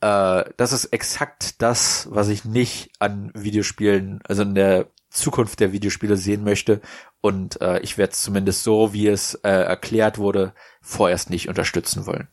äh, 0.00 0.44
das 0.56 0.72
ist 0.72 0.86
exakt 0.86 1.60
das, 1.62 2.08
was 2.10 2.28
ich 2.28 2.44
nicht 2.44 2.90
an 2.98 3.30
Videospielen, 3.34 4.20
also 4.24 4.42
in 4.42 4.54
der 4.54 4.86
Zukunft 5.10 5.60
der 5.60 5.72
Videospiele 5.72 6.16
sehen 6.16 6.44
möchte. 6.44 6.80
Und 7.20 7.60
äh, 7.60 7.80
ich 7.80 7.98
werde 7.98 8.12
es 8.12 8.22
zumindest 8.22 8.62
so, 8.62 8.92
wie 8.92 9.08
es 9.08 9.34
äh, 9.34 9.50
erklärt 9.50 10.18
wurde, 10.18 10.54
vorerst 10.80 11.30
nicht 11.30 11.48
unterstützen 11.48 12.06
wollen. 12.06 12.28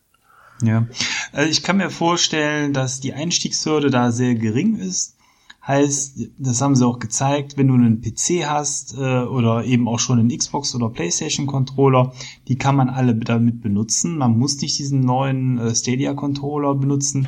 Ja, 0.61 0.88
also 1.34 1.49
ich 1.49 1.61
kann 1.61 1.77
mir 1.77 1.89
vorstellen, 1.89 2.73
dass 2.73 2.99
die 2.99 3.14
Einstiegshürde 3.14 3.91
da 3.91 4.11
sehr 4.11 4.35
gering 4.35 4.77
ist 4.77 5.16
Heißt, 5.68 6.30
das 6.38 6.61
haben 6.61 6.77
sie 6.77 6.88
auch 6.88 6.99
gezeigt, 6.99 7.57
wenn 7.57 7.68
du 7.68 7.73
einen 7.73 8.02
PC 8.02 8.45
hast 8.48 8.95
äh, 8.98 9.23
oder 9.23 9.65
eben 9.65 9.89
auch 9.89 9.99
schon 9.99 10.18
einen 10.18 10.35
Xbox 10.35 10.73
oder 10.73 10.89
PlayStation 10.89 11.45
Controller, 11.45 12.14
die 12.48 12.57
kann 12.57 12.77
man 12.77 12.89
alle 12.89 13.14
damit 13.15 13.61
benutzen. 13.61 14.18
Man 14.18 14.39
muss 14.39 14.61
nicht 14.61 14.80
diesen 14.80 15.02
neuen 15.02 15.57
äh, 15.57 15.76
Stadia 15.76 16.14
Controller 16.14 16.73
benutzen. 16.73 17.27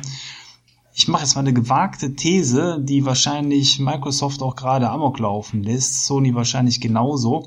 Ich 0.94 1.06
mache 1.06 1.22
jetzt 1.22 1.34
mal 1.34 1.42
eine 1.42 1.52
gewagte 1.52 2.14
These, 2.14 2.82
die 2.82 3.04
wahrscheinlich 3.04 3.78
Microsoft 3.78 4.42
auch 4.42 4.56
gerade 4.56 4.88
amok 4.88 5.18
laufen 5.18 5.62
lässt, 5.62 6.06
Sony 6.06 6.34
wahrscheinlich 6.34 6.80
genauso 6.80 7.44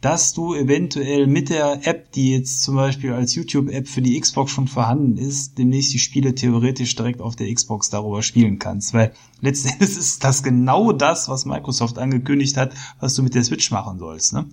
dass 0.00 0.32
du 0.32 0.54
eventuell 0.54 1.26
mit 1.26 1.50
der 1.50 1.86
App, 1.86 2.12
die 2.12 2.32
jetzt 2.32 2.62
zum 2.62 2.76
Beispiel 2.76 3.12
als 3.12 3.34
YouTube-App 3.34 3.86
für 3.86 4.00
die 4.00 4.18
Xbox 4.18 4.52
schon 4.52 4.66
vorhanden 4.66 5.18
ist, 5.18 5.58
demnächst 5.58 5.92
die 5.92 5.98
Spiele 5.98 6.34
theoretisch 6.34 6.94
direkt 6.94 7.20
auf 7.20 7.36
der 7.36 7.52
Xbox 7.52 7.90
darüber 7.90 8.22
spielen 8.22 8.58
kannst. 8.58 8.94
Weil 8.94 9.12
letztendlich 9.40 9.90
ist 9.98 10.24
das 10.24 10.42
genau 10.42 10.92
das, 10.92 11.28
was 11.28 11.44
Microsoft 11.44 11.98
angekündigt 11.98 12.56
hat, 12.56 12.72
was 12.98 13.14
du 13.14 13.22
mit 13.22 13.34
der 13.34 13.44
Switch 13.44 13.70
machen 13.70 13.98
sollst. 13.98 14.32
Ne? 14.32 14.48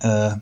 Äh, 0.00 0.36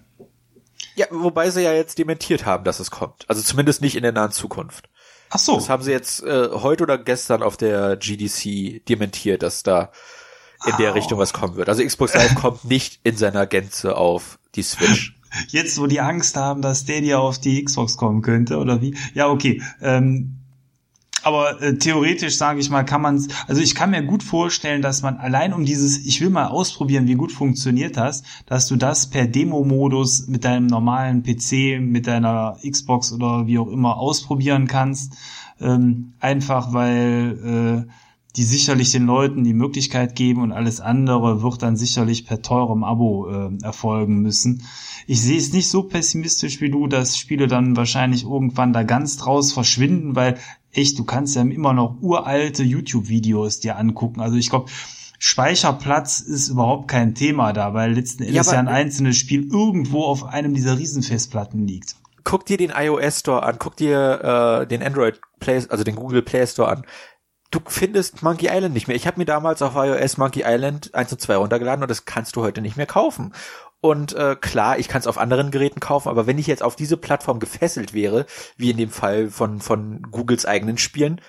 ja, 0.97 1.07
wobei 1.11 1.51
sie 1.51 1.63
ja 1.63 1.73
jetzt 1.73 1.99
dementiert 1.99 2.45
haben, 2.45 2.65
dass 2.65 2.81
es 2.81 2.91
kommt. 2.91 3.25
Also 3.29 3.41
zumindest 3.41 3.81
nicht 3.81 3.97
in 3.97 4.03
der 4.03 4.13
nahen 4.13 4.33
Zukunft. 4.33 4.91
Ach 5.31 5.39
so. 5.39 5.55
Das 5.55 5.71
haben 5.71 5.83
sie 5.83 5.93
jetzt 5.93 6.23
äh, 6.23 6.51
heute 6.53 6.83
oder 6.83 6.99
gestern 6.99 7.43
auf 7.43 7.57
der 7.57 7.97
GDC 7.97 8.85
dementiert, 8.87 9.43
dass 9.43 9.63
da 9.63 9.91
in 10.67 10.77
der 10.79 10.95
Richtung 10.95 11.19
was 11.19 11.33
kommen 11.33 11.57
wird. 11.57 11.69
Also 11.69 11.85
Xbox 11.85 12.15
Live 12.15 12.35
kommt 12.35 12.65
nicht 12.69 13.01
in 13.03 13.17
seiner 13.17 13.47
Gänze 13.47 13.97
auf 13.97 14.39
die 14.55 14.63
Switch. 14.63 15.17
Jetzt, 15.49 15.81
wo 15.81 15.87
die 15.87 16.01
Angst 16.01 16.37
haben, 16.37 16.61
dass 16.61 16.81
Stadia 16.81 17.19
auf 17.19 17.39
die 17.39 17.63
Xbox 17.65 17.97
kommen 17.97 18.21
könnte, 18.23 18.59
oder 18.59 18.81
wie? 18.83 18.97
Ja, 19.15 19.29
okay. 19.29 19.63
Ähm, 19.81 20.41
aber 21.23 21.61
äh, 21.61 21.77
theoretisch 21.77 22.37
sage 22.37 22.61
ich 22.61 22.71
mal, 22.71 22.85
kann 22.85 23.03
man 23.03 23.27
also 23.47 23.61
ich 23.61 23.75
kann 23.75 23.91
mir 23.91 24.03
gut 24.03 24.23
vorstellen, 24.23 24.83
dass 24.83 25.03
man 25.03 25.19
allein 25.19 25.53
um 25.53 25.65
dieses, 25.65 25.99
ich 25.99 26.21
will 26.21 26.31
mal 26.31 26.47
ausprobieren, 26.47 27.07
wie 27.07 27.15
gut 27.15 27.33
funktioniert 27.33 27.97
das, 27.97 28.23
dass 28.47 28.67
du 28.67 28.77
das 28.77 29.11
per 29.11 29.27
Demo-Modus 29.27 30.29
mit 30.29 30.45
deinem 30.45 30.67
normalen 30.67 31.23
PC, 31.23 31.81
mit 31.81 32.07
deiner 32.07 32.57
Xbox 32.69 33.13
oder 33.13 33.47
wie 33.47 33.59
auch 33.59 33.69
immer 33.69 33.99
ausprobieren 33.99 34.67
kannst. 34.67 35.15
Ähm, 35.61 36.15
einfach 36.21 36.73
weil 36.73 37.87
äh, 37.87 37.93
die 38.37 38.45
sicherlich 38.45 38.93
den 38.93 39.07
Leuten 39.07 39.45
die 39.45 39.55
Möglichkeit 39.55 40.15
geben 40.15 40.43
und 40.43 40.53
alles 40.53 40.81
andere 40.81 41.43
wird 41.43 41.63
dann 41.63 41.77
sicherlich 41.77 42.27
per 42.27 42.43
teurem 42.43 42.85
Abo 42.85 43.29
äh, 43.29 43.65
erfolgen 43.65 44.21
müssen. 44.21 44.63
Ich 45.07 45.21
sehe 45.21 45.39
es 45.39 45.53
nicht 45.53 45.69
so 45.69 45.83
pessimistisch 45.83 46.61
wie 46.61 46.71
du, 46.71 46.87
dass 46.87 47.17
Spiele 47.17 47.49
dann 47.49 47.77
wahrscheinlich 47.77 48.25
irgendwann 48.25 48.73
da 48.73 48.85
ganz 48.85 49.17
draus 49.17 49.53
verschwinden, 49.53 50.15
weil 50.15 50.39
echt, 50.73 50.99
du 50.99 51.05
kannst 51.05 51.35
ja 51.35 51.43
immer 51.43 51.73
noch 51.73 51.97
uralte 52.01 52.63
YouTube-Videos 52.63 53.61
dir 53.61 53.77
angucken. 53.77 54.21
Also 54.21 54.37
ich 54.37 54.51
glaube, 54.51 54.71
Speicherplatz 55.19 56.21
ist 56.21 56.49
überhaupt 56.49 56.89
kein 56.89 57.15
Thema 57.15 57.53
da, 57.53 57.75
weil 57.75 57.93
letzten 57.93 58.23
Endes 58.23 58.47
ja, 58.47 58.53
ja 58.55 58.59
ein 58.59 58.69
einzelnes 58.69 59.17
Spiel 59.17 59.49
irgendwo 59.53 60.05
auf 60.05 60.25
einem 60.25 60.55
dieser 60.55 60.79
Riesenfestplatten 60.79 61.67
liegt. 61.67 61.97
Guck 62.25 62.47
dir 62.47 62.57
den 62.57 62.71
iOS 62.71 63.21
Store 63.21 63.43
an, 63.43 63.57
guck 63.59 63.77
dir 63.77 64.63
äh, 64.63 64.67
den 64.67 64.83
Android 64.83 65.21
Play, 65.41 65.63
also 65.69 65.85
den 65.85 65.97
Google 65.97 66.23
Play 66.23 66.47
Store 66.47 66.71
an. 66.71 66.85
Du 67.51 67.61
findest 67.67 68.23
Monkey 68.23 68.49
Island 68.49 68.75
nicht 68.75 68.87
mehr. 68.87 68.97
Ich 68.97 69.07
habe 69.07 69.19
mir 69.19 69.25
damals 69.25 69.61
auf 69.63 69.75
iOS 69.75 70.19
Monkey 70.19 70.43
Island 70.47 70.95
1 70.95 71.13
und 71.13 71.21
2 71.21 71.37
runtergeladen 71.37 71.83
und 71.83 71.91
das 71.91 72.05
kannst 72.05 72.37
du 72.37 72.43
heute 72.43 72.61
nicht 72.61 72.77
mehr 72.77 72.87
kaufen. 72.87 73.33
Und 73.81 74.13
äh, 74.13 74.37
klar, 74.37 74.79
ich 74.79 74.89
kann 74.89 75.01
es 75.01 75.07
auf 75.07 75.19
anderen 75.19 75.51
Geräten 75.51 75.81
kaufen, 75.81 76.09
aber 76.09 76.27
wenn 76.27 76.39
ich 76.39 76.47
jetzt 76.47 76.63
auf 76.63 76.77
diese 76.77 76.97
Plattform 76.97 77.41
gefesselt 77.41 77.95
wäre, 77.95 78.27
wie 78.57 78.71
in 78.71 78.77
dem 78.77 78.91
Fall 78.91 79.31
von, 79.31 79.61
von 79.61 80.03
Googles 80.03 80.45
eigenen 80.47 80.79
Spielen, 80.79 81.21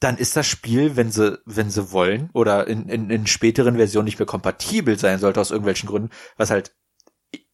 dann 0.00 0.16
ist 0.16 0.36
das 0.36 0.46
Spiel, 0.46 0.96
wenn 0.96 1.10
sie, 1.10 1.40
wenn 1.44 1.70
sie 1.70 1.90
wollen, 1.90 2.30
oder 2.34 2.68
in, 2.68 2.88
in, 2.88 3.10
in 3.10 3.26
späteren 3.26 3.76
Versionen 3.76 4.04
nicht 4.04 4.18
mehr 4.18 4.26
kompatibel 4.26 4.98
sein 4.98 5.18
sollte 5.18 5.40
aus 5.40 5.50
irgendwelchen 5.50 5.88
Gründen, 5.88 6.10
was 6.36 6.50
halt 6.50 6.72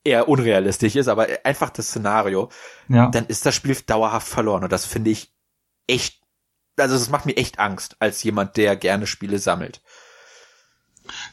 eher 0.05 0.29
unrealistisch 0.29 0.97
ist, 0.97 1.09
aber 1.09 1.27
einfach 1.45 1.71
das 1.71 1.89
Szenario, 1.89 2.51
ja. 2.89 3.09
dann 3.09 3.27
ist 3.27 3.47
das 3.47 3.55
Spiel 3.55 3.75
dauerhaft 3.87 4.29
verloren. 4.29 4.65
Und 4.65 4.73
das 4.73 4.85
finde 4.85 5.11
ich 5.11 5.33
echt, 5.87 6.21
also 6.77 6.95
das 6.95 7.11
macht 7.11 7.27
mir 7.27 7.37
echt 7.37 7.59
Angst, 7.59 7.97
als 8.01 8.23
jemand, 8.23 8.57
der 8.57 8.77
gerne 8.77 9.07
Spiele 9.07 9.39
sammelt. 9.39 9.81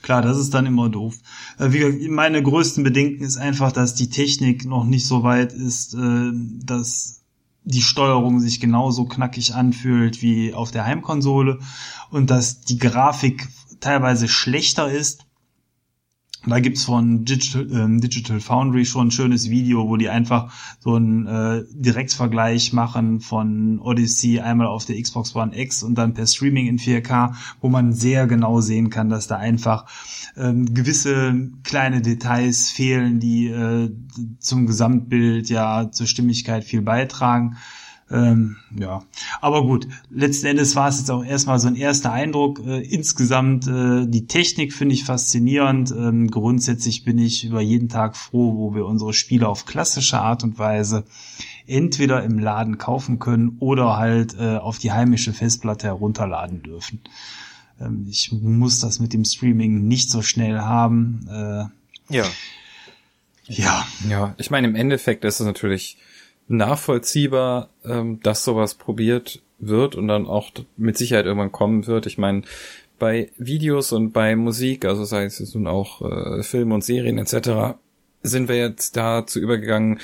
Klar, 0.02 0.22
das 0.22 0.38
ist 0.38 0.54
dann 0.54 0.66
immer 0.66 0.90
doof. 0.90 1.16
Äh, 1.58 1.72
wie, 1.72 2.10
meine 2.10 2.44
größten 2.44 2.84
Bedenken 2.84 3.24
ist 3.24 3.38
einfach, 3.38 3.72
dass 3.72 3.96
die 3.96 4.10
Technik 4.10 4.66
noch 4.66 4.84
nicht 4.84 5.08
so 5.08 5.24
weit 5.24 5.54
ist, 5.54 5.94
äh, 5.94 6.32
dass 6.64 7.22
die 7.64 7.82
Steuerung 7.82 8.40
sich 8.40 8.60
genauso 8.60 9.06
knackig 9.06 9.54
anfühlt 9.54 10.22
wie 10.22 10.54
auf 10.54 10.72
der 10.72 10.86
Heimkonsole 10.86 11.60
und 12.10 12.30
dass 12.30 12.62
die 12.62 12.80
Grafik 12.80 13.48
teilweise 13.80 14.28
schlechter 14.28 14.92
ist 14.92 15.26
da 16.46 16.60
gibt's 16.60 16.86
von 16.86 17.24
Digital, 17.24 17.68
äh, 17.72 18.00
Digital 18.00 18.40
Foundry 18.40 18.86
schon 18.86 19.08
ein 19.08 19.12
schönes 19.12 19.50
Video, 19.50 19.88
wo 19.88 19.96
die 19.96 20.10
einfach 20.10 20.52
so 20.80 20.96
einen 20.96 21.28
äh, 21.28 21.64
Direktvergleich 21.72 22.74
machen 22.74 23.20
von 23.20 23.80
Odyssey 23.80 24.40
einmal 24.40 24.68
auf 24.68 24.86
der 24.86 25.00
Xbox 25.00 25.36
One 25.36 25.58
X 25.58 25.84
und 25.84 25.96
dann 25.96 26.14
per 26.14 26.26
Streaming 26.26 26.68
in 26.68 26.80
4K, 26.80 27.36
wo 27.62 27.70
man 27.70 27.94
sehr 27.94 28.26
genau 28.26 28.60
sehen 28.60 28.90
kann, 28.90 29.10
dass 29.10 29.28
da 29.28 29.38
einfach 29.38 29.86
ähm, 30.36 30.74
gewisse 30.74 31.52
kleine 31.64 32.02
Details 32.02 32.70
fehlen, 32.70 33.20
die 33.20 33.48
äh, 33.48 33.92
zum 34.40 34.66
Gesamtbild 34.66 35.50
ja 35.50 35.92
zur 35.92 36.08
Stimmigkeit 36.08 36.64
viel 36.64 36.82
beitragen. 36.82 37.58
Ähm, 38.12 38.58
ja, 38.78 39.04
aber 39.40 39.64
gut, 39.64 39.88
letzten 40.10 40.48
Endes 40.48 40.76
war 40.76 40.90
es 40.90 41.00
jetzt 41.00 41.10
auch 41.10 41.24
erstmal 41.24 41.60
so 41.60 41.70
ein 41.70 41.78
erster 41.78 42.12
Eindruck. 42.12 42.60
Äh, 42.66 42.82
insgesamt 42.82 43.68
äh, 43.68 44.06
die 44.06 44.28
Technik 44.28 44.74
finde 44.74 44.96
ich 44.96 45.06
faszinierend. 45.06 45.92
Ähm, 45.92 46.30
grundsätzlich 46.30 47.06
bin 47.06 47.18
ich 47.18 47.46
über 47.46 47.62
jeden 47.62 47.88
Tag 47.88 48.18
froh, 48.18 48.56
wo 48.58 48.76
wir 48.76 48.86
unsere 48.86 49.14
Spiele 49.14 49.48
auf 49.48 49.66
klassische 49.66 50.20
Art 50.20 50.44
und 50.44 50.60
Weise 50.60 51.06
entweder 51.68 52.24
im 52.24 52.38
Laden 52.38 52.78
kaufen 52.78 53.20
können 53.20 53.56
oder 53.60 53.96
halt 53.96 54.36
äh, 54.38 54.58
auf 54.58 54.78
die 54.78 54.92
heimische 54.92 55.32
Festplatte 55.32 55.88
herunterladen 55.88 56.64
dürfen. 56.64 57.00
Ähm, 57.80 58.08
ich 58.10 58.34
muss 58.34 58.82
das 58.82 59.00
mit 59.00 59.14
dem 59.14 59.24
Streaming 59.24 59.88
nicht 59.88 60.10
so 60.10 60.22
schnell 60.22 60.60
haben. 60.60 61.28
Äh, 61.30 62.14
ja. 62.14 62.26
Ja. 63.48 63.86
Ja, 64.10 64.36
ich 64.38 64.52
meine, 64.52 64.68
im 64.68 64.76
Endeffekt 64.76 65.24
ist 65.24 65.40
es 65.40 65.46
natürlich 65.46 65.98
nachvollziehbar, 66.52 67.70
ähm, 67.86 68.20
dass 68.22 68.44
sowas 68.44 68.76
probiert 68.76 69.42
wird 69.60 69.96
und 69.96 70.08
dann 70.08 70.28
auch 70.28 70.52
mit 70.78 70.98
Sicherheit 70.98 71.26
irgendwann 71.26 71.52
kommen 71.52 71.88
wird. 71.88 72.06
Ich 72.06 72.18
meine, 72.18 72.44
bei 73.00 73.32
Videos 73.38 73.92
und 73.92 74.12
bei 74.12 74.36
Musik, 74.36 74.86
also 74.86 75.06
sei 75.06 75.26
es 75.26 75.56
nun 75.56 75.68
auch 75.68 76.02
äh, 76.02 76.44
Filme 76.44 76.76
und 76.76 76.84
Serien 76.84 77.18
etc., 77.18 77.76
sind 78.24 78.48
wir 78.48 78.58
jetzt 78.58 78.96
dazu 78.96 79.40
übergegangen, 79.40 80.00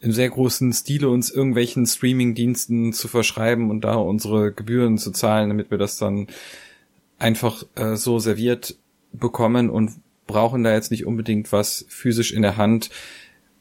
im 0.00 0.12
sehr 0.12 0.30
großen 0.30 0.72
Stile 0.72 1.08
uns 1.10 1.30
irgendwelchen 1.30 1.86
Streaming-Diensten 1.86 2.92
zu 2.92 3.06
verschreiben 3.06 3.70
und 3.70 3.82
da 3.82 3.96
unsere 3.96 4.50
Gebühren 4.50 4.98
zu 4.98 5.12
zahlen, 5.12 5.50
damit 5.50 5.70
wir 5.70 5.78
das 5.78 5.98
dann 5.98 6.26
einfach 7.18 7.64
äh, 7.76 7.96
so 7.96 8.18
serviert 8.18 8.76
bekommen 9.12 9.68
und 9.68 9.92
brauchen 10.26 10.64
da 10.64 10.72
jetzt 10.72 10.90
nicht 10.90 11.06
unbedingt 11.06 11.52
was 11.52 11.84
physisch 11.88 12.32
in 12.32 12.42
der 12.42 12.56
Hand. 12.56 12.90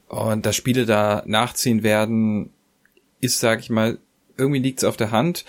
Und 0.10 0.46
dass 0.46 0.56
Spiele 0.56 0.86
da 0.86 1.24
nachziehen 1.26 1.84
werden, 1.84 2.50
ist, 3.22 3.40
sag 3.40 3.60
ich 3.60 3.70
mal, 3.70 4.00
irgendwie 4.38 4.60
liegt's 4.60 4.84
auf 4.84 4.98
der 4.98 5.12
Hand. 5.12 5.46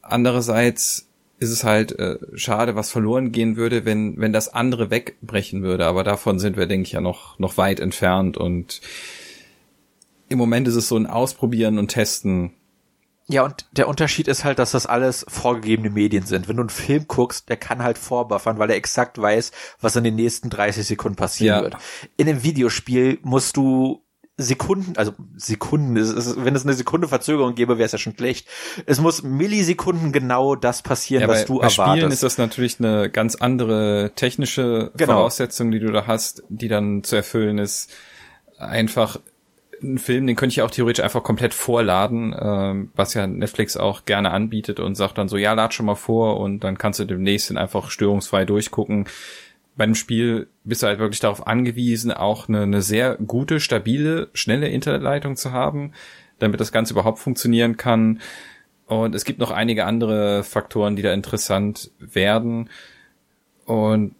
Andererseits 0.00 1.08
ist 1.38 1.50
es 1.50 1.62
halt 1.62 1.96
äh, 1.98 2.18
schade, 2.34 2.74
was 2.74 2.90
verloren 2.90 3.32
gehen 3.32 3.56
würde, 3.56 3.84
wenn, 3.84 4.18
wenn 4.18 4.32
das 4.32 4.52
andere 4.52 4.90
wegbrechen 4.90 5.62
würde. 5.62 5.86
Aber 5.86 6.04
davon 6.04 6.38
sind 6.38 6.56
wir, 6.56 6.66
denke 6.66 6.86
ich, 6.86 6.92
ja 6.92 7.00
noch, 7.00 7.38
noch 7.38 7.56
weit 7.58 7.80
entfernt. 7.80 8.36
Und 8.36 8.80
im 10.28 10.38
Moment 10.38 10.66
ist 10.68 10.74
es 10.74 10.88
so 10.88 10.96
ein 10.96 11.06
Ausprobieren 11.06 11.78
und 11.78 11.88
Testen. 11.88 12.52
Ja, 13.30 13.44
und 13.44 13.66
der 13.72 13.88
Unterschied 13.88 14.26
ist 14.26 14.44
halt, 14.44 14.58
dass 14.58 14.70
das 14.70 14.86
alles 14.86 15.26
vorgegebene 15.28 15.90
Medien 15.90 16.24
sind. 16.24 16.48
Wenn 16.48 16.56
du 16.56 16.62
einen 16.62 16.70
Film 16.70 17.06
guckst, 17.08 17.50
der 17.50 17.58
kann 17.58 17.82
halt 17.82 17.98
vorbuffern, 17.98 18.58
weil 18.58 18.70
er 18.70 18.76
exakt 18.76 19.20
weiß, 19.20 19.52
was 19.80 19.96
in 19.96 20.04
den 20.04 20.14
nächsten 20.14 20.48
30 20.48 20.86
Sekunden 20.86 21.16
passieren 21.16 21.58
ja. 21.58 21.62
wird. 21.62 21.76
In 22.16 22.26
einem 22.26 22.42
Videospiel 22.42 23.18
musst 23.22 23.58
du 23.58 24.02
Sekunden, 24.40 24.96
also 24.96 25.12
Sekunden, 25.36 25.96
es 25.96 26.10
ist, 26.10 26.42
wenn 26.42 26.54
es 26.54 26.62
eine 26.62 26.72
Sekunde 26.72 27.08
Verzögerung 27.08 27.56
gäbe, 27.56 27.76
wäre 27.76 27.86
es 27.86 27.92
ja 27.92 27.98
schon 27.98 28.14
schlecht. 28.14 28.46
Es 28.86 29.00
muss 29.00 29.24
Millisekunden 29.24 30.12
genau 30.12 30.54
das 30.54 30.82
passieren, 30.82 31.22
ja, 31.22 31.28
was 31.28 31.40
bei, 31.40 31.44
du 31.46 31.58
bei 31.58 31.66
erwartest. 31.66 31.96
Spielen 31.98 32.12
ist 32.12 32.22
das 32.22 32.38
natürlich 32.38 32.78
eine 32.78 33.10
ganz 33.10 33.34
andere 33.34 34.12
technische 34.14 34.92
genau. 34.96 35.14
Voraussetzung, 35.14 35.72
die 35.72 35.80
du 35.80 35.90
da 35.90 36.06
hast, 36.06 36.44
die 36.48 36.68
dann 36.68 37.02
zu 37.02 37.16
erfüllen 37.16 37.58
ist. 37.58 37.90
Einfach 38.58 39.18
einen 39.82 39.98
Film, 39.98 40.26
den 40.26 40.36
könnte 40.36 40.52
ich 40.52 40.62
auch 40.62 40.70
theoretisch 40.70 41.02
einfach 41.02 41.22
komplett 41.22 41.54
vorladen, 41.54 42.34
ähm, 42.38 42.90
was 42.94 43.14
ja 43.14 43.26
Netflix 43.26 43.76
auch 43.76 44.04
gerne 44.04 44.30
anbietet 44.30 44.80
und 44.80 44.94
sagt 44.94 45.18
dann 45.18 45.28
so, 45.28 45.36
ja, 45.36 45.52
lad 45.52 45.74
schon 45.74 45.86
mal 45.86 45.94
vor 45.94 46.40
und 46.40 46.64
dann 46.64 46.78
kannst 46.78 47.00
du 47.00 47.04
demnächst 47.04 47.54
einfach 47.56 47.90
störungsfrei 47.90 48.44
durchgucken. 48.44 49.06
Bei 49.76 49.86
dem 49.86 49.94
Spiel 49.94 50.48
bist 50.64 50.82
du 50.82 50.88
halt 50.88 50.98
wirklich 50.98 51.20
darauf 51.20 51.46
angewiesen, 51.46 52.12
auch 52.12 52.48
eine, 52.48 52.62
eine 52.62 52.82
sehr 52.82 53.16
gute, 53.16 53.60
stabile, 53.60 54.28
schnelle 54.32 54.68
Internetleitung 54.68 55.36
zu 55.36 55.52
haben, 55.52 55.92
damit 56.38 56.60
das 56.60 56.72
Ganze 56.72 56.94
überhaupt 56.94 57.18
funktionieren 57.18 57.76
kann. 57.76 58.20
Und 58.86 59.14
es 59.14 59.24
gibt 59.24 59.38
noch 59.38 59.50
einige 59.50 59.84
andere 59.84 60.42
Faktoren, 60.42 60.96
die 60.96 61.02
da 61.02 61.12
interessant 61.12 61.90
werden. 61.98 62.70
Und 63.66 64.14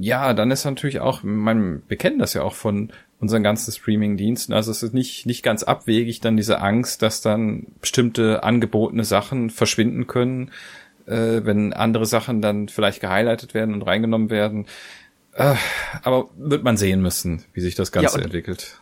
ja, 0.00 0.32
dann 0.32 0.50
ist 0.50 0.64
natürlich 0.64 1.00
auch, 1.00 1.22
man, 1.22 1.82
wir 1.88 1.96
kennen 1.96 2.18
das 2.18 2.34
ja 2.34 2.42
auch 2.42 2.54
von 2.54 2.92
unseren 3.22 3.44
ganzen 3.44 3.72
Streaming-Diensten. 3.72 4.52
Also 4.52 4.72
es 4.72 4.82
ist 4.82 4.92
nicht, 4.92 5.26
nicht 5.26 5.44
ganz 5.44 5.62
abwegig 5.62 6.20
dann 6.20 6.36
diese 6.36 6.60
Angst, 6.60 7.02
dass 7.02 7.20
dann 7.20 7.68
bestimmte 7.80 8.42
angebotene 8.42 9.04
Sachen 9.04 9.48
verschwinden 9.48 10.08
können, 10.08 10.50
äh, 11.06 11.40
wenn 11.44 11.72
andere 11.72 12.04
Sachen 12.04 12.42
dann 12.42 12.68
vielleicht 12.68 13.00
gehighlightet 13.00 13.54
werden 13.54 13.74
und 13.74 13.82
reingenommen 13.82 14.28
werden. 14.28 14.66
Äh, 15.34 15.54
aber 16.02 16.30
wird 16.36 16.64
man 16.64 16.76
sehen 16.76 17.00
müssen, 17.00 17.44
wie 17.52 17.60
sich 17.60 17.76
das 17.76 17.92
Ganze 17.92 18.14
ja, 18.14 18.18
und, 18.18 18.24
entwickelt. 18.24 18.80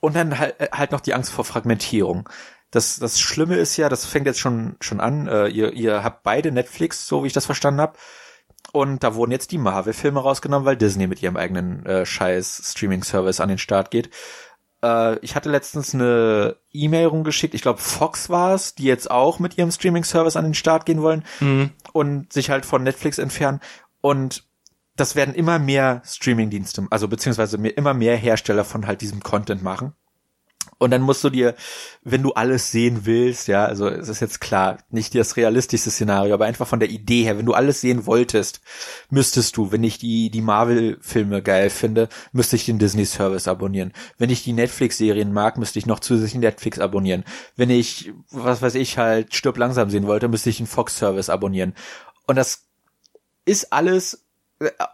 Und 0.00 0.16
dann 0.16 0.38
halt, 0.38 0.54
halt 0.72 0.90
noch 0.90 1.00
die 1.00 1.12
Angst 1.12 1.30
vor 1.30 1.44
Fragmentierung. 1.44 2.30
Das, 2.70 2.98
das 2.98 3.20
Schlimme 3.20 3.56
ist 3.56 3.76
ja, 3.76 3.90
das 3.90 4.06
fängt 4.06 4.24
jetzt 4.24 4.40
schon, 4.40 4.76
schon 4.80 5.00
an, 5.00 5.28
äh, 5.28 5.48
ihr, 5.48 5.74
ihr 5.74 6.02
habt 6.02 6.22
beide 6.22 6.50
Netflix, 6.50 7.06
so 7.06 7.22
wie 7.22 7.26
ich 7.26 7.34
das 7.34 7.44
verstanden 7.44 7.82
habe. 7.82 7.98
Und 8.72 9.04
da 9.04 9.14
wurden 9.14 9.32
jetzt 9.32 9.52
die 9.52 9.58
Marvel-Filme 9.58 10.20
rausgenommen, 10.20 10.64
weil 10.64 10.76
Disney 10.76 11.06
mit 11.06 11.22
ihrem 11.22 11.36
eigenen 11.36 11.84
äh, 11.84 12.06
scheiß 12.06 12.72
Streaming-Service 12.72 13.40
an 13.40 13.50
den 13.50 13.58
Start 13.58 13.90
geht. 13.90 14.10
Äh, 14.82 15.18
ich 15.20 15.36
hatte 15.36 15.50
letztens 15.50 15.94
eine 15.94 16.56
E-Mail 16.72 17.06
rumgeschickt, 17.06 17.54
ich 17.54 17.62
glaube 17.62 17.80
Fox 17.80 18.30
war 18.30 18.54
es, 18.54 18.74
die 18.74 18.84
jetzt 18.84 19.10
auch 19.10 19.38
mit 19.38 19.58
ihrem 19.58 19.70
Streaming-Service 19.70 20.36
an 20.36 20.44
den 20.44 20.54
Start 20.54 20.86
gehen 20.86 21.02
wollen 21.02 21.24
mhm. 21.40 21.70
und 21.92 22.32
sich 22.32 22.50
halt 22.50 22.66
von 22.66 22.82
Netflix 22.82 23.18
entfernen. 23.18 23.60
Und 24.00 24.44
das 24.96 25.16
werden 25.16 25.34
immer 25.34 25.58
mehr 25.58 26.02
Streaming-Dienste, 26.04 26.86
also 26.90 27.08
beziehungsweise 27.08 27.58
mir 27.58 27.70
immer 27.70 27.94
mehr 27.94 28.16
Hersteller 28.16 28.64
von 28.64 28.86
halt 28.86 29.00
diesem 29.00 29.22
Content 29.22 29.62
machen. 29.62 29.94
Und 30.82 30.90
dann 30.90 31.02
musst 31.02 31.22
du 31.22 31.30
dir, 31.30 31.54
wenn 32.02 32.24
du 32.24 32.32
alles 32.32 32.72
sehen 32.72 33.06
willst, 33.06 33.46
ja, 33.46 33.64
also 33.66 33.86
es 33.86 34.08
ist 34.08 34.18
jetzt 34.18 34.40
klar, 34.40 34.78
nicht 34.90 35.14
das 35.14 35.36
realistischste 35.36 35.92
Szenario, 35.92 36.34
aber 36.34 36.46
einfach 36.46 36.66
von 36.66 36.80
der 36.80 36.90
Idee 36.90 37.22
her, 37.22 37.38
wenn 37.38 37.46
du 37.46 37.52
alles 37.52 37.80
sehen 37.80 38.04
wolltest, 38.04 38.60
müsstest 39.08 39.56
du, 39.56 39.70
wenn 39.70 39.84
ich 39.84 39.98
die, 39.98 40.28
die 40.28 40.40
Marvel-Filme 40.40 41.40
geil 41.40 41.70
finde, 41.70 42.08
müsste 42.32 42.56
ich 42.56 42.64
den 42.64 42.80
Disney-Service 42.80 43.46
abonnieren. 43.46 43.92
Wenn 44.18 44.30
ich 44.30 44.42
die 44.42 44.52
Netflix-Serien 44.52 45.32
mag, 45.32 45.56
müsste 45.56 45.78
ich 45.78 45.86
noch 45.86 46.00
zusätzlich 46.00 46.40
Netflix 46.40 46.80
abonnieren. 46.80 47.22
Wenn 47.54 47.70
ich, 47.70 48.12
was 48.32 48.60
weiß 48.60 48.74
ich, 48.74 48.98
halt 48.98 49.36
Stirb 49.36 49.58
langsam 49.58 49.88
sehen 49.88 50.08
wollte, 50.08 50.26
müsste 50.26 50.50
ich 50.50 50.56
den 50.56 50.66
Fox-Service 50.66 51.30
abonnieren. 51.30 51.74
Und 52.26 52.34
das 52.34 52.64
ist 53.44 53.72
alles 53.72 54.21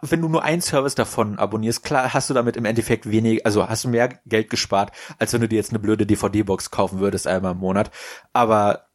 wenn 0.01 0.21
du 0.21 0.29
nur 0.29 0.43
einen 0.43 0.61
Service 0.61 0.95
davon 0.95 1.37
abonnierst, 1.37 1.83
klar 1.83 2.13
hast 2.13 2.29
du 2.29 2.33
damit 2.33 2.57
im 2.57 2.65
Endeffekt 2.65 3.09
wenig, 3.09 3.45
also 3.45 3.67
hast 3.67 3.83
du 3.83 3.89
mehr 3.89 4.09
Geld 4.25 4.49
gespart, 4.49 4.91
als 5.17 5.33
wenn 5.33 5.41
du 5.41 5.47
dir 5.47 5.57
jetzt 5.57 5.71
eine 5.71 5.79
blöde 5.79 6.05
DVD-Box 6.05 6.71
kaufen 6.71 6.99
würdest 6.99 7.27
einmal 7.27 7.53
im 7.53 7.59
Monat. 7.59 7.91
Aber 8.33 8.87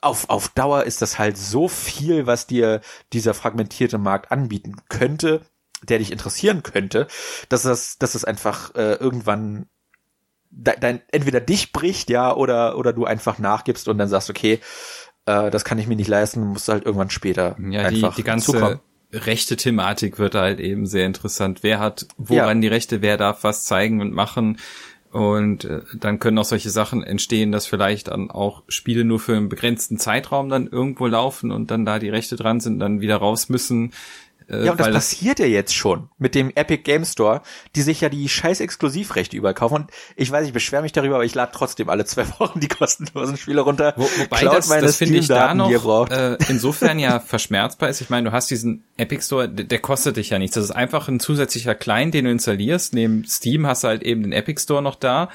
auf, 0.00 0.30
auf 0.30 0.48
Dauer 0.48 0.84
ist 0.84 1.02
das 1.02 1.18
halt 1.18 1.36
so 1.36 1.68
viel, 1.68 2.26
was 2.26 2.46
dir 2.46 2.80
dieser 3.12 3.34
fragmentierte 3.34 3.98
Markt 3.98 4.30
anbieten 4.30 4.76
könnte, 4.88 5.42
der 5.82 5.98
dich 5.98 6.12
interessieren 6.12 6.62
könnte, 6.62 7.06
dass 7.48 7.62
das, 7.62 7.98
dass 7.98 8.14
es 8.14 8.24
einfach 8.24 8.74
äh, 8.74 8.94
irgendwann 8.94 9.66
dein, 10.50 11.00
entweder 11.12 11.40
dich 11.40 11.72
bricht, 11.72 12.10
ja, 12.10 12.34
oder, 12.34 12.76
oder 12.76 12.92
du 12.92 13.04
einfach 13.04 13.38
nachgibst 13.38 13.88
und 13.88 13.98
dann 13.98 14.08
sagst, 14.08 14.30
okay, 14.30 14.60
äh, 15.26 15.50
das 15.50 15.64
kann 15.64 15.78
ich 15.78 15.86
mir 15.86 15.96
nicht 15.96 16.08
leisten, 16.08 16.44
musst 16.44 16.68
du 16.68 16.72
halt 16.72 16.84
irgendwann 16.84 17.10
später 17.10 17.56
ja, 17.60 17.82
einfach 17.82 18.14
die, 18.14 18.22
die 18.22 18.26
ganze, 18.26 18.52
zukommen 18.52 18.80
rechte 19.12 19.56
Thematik 19.56 20.18
wird 20.18 20.34
halt 20.34 20.60
eben 20.60 20.86
sehr 20.86 21.06
interessant. 21.06 21.62
Wer 21.62 21.80
hat 21.80 22.06
woran 22.16 22.58
ja. 22.58 22.68
die 22.68 22.74
Rechte, 22.74 23.02
wer 23.02 23.16
darf 23.16 23.44
was 23.44 23.64
zeigen 23.64 24.00
und 24.00 24.12
machen. 24.12 24.58
Und 25.10 25.64
äh, 25.64 25.80
dann 25.94 26.20
können 26.20 26.38
auch 26.38 26.44
solche 26.44 26.70
Sachen 26.70 27.02
entstehen, 27.02 27.50
dass 27.50 27.66
vielleicht 27.66 28.08
dann 28.08 28.30
auch 28.30 28.62
Spiele 28.68 29.04
nur 29.04 29.18
für 29.18 29.36
einen 29.36 29.48
begrenzten 29.48 29.98
Zeitraum 29.98 30.48
dann 30.48 30.68
irgendwo 30.68 31.06
laufen 31.08 31.50
und 31.50 31.72
dann 31.72 31.84
da 31.84 31.98
die 31.98 32.10
Rechte 32.10 32.36
dran 32.36 32.60
sind, 32.60 32.78
dann 32.78 33.00
wieder 33.00 33.16
raus 33.16 33.48
müssen. 33.48 33.92
Äh, 34.50 34.66
ja, 34.66 34.72
und 34.72 34.80
das 34.80 34.90
passiert 34.90 35.38
ja 35.38 35.46
jetzt 35.46 35.74
schon 35.74 36.08
mit 36.18 36.34
dem 36.34 36.50
Epic 36.54 36.82
Game 36.82 37.04
Store, 37.04 37.42
die 37.76 37.82
sich 37.82 38.00
ja 38.00 38.08
die 38.08 38.28
scheiß 38.28 38.60
Exklusivrechte 38.60 39.36
überkaufen. 39.36 39.82
Und 39.82 39.90
ich 40.16 40.30
weiß, 40.30 40.46
ich 40.46 40.52
beschwere 40.52 40.82
mich 40.82 40.92
darüber, 40.92 41.16
aber 41.16 41.24
ich 41.24 41.34
lade 41.34 41.52
trotzdem 41.54 41.88
alle 41.88 42.04
zwei 42.04 42.26
Wochen 42.38 42.60
die 42.60 42.68
kostenlosen 42.68 43.36
Spiele 43.36 43.60
runter. 43.60 43.94
Wo, 43.96 44.04
wobei 44.04 44.44
das, 44.44 44.68
das 44.68 44.96
finde 44.96 45.18
ich 45.18 45.28
da 45.28 45.54
noch 45.54 45.70
äh, 46.10 46.36
insofern 46.48 46.98
ja 46.98 47.20
verschmerzbar 47.20 47.88
ist. 47.88 48.00
Ich 48.00 48.10
meine, 48.10 48.30
du 48.30 48.32
hast 48.32 48.50
diesen 48.50 48.84
Epic 48.96 49.24
Store, 49.24 49.48
der, 49.48 49.66
der 49.66 49.78
kostet 49.78 50.16
dich 50.16 50.30
ja 50.30 50.38
nichts. 50.38 50.54
Das 50.54 50.64
ist 50.64 50.72
einfach 50.72 51.08
ein 51.08 51.20
zusätzlicher 51.20 51.74
Client, 51.74 52.14
den 52.14 52.24
du 52.24 52.30
installierst. 52.32 52.94
Neben 52.94 53.24
Steam 53.24 53.66
hast 53.66 53.84
du 53.84 53.88
halt 53.88 54.02
eben 54.02 54.22
den 54.22 54.32
Epic 54.32 54.60
Store 54.60 54.82
noch 54.82 54.96
da. 54.96 55.28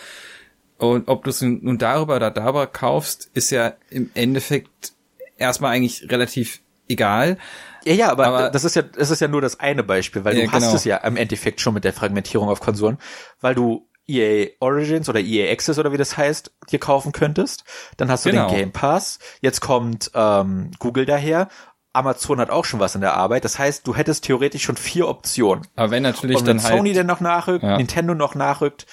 Und 0.77 1.07
ob 1.07 1.23
du 1.23 1.29
es 1.29 1.41
nun 1.41 1.77
darüber 1.77 2.17
oder 2.17 2.31
darüber 2.31 2.67
kaufst, 2.67 3.29
ist 3.33 3.49
ja 3.49 3.73
im 3.89 4.09
Endeffekt 4.13 4.91
erstmal 5.37 5.73
eigentlich 5.73 6.11
relativ 6.11 6.59
egal. 6.89 7.37
Ja, 7.85 7.93
ja, 7.93 8.11
aber, 8.11 8.27
aber, 8.27 8.49
das 8.49 8.63
ist 8.63 8.75
ja, 8.75 8.81
das 8.81 9.11
ist 9.11 9.21
ja 9.21 9.27
nur 9.27 9.41
das 9.41 9.59
eine 9.59 9.83
Beispiel, 9.83 10.25
weil 10.25 10.35
ja, 10.35 10.45
du 10.45 10.51
genau. 10.51 10.65
hast 10.65 10.73
es 10.73 10.85
ja 10.85 10.97
im 10.97 11.17
Endeffekt 11.17 11.61
schon 11.61 11.73
mit 11.73 11.83
der 11.83 11.93
Fragmentierung 11.93 12.49
auf 12.49 12.59
Konsolen, 12.59 12.97
weil 13.41 13.53
du 13.53 13.87
EA 14.07 14.49
Origins 14.59 15.09
oder 15.09 15.19
EA 15.19 15.51
Access 15.51 15.79
oder 15.79 15.91
wie 15.91 15.97
das 15.97 16.17
heißt, 16.17 16.51
dir 16.71 16.79
kaufen 16.79 17.11
könntest. 17.11 17.63
Dann 17.97 18.09
hast 18.09 18.25
du 18.25 18.31
genau. 18.31 18.47
den 18.47 18.55
Game 18.55 18.71
Pass. 18.71 19.19
Jetzt 19.41 19.61
kommt 19.61 20.11
ähm, 20.13 20.71
Google 20.79 21.05
daher. 21.05 21.47
Amazon 21.93 22.39
hat 22.39 22.49
auch 22.49 22.65
schon 22.65 22.79
was 22.79 22.95
in 22.95 23.01
der 23.01 23.15
Arbeit. 23.15 23.45
Das 23.45 23.57
heißt, 23.57 23.87
du 23.87 23.95
hättest 23.95 24.25
theoretisch 24.25 24.63
schon 24.63 24.75
vier 24.75 25.07
Optionen. 25.07 25.65
Aber 25.75 25.91
wenn 25.91 26.03
natürlich 26.03 26.37
Und 26.37 26.45
wenn 26.45 26.57
dann 26.57 26.65
Sony 26.65 26.89
halt, 26.89 26.99
dann 26.99 27.07
noch 27.07 27.21
nachrückt, 27.21 27.63
ja. 27.63 27.77
Nintendo 27.77 28.13
noch 28.13 28.35
nachrückt, 28.35 28.85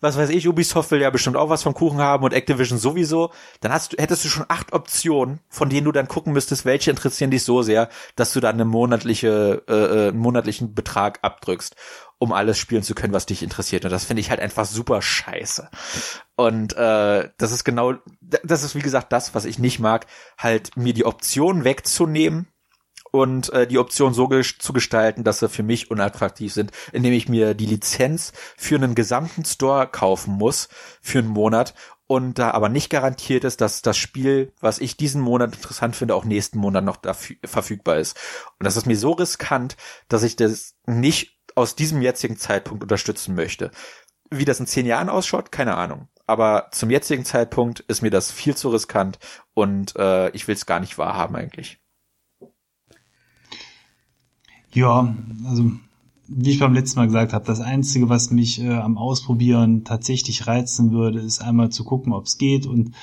was 0.00 0.16
weiß 0.16 0.30
ich, 0.30 0.46
Ubisoft 0.46 0.90
will 0.90 1.00
ja 1.00 1.10
bestimmt 1.10 1.36
auch 1.36 1.48
was 1.48 1.62
vom 1.62 1.74
Kuchen 1.74 1.98
haben 1.98 2.24
und 2.24 2.34
Activision 2.34 2.78
sowieso, 2.78 3.32
dann 3.60 3.72
hast 3.72 3.92
du, 3.92 3.96
hättest 3.98 4.24
du 4.24 4.28
schon 4.28 4.44
acht 4.48 4.72
Optionen, 4.72 5.40
von 5.48 5.70
denen 5.70 5.86
du 5.86 5.92
dann 5.92 6.08
gucken 6.08 6.32
müsstest, 6.32 6.64
welche 6.64 6.90
interessieren 6.90 7.30
dich 7.30 7.44
so 7.44 7.62
sehr, 7.62 7.88
dass 8.14 8.32
du 8.32 8.40
dann 8.40 8.56
eine 8.56 8.64
monatliche, 8.64 9.62
äh, 9.68 9.72
äh 9.72 10.08
einen 10.08 10.18
monatlichen 10.18 10.74
Betrag 10.74 11.20
abdrückst, 11.22 11.76
um 12.18 12.32
alles 12.32 12.58
spielen 12.58 12.82
zu 12.82 12.94
können, 12.94 13.12
was 13.12 13.26
dich 13.26 13.42
interessiert. 13.42 13.84
Und 13.84 13.90
das 13.90 14.04
finde 14.04 14.20
ich 14.20 14.30
halt 14.30 14.40
einfach 14.40 14.66
super 14.66 15.00
scheiße. 15.02 15.70
Und 16.36 16.76
äh, 16.76 17.30
das 17.38 17.52
ist 17.52 17.64
genau, 17.64 17.94
das 18.20 18.62
ist 18.62 18.74
wie 18.74 18.80
gesagt 18.80 19.12
das, 19.12 19.34
was 19.34 19.44
ich 19.44 19.58
nicht 19.58 19.78
mag, 19.78 20.06
halt 20.38 20.76
mir 20.76 20.92
die 20.92 21.06
Option 21.06 21.64
wegzunehmen, 21.64 22.48
und 23.16 23.52
äh, 23.52 23.66
die 23.66 23.78
Option 23.78 24.12
so 24.12 24.28
zu 24.28 24.72
gestalten, 24.72 25.24
dass 25.24 25.38
sie 25.38 25.48
für 25.48 25.62
mich 25.62 25.90
unattraktiv 25.90 26.52
sind, 26.52 26.70
indem 26.92 27.12
ich 27.12 27.28
mir 27.28 27.54
die 27.54 27.66
Lizenz 27.66 28.32
für 28.56 28.76
einen 28.76 28.94
gesamten 28.94 29.44
Store 29.44 29.86
kaufen 29.86 30.34
muss 30.34 30.68
für 31.00 31.20
einen 31.20 31.28
Monat 31.28 31.74
und 32.06 32.38
da 32.38 32.50
aber 32.50 32.68
nicht 32.68 32.90
garantiert 32.90 33.44
ist, 33.44 33.60
dass 33.60 33.82
das 33.82 33.96
Spiel, 33.96 34.52
was 34.60 34.78
ich 34.78 34.96
diesen 34.96 35.20
Monat 35.20 35.54
interessant 35.54 35.96
finde, 35.96 36.14
auch 36.14 36.24
nächsten 36.24 36.58
Monat 36.58 36.84
noch 36.84 36.96
dafür, 36.96 37.36
verfügbar 37.44 37.96
ist. 37.96 38.16
Und 38.58 38.64
das 38.64 38.76
ist 38.76 38.86
mir 38.86 38.96
so 38.96 39.12
riskant, 39.12 39.76
dass 40.08 40.22
ich 40.22 40.36
das 40.36 40.74
nicht 40.86 41.40
aus 41.54 41.74
diesem 41.74 42.02
jetzigen 42.02 42.36
Zeitpunkt 42.36 42.82
unterstützen 42.82 43.34
möchte. 43.34 43.70
Wie 44.30 44.44
das 44.44 44.60
in 44.60 44.66
zehn 44.66 44.86
Jahren 44.86 45.08
ausschaut, 45.08 45.50
keine 45.50 45.76
Ahnung. 45.76 46.08
Aber 46.26 46.68
zum 46.72 46.90
jetzigen 46.90 47.24
Zeitpunkt 47.24 47.80
ist 47.80 48.02
mir 48.02 48.10
das 48.10 48.30
viel 48.30 48.56
zu 48.56 48.68
riskant 48.68 49.18
und 49.54 49.96
äh, 49.96 50.28
ich 50.30 50.46
will 50.48 50.54
es 50.54 50.66
gar 50.66 50.80
nicht 50.80 50.98
wahrhaben 50.98 51.34
eigentlich. 51.34 51.80
Ja, 54.76 55.16
also 55.48 55.72
wie 56.28 56.50
ich 56.50 56.58
beim 56.58 56.74
letzten 56.74 56.98
Mal 56.98 57.06
gesagt 57.06 57.32
habe, 57.32 57.46
das 57.46 57.60
Einzige, 57.60 58.10
was 58.10 58.30
mich 58.30 58.60
äh, 58.60 58.74
am 58.74 58.98
Ausprobieren 58.98 59.84
tatsächlich 59.84 60.46
reizen 60.46 60.92
würde, 60.92 61.18
ist 61.18 61.40
einmal 61.40 61.70
zu 61.70 61.82
gucken, 61.82 62.12
ob 62.12 62.26
es 62.26 62.36
geht 62.36 62.66
und 62.66 62.94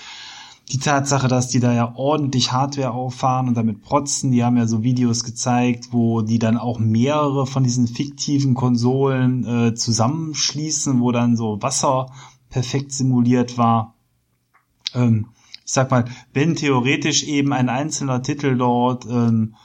die 0.71 0.77
Tatsache, 0.77 1.27
dass 1.27 1.47
die 1.47 1.59
da 1.59 1.73
ja 1.73 1.93
ordentlich 1.95 2.51
Hardware 2.51 2.91
auffahren 2.91 3.47
und 3.47 3.57
damit 3.57 3.81
protzen, 3.81 4.31
die 4.31 4.43
haben 4.43 4.55
ja 4.55 4.67
so 4.67 4.83
Videos 4.83 5.23
gezeigt, 5.23 5.87
wo 5.89 6.21
die 6.21 6.37
dann 6.37 6.57
auch 6.57 6.77
mehrere 6.77 7.47
von 7.47 7.63
diesen 7.63 7.87
fiktiven 7.87 8.53
Konsolen 8.53 9.43
äh, 9.43 9.73
zusammenschließen, 9.73 11.01
wo 11.01 11.11
dann 11.11 11.35
so 11.35 11.59
Wasser 11.63 12.11
perfekt 12.51 12.91
simuliert 12.91 13.57
war. 13.57 13.95
Ähm, 14.93 15.29
ich 15.65 15.71
sag 15.71 15.89
mal, 15.89 16.05
wenn 16.33 16.55
theoretisch 16.55 17.23
eben 17.23 17.51
ein 17.51 17.69
einzelner 17.69 18.21
Titel 18.21 18.57
dort 18.57 19.07
ähm, 19.07 19.55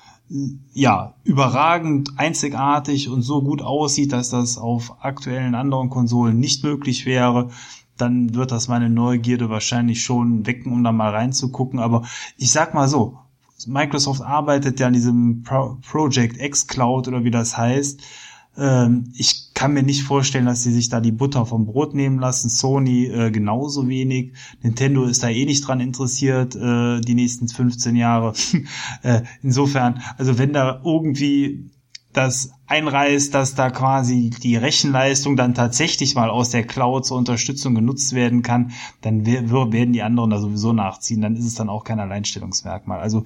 ja, 0.73 1.15
überragend, 1.25 2.13
einzigartig 2.19 3.09
und 3.09 3.23
so 3.23 3.43
gut 3.43 3.63
aussieht, 3.63 4.13
dass 4.13 4.31
das 4.31 4.59
auf 4.59 5.03
aktuellen 5.03 5.55
anderen 5.55 5.89
Konsolen 5.89 6.39
nicht 6.39 6.65
möglich 6.65 7.07
wäre, 7.07 7.49
dann 7.97 8.35
wird 8.35 8.53
das 8.53 8.69
meine 8.69 8.91
Neugierde 8.91 9.51
wahrscheinlich 9.51 10.03
schon 10.03 10.47
wecken, 10.47 10.73
um 10.73 10.85
da 10.85 10.93
mal 10.93 11.11
reinzugucken. 11.11 11.81
Aber 11.81 12.07
ich 12.37 12.53
sag 12.53 12.75
mal 12.75 12.89
so, 12.89 13.19
Microsoft 13.67 14.23
arbeitet 14.23 14.79
ja 14.79 14.87
an 14.87 14.93
diesem 14.93 15.43
Pro 15.43 15.79
Project 15.91 16.41
X 16.41 16.67
Cloud 16.67 17.09
oder 17.09 17.25
wie 17.25 17.31
das 17.31 17.57
heißt. 17.57 18.01
Ähm, 18.59 19.13
ich 19.15 19.55
kann 19.55 19.73
mir 19.73 19.83
nicht 19.83 20.03
vorstellen, 20.03 20.47
dass 20.47 20.63
sie 20.63 20.73
sich 20.73 20.89
da 20.89 21.01
die 21.01 21.13
Butter 21.13 21.47
vom 21.47 21.67
Brot 21.67 21.95
nehmen 21.95 22.19
lassen. 22.19 22.49
Sony 22.49 23.07
äh, 23.07 23.31
genauso 23.31 23.89
wenig. 23.89 24.33
Nintendo 24.63 25.05
ist 25.05 25.23
da 25.23 25.29
eh 25.29 25.45
nicht 25.45 25.67
dran 25.67 25.81
interessiert, 25.81 26.57
äh, 26.57 27.01
die 27.01 27.15
nächsten 27.15 27.49
15 27.49 27.97
Jahre. 27.97 28.35
äh, 29.03 29.23
insofern, 29.43 30.03
also 30.17 30.39
wenn 30.39 30.53
da 30.53 30.81
irgendwie 30.85 31.71
das 32.13 32.51
einreißt, 32.67 33.33
dass 33.35 33.55
da 33.55 33.71
quasi 33.71 34.31
die 34.31 34.57
Rechenleistung 34.57 35.37
dann 35.37 35.55
tatsächlich 35.55 36.15
mal 36.15 36.31
aus 36.31 36.51
der 36.51 36.65
Cloud 36.65 37.07
zur 37.07 37.17
Unterstützung 37.17 37.75
genutzt 37.75 38.13
werden 38.13 38.43
kann, 38.43 38.73
dann 39.03 39.25
werden 39.27 39.93
die 39.93 40.03
anderen 40.03 40.31
da 40.31 40.41
sowieso 40.41 40.73
nachziehen. 40.73 41.21
Dann 41.21 41.37
ist 41.37 41.47
es 41.47 41.55
dann 41.55 41.69
auch 41.69 41.85
kein 41.85 42.01
Alleinstellungsmerkmal. 42.01 42.99
Also 43.01 43.25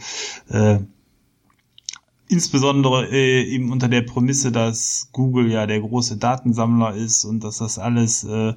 äh, 0.49 0.81
Insbesondere 2.33 3.09
äh, 3.11 3.43
eben 3.43 3.71
unter 3.71 3.89
der 3.89 4.01
Prämisse, 4.01 4.51
dass 4.53 5.11
Google 5.13 5.51
ja 5.51 5.67
der 5.67 5.81
große 5.81 6.17
Datensammler 6.17 6.95
ist 6.95 7.27
und 7.27 7.45
dass 7.45 7.59
das 7.59 7.79
alles 7.79 8.25
äh, 8.25 8.55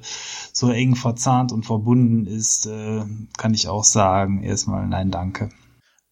so 0.50 0.70
eng 0.70 0.96
verzahnt 0.96 1.52
und 1.52 1.66
verbunden 1.66 2.26
ist, 2.26 2.64
äh, 2.64 3.02
kann 3.36 3.52
ich 3.52 3.68
auch 3.68 3.84
sagen, 3.84 4.42
erstmal 4.42 4.86
nein, 4.86 5.10
danke. 5.10 5.50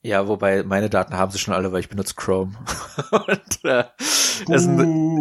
Ja, 0.03 0.29
wobei 0.29 0.63
meine 0.63 0.91
Daten 0.91 1.15
haben 1.15 1.33
sie 1.33 1.39
schon 1.39 1.55
alle, 1.55 1.73
weil 1.73 1.81
ich 1.81 1.89
benutze 1.89 2.15
Chrome. 2.15 2.53
und, 3.11 3.65
äh, 3.65 3.85
ist, 4.51 4.69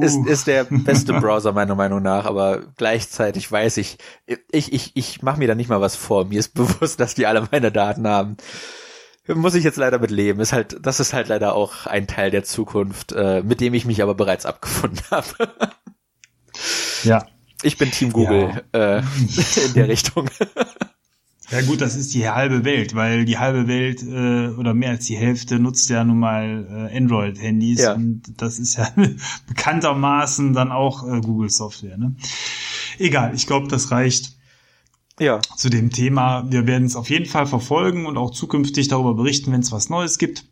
ist, 0.02 0.28
ist 0.28 0.48
der 0.48 0.65
beste 0.65 1.14
Browser 1.14 1.53
meiner 1.53 1.76
Meinung 1.76 2.03
nach, 2.03 2.26
aber 2.26 2.60
gleichzeitig 2.76 3.49
weiß 3.49 3.78
ich, 3.78 3.98
ich, 4.52 4.74
ich, 4.74 4.91
ich 4.95 5.22
mache 5.22 5.40
mir 5.40 5.48
da 5.48 5.56
nicht 5.56 5.70
mal 5.70 5.80
was 5.80 5.95
vor. 5.95 6.26
Mir 6.26 6.40
ist 6.40 6.53
bewusst, 6.56 6.99
dass 6.99 7.15
die 7.15 7.26
alle 7.26 7.48
meine 7.53 7.72
Daten 7.72 8.06
haben 8.06 8.36
muss 9.28 9.56
ich 9.56 9.64
jetzt 9.64 9.78
leider 9.78 10.00
mit 10.00 10.12
leben. 10.12 10.40
Ist 10.40 10.54
halt, 10.54 10.78
das 10.82 11.00
ist 11.00 11.14
halt 11.14 11.28
leider 11.28 11.56
auch 11.56 11.86
ein 11.86 12.08
Teil 12.08 12.32
der 12.32 12.44
Zukunft, 12.44 13.12
äh, 13.14 13.41
mit 13.44 13.62
dem 13.62 13.74
ich 13.74 13.86
mich 13.86 14.02
aber 14.02 14.16
bereits 14.16 14.45
abgefunden 14.45 15.02
habe. 15.12 15.54
ja. 17.04 17.26
Ich 17.66 17.78
bin 17.78 17.91
Team 17.91 18.12
Google 18.12 18.62
ja. 18.74 18.98
äh, 18.98 19.04
in 19.66 19.74
der 19.74 19.88
Richtung. 19.88 20.30
Ja 21.54 21.62
gut, 21.62 21.82
das 21.82 21.95
ist 21.95 22.16
die 22.16 22.28
halbe 22.28 22.66
Welt, 22.66 22.95
weil 22.95 23.26
die 23.26 23.38
halbe 23.38 23.68
Welt 23.68 24.02
äh, 24.02 24.58
oder 24.58 24.74
mehr 24.74 24.90
als 24.90 25.06
die 25.06 25.18
Hälfte 25.18 25.60
nutzt 25.60 25.88
ja 25.90 26.04
nun 26.04 26.18
mal 26.18 26.90
äh, 26.91 26.98
Android-Handys 26.98 27.82
ja. 27.82 27.94
und 27.94 28.24
das 28.38 28.58
ist 28.58 28.78
ja 28.78 28.90
bekanntermaßen 29.48 30.54
dann 30.54 30.72
auch 30.72 31.08
äh, 31.08 31.22
Google-Software. 31.22 31.98
Ne? 31.98 32.16
Egal, 32.98 33.36
ich 33.36 33.45
glaube, 33.45 33.68
das 33.68 33.91
reicht 33.91 34.36
ja. 35.19 35.40
zu 35.57 35.69
dem 35.69 35.90
Thema. 35.91 36.49
Wir 36.52 36.68
werden 36.68 36.85
es 36.85 36.95
auf 36.95 37.10
jeden 37.10 37.26
Fall 37.26 37.45
verfolgen 37.45 38.06
und 38.06 38.18
auch 38.18 38.31
zukünftig 38.31 38.88
darüber 38.88 39.14
berichten, 39.14 39.52
wenn 39.52 39.61
es 39.61 39.72
was 39.72 39.90
Neues 39.90 40.18
gibt. 40.18 40.45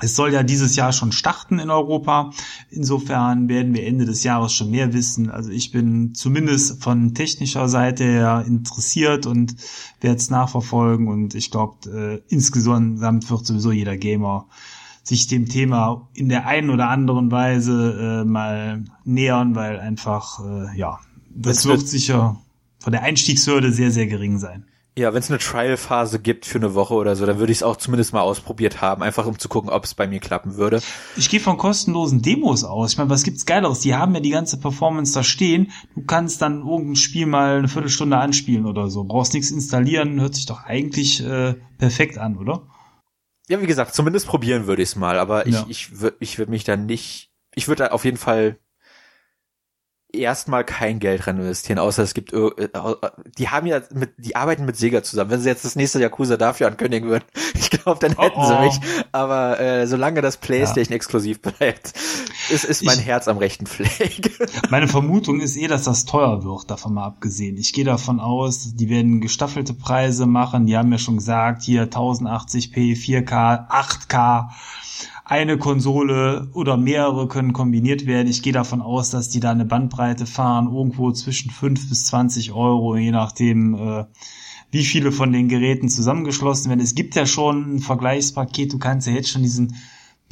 Es 0.00 0.16
soll 0.16 0.32
ja 0.32 0.42
dieses 0.42 0.74
Jahr 0.74 0.92
schon 0.92 1.12
starten 1.12 1.58
in 1.58 1.70
Europa. 1.70 2.32
Insofern 2.70 3.48
werden 3.48 3.72
wir 3.74 3.86
Ende 3.86 4.04
des 4.04 4.24
Jahres 4.24 4.52
schon 4.52 4.70
mehr 4.70 4.92
wissen. 4.92 5.30
Also 5.30 5.50
ich 5.50 5.70
bin 5.70 6.14
zumindest 6.14 6.82
von 6.82 7.14
technischer 7.14 7.68
Seite 7.68 8.02
her 8.02 8.44
interessiert 8.46 9.26
und 9.26 9.54
werde 10.00 10.16
es 10.16 10.30
nachverfolgen. 10.30 11.08
Und 11.08 11.34
ich 11.34 11.50
glaube, 11.50 12.22
äh, 12.28 12.32
insgesamt 12.32 13.30
wird 13.30 13.46
sowieso 13.46 13.70
jeder 13.70 13.96
Gamer 13.96 14.48
sich 15.04 15.26
dem 15.26 15.48
Thema 15.48 16.08
in 16.14 16.28
der 16.28 16.46
einen 16.46 16.70
oder 16.70 16.88
anderen 16.88 17.30
Weise 17.30 18.22
äh, 18.22 18.24
mal 18.24 18.84
nähern, 19.04 19.54
weil 19.54 19.78
einfach, 19.78 20.40
äh, 20.44 20.76
ja, 20.76 20.98
das, 21.34 21.58
das 21.58 21.66
wird 21.66 21.86
sicher 21.86 22.41
von 22.82 22.92
der 22.92 23.02
Einstiegshürde 23.02 23.72
sehr, 23.72 23.90
sehr 23.90 24.06
gering 24.06 24.38
sein. 24.38 24.66
Ja, 24.98 25.14
wenn 25.14 25.20
es 25.20 25.30
eine 25.30 25.38
Trial-Phase 25.38 26.18
gibt 26.18 26.44
für 26.44 26.58
eine 26.58 26.74
Woche 26.74 26.92
oder 26.92 27.16
so, 27.16 27.24
dann 27.24 27.38
würde 27.38 27.50
ich 27.50 27.58
es 27.58 27.62
auch 27.62 27.76
zumindest 27.76 28.12
mal 28.12 28.20
ausprobiert 28.20 28.82
haben, 28.82 29.02
einfach 29.02 29.24
um 29.24 29.38
zu 29.38 29.48
gucken, 29.48 29.70
ob 29.70 29.84
es 29.84 29.94
bei 29.94 30.06
mir 30.06 30.20
klappen 30.20 30.56
würde. 30.56 30.82
Ich 31.16 31.30
gehe 31.30 31.40
von 31.40 31.56
kostenlosen 31.56 32.20
Demos 32.20 32.62
aus. 32.62 32.92
Ich 32.92 32.98
meine, 32.98 33.08
was 33.08 33.22
gibt's 33.22 33.46
Geileres? 33.46 33.80
Die 33.80 33.94
haben 33.94 34.14
ja 34.14 34.20
die 34.20 34.30
ganze 34.30 34.60
Performance 34.60 35.14
da 35.14 35.22
stehen. 35.22 35.72
Du 35.94 36.02
kannst 36.02 36.42
dann 36.42 36.66
irgendein 36.66 36.96
Spiel 36.96 37.24
mal 37.24 37.56
eine 37.56 37.68
Viertelstunde 37.68 38.18
anspielen 38.18 38.66
oder 38.66 38.90
so. 38.90 39.04
Brauchst 39.04 39.32
nichts 39.32 39.50
installieren, 39.50 40.20
hört 40.20 40.34
sich 40.34 40.44
doch 40.44 40.64
eigentlich 40.64 41.24
äh, 41.24 41.54
perfekt 41.78 42.18
an, 42.18 42.36
oder? 42.36 42.66
Ja, 43.48 43.62
wie 43.62 43.66
gesagt, 43.66 43.94
zumindest 43.94 44.26
probieren 44.26 44.66
würde 44.66 44.82
ich 44.82 44.90
es 44.90 44.96
mal, 44.96 45.18
aber 45.18 45.46
ich, 45.46 45.54
ja. 45.54 45.64
ich 45.68 46.00
würde 46.00 46.16
ich 46.20 46.38
würd 46.38 46.50
mich 46.50 46.64
dann 46.64 46.84
nicht, 46.84 47.30
ich 47.54 47.66
würde 47.66 47.84
da 47.84 47.90
auf 47.92 48.04
jeden 48.04 48.18
Fall 48.18 48.58
erstmal 50.12 50.64
kein 50.64 50.98
Geld 50.98 51.26
rein 51.26 51.38
investieren, 51.38 51.78
außer 51.78 52.02
es 52.02 52.14
gibt, 52.14 52.32
äh, 52.32 52.50
die 53.38 53.48
haben 53.48 53.66
ja 53.66 53.80
mit, 53.92 54.12
die 54.18 54.36
arbeiten 54.36 54.64
mit 54.64 54.76
Sega 54.76 55.02
zusammen. 55.02 55.30
Wenn 55.30 55.40
sie 55.40 55.48
jetzt 55.48 55.64
das 55.64 55.76
nächste 55.76 56.00
Yakuza 56.00 56.36
dafür 56.36 56.66
ankündigen 56.66 57.08
würden, 57.08 57.24
ich 57.54 57.70
glaube, 57.70 57.98
dann 58.00 58.16
hätten 58.18 58.38
oh. 58.40 58.46
sie 58.46 58.58
mich. 58.60 59.06
Aber 59.12 59.58
äh, 59.60 59.86
solange 59.86 60.20
das 60.20 60.36
PlayStation 60.36 60.92
ja. 60.92 60.96
exklusiv 60.96 61.40
bleibt, 61.40 61.94
ist, 62.50 62.64
ist 62.64 62.84
mein 62.84 62.98
ich, 62.98 63.06
Herz 63.06 63.28
am 63.28 63.38
rechten 63.38 63.66
Fleck. 63.66 64.32
Meine 64.70 64.88
Vermutung 64.88 65.40
ist 65.40 65.56
eh, 65.56 65.68
dass 65.68 65.84
das 65.84 66.04
teuer 66.04 66.44
wird, 66.44 66.70
davon 66.70 66.94
mal 66.94 67.06
abgesehen. 67.06 67.56
Ich 67.56 67.72
gehe 67.72 67.84
davon 67.84 68.20
aus, 68.20 68.74
die 68.74 68.88
werden 68.88 69.20
gestaffelte 69.20 69.74
Preise 69.74 70.26
machen. 70.26 70.66
Die 70.66 70.76
haben 70.76 70.92
ja 70.92 70.98
schon 70.98 71.16
gesagt, 71.16 71.62
hier 71.62 71.90
1080p, 71.90 72.96
4K, 72.96 73.68
8K 73.68 74.50
eine 75.32 75.56
Konsole 75.56 76.50
oder 76.52 76.76
mehrere 76.76 77.26
können 77.26 77.54
kombiniert 77.54 78.04
werden. 78.04 78.28
Ich 78.28 78.42
gehe 78.42 78.52
davon 78.52 78.82
aus, 78.82 79.08
dass 79.08 79.30
die 79.30 79.40
da 79.40 79.50
eine 79.50 79.64
Bandbreite 79.64 80.26
fahren, 80.26 80.70
irgendwo 80.70 81.10
zwischen 81.10 81.50
5 81.50 81.88
bis 81.88 82.04
20 82.04 82.52
Euro, 82.52 82.96
je 82.96 83.12
nachdem, 83.12 83.74
äh, 83.74 84.04
wie 84.70 84.84
viele 84.84 85.10
von 85.10 85.32
den 85.32 85.48
Geräten 85.48 85.88
zusammengeschlossen 85.88 86.68
werden. 86.68 86.82
Es 86.82 86.94
gibt 86.94 87.14
ja 87.14 87.24
schon 87.24 87.76
ein 87.76 87.78
Vergleichspaket, 87.78 88.74
du 88.74 88.78
kannst 88.78 89.06
ja 89.06 89.14
jetzt 89.14 89.30
schon 89.30 89.42
diesen 89.42 89.74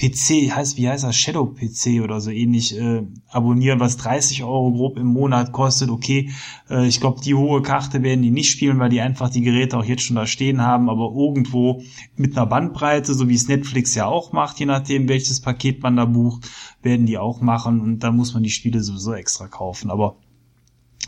PC, 0.01 0.51
heißt, 0.51 0.78
wie 0.78 0.89
heißt 0.89 1.05
das, 1.05 1.14
Shadow 1.14 1.44
PC 1.44 2.02
oder 2.02 2.22
so 2.22 2.31
ähnlich, 2.31 2.74
äh, 2.77 3.02
abonnieren, 3.28 3.81
was 3.81 3.98
30 3.98 4.43
Euro 4.44 4.72
grob 4.72 4.97
im 4.97 5.09
Monat 5.09 5.52
kostet. 5.52 5.90
Okay, 5.90 6.31
äh, 6.70 6.86
ich 6.86 7.01
glaube, 7.01 7.20
die 7.20 7.35
hohe 7.35 7.60
Karte 7.60 8.02
werden 8.02 8.22
die 8.22 8.31
nicht 8.31 8.51
spielen, 8.51 8.78
weil 8.78 8.89
die 8.89 9.02
einfach 9.02 9.28
die 9.28 9.43
Geräte 9.43 9.77
auch 9.77 9.85
jetzt 9.85 10.02
schon 10.02 10.16
da 10.16 10.27
stehen 10.27 10.62
haben, 10.62 10.89
aber 10.89 11.12
irgendwo 11.14 11.82
mit 12.16 12.35
einer 12.36 12.47
Bandbreite, 12.47 13.12
so 13.12 13.28
wie 13.28 13.35
es 13.35 13.48
Netflix 13.48 13.94
ja 13.94 14.06
auch 14.06 14.32
macht, 14.32 14.59
je 14.59 14.66
nachdem, 14.66 15.06
welches 15.09 15.40
Paket 15.40 15.82
man 15.82 15.97
da 15.97 16.06
bucht, 16.06 16.48
werden 16.82 17.05
die 17.05 17.18
auch 17.18 17.43
machen 17.43 17.81
und 17.81 17.98
da 17.98 18.10
muss 18.10 18.32
man 18.32 18.43
die 18.43 18.51
Spiele 18.51 18.82
sowieso 18.82 19.12
extra 19.12 19.48
kaufen. 19.48 19.90
Aber 19.90 20.16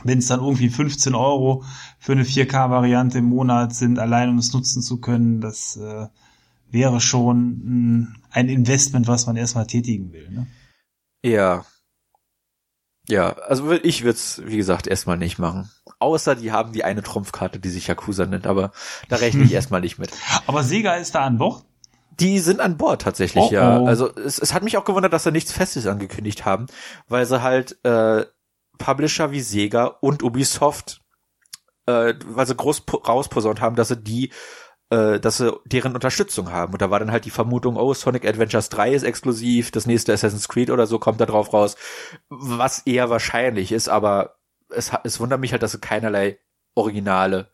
wenn 0.05 0.19
es 0.19 0.27
dann 0.27 0.41
irgendwie 0.41 0.69
15 0.69 1.15
Euro 1.15 1.65
für 1.99 2.13
eine 2.13 2.25
4K-Variante 2.25 3.19
im 3.19 3.27
Monat 3.27 3.75
sind, 3.75 3.99
allein 3.99 4.29
um 4.29 4.39
es 4.39 4.53
nutzen 4.53 4.83
zu 4.83 4.99
können, 4.99 5.41
das 5.41 5.77
äh, 5.77 6.09
wäre 6.73 7.01
schon 7.01 8.17
ein 8.31 8.49
Investment, 8.49 9.07
was 9.07 9.27
man 9.27 9.37
erstmal 9.37 9.67
tätigen 9.67 10.13
will. 10.13 10.31
Ne? 10.31 10.47
Ja. 11.23 11.65
Ja, 13.09 13.33
also 13.33 13.73
ich 13.73 14.03
würde 14.03 14.17
es, 14.17 14.43
wie 14.45 14.57
gesagt, 14.57 14.87
erstmal 14.87 15.19
nicht 15.19 15.39
machen. 15.39 15.71
Außer 15.99 16.37
die 16.37 16.53
haben 16.53 16.73
die 16.73 16.85
eine 16.85 17.03
Trumpfkarte, 17.03 17.59
die 17.59 17.69
sich 17.69 17.89
Yakuza 17.89 18.27
nennt, 18.27 18.47
aber 18.47 18.73
da 19.09 19.17
rechne 19.17 19.43
ich 19.43 19.53
erstmal 19.53 19.81
nicht 19.81 19.99
mit. 19.99 20.11
Aber 20.47 20.63
Sega 20.63 20.95
ist 20.95 21.15
da 21.15 21.25
an 21.25 21.39
Bord? 21.39 21.65
Die 22.21 22.39
sind 22.39 22.61
an 22.61 22.77
Bord 22.77 23.03
tatsächlich, 23.03 23.45
oh, 23.45 23.51
ja. 23.53 23.81
Oh. 23.81 23.87
Also 23.87 24.15
es, 24.15 24.39
es 24.39 24.55
hat 24.55 24.63
mich 24.63 24.77
auch 24.77 24.85
gewundert, 24.85 25.13
dass 25.13 25.25
sie 25.25 25.33
nichts 25.33 25.51
Festes 25.51 25.87
angekündigt 25.87 26.45
haben, 26.45 26.67
weil 27.09 27.27
sie 27.27 27.43
halt 27.43 27.85
äh, 27.85 28.25
Publisher 28.79 29.33
wie 29.33 29.41
Sega 29.41 29.87
und 29.87 30.23
Ubisoft, 30.23 31.01
äh, 31.87 32.15
weil 32.25 32.47
sie 32.47 32.55
groß 32.55 32.85
rausposaunt 33.07 33.61
haben, 33.61 33.77
dass 33.77 33.89
sie 33.89 33.97
die 33.97 34.31
äh, 34.93 35.19
dass 35.19 35.39
sie 35.39 35.59
deren 35.65 35.95
Unterstützung 35.95 36.53
haben. 36.53 36.75
Und 36.75 36.83
da 36.83 36.91
war 36.91 36.99
dann 36.99 37.11
halt 37.11 37.25
die 37.25 37.31
Vermutung, 37.31 37.77
oh, 37.77 37.95
Sonic 37.95 38.27
Adventures 38.27 38.69
3 38.69 38.93
ist 38.93 39.03
exklusiv, 39.05 39.71
das 39.71 39.87
nächste 39.87 40.13
Assassin's 40.13 40.49
Creed 40.49 40.71
oder 40.71 40.87
so 40.87 40.99
kommt 40.99 41.21
da 41.21 41.27
drauf 41.27 41.53
raus, 41.53 41.77
was 42.29 42.81
eher 42.81 43.09
wahrscheinlich 43.09 43.73
ist, 43.73 43.89
aber 43.89 44.37
es, 44.69 44.93
es 45.05 45.19
wundert 45.19 45.41
mich 45.41 45.53
halt, 45.53 45.63
dass 45.63 45.73
sie 45.73 45.81
keinerlei 45.81 46.39
originale 46.75 47.49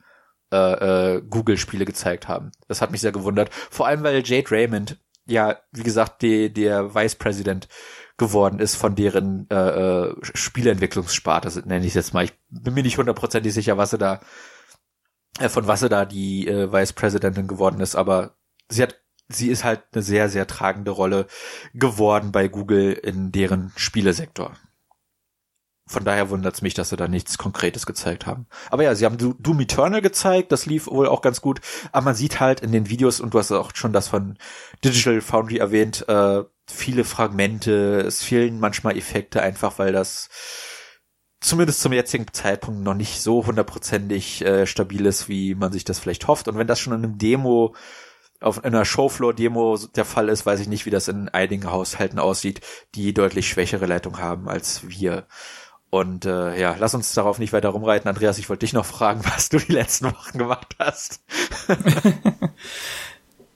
äh, 0.53 1.17
äh, 1.17 1.23
Google-Spiele 1.23 1.85
gezeigt 1.85 2.27
haben. 2.27 2.51
Das 2.67 2.83
hat 2.83 2.91
mich 2.91 3.01
sehr 3.01 3.13
gewundert. 3.13 3.51
Vor 3.53 3.87
allem, 3.87 4.03
weil 4.03 4.23
Jade 4.25 4.51
Raymond 4.51 4.99
ja, 5.29 5.59
wie 5.73 5.83
gesagt, 5.83 6.23
die, 6.23 6.53
der 6.53 6.95
Vice 6.95 7.15
President 7.17 7.69
geworden 8.17 8.59
ist 8.59 8.75
von 8.75 8.95
deren 8.95 9.47
äh, 9.51 10.07
äh, 10.07 10.15
Spieleentwicklungssparte, 10.23 11.69
nenne 11.69 11.85
ich 11.85 11.91
es 11.91 11.95
jetzt 11.95 12.15
mal. 12.15 12.25
Ich 12.25 12.33
bin 12.49 12.75
mir 12.75 12.83
nicht 12.83 12.99
hundertprozentig 12.99 13.53
sicher, 13.53 13.77
was 13.77 13.91
sie 13.91 13.99
da 13.99 14.21
von 15.49 15.67
was 15.67 15.81
sie 15.81 15.89
da 15.89 16.05
die 16.05 16.49
äh, 16.49 16.73
Vice 16.73 16.93
Presidentin 16.93 17.47
geworden 17.47 17.81
ist, 17.81 17.95
aber 17.95 18.37
sie 18.69 18.83
hat 18.83 19.01
sie 19.29 19.49
ist 19.49 19.65
halt 19.65 19.83
eine 19.93 20.03
sehr 20.03 20.29
sehr 20.29 20.47
tragende 20.47 20.91
Rolle 20.91 21.27
geworden 21.75 22.33
bei 22.33 22.49
Google 22.49 22.93
in 22.93 23.31
deren 23.33 23.73
Spielesektor. 23.77 24.53
Von 25.89 26.05
daher 26.05 26.29
wundert 26.29 26.55
es 26.55 26.63
mich, 26.63 26.75
dass 26.75 26.91
sie 26.91 26.97
da 26.97 27.09
nichts 27.09 27.39
Konkretes 27.39 27.87
gezeigt 27.87 28.27
haben. 28.27 28.47
Aber 28.71 28.83
ja, 28.83 28.95
sie 28.95 29.07
haben 29.07 29.17
Doom 29.17 29.61
Eternal 29.61 30.03
gezeigt, 30.03 30.53
das 30.53 30.67
lief 30.67 30.87
wohl 30.87 31.09
auch 31.09 31.23
ganz 31.23 31.41
gut. 31.41 31.61
Aber 31.93 32.05
man 32.05 32.15
sieht 32.15 32.41
halt 32.41 32.61
in 32.61 32.73
den 32.73 32.91
Videos, 32.91 33.21
und 33.21 33.33
du 33.33 33.39
hast 33.39 33.51
auch 33.53 33.71
schon 33.75 33.95
das 33.95 34.07
von 34.07 34.37
Digital 34.85 35.23
Foundry 35.23 35.57
erwähnt, 35.57 36.07
äh, 36.07 36.45
viele 36.67 37.05
Fragmente, 37.05 38.01
es 38.01 38.23
fehlen 38.23 38.61
manchmal 38.61 38.99
Effekte 38.99 39.41
einfach, 39.41 39.79
weil 39.79 39.93
das 39.93 40.29
zumindest 41.41 41.81
zum 41.81 41.93
jetzigen 41.93 42.27
Zeitpunkt 42.33 42.83
noch 42.83 42.95
nicht 42.95 43.21
so 43.21 43.47
hundertprozentig 43.47 44.45
äh, 44.45 44.67
stabil 44.67 45.07
ist, 45.07 45.29
wie 45.29 45.55
man 45.55 45.73
sich 45.73 45.85
das 45.85 45.99
vielleicht 45.99 46.27
hofft. 46.27 46.49
Und 46.49 46.59
wenn 46.59 46.67
das 46.67 46.81
schon 46.81 46.93
in 46.93 47.05
einem 47.05 47.19
Demo, 47.19 47.75
auf 48.41 48.65
einer 48.65 48.85
Showfloor-Demo 48.85 49.79
der 49.97 50.05
Fall 50.05 50.29
ist, 50.29 50.47
weiß 50.47 50.61
ich 50.61 50.69
nicht, 50.69 50.87
wie 50.87 50.91
das 50.91 51.09
in 51.09 51.29
einigen 51.29 51.71
Haushalten 51.71 52.19
aussieht, 52.19 52.61
die 52.95 53.13
deutlich 53.13 53.49
schwächere 53.49 53.87
Leitung 53.87 54.19
haben 54.19 54.49
als 54.49 54.89
wir. 54.89 55.27
Und 55.91 56.27
äh, 56.27 56.59
ja, 56.61 56.77
lass 56.79 56.95
uns 56.95 57.15
darauf 57.15 57.39
nicht 57.39 57.53
weiter 57.53 57.71
rumreiten. 57.71 58.09
Andreas, 58.09 58.39
ich 58.39 58.49
wollte 58.49 58.61
dich 58.61 58.75
noch 58.75 58.85
fragen, 58.85 59.23
was 59.35 59.49
du 59.49 59.59
die 59.59 59.73
letzten 59.73 60.07
Wochen 60.07 60.39
gemacht 60.39 60.77
hast. 60.79 61.21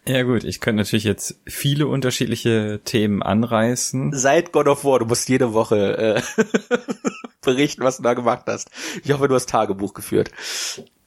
Ja 0.06 0.22
gut, 0.24 0.42
ich 0.42 0.60
könnte 0.60 0.82
natürlich 0.82 1.04
jetzt 1.04 1.38
viele 1.46 1.86
unterschiedliche 1.86 2.80
Themen 2.84 3.22
anreißen. 3.22 4.12
Seit 4.12 4.52
God 4.52 4.66
of 4.66 4.84
War, 4.84 4.98
du 4.98 5.06
musst 5.06 5.28
jede 5.28 5.52
Woche 5.52 6.16
äh, 6.16 6.44
berichten, 7.40 7.84
was 7.84 7.98
du 7.98 8.02
da 8.02 8.14
gemacht 8.14 8.44
hast. 8.46 8.70
Ich 9.04 9.12
hoffe, 9.12 9.28
du 9.28 9.34
hast 9.34 9.48
Tagebuch 9.48 9.94
geführt. 9.94 10.32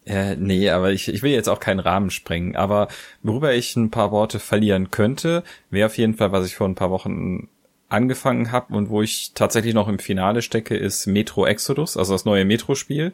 Äh, 0.06 0.38
nee, 0.38 0.70
aber 0.70 0.92
ich, 0.92 1.10
ich 1.10 1.24
will 1.24 1.32
jetzt 1.32 1.50
auch 1.50 1.60
keinen 1.60 1.80
Rahmen 1.80 2.10
sprengen. 2.10 2.56
Aber 2.56 2.88
worüber 3.22 3.54
ich 3.54 3.76
ein 3.76 3.92
paar 3.92 4.12
Worte 4.12 4.40
verlieren 4.40 4.92
könnte, 4.92 5.44
wäre 5.70 5.88
auf 5.88 5.98
jeden 5.98 6.16
Fall, 6.16 6.32
was 6.32 6.46
ich 6.46 6.56
vor 6.56 6.68
ein 6.68 6.76
paar 6.76 6.92
Wochen 6.92 7.50
angefangen 7.90 8.52
habe 8.52 8.74
und 8.76 8.90
wo 8.90 9.02
ich 9.02 9.34
tatsächlich 9.34 9.74
noch 9.74 9.90
im 9.90 10.00
Finale 10.00 10.42
stecke, 10.42 10.78
ist 10.78 11.06
Metro 11.06 11.46
Exodus, 11.46 11.98
also 11.98 12.14
das 12.14 12.26
neue 12.26 12.46
Metro-Spiel 12.46 13.14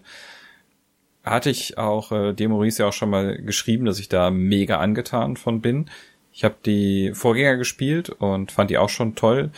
hatte 1.24 1.50
ich 1.50 1.78
auch 1.78 2.12
äh, 2.12 2.34
dem 2.34 2.52
Maurice 2.52 2.84
ja 2.84 2.90
auch 2.90 2.94
schon 2.94 3.10
mal 3.10 3.38
geschrieben, 3.38 3.86
dass 3.86 4.00
ich 4.00 4.10
da 4.10 4.32
mega 4.32 4.80
angetan 4.80 5.38
von 5.38 5.62
bin. 5.62 5.90
Ich 6.34 6.44
habe 6.44 6.56
die 6.66 7.12
Vorgänger 7.14 7.58
gespielt 7.58 8.10
und 8.10 8.52
fand 8.52 8.70
die 8.70 8.78
auch 8.78 8.90
schon 8.90 9.16
toll. 9.16 9.52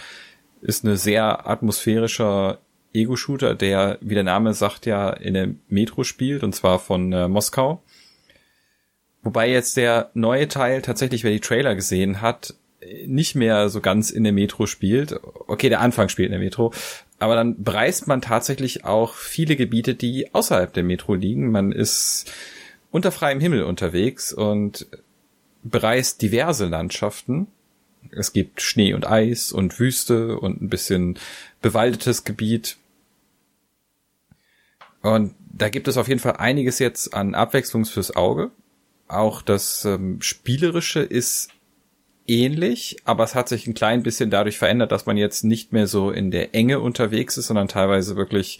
Ist 0.61 0.83
eine 0.83 0.97
sehr 0.97 1.47
atmosphärischer 1.47 2.59
Ego-Shooter, 2.93 3.55
der, 3.55 3.97
wie 4.01 4.13
der 4.13 4.23
Name 4.23 4.53
sagt, 4.53 4.85
ja 4.85 5.09
in 5.09 5.33
der 5.33 5.49
Metro 5.67 6.03
spielt, 6.03 6.43
und 6.43 6.53
zwar 6.53 6.79
von 6.79 7.11
äh, 7.11 7.27
Moskau. 7.27 7.83
Wobei 9.23 9.49
jetzt 9.49 9.77
der 9.77 10.11
neue 10.13 10.47
Teil 10.47 10.81
tatsächlich, 10.81 11.23
wer 11.23 11.31
die 11.31 11.39
Trailer 11.39 11.75
gesehen 11.75 12.21
hat, 12.21 12.55
nicht 13.05 13.35
mehr 13.35 13.69
so 13.69 13.79
ganz 13.81 14.11
in 14.11 14.23
der 14.23 14.33
Metro 14.33 14.65
spielt. 14.65 15.19
Okay, 15.23 15.69
der 15.69 15.79
Anfang 15.79 16.09
spielt 16.09 16.27
in 16.27 16.33
der 16.33 16.41
Metro, 16.41 16.73
aber 17.23 17.35
dann 17.35 17.63
bereist 17.63 18.05
man 18.05 18.21
tatsächlich 18.21 18.83
auch 18.83 19.15
viele 19.15 19.55
Gebiete, 19.55 19.95
die 19.95 20.33
außerhalb 20.33 20.73
der 20.73 20.83
Metro 20.83 21.13
liegen. 21.13 21.51
Man 21.51 21.71
ist 21.71 22.29
unter 22.91 23.13
freiem 23.13 23.39
Himmel 23.39 23.63
unterwegs 23.63 24.33
und 24.33 24.87
bereist 25.63 26.21
diverse 26.21 26.65
Landschaften. 26.65 27.47
Es 28.11 28.33
gibt 28.33 28.61
Schnee 28.61 28.93
und 28.93 29.07
Eis 29.07 29.53
und 29.53 29.79
Wüste 29.79 30.37
und 30.37 30.61
ein 30.61 30.67
bisschen 30.67 31.17
bewaldetes 31.61 32.25
Gebiet. 32.25 32.75
Und 35.01 35.33
da 35.49 35.69
gibt 35.69 35.87
es 35.87 35.95
auf 35.95 36.09
jeden 36.09 36.19
Fall 36.19 36.35
einiges 36.35 36.79
jetzt 36.79 37.13
an 37.13 37.35
Abwechslung 37.35 37.85
fürs 37.85 38.13
Auge. 38.17 38.51
Auch 39.07 39.41
das 39.41 39.85
ähm, 39.85 40.21
Spielerische 40.21 40.99
ist 40.99 41.51
ähnlich, 42.27 42.97
aber 43.05 43.23
es 43.23 43.35
hat 43.35 43.49
sich 43.49 43.67
ein 43.67 43.73
klein 43.73 44.03
bisschen 44.03 44.29
dadurch 44.29 44.57
verändert, 44.57 44.91
dass 44.91 45.05
man 45.05 45.17
jetzt 45.17 45.43
nicht 45.43 45.73
mehr 45.73 45.87
so 45.87 46.11
in 46.11 46.31
der 46.31 46.55
Enge 46.55 46.79
unterwegs 46.79 47.37
ist, 47.37 47.47
sondern 47.47 47.67
teilweise 47.67 48.15
wirklich 48.15 48.59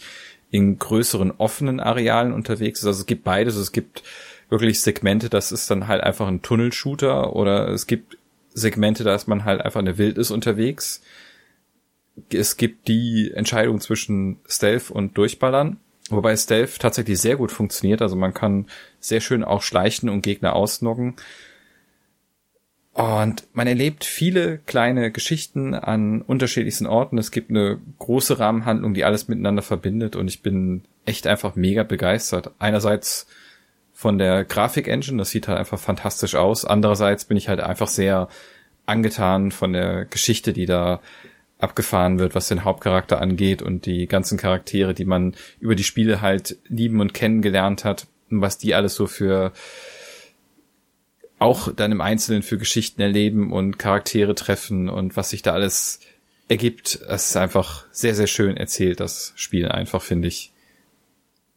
in 0.50 0.78
größeren 0.78 1.32
offenen 1.32 1.80
Arealen 1.80 2.32
unterwegs 2.32 2.80
ist. 2.80 2.86
Also 2.86 3.00
es 3.00 3.06
gibt 3.06 3.24
beides. 3.24 3.56
Es 3.56 3.72
gibt 3.72 4.02
wirklich 4.48 4.80
Segmente, 4.80 5.28
das 5.28 5.50
ist 5.50 5.70
dann 5.70 5.88
halt 5.88 6.02
einfach 6.02 6.28
ein 6.28 6.42
Tunnelshooter 6.42 7.34
oder 7.34 7.68
es 7.68 7.86
gibt 7.86 8.18
Segmente, 8.52 9.02
da 9.02 9.14
ist 9.14 9.26
man 9.26 9.44
halt 9.44 9.60
einfach 9.60 9.80
eine 9.80 9.98
Wildnis 9.98 10.30
unterwegs. 10.30 11.02
Es 12.32 12.56
gibt 12.56 12.86
die 12.86 13.32
Entscheidung 13.34 13.80
zwischen 13.80 14.38
Stealth 14.48 14.90
und 14.90 15.18
Durchballern, 15.18 15.78
wobei 16.08 16.36
Stealth 16.36 16.78
tatsächlich 16.78 17.20
sehr 17.20 17.34
gut 17.36 17.50
funktioniert. 17.50 18.00
Also 18.00 18.14
man 18.14 18.32
kann 18.32 18.66
sehr 19.00 19.20
schön 19.20 19.42
auch 19.42 19.62
schleichen 19.62 20.08
und 20.08 20.22
Gegner 20.22 20.54
ausnocken. 20.54 21.16
Und 22.94 23.48
man 23.52 23.66
erlebt 23.66 24.04
viele 24.04 24.58
kleine 24.58 25.10
Geschichten 25.10 25.74
an 25.74 26.22
unterschiedlichsten 26.22 26.86
Orten. 26.86 27.18
Es 27.18 27.32
gibt 27.32 27.50
eine 27.50 27.80
große 27.98 28.38
Rahmenhandlung, 28.38 28.94
die 28.94 29.04
alles 29.04 29.26
miteinander 29.26 29.62
verbindet 29.62 30.14
und 30.14 30.28
ich 30.28 30.42
bin 30.42 30.84
echt 31.04 31.26
einfach 31.26 31.56
mega 31.56 31.82
begeistert. 31.82 32.52
Einerseits 32.60 33.26
von 33.92 34.16
der 34.18 34.44
Grafik-Engine, 34.44 35.18
das 35.18 35.30
sieht 35.30 35.48
halt 35.48 35.58
einfach 35.58 35.78
fantastisch 35.78 36.36
aus. 36.36 36.64
Andererseits 36.64 37.24
bin 37.24 37.36
ich 37.36 37.48
halt 37.48 37.58
einfach 37.58 37.88
sehr 37.88 38.28
angetan 38.86 39.50
von 39.50 39.72
der 39.72 40.04
Geschichte, 40.04 40.52
die 40.52 40.66
da 40.66 41.00
abgefahren 41.58 42.20
wird, 42.20 42.36
was 42.36 42.46
den 42.46 42.62
Hauptcharakter 42.62 43.20
angeht 43.20 43.60
und 43.60 43.86
die 43.86 44.06
ganzen 44.06 44.38
Charaktere, 44.38 44.94
die 44.94 45.04
man 45.04 45.34
über 45.58 45.74
die 45.74 45.84
Spiele 45.84 46.20
halt 46.20 46.58
lieben 46.68 47.00
und 47.00 47.12
kennengelernt 47.12 47.84
hat 47.84 48.06
und 48.30 48.40
was 48.40 48.56
die 48.56 48.74
alles 48.74 48.94
so 48.94 49.08
für 49.08 49.52
auch 51.38 51.72
dann 51.72 51.92
im 51.92 52.00
Einzelnen 52.00 52.42
für 52.42 52.58
Geschichten 52.58 53.02
erleben 53.02 53.52
und 53.52 53.78
Charaktere 53.78 54.34
treffen 54.34 54.88
und 54.88 55.16
was 55.16 55.30
sich 55.30 55.42
da 55.42 55.52
alles 55.52 56.00
ergibt. 56.48 57.00
Es 57.08 57.30
ist 57.30 57.36
einfach 57.36 57.84
sehr, 57.90 58.14
sehr 58.14 58.26
schön 58.26 58.56
erzählt, 58.56 59.00
das 59.00 59.32
Spiel 59.36 59.68
einfach, 59.68 60.02
finde 60.02 60.28
ich. 60.28 60.52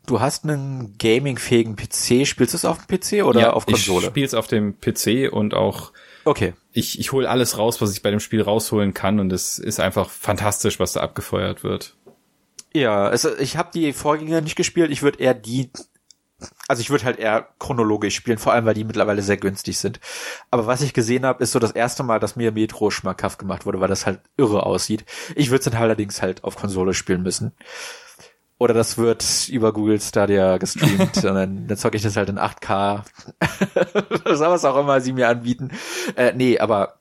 Du 0.06 0.22
hast 0.22 0.46
einen 0.46 0.96
gamingfähigen 0.98 1.76
PC. 1.76 2.26
Spielst 2.26 2.54
du 2.54 2.58
es 2.58 2.66
auf 2.66 2.86
dem 2.86 2.98
PC 2.98 3.26
oder 3.26 3.42
ja, 3.42 3.54
auf 3.54 3.66
Konsole? 3.66 4.06
Ich 4.06 4.10
spiele 4.10 4.26
es 4.26 4.34
auf 4.34 4.48
dem 4.48 4.80
PC 4.80 5.32
und 5.32 5.54
auch 5.54 5.92
Okay. 6.28 6.54
Ich, 6.74 7.00
ich 7.00 7.14
hole 7.14 7.30
alles 7.30 7.58
raus, 7.58 7.80
was 7.80 7.94
ich 7.94 8.02
bei 8.02 8.12
dem 8.12 8.20
Spiel 8.20 8.42
rausholen 8.42 8.94
kann 8.94 9.22
und 9.22 9.32
es 9.32 9.60
ist 9.60 9.80
einfach 9.80 10.10
fantastisch, 10.10 10.78
was 10.78 10.92
da 10.92 11.00
abgefeuert 11.00 11.64
wird. 11.64 11.96
Ja, 12.74 13.08
also 13.08 13.30
ich 13.38 13.56
habe 13.56 13.70
die 13.74 13.94
Vorgänger 13.94 14.42
nicht 14.42 14.58
gespielt. 14.58 14.92
Ich 14.92 15.02
würde 15.02 15.20
eher 15.20 15.34
die 15.34 15.72
also 16.68 16.82
ich 16.82 16.90
würde 16.90 17.06
halt 17.06 17.20
eher 17.20 17.48
chronologisch 17.60 18.16
spielen, 18.16 18.38
vor 18.38 18.54
allem 18.54 18.66
weil 18.66 18.74
die 18.74 18.84
mittlerweile 18.84 19.22
sehr 19.22 19.38
günstig 19.38 19.78
sind. 19.78 20.00
Aber 20.52 20.68
was 20.68 20.82
ich 20.82 20.94
gesehen 20.94 21.26
habe, 21.26 21.44
ist 21.44 21.52
so 21.52 21.60
das 21.60 21.72
erste 21.72 22.04
Mal, 22.04 22.20
dass 22.20 22.36
mir 22.36 22.52
Metro 22.52 22.92
schmackhaft 22.92 23.40
gemacht 23.40 23.66
wurde, 23.66 23.80
weil 23.80 23.88
das 23.88 24.06
halt 24.06 24.20
irre 24.38 24.66
aussieht. 24.66 25.06
Ich 25.36 25.50
würde 25.50 25.60
es 25.60 25.66
dann 25.66 25.82
allerdings 25.82 26.22
halt 26.22 26.44
auf 26.44 26.56
Konsole 26.56 26.94
spielen 26.94 27.24
müssen. 27.24 27.54
Oder 28.60 28.74
das 28.74 28.98
wird 28.98 29.50
über 29.50 29.72
Google 29.72 30.02
Stadia 30.02 30.58
gestreamt 30.58 31.16
und 31.18 31.24
dann, 31.24 31.68
dann 31.68 31.78
zocke 31.78 31.96
ich 31.96 32.04
das 32.04 32.18
halt 32.18 32.30
in 32.30 32.40
8K. 32.40 33.04
was 34.24 34.66
auch 34.66 34.78
immer 34.78 35.00
sie 35.00 35.14
mir 35.14 35.30
anbieten. 35.30 35.72
Äh, 36.16 36.34
nee, 36.34 36.60
aber 36.60 36.97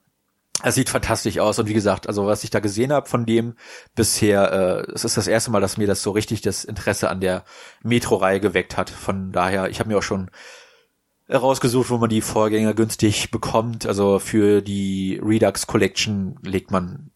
es 0.62 0.74
sieht 0.74 0.88
fantastisch 0.88 1.38
aus 1.38 1.58
und 1.58 1.68
wie 1.68 1.74
gesagt, 1.74 2.06
also 2.06 2.26
was 2.26 2.44
ich 2.44 2.50
da 2.50 2.60
gesehen 2.60 2.92
habe 2.92 3.08
von 3.08 3.26
dem 3.26 3.54
bisher, 3.94 4.52
äh, 4.52 4.92
es 4.92 5.04
ist 5.04 5.16
das 5.16 5.26
erste 5.26 5.50
Mal, 5.50 5.60
dass 5.60 5.76
mir 5.76 5.86
das 5.86 6.02
so 6.02 6.10
richtig 6.12 6.40
das 6.40 6.64
Interesse 6.64 7.10
an 7.10 7.20
der 7.20 7.44
Metro-Reihe 7.82 8.40
geweckt 8.40 8.76
hat. 8.76 8.88
Von 8.88 9.32
daher, 9.32 9.68
ich 9.68 9.80
habe 9.80 9.88
mir 9.90 9.98
auch 9.98 10.02
schon 10.02 10.30
herausgesucht, 11.28 11.90
wo 11.90 11.98
man 11.98 12.08
die 12.08 12.20
Vorgänger 12.20 12.74
günstig 12.74 13.30
bekommt. 13.30 13.86
Also 13.86 14.18
für 14.18 14.62
die 14.62 15.20
Redux 15.22 15.66
Collection 15.66 16.38
legt 16.42 16.70
man 16.70 17.10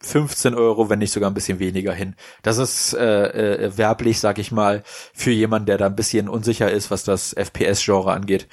15 0.00 0.54
Euro, 0.54 0.90
wenn 0.90 0.98
nicht 0.98 1.12
sogar 1.12 1.30
ein 1.30 1.34
bisschen 1.34 1.58
weniger 1.58 1.92
hin. 1.92 2.16
Das 2.42 2.58
ist 2.58 2.92
äh, 2.94 3.64
äh, 3.64 3.76
werblich, 3.78 4.20
sag 4.20 4.38
ich 4.38 4.52
mal, 4.52 4.82
für 5.14 5.30
jemanden, 5.30 5.66
der 5.66 5.78
da 5.78 5.86
ein 5.86 5.96
bisschen 5.96 6.28
unsicher 6.28 6.70
ist, 6.70 6.90
was 6.90 7.04
das 7.04 7.32
FPS-Genre 7.32 8.12
angeht. 8.12 8.46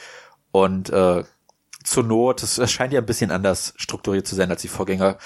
Und 0.51 0.89
äh, 0.89 1.23
zur 1.83 2.03
Not, 2.03 2.43
es 2.43 2.71
scheint 2.71 2.93
ja 2.93 3.01
ein 3.01 3.05
bisschen 3.05 3.31
anders 3.31 3.73
strukturiert 3.77 4.27
zu 4.27 4.35
sein 4.35 4.49
als 4.49 4.61
die 4.61 4.67
Vorgänger. 4.67 5.17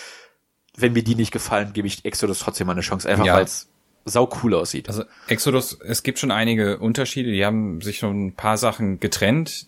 Wenn 0.75 0.93
mir 0.93 1.03
die 1.03 1.15
nicht 1.15 1.31
gefallen, 1.31 1.73
gebe 1.73 1.87
ich 1.87 2.05
Exodus 2.05 2.39
trotzdem 2.39 2.67
mal 2.67 2.73
eine 2.73 2.81
Chance, 2.81 3.09
einfach 3.09 3.25
ja. 3.25 3.35
weil 3.35 3.45
es 3.45 3.69
sau 4.05 4.29
cool 4.41 4.53
aussieht. 4.53 4.89
Also 4.89 5.03
Exodus, 5.27 5.79
es 5.81 6.03
gibt 6.03 6.19
schon 6.19 6.31
einige 6.31 6.79
Unterschiede, 6.79 7.31
die 7.31 7.45
haben 7.45 7.81
sich 7.81 7.99
schon 7.99 8.27
ein 8.27 8.33
paar 8.33 8.57
Sachen 8.57 8.99
getrennt. 8.99 9.67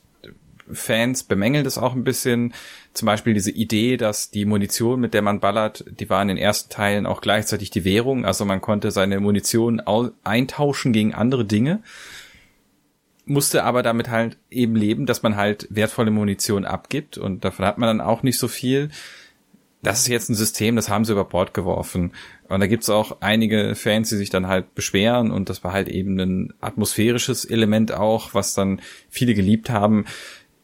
Fans 0.72 1.24
bemängeln 1.24 1.64
das 1.64 1.80
auch 1.80 1.95
ein 1.95 2.03
bisschen. 2.03 2.53
Zum 2.94 3.07
Beispiel 3.07 3.34
diese 3.34 3.52
Idee, 3.52 3.98
dass 3.98 4.30
die 4.30 4.45
Munition, 4.45 4.99
mit 4.99 5.14
der 5.14 5.24
man 5.24 5.40
ballert, 5.40 5.84
die 5.99 6.10
war 6.10 6.22
in 6.22 6.28
den 6.28 6.38
ersten 6.38 6.70
Teilen 6.70 7.06
auch 7.06 7.22
gleichzeitig 7.22 7.72
die 7.72 7.86
Währung. 7.86 8.24
Also 8.26 8.45
man 8.45 8.61
konnte 8.61 8.91
seine 8.91 9.20
Munition 9.20 9.82
eintauschen 10.24 10.94
gegen 10.94 11.16
andere 11.16 11.45
Dinge 11.45 11.82
musste 13.30 13.64
aber 13.64 13.84
damit 13.84 14.10
halt 14.10 14.38
eben 14.49 14.76
leben, 14.76 15.06
dass 15.06 15.23
man 15.23 15.35
halt 15.35 15.68
wertvolle 15.69 16.11
Munition 16.11 16.65
abgibt 16.65 17.18
und 17.18 17.45
davon 17.45 17.65
hat 17.65 17.77
man 17.77 17.88
dann 17.88 18.06
auch 18.06 18.23
nicht 18.23 18.38
so 18.38 18.47
viel. 18.47 18.89
Das 19.81 19.99
ist 19.99 20.07
jetzt 20.07 20.30
ein 20.30 20.35
System, 20.35 20.76
das 20.76 20.89
haben 20.89 21.06
sie 21.06 21.14
über 21.14 21.23
Bord 21.23 21.53
geworfen. 21.53 22.11
Und 22.49 22.60
da 22.60 22.68
gibt's 22.68 22.89
auch 22.89 23.22
einige 23.22 23.76
Fans, 23.76 24.10
die 24.10 24.18
sich 24.18 24.30
dann 24.30 24.47
halt 24.47 24.76
beschweren 24.76 25.31
und 25.31 25.47
das 25.47 25.64
war 25.64 25.72
halt 25.72 25.88
eben 25.88 26.19
ein 26.19 26.53
atmosphärisches 26.60 27.45
Element 27.45 27.93
auch, 27.93 28.34
was 28.34 28.53
dann 28.53 28.81
viele 29.10 29.34
geliebt 29.34 29.69
haben. 29.69 30.06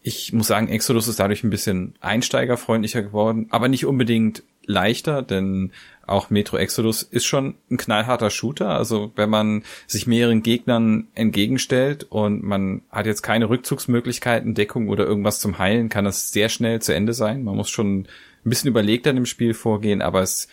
Ich 0.08 0.32
muss 0.32 0.46
sagen, 0.46 0.68
Exodus 0.68 1.08
ist 1.08 1.18
dadurch 1.18 1.42
ein 1.42 1.50
bisschen 1.50 1.96
einsteigerfreundlicher 2.00 3.02
geworden, 3.02 3.48
aber 3.50 3.66
nicht 3.66 3.86
unbedingt 3.86 4.44
leichter, 4.64 5.20
denn 5.20 5.72
auch 6.06 6.30
Metro 6.30 6.58
Exodus 6.58 7.02
ist 7.02 7.24
schon 7.24 7.56
ein 7.72 7.76
knallharter 7.76 8.30
Shooter. 8.30 8.68
Also 8.68 9.10
wenn 9.16 9.28
man 9.30 9.64
sich 9.88 10.06
mehreren 10.06 10.44
Gegnern 10.44 11.08
entgegenstellt 11.16 12.06
und 12.08 12.44
man 12.44 12.82
hat 12.88 13.06
jetzt 13.06 13.22
keine 13.22 13.48
Rückzugsmöglichkeiten, 13.48 14.54
Deckung 14.54 14.90
oder 14.90 15.04
irgendwas 15.04 15.40
zum 15.40 15.58
Heilen, 15.58 15.88
kann 15.88 16.04
das 16.04 16.30
sehr 16.30 16.50
schnell 16.50 16.80
zu 16.80 16.94
Ende 16.94 17.12
sein. 17.12 17.42
Man 17.42 17.56
muss 17.56 17.68
schon 17.68 18.02
ein 18.02 18.08
bisschen 18.44 18.70
überlegt 18.70 19.08
an 19.08 19.16
dem 19.16 19.26
Spiel 19.26 19.54
vorgehen, 19.54 20.02
aber 20.02 20.22
es, 20.22 20.46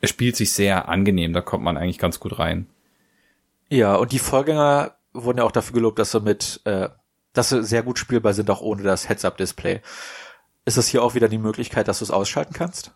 es 0.00 0.10
spielt 0.10 0.34
sich 0.34 0.52
sehr 0.52 0.88
angenehm. 0.88 1.32
Da 1.32 1.42
kommt 1.42 1.62
man 1.62 1.76
eigentlich 1.76 1.98
ganz 1.98 2.18
gut 2.18 2.40
rein. 2.40 2.66
Ja, 3.68 3.94
und 3.94 4.10
die 4.10 4.18
Vorgänger 4.18 4.96
wurden 5.12 5.38
ja 5.38 5.44
auch 5.44 5.52
dafür 5.52 5.74
gelobt, 5.74 6.00
dass 6.00 6.10
sie 6.10 6.20
mit, 6.20 6.60
äh, 6.64 6.88
dass 7.36 7.50
sie 7.50 7.62
sehr 7.62 7.82
gut 7.82 7.98
spielbar 7.98 8.34
sind, 8.34 8.50
auch 8.50 8.60
ohne 8.60 8.82
das 8.82 9.08
Heads-Up-Display. 9.08 9.80
Ist 10.64 10.76
das 10.76 10.88
hier 10.88 11.02
auch 11.02 11.14
wieder 11.14 11.28
die 11.28 11.38
Möglichkeit, 11.38 11.88
dass 11.88 11.98
du 11.98 12.04
es 12.04 12.10
ausschalten 12.10 12.54
kannst? 12.54 12.92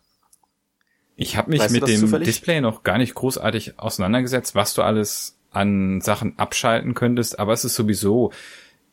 Ich 1.15 1.37
habe 1.37 1.51
mich 1.51 1.61
weißt 1.61 1.73
mit 1.73 1.87
dem 1.87 1.99
zufällig? 1.99 2.27
Display 2.27 2.61
noch 2.61 2.83
gar 2.83 2.97
nicht 2.97 3.13
großartig 3.13 3.79
auseinandergesetzt, 3.79 4.55
was 4.55 4.73
du 4.73 4.81
alles 4.81 5.37
an 5.51 6.01
Sachen 6.01 6.39
abschalten 6.39 6.93
könntest, 6.93 7.39
aber 7.39 7.53
es 7.53 7.65
ist 7.65 7.75
sowieso 7.75 8.31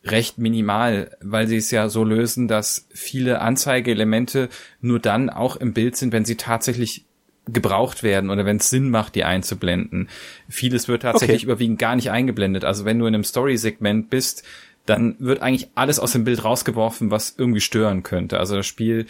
recht 0.03 0.37
minimal, 0.37 1.17
weil 1.21 1.47
sie 1.47 1.57
es 1.57 1.71
ja 1.71 1.89
so 1.89 2.03
lösen, 2.03 2.47
dass 2.47 2.87
viele 2.93 3.41
Anzeigeelemente 3.41 4.49
nur 4.79 4.99
dann 4.99 5.29
auch 5.29 5.55
im 5.55 5.73
Bild 5.73 5.97
sind, 5.97 6.13
wenn 6.13 6.25
sie 6.25 6.37
tatsächlich 6.37 7.05
gebraucht 7.47 8.03
werden 8.03 8.29
oder 8.29 8.45
wenn 8.45 8.57
es 8.57 8.69
Sinn 8.69 8.89
macht, 8.89 9.15
die 9.15 9.23
einzublenden. 9.23 10.09
Vieles 10.47 10.87
wird 10.87 11.01
tatsächlich 11.01 11.43
okay. 11.43 11.45
überwiegend 11.45 11.79
gar 11.79 11.95
nicht 11.95 12.11
eingeblendet. 12.11 12.63
Also 12.63 12.85
wenn 12.85 12.99
du 12.99 13.07
in 13.07 13.15
einem 13.15 13.23
Story-Segment 13.23 14.09
bist, 14.09 14.43
dann 14.89 15.15
wird 15.19 15.41
eigentlich 15.41 15.69
alles 15.75 15.99
aus 15.99 16.11
dem 16.11 16.23
Bild 16.23 16.43
rausgeworfen, 16.43 17.11
was 17.11 17.35
irgendwie 17.37 17.61
stören 17.61 18.03
könnte. 18.03 18.39
Also 18.39 18.55
das 18.55 18.65
Spiel 18.65 19.05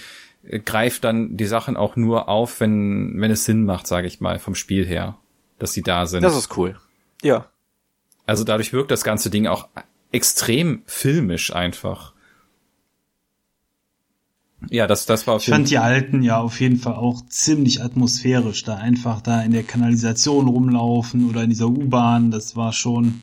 greift 0.66 1.04
dann 1.04 1.38
die 1.38 1.46
Sachen 1.46 1.78
auch 1.78 1.96
nur 1.96 2.30
auf, 2.30 2.60
wenn, 2.60 3.14
wenn 3.20 3.32
es 3.32 3.46
Sinn 3.46 3.66
macht, 3.66 3.88
sage 3.88 4.08
ich 4.08 4.22
mal, 4.22 4.40
vom 4.40 4.56
Spiel 4.56 4.86
her, 4.86 5.18
dass 5.58 5.74
sie 5.74 5.82
da 5.82 6.06
sind. 6.06 6.24
Das 6.24 6.38
ist 6.38 6.56
cool. 6.58 6.78
Ja. 7.22 7.48
Also 8.26 8.44
dadurch 8.44 8.74
wirkt 8.74 8.92
das 8.92 9.04
ganze 9.04 9.30
Ding 9.30 9.48
auch 9.48 9.68
extrem 10.12 10.84
filmisch 10.86 11.54
einfach. 11.54 12.14
Ja, 14.70 14.88
das, 14.88 15.06
das 15.06 15.26
war 15.26 15.36
auf 15.36 15.46
jeden 15.46 15.54
Ich 15.54 15.58
fand 15.58 15.70
die 15.70 15.78
alten 15.78 16.22
ja 16.22 16.40
auf 16.40 16.60
jeden 16.60 16.78
Fall 16.78 16.96
auch 16.96 17.26
ziemlich 17.28 17.82
atmosphärisch, 17.82 18.64
da 18.64 18.76
einfach 18.76 19.22
da 19.22 19.42
in 19.42 19.52
der 19.52 19.64
Kanalisation 19.64 20.48
rumlaufen 20.48 21.30
oder 21.30 21.44
in 21.44 21.50
dieser 21.50 21.68
U-Bahn, 21.68 22.30
das 22.30 22.56
war 22.56 22.74
schon 22.74 23.22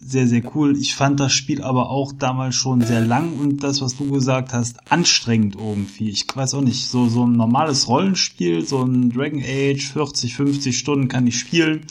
sehr, 0.00 0.28
sehr 0.28 0.42
cool. 0.54 0.76
Ich 0.76 0.94
fand 0.94 1.20
das 1.20 1.32
Spiel 1.32 1.62
aber 1.62 1.90
auch 1.90 2.12
damals 2.12 2.54
schon 2.54 2.82
sehr 2.82 3.00
lang 3.00 3.32
und 3.34 3.62
das, 3.62 3.80
was 3.80 3.96
du 3.96 4.10
gesagt 4.10 4.52
hast, 4.52 4.76
anstrengend 4.90 5.56
irgendwie. 5.56 6.10
Ich 6.10 6.24
weiß 6.32 6.54
auch 6.54 6.62
nicht, 6.62 6.86
so, 6.86 7.08
so 7.08 7.26
ein 7.26 7.32
normales 7.32 7.88
Rollenspiel, 7.88 8.64
so 8.64 8.82
ein 8.82 9.10
Dragon 9.10 9.42
Age, 9.42 9.90
40, 9.92 10.34
50 10.36 10.78
Stunden 10.78 11.08
kann 11.08 11.26
ich 11.26 11.38
spielen. 11.38 11.86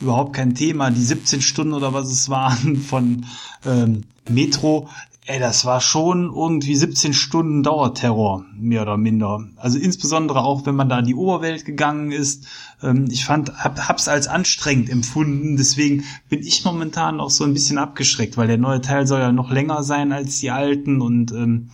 überhaupt 0.00 0.34
kein 0.34 0.54
Thema. 0.54 0.90
Die 0.90 1.02
17 1.02 1.42
Stunden 1.42 1.74
oder 1.74 1.92
was 1.92 2.10
es 2.10 2.28
waren 2.28 2.76
von 2.76 3.26
ähm, 3.66 4.02
Metro, 4.28 4.88
ey, 5.26 5.38
das 5.38 5.64
war 5.64 5.80
schon 5.80 6.32
irgendwie 6.34 6.74
17 6.74 7.12
Stunden 7.12 7.62
Dauerterror, 7.62 8.44
mehr 8.54 8.82
oder 8.82 8.96
minder. 8.96 9.46
Also 9.56 9.78
insbesondere 9.78 10.42
auch, 10.42 10.66
wenn 10.66 10.74
man 10.74 10.88
da 10.88 10.98
in 10.98 11.06
die 11.06 11.14
Oberwelt 11.14 11.64
gegangen 11.64 12.10
ist. 12.10 12.46
Ähm, 12.82 13.06
ich 13.10 13.24
fand, 13.24 13.52
hab, 13.58 13.88
hab's 13.88 14.08
als 14.08 14.28
anstrengend 14.28 14.90
empfunden. 14.90 15.56
Deswegen 15.56 16.04
bin 16.28 16.40
ich 16.40 16.64
momentan 16.64 17.20
auch 17.20 17.30
so 17.30 17.44
ein 17.44 17.52
bisschen 17.52 17.78
abgeschreckt, 17.78 18.36
weil 18.36 18.48
der 18.48 18.58
neue 18.58 18.80
Teil 18.80 19.06
soll 19.06 19.20
ja 19.20 19.32
noch 19.32 19.50
länger 19.50 19.82
sein 19.82 20.12
als 20.12 20.40
die 20.40 20.50
alten 20.50 21.00
und 21.00 21.32
ähm, 21.32 21.70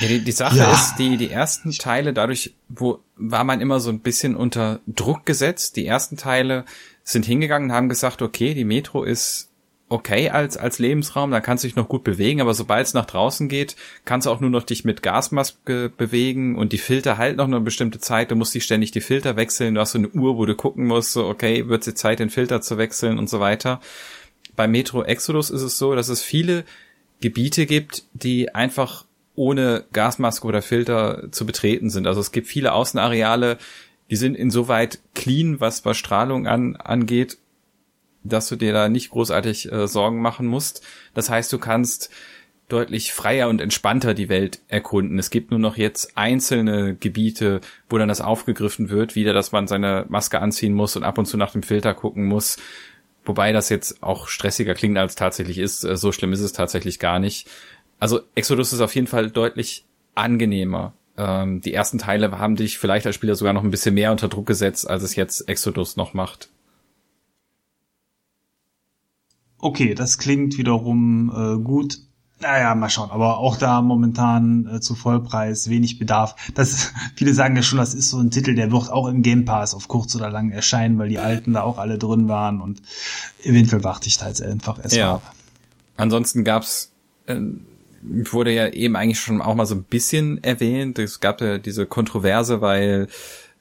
ja, 0.00 0.08
die, 0.08 0.24
die 0.24 0.32
Sache 0.32 0.56
ja. 0.58 0.72
ist, 0.72 0.96
die, 0.96 1.18
die 1.18 1.30
ersten 1.30 1.72
Teile, 1.72 2.14
dadurch 2.14 2.54
wo 2.68 3.00
war 3.16 3.44
man 3.44 3.60
immer 3.60 3.80
so 3.80 3.90
ein 3.90 4.00
bisschen 4.00 4.34
unter 4.34 4.80
Druck 4.86 5.26
gesetzt. 5.26 5.76
Die 5.76 5.84
ersten 5.84 6.16
Teile 6.16 6.64
sind 7.04 7.26
hingegangen 7.26 7.70
und 7.70 7.76
haben 7.76 7.90
gesagt, 7.90 8.22
okay, 8.22 8.54
die 8.54 8.64
Metro 8.64 9.02
ist 9.02 9.49
okay 9.90 10.30
als, 10.30 10.56
als 10.56 10.78
Lebensraum, 10.78 11.32
da 11.32 11.40
kannst 11.40 11.64
du 11.64 11.68
dich 11.68 11.76
noch 11.76 11.88
gut 11.88 12.04
bewegen, 12.04 12.40
aber 12.40 12.54
sobald 12.54 12.86
es 12.86 12.94
nach 12.94 13.06
draußen 13.06 13.48
geht, 13.48 13.76
kannst 14.04 14.26
du 14.26 14.30
auch 14.30 14.40
nur 14.40 14.48
noch 14.48 14.62
dich 14.62 14.84
mit 14.84 15.02
Gasmaske 15.02 15.92
bewegen 15.94 16.56
und 16.56 16.72
die 16.72 16.78
Filter 16.78 17.18
halt 17.18 17.36
noch 17.36 17.46
eine 17.46 17.60
bestimmte 17.60 17.98
Zeit, 17.98 18.30
du 18.30 18.36
musst 18.36 18.54
dich 18.54 18.64
ständig 18.64 18.92
die 18.92 19.00
Filter 19.00 19.36
wechseln, 19.36 19.74
du 19.74 19.80
hast 19.80 19.92
so 19.92 19.98
eine 19.98 20.08
Uhr, 20.08 20.38
wo 20.38 20.46
du 20.46 20.54
gucken 20.54 20.86
musst, 20.86 21.12
so 21.12 21.26
okay, 21.26 21.68
wird 21.68 21.86
es 21.86 21.94
Zeit, 21.96 22.20
den 22.20 22.30
Filter 22.30 22.60
zu 22.60 22.78
wechseln 22.78 23.18
und 23.18 23.28
so 23.28 23.40
weiter. 23.40 23.80
Bei 24.54 24.68
Metro 24.68 25.02
Exodus 25.02 25.50
ist 25.50 25.62
es 25.62 25.76
so, 25.76 25.94
dass 25.94 26.08
es 26.08 26.22
viele 26.22 26.64
Gebiete 27.20 27.66
gibt, 27.66 28.04
die 28.14 28.54
einfach 28.54 29.04
ohne 29.34 29.84
Gasmaske 29.92 30.46
oder 30.46 30.62
Filter 30.62 31.32
zu 31.32 31.46
betreten 31.46 31.90
sind. 31.90 32.06
Also 32.06 32.20
es 32.20 32.30
gibt 32.30 32.46
viele 32.46 32.72
Außenareale, 32.72 33.58
die 34.08 34.16
sind 34.16 34.36
insoweit 34.36 35.00
clean, 35.14 35.60
was, 35.60 35.84
was 35.84 35.96
Strahlung 35.96 36.46
an, 36.46 36.76
angeht 36.76 37.38
dass 38.22 38.48
du 38.48 38.56
dir 38.56 38.72
da 38.72 38.88
nicht 38.88 39.10
großartig 39.10 39.72
äh, 39.72 39.88
Sorgen 39.88 40.20
machen 40.20 40.46
musst. 40.46 40.84
Das 41.14 41.30
heißt, 41.30 41.52
du 41.52 41.58
kannst 41.58 42.10
deutlich 42.68 43.12
freier 43.12 43.48
und 43.48 43.60
entspannter 43.60 44.14
die 44.14 44.28
Welt 44.28 44.60
erkunden. 44.68 45.18
Es 45.18 45.30
gibt 45.30 45.50
nur 45.50 45.60
noch 45.60 45.76
jetzt 45.76 46.16
einzelne 46.16 46.94
Gebiete, 46.94 47.60
wo 47.88 47.98
dann 47.98 48.08
das 48.08 48.20
aufgegriffen 48.20 48.90
wird, 48.90 49.14
wieder, 49.14 49.32
dass 49.32 49.52
man 49.52 49.66
seine 49.66 50.06
Maske 50.08 50.40
anziehen 50.40 50.74
muss 50.74 50.96
und 50.96 51.02
ab 51.02 51.18
und 51.18 51.26
zu 51.26 51.36
nach 51.36 51.52
dem 51.52 51.62
Filter 51.62 51.94
gucken 51.94 52.26
muss. 52.26 52.58
Wobei 53.24 53.52
das 53.52 53.68
jetzt 53.68 54.02
auch 54.02 54.28
stressiger 54.28 54.74
klingt, 54.74 54.96
als 54.98 55.14
tatsächlich 55.14 55.58
ist. 55.58 55.84
Äh, 55.84 55.96
so 55.96 56.12
schlimm 56.12 56.32
ist 56.32 56.40
es 56.40 56.52
tatsächlich 56.52 56.98
gar 56.98 57.18
nicht. 57.18 57.48
Also 57.98 58.20
Exodus 58.34 58.72
ist 58.72 58.80
auf 58.80 58.94
jeden 58.94 59.06
Fall 59.06 59.30
deutlich 59.30 59.84
angenehmer. 60.14 60.94
Ähm, 61.16 61.60
die 61.60 61.74
ersten 61.74 61.98
Teile 61.98 62.38
haben 62.38 62.56
dich 62.56 62.78
vielleicht 62.78 63.06
als 63.06 63.14
Spieler 63.14 63.34
sogar 63.34 63.52
noch 63.52 63.64
ein 63.64 63.70
bisschen 63.70 63.94
mehr 63.94 64.10
unter 64.10 64.28
Druck 64.28 64.46
gesetzt, 64.46 64.88
als 64.88 65.02
es 65.02 65.16
jetzt 65.16 65.48
Exodus 65.48 65.96
noch 65.96 66.14
macht. 66.14 66.48
Okay, 69.60 69.94
das 69.94 70.18
klingt 70.18 70.56
wiederum 70.58 71.30
äh, 71.34 71.62
gut. 71.62 71.98
Naja, 72.40 72.74
mal 72.74 72.88
schauen. 72.88 73.10
Aber 73.10 73.38
auch 73.38 73.58
da 73.58 73.82
momentan 73.82 74.66
äh, 74.66 74.80
zu 74.80 74.94
Vollpreis 74.94 75.68
wenig 75.68 75.98
Bedarf. 75.98 76.34
Das, 76.54 76.92
viele 77.14 77.34
sagen 77.34 77.54
ja 77.56 77.62
schon, 77.62 77.78
das 77.78 77.92
ist 77.92 78.10
so 78.10 78.18
ein 78.18 78.30
Titel, 78.30 78.54
der 78.54 78.72
wird 78.72 78.90
auch 78.90 79.08
im 79.08 79.22
Game 79.22 79.44
Pass 79.44 79.74
auf 79.74 79.88
kurz 79.88 80.16
oder 80.16 80.30
lang 80.30 80.50
erscheinen, 80.50 80.98
weil 80.98 81.10
die 81.10 81.18
alten 81.18 81.52
da 81.52 81.62
auch 81.62 81.76
alle 81.78 81.98
drin 81.98 82.28
waren 82.28 82.62
und 82.62 82.80
eventuell 83.42 83.84
warte 83.84 84.08
ich 84.08 84.16
da 84.16 84.28
jetzt 84.28 84.42
einfach 84.42 84.82
erst 84.82 84.96
ja. 84.96 85.14
ab. 85.16 85.34
Ansonsten 85.98 86.44
gab's, 86.44 86.92
äh, 87.26 87.36
wurde 88.02 88.54
ja 88.54 88.68
eben 88.68 88.96
eigentlich 88.96 89.20
schon 89.20 89.42
auch 89.42 89.54
mal 89.54 89.66
so 89.66 89.74
ein 89.74 89.82
bisschen 89.82 90.42
erwähnt. 90.42 90.98
Es 90.98 91.20
gab 91.20 91.42
ja 91.42 91.58
diese 91.58 91.84
Kontroverse, 91.84 92.62
weil 92.62 93.08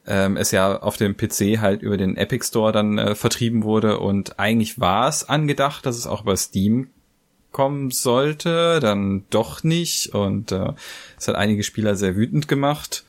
ähm, 0.07 0.37
es 0.37 0.51
ja 0.51 0.81
auf 0.81 0.97
dem 0.97 1.15
PC 1.15 1.59
halt 1.59 1.81
über 1.81 1.97
den 1.97 2.17
Epic 2.17 2.45
Store 2.47 2.71
dann 2.71 2.97
äh, 2.97 3.15
vertrieben 3.15 3.63
wurde. 3.63 3.99
Und 3.99 4.39
eigentlich 4.39 4.79
war 4.79 5.07
es 5.07 5.27
angedacht, 5.27 5.85
dass 5.85 5.97
es 5.97 6.07
auch 6.07 6.23
über 6.23 6.37
Steam 6.37 6.89
kommen 7.51 7.91
sollte, 7.91 8.79
dann 8.79 9.25
doch 9.29 9.63
nicht. 9.63 10.13
Und 10.13 10.51
äh, 10.51 10.73
es 11.17 11.27
hat 11.27 11.35
einige 11.35 11.63
Spieler 11.63 11.95
sehr 11.95 12.15
wütend 12.15 12.47
gemacht. 12.47 13.05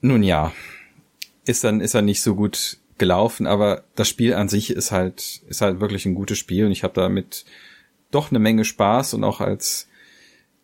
Nun 0.00 0.22
ja, 0.22 0.52
ist 1.44 1.64
dann 1.64 1.80
ist 1.80 1.94
dann 1.94 2.04
nicht 2.06 2.22
so 2.22 2.34
gut 2.34 2.78
gelaufen, 2.96 3.46
aber 3.46 3.84
das 3.96 4.08
Spiel 4.08 4.34
an 4.34 4.48
sich 4.48 4.70
ist 4.70 4.92
halt 4.92 5.42
ist 5.48 5.60
halt 5.60 5.80
wirklich 5.80 6.06
ein 6.06 6.14
gutes 6.14 6.38
Spiel. 6.38 6.66
Und 6.66 6.72
ich 6.72 6.84
habe 6.84 6.94
damit 6.94 7.44
doch 8.10 8.30
eine 8.30 8.38
Menge 8.38 8.64
Spaß 8.64 9.14
und 9.14 9.24
auch 9.24 9.40
als 9.40 9.88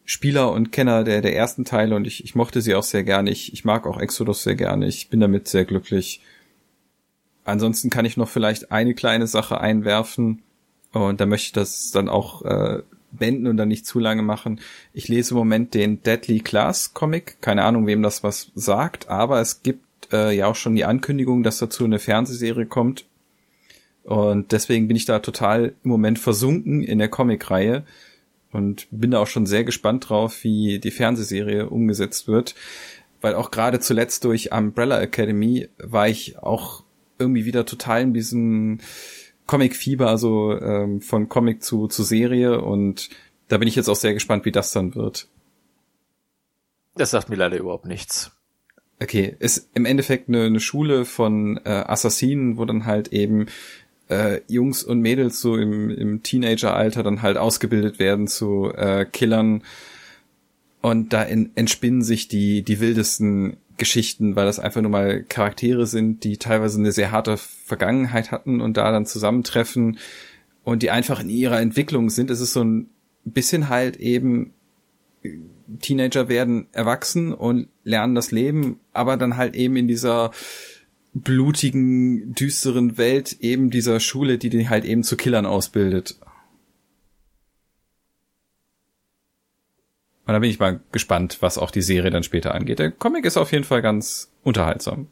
Spieler 0.07 0.53
und 0.53 0.71
Kenner 0.71 1.03
der, 1.03 1.21
der 1.21 1.37
ersten 1.37 1.65
Teile 1.65 1.97
und 1.97 2.07
ich, 2.07 2.25
ich 2.25 2.37
mochte 2.37 2.63
sie 2.63 2.75
auch 2.77 2.85
sehr 2.85 3.03
gerne. 3.03 3.31
Ich, 3.31 3.53
ich 3.53 3.65
mag 3.65 3.87
auch 3.87 4.01
Exodus 4.01 4.45
sehr 4.45 4.55
gerne. 4.55 4.87
Ich 4.87 5.11
bin 5.11 5.21
damit 5.21 5.49
sehr 5.49 5.65
glücklich. 5.65 6.23
Ansonsten 7.45 7.91
kann 7.91 8.05
ich 8.05 8.17
noch 8.17 8.29
vielleicht 8.29 8.71
eine 8.71 8.95
kleine 8.95 9.27
Sache 9.27 9.61
einwerfen 9.61 10.43
und 10.93 11.21
da 11.21 11.27
möchte 11.27 11.47
ich 11.47 11.53
das 11.53 11.91
dann 11.91 12.09
auch 12.09 12.43
äh, 12.43 12.83
wenden 13.11 13.49
und 13.49 13.57
dann 13.57 13.69
nicht 13.69 13.85
zu 13.85 13.99
lange 13.99 14.23
machen. 14.23 14.61
Ich 14.93 15.09
lese 15.09 15.33
im 15.33 15.39
Moment 15.39 15.75
den 15.75 16.03
Deadly 16.03 16.39
Class 16.39 16.95
Comic. 16.95 17.41
Keine 17.41 17.65
Ahnung, 17.65 17.87
wem 17.89 18.03
das 18.03 18.23
was 18.23 18.53
sagt, 18.55 19.09
aber 19.09 19.41
es 19.41 19.65
gibt 19.65 20.13
äh, 20.13 20.37
ja 20.37 20.47
auch 20.47 20.55
schon 20.55 20.77
die 20.77 20.85
Ankündigung, 20.85 21.43
dass 21.43 21.59
dazu 21.59 21.85
eine 21.85 21.99
Fernsehserie 21.99 22.67
kommt. 22.67 23.07
Und 24.05 24.53
deswegen 24.53 24.87
bin 24.87 24.97
ich 24.97 25.05
da 25.05 25.19
total 25.19 25.75
im 25.83 25.91
Moment 25.91 26.21
versunken 26.21 26.85
in 26.85 26.99
der 26.99 27.09
Comicreihe 27.09 27.85
und 28.57 28.89
bin 28.91 29.11
da 29.11 29.21
auch 29.21 29.27
schon 29.27 29.47
sehr 29.47 29.65
gespannt 29.65 30.09
drauf, 30.09 30.43
wie 30.43 30.79
die 30.79 30.91
Fernsehserie 30.91 31.69
umgesetzt 31.69 32.27
wird, 32.27 32.55
weil 33.21 33.35
auch 33.35 33.51
gerade 33.51 33.81
zuletzt 33.81 34.25
durch 34.25 34.53
Umbrella 34.53 35.01
Academy 35.01 35.69
war 35.79 36.09
ich 36.09 36.39
auch 36.39 36.83
irgendwie 37.19 37.45
wieder 37.45 37.67
total 37.67 38.03
in 38.03 38.15
diesem 38.15 38.79
Comic-Fieber, 39.47 40.09
also 40.09 40.59
ähm, 40.59 41.01
von 41.01 41.29
Comic 41.29 41.63
zu, 41.63 41.87
zu 41.87 42.03
Serie 42.03 42.61
und 42.61 43.11
da 43.49 43.59
bin 43.59 43.69
ich 43.69 43.77
jetzt 43.77 43.89
auch 43.89 43.97
sehr 43.97 44.15
gespannt, 44.15 44.45
wie 44.45 44.53
das 44.53 44.73
dann 44.73 44.95
wird. 44.95 45.29
Das 46.97 47.11
sagt 47.11 47.29
mir 47.29 47.37
leider 47.37 47.59
überhaupt 47.59 47.85
nichts. 47.85 48.33
Okay, 49.01 49.37
ist 49.39 49.69
im 49.75 49.85
Endeffekt 49.85 50.29
eine, 50.29 50.45
eine 50.45 50.61
Schule 50.61 51.05
von 51.05 51.61
äh, 51.65 51.69
Assassinen, 51.69 52.57
wo 52.57 52.65
dann 52.65 52.87
halt 52.87 53.09
eben 53.09 53.47
äh, 54.09 54.41
Jungs 54.49 54.83
und 54.83 55.01
Mädels 55.01 55.41
so 55.41 55.57
im, 55.57 55.91
im 55.91 56.23
Teenageralter 56.23 57.03
dann 57.03 57.23
halt 57.23 57.37
ausgebildet 57.37 57.99
werden 57.99 58.29
zu 58.29 58.73
äh, 58.75 59.05
Killern. 59.05 59.63
Und 60.81 61.13
da 61.13 61.23
in, 61.23 61.51
entspinnen 61.57 62.03
sich 62.03 62.29
die, 62.29 62.63
die 62.63 62.81
wildesten 62.81 63.57
Geschichten, 63.77 64.37
weil 64.37 64.47
das 64.47 64.59
einfach 64.59 64.81
nur 64.81 64.91
mal 64.91 65.23
Charaktere 65.25 65.87
sind, 65.87 66.25
die 66.25 66.39
teilweise 66.39 66.79
eine 66.79 66.93
sehr 66.93 67.11
harte 67.11 67.37
Vergangenheit 67.37 68.31
hatten 68.31 68.61
und 68.61 68.77
da 68.77 68.91
dann 68.91 69.07
zusammentreffen 69.07 69.99
und 70.65 70.83
die 70.83 70.91
einfach 70.91 71.21
in 71.21 71.29
ihrer 71.29 71.61
Entwicklung 71.61 72.11
sind. 72.11 72.31
Es 72.31 72.41
ist 72.41 72.53
so 72.53 72.63
ein 72.63 72.89
bisschen 73.25 73.69
halt 73.69 73.97
eben 73.97 74.53
Teenager 75.81 76.29
werden 76.29 76.69
erwachsen 76.73 77.33
und 77.33 77.69
lernen 77.85 78.15
das 78.15 78.31
Leben, 78.31 78.81
aber 78.93 79.17
dann 79.17 79.37
halt 79.37 79.57
eben 79.57 79.77
in 79.77 79.89
dieser 79.89 80.31
blutigen, 81.23 82.35
düsteren 82.35 82.99
Welt 82.99 83.37
eben 83.41 83.71
dieser 83.71 84.01
Schule, 84.01 84.39
die 84.39 84.51
die 84.51 84.69
halt 84.69 84.85
eben 84.85 85.03
zu 85.03 85.17
Killern 85.17 85.47
ausbildet. 85.47 86.19
Und 90.27 90.33
da 90.33 90.39
bin 90.41 90.51
ich 90.51 90.59
mal 90.59 90.81
gespannt, 90.93 91.39
was 91.41 91.57
auch 91.57 91.71
die 91.71 91.83
Serie 91.83 92.11
dann 92.11 92.25
später 92.25 92.55
angeht. 92.55 92.81
Der 92.81 92.91
Comic 92.91 93.25
ist 93.25 93.37
auf 93.37 93.53
jeden 93.53 93.65
Fall 93.65 93.81
ganz 93.81 94.31
unterhaltsam. 94.43 95.07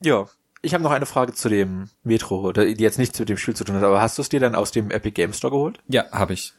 Ja, 0.00 0.26
ich 0.62 0.72
habe 0.72 0.82
noch 0.82 0.90
eine 0.90 1.06
Frage 1.06 1.34
zu 1.34 1.48
dem 1.48 1.90
Metro, 2.02 2.52
die 2.52 2.82
jetzt 2.82 2.98
nichts 2.98 3.18
mit 3.18 3.28
dem 3.28 3.36
Spiel 3.36 3.54
zu 3.54 3.64
tun 3.64 3.76
hat, 3.76 3.84
aber 3.84 4.00
hast 4.00 4.16
du 4.16 4.22
es 4.22 4.30
dir 4.30 4.40
dann 4.40 4.54
aus 4.54 4.70
dem 4.70 4.90
Epic 4.90 5.12
Game 5.12 5.34
Store 5.34 5.50
geholt? 5.50 5.78
Ja, 5.88 6.10
habe 6.10 6.32
ich. 6.32 6.54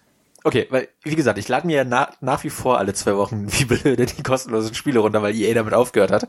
Okay, 0.45 0.67
weil, 0.69 0.89
wie 1.01 1.15
gesagt, 1.15 1.39
ich 1.39 1.47
lade 1.47 1.65
mir 1.65 1.77
ja 1.77 1.83
na, 1.83 2.11
nach 2.21 2.43
wie 2.43 2.51
vor 2.51 2.77
alle 2.77 2.93
zwei 2.93 3.15
Wochen 3.15 3.47
wie 3.51 3.65
blöde 3.65 4.05
die 4.05 4.21
kostenlosen 4.21 4.75
Spiele 4.75 4.99
runter, 4.99 5.23
weil 5.23 5.35
EA 5.35 5.55
damit 5.55 5.73
aufgehört 5.73 6.11
hat. 6.11 6.27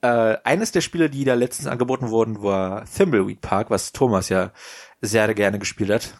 Äh, 0.00 0.38
eines 0.44 0.72
der 0.72 0.80
Spiele, 0.80 1.10
die 1.10 1.24
da 1.24 1.34
letztens 1.34 1.68
angeboten 1.68 2.08
wurden, 2.08 2.42
war 2.42 2.86
Thimbleweed 2.86 3.42
Park, 3.42 3.68
was 3.68 3.92
Thomas 3.92 4.30
ja 4.30 4.50
sehr 5.02 5.32
gerne 5.34 5.58
gespielt 5.58 5.90
hat. 5.90 6.18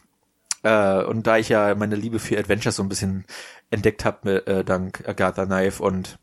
Äh, 0.64 1.02
und 1.06 1.26
da 1.26 1.38
ich 1.38 1.48
ja 1.48 1.74
meine 1.74 1.96
Liebe 1.96 2.18
für 2.18 2.38
Adventures 2.38 2.76
so 2.76 2.82
ein 2.82 2.90
bisschen 2.90 3.24
entdeckt 3.70 4.04
habe, 4.04 4.46
äh, 4.46 4.62
dank 4.62 5.02
Agatha 5.08 5.46
Knife 5.46 5.82
und 5.82 6.18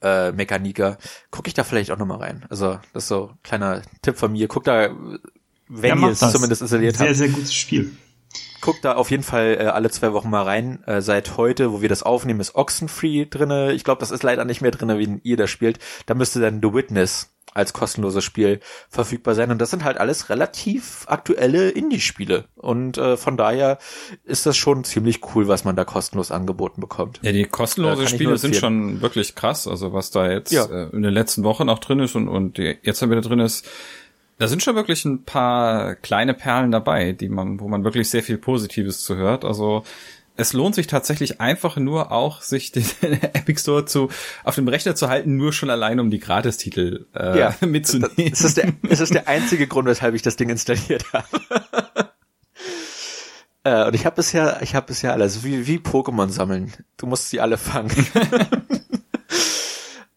äh, 0.00 0.32
Mechanika, 0.32 0.98
gucke 1.30 1.46
ich 1.46 1.54
da 1.54 1.62
vielleicht 1.62 1.92
auch 1.92 1.98
nochmal 1.98 2.18
rein. 2.18 2.44
Also, 2.50 2.80
das 2.92 3.04
ist 3.04 3.08
so 3.08 3.28
ein 3.28 3.38
kleiner 3.44 3.82
Tipp 4.02 4.16
von 4.16 4.32
mir. 4.32 4.48
Guck 4.48 4.64
da, 4.64 4.90
wenn 5.68 6.00
ja, 6.00 6.06
ihr 6.08 6.10
es 6.10 6.18
zumindest 6.18 6.62
installiert 6.62 6.96
sehr, 6.96 7.06
habt. 7.06 7.16
Sehr, 7.16 7.28
sehr 7.28 7.36
gutes 7.36 7.54
Spiel 7.54 7.96
guckt 8.62 8.84
da 8.84 8.94
auf 8.94 9.10
jeden 9.10 9.22
Fall 9.22 9.58
äh, 9.60 9.64
alle 9.64 9.90
zwei 9.90 10.14
Wochen 10.14 10.30
mal 10.30 10.44
rein. 10.44 10.82
Äh, 10.86 11.02
seit 11.02 11.36
heute, 11.36 11.72
wo 11.72 11.82
wir 11.82 11.90
das 11.90 12.02
aufnehmen, 12.02 12.40
ist 12.40 12.54
Oxenfree 12.54 13.26
drinne. 13.26 13.72
Ich 13.72 13.84
glaube, 13.84 14.00
das 14.00 14.10
ist 14.10 14.22
leider 14.22 14.46
nicht 14.46 14.62
mehr 14.62 14.70
drinne, 14.70 14.98
wie 14.98 15.20
ihr 15.22 15.36
das 15.36 15.50
spielt. 15.50 15.78
Da 16.06 16.14
müsste 16.14 16.40
dann 16.40 16.60
The 16.62 16.72
Witness 16.72 17.28
als 17.54 17.72
kostenloses 17.74 18.24
Spiel 18.24 18.60
verfügbar 18.88 19.34
sein. 19.34 19.50
Und 19.50 19.60
das 19.60 19.70
sind 19.70 19.84
halt 19.84 19.98
alles 19.98 20.30
relativ 20.30 21.04
aktuelle 21.06 21.68
Indie-Spiele. 21.68 22.46
Und 22.54 22.96
äh, 22.96 23.18
von 23.18 23.36
daher 23.36 23.78
ist 24.24 24.46
das 24.46 24.56
schon 24.56 24.84
ziemlich 24.84 25.20
cool, 25.34 25.48
was 25.48 25.64
man 25.64 25.76
da 25.76 25.84
kostenlos 25.84 26.30
angeboten 26.30 26.80
bekommt. 26.80 27.20
Ja, 27.22 27.32
die 27.32 27.44
kostenlosen 27.44 28.08
Spiele 28.08 28.38
sind 28.38 28.56
schon 28.56 29.02
wirklich 29.02 29.34
krass. 29.34 29.68
Also 29.68 29.92
was 29.92 30.10
da 30.10 30.30
jetzt 30.30 30.52
ja. 30.52 30.64
äh, 30.64 30.88
in 30.96 31.02
den 31.02 31.12
letzten 31.12 31.44
Wochen 31.44 31.68
auch 31.68 31.78
drin 31.78 32.00
ist 32.00 32.14
und, 32.16 32.28
und 32.28 32.58
jetzt 32.58 33.02
wieder 33.02 33.20
drin 33.20 33.40
ist, 33.40 33.68
da 34.42 34.48
sind 34.48 34.60
schon 34.60 34.74
wirklich 34.74 35.04
ein 35.04 35.22
paar 35.22 35.94
kleine 35.94 36.34
Perlen 36.34 36.72
dabei, 36.72 37.12
die 37.12 37.28
man, 37.28 37.60
wo 37.60 37.68
man 37.68 37.84
wirklich 37.84 38.10
sehr 38.10 38.24
viel 38.24 38.38
Positives 38.38 39.04
zu 39.04 39.14
hört. 39.14 39.44
Also 39.44 39.84
es 40.34 40.52
lohnt 40.52 40.74
sich 40.74 40.88
tatsächlich 40.88 41.40
einfach 41.40 41.76
nur 41.76 42.10
auch, 42.10 42.40
sich 42.40 42.72
den 42.72 42.84
Epic 43.02 43.60
Store 43.60 43.84
zu 43.84 44.08
auf 44.42 44.56
dem 44.56 44.66
Rechner 44.66 44.96
zu 44.96 45.08
halten, 45.08 45.36
nur 45.36 45.52
schon 45.52 45.70
allein 45.70 46.00
um 46.00 46.10
die 46.10 46.18
Gratistitel 46.18 47.06
äh, 47.14 47.38
ja, 47.38 47.54
mitzunehmen. 47.60 48.30
Das 48.30 48.40
ist, 48.40 48.56
der, 48.56 48.72
das 48.82 48.98
ist 48.98 49.14
der 49.14 49.28
einzige 49.28 49.68
Grund, 49.68 49.86
weshalb 49.86 50.16
ich 50.16 50.22
das 50.22 50.34
Ding 50.34 50.50
installiert 50.50 51.04
habe. 51.12 51.28
äh, 53.62 53.86
und 53.86 53.94
ich 53.94 54.06
habe 54.06 54.16
bisher, 54.16 54.60
ich 54.60 54.74
habe 54.74 54.88
bisher 54.88 55.12
alles 55.12 55.44
wie 55.44 55.68
wie 55.68 55.78
Pokémon 55.78 56.30
sammeln. 56.30 56.72
Du 56.96 57.06
musst 57.06 57.30
sie 57.30 57.40
alle 57.40 57.58
fangen. 57.58 57.94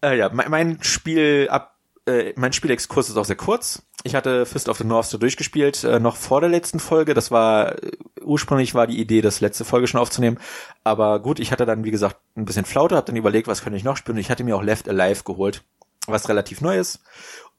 äh, 0.03 0.17
ja, 0.17 0.31
mein, 0.33 0.49
mein 0.49 0.81
Spiel 0.81 1.47
ab, 1.51 1.75
äh, 2.07 2.33
mein 2.37 2.53
Spielexkurs 2.53 3.09
ist 3.09 3.17
auch 3.17 3.25
sehr 3.25 3.35
kurz. 3.35 3.83
Ich 4.05 4.13
hatte 4.13 4.45
Fist 4.45 4.69
of 4.69 4.77
the 4.77 4.83
North 4.83 5.07
so 5.07 5.17
durchgespielt, 5.17 5.83
äh, 5.83 5.99
noch 5.99 6.15
vor 6.15 6.39
der 6.39 6.49
letzten 6.51 6.79
Folge. 6.79 7.15
Das 7.15 7.31
war, 7.31 7.83
äh, 7.83 7.91
ursprünglich 8.21 8.75
war 8.75 8.85
die 8.85 9.01
Idee, 9.01 9.21
das 9.21 9.41
letzte 9.41 9.65
Folge 9.65 9.87
schon 9.87 9.99
aufzunehmen. 9.99 10.37
Aber 10.83 11.19
gut, 11.19 11.39
ich 11.39 11.51
hatte 11.51 11.65
dann, 11.65 11.83
wie 11.85 11.89
gesagt, 11.89 12.17
ein 12.37 12.45
bisschen 12.45 12.65
Flaute, 12.65 12.97
hab 12.97 13.07
dann 13.07 13.15
überlegt, 13.15 13.47
was 13.47 13.63
könnte 13.63 13.77
ich 13.77 13.83
noch 13.83 13.97
spielen. 13.97 14.19
Ich 14.19 14.29
hatte 14.29 14.43
mir 14.43 14.55
auch 14.55 14.61
Left 14.61 14.87
Alive 14.87 15.23
geholt, 15.23 15.63
was 16.05 16.29
relativ 16.29 16.61
neu 16.61 16.77
ist. 16.77 16.99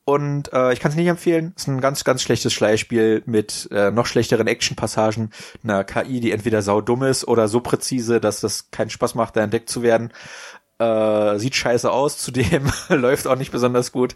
Und 0.05 0.53
äh, 0.53 0.73
ich 0.73 0.79
kann 0.79 0.93
es 0.93 0.97
nicht 0.97 1.09
empfehlen. 1.09 1.53
Es 1.57 1.63
ist 1.63 1.69
ein 1.69 1.81
ganz, 1.81 2.05
ganz 2.05 2.23
schlechtes 2.23 2.53
Schleichspiel 2.53 3.25
mit 3.27 3.69
äh, 3.73 3.91
noch 3.91 4.07
schlechteren 4.07 4.47
Action-Passagen, 4.47 5.33
einer 5.65 5.83
KI, 5.83 6.21
die 6.21 6.31
entweder 6.31 6.63
sau 6.63 6.81
dumm 6.81 7.03
ist 7.03 7.27
oder 7.27 7.49
so 7.49 7.59
präzise, 7.59 8.21
dass 8.21 8.39
das 8.39 8.71
keinen 8.71 8.91
Spaß 8.91 9.17
macht, 9.17 9.35
da 9.35 9.43
entdeckt 9.43 9.69
zu 9.69 9.83
werden. 9.83 10.13
Äh, 10.79 11.39
sieht 11.39 11.55
scheiße 11.55 11.91
aus, 11.91 12.19
zudem 12.19 12.71
läuft 12.89 13.27
auch 13.27 13.37
nicht 13.37 13.51
besonders 13.51 13.93
gut. 13.93 14.15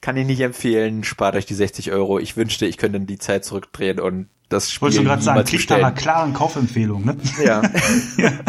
Kann 0.00 0.16
ich 0.16 0.26
nicht 0.26 0.40
empfehlen. 0.40 1.04
Spart 1.04 1.36
euch 1.36 1.46
die 1.46 1.54
60 1.54 1.90
Euro. 1.92 2.18
Ich 2.18 2.36
wünschte, 2.36 2.66
ich 2.66 2.76
könnte 2.76 3.00
die 3.00 3.18
Zeit 3.18 3.44
zurückdrehen 3.44 3.98
und 3.98 4.28
das 4.50 4.70
Spiel. 4.70 4.82
Wolltest 4.82 5.00
du 5.00 5.04
gerade 5.04 5.22
sagen, 5.22 5.44
klingt 5.44 5.70
nach 5.70 5.76
einer 5.78 5.92
klaren 5.92 6.34
Kaufempfehlung, 6.34 7.04
ne? 7.04 7.16
Ja. 7.42 7.62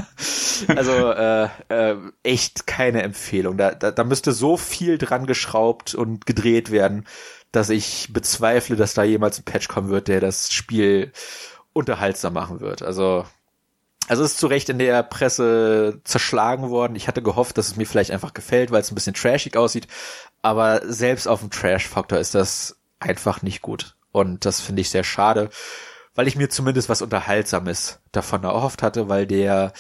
also 0.67 1.11
äh, 1.11 1.47
äh, 1.69 1.95
echt 2.23 2.67
keine 2.67 3.03
Empfehlung. 3.03 3.57
Da, 3.57 3.71
da, 3.71 3.91
da 3.91 4.03
müsste 4.03 4.31
so 4.31 4.57
viel 4.57 4.97
dran 4.97 5.25
geschraubt 5.25 5.95
und 5.95 6.25
gedreht 6.25 6.71
werden, 6.71 7.05
dass 7.51 7.69
ich 7.69 8.09
bezweifle, 8.11 8.75
dass 8.75 8.93
da 8.93 9.03
jemals 9.03 9.39
ein 9.39 9.45
Patch 9.45 9.67
kommen 9.67 9.89
wird, 9.89 10.07
der 10.07 10.19
das 10.19 10.51
Spiel 10.51 11.11
unterhaltsam 11.71 12.33
machen 12.33 12.59
wird. 12.59 12.81
Also 12.81 13.25
also 14.07 14.23
ist 14.23 14.37
zu 14.37 14.47
Recht 14.47 14.69
in 14.69 14.79
der 14.79 15.01
Presse 15.03 16.01
zerschlagen 16.03 16.69
worden. 16.69 16.95
Ich 16.95 17.07
hatte 17.07 17.21
gehofft, 17.21 17.57
dass 17.57 17.67
es 17.67 17.75
mir 17.75 17.85
vielleicht 17.85 18.11
einfach 18.11 18.33
gefällt, 18.33 18.71
weil 18.71 18.81
es 18.81 18.91
ein 18.91 18.95
bisschen 18.95 19.13
trashig 19.13 19.55
aussieht. 19.55 19.87
Aber 20.41 20.81
selbst 20.85 21.27
auf 21.27 21.39
dem 21.39 21.49
Trash-Faktor 21.49 22.19
ist 22.19 22.35
das 22.35 22.77
einfach 22.99 23.41
nicht 23.41 23.61
gut. 23.61 23.95
Und 24.11 24.45
das 24.45 24.61
finde 24.61 24.81
ich 24.81 24.89
sehr 24.89 25.03
schade, 25.03 25.49
weil 26.15 26.27
ich 26.27 26.35
mir 26.35 26.49
zumindest 26.49 26.89
was 26.89 27.01
Unterhaltsames 27.01 27.99
davon 28.11 28.43
erhofft 28.43 28.83
hatte, 28.83 29.09
weil 29.09 29.25
der 29.25 29.73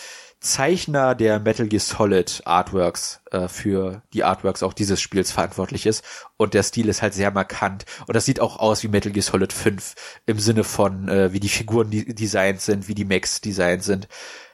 Zeichner 0.43 1.15
der 1.15 1.39
Metal 1.39 1.67
Gear 1.67 1.79
Solid 1.79 2.41
Artworks 2.45 3.21
äh, 3.31 3.47
für 3.47 4.03
die 4.13 4.25
Artworks 4.25 4.61
auch 4.61 4.73
dieses 4.73 5.01
Spiels 5.01 5.31
verantwortlich 5.31 5.85
ist 5.85 6.03
und 6.35 6.53
der 6.53 6.63
Stil 6.63 6.89
ist 6.89 7.01
halt 7.01 7.13
sehr 7.13 7.31
markant 7.31 7.85
und 8.07 8.15
das 8.15 8.25
sieht 8.25 8.41
auch 8.41 8.57
aus 8.57 8.83
wie 8.83 8.89
Metal 8.89 9.13
Gear 9.13 9.23
Solid 9.23 9.53
5 9.53 9.95
im 10.25 10.39
Sinne 10.39 10.65
von 10.65 11.07
äh, 11.07 11.31
wie 11.31 11.39
die 11.39 11.49
Figuren 11.49 11.89
designt 11.89 12.59
sind, 12.59 12.89
wie 12.89 12.95
die 12.95 13.05
Mechs 13.05 13.39
designt 13.39 13.83
sind. 13.83 14.09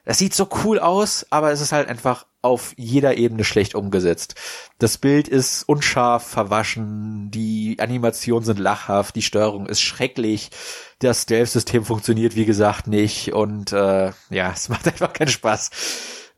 Das 0.10 0.18
sieht 0.18 0.34
so 0.34 0.50
cool 0.64 0.80
aus, 0.80 1.28
aber 1.30 1.52
es 1.52 1.62
ist 1.62 1.72
halt 1.72 1.88
einfach 1.88 2.26
auf 2.42 2.74
jeder 2.78 3.18
Ebene 3.18 3.44
schlecht 3.44 3.76
umgesetzt. 3.76 4.34
Das 4.80 4.98
Bild 4.98 5.28
ist 5.28 5.70
unscharf, 5.70 6.26
verwaschen, 6.26 7.30
die 7.30 7.78
Animationen 7.78 8.44
sind 8.44 8.58
lachhaft, 8.58 9.16
die 9.16 9.22
Steuerung 9.22 9.68
ist 9.68 9.82
schrecklich, 9.82 10.50
das 10.98 11.22
Stealth-System 11.22 11.86
funktioniert 11.86 12.36
wie 12.36 12.46
gesagt 12.46 12.88
nicht 12.88 13.34
und 13.34 13.72
äh, 13.72 14.12
ja, 14.32 14.52
es 14.56 14.68
macht 14.68 14.88
einfach 14.88 15.14
keinen 15.14 15.28
Spaß. 15.28 15.70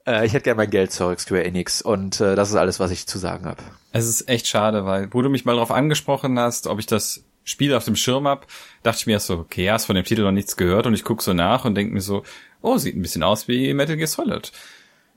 Äh, 0.06 0.26
ich 0.26 0.34
hätte 0.34 0.44
gerne 0.44 0.58
mein 0.58 0.70
Geld 0.70 0.92
zurück, 0.92 1.22
Square 1.22 1.46
Enix 1.46 1.82
und 1.82 2.20
äh, 2.20 2.36
das 2.36 2.50
ist 2.50 2.58
alles, 2.58 2.82
was 2.82 2.92
ich 2.92 3.08
zu 3.08 3.20
sagen 3.20 3.46
habe. 3.46 3.64
Es 3.94 4.06
ist 4.06 4.28
echt 4.28 4.48
schade, 4.48 4.86
weil 4.86 5.14
wo 5.14 5.22
du 5.22 5.30
mich 5.30 5.46
mal 5.46 5.54
darauf 5.54 5.72
angesprochen 5.72 6.38
hast, 6.38 6.68
ob 6.68 6.80
ich 6.80 6.88
das 6.88 7.24
Spiel 7.46 7.74
auf 7.74 7.86
dem 7.86 7.96
Schirm 7.96 8.28
hab, 8.28 8.48
dachte 8.84 9.00
ich 9.00 9.08
mir 9.08 9.20
so, 9.22 9.38
okay, 9.38 9.72
hast 9.72 9.86
von 9.86 9.96
dem 9.96 10.06
Titel 10.06 10.24
noch 10.24 10.32
nichts 10.32 10.58
gehört 10.58 10.88
und 10.88 10.94
ich 10.94 11.06
guck 11.06 11.22
so 11.22 11.34
nach 11.34 11.64
und 11.64 11.76
denke 11.76 11.94
mir 11.94 12.02
so, 12.02 12.24
oh, 12.62 12.78
sieht 12.78 12.96
ein 12.96 13.02
bisschen 13.02 13.24
aus 13.24 13.48
wie 13.48 13.74
Metal 13.74 13.98
Gear 13.98 14.08
Solid 14.08 14.52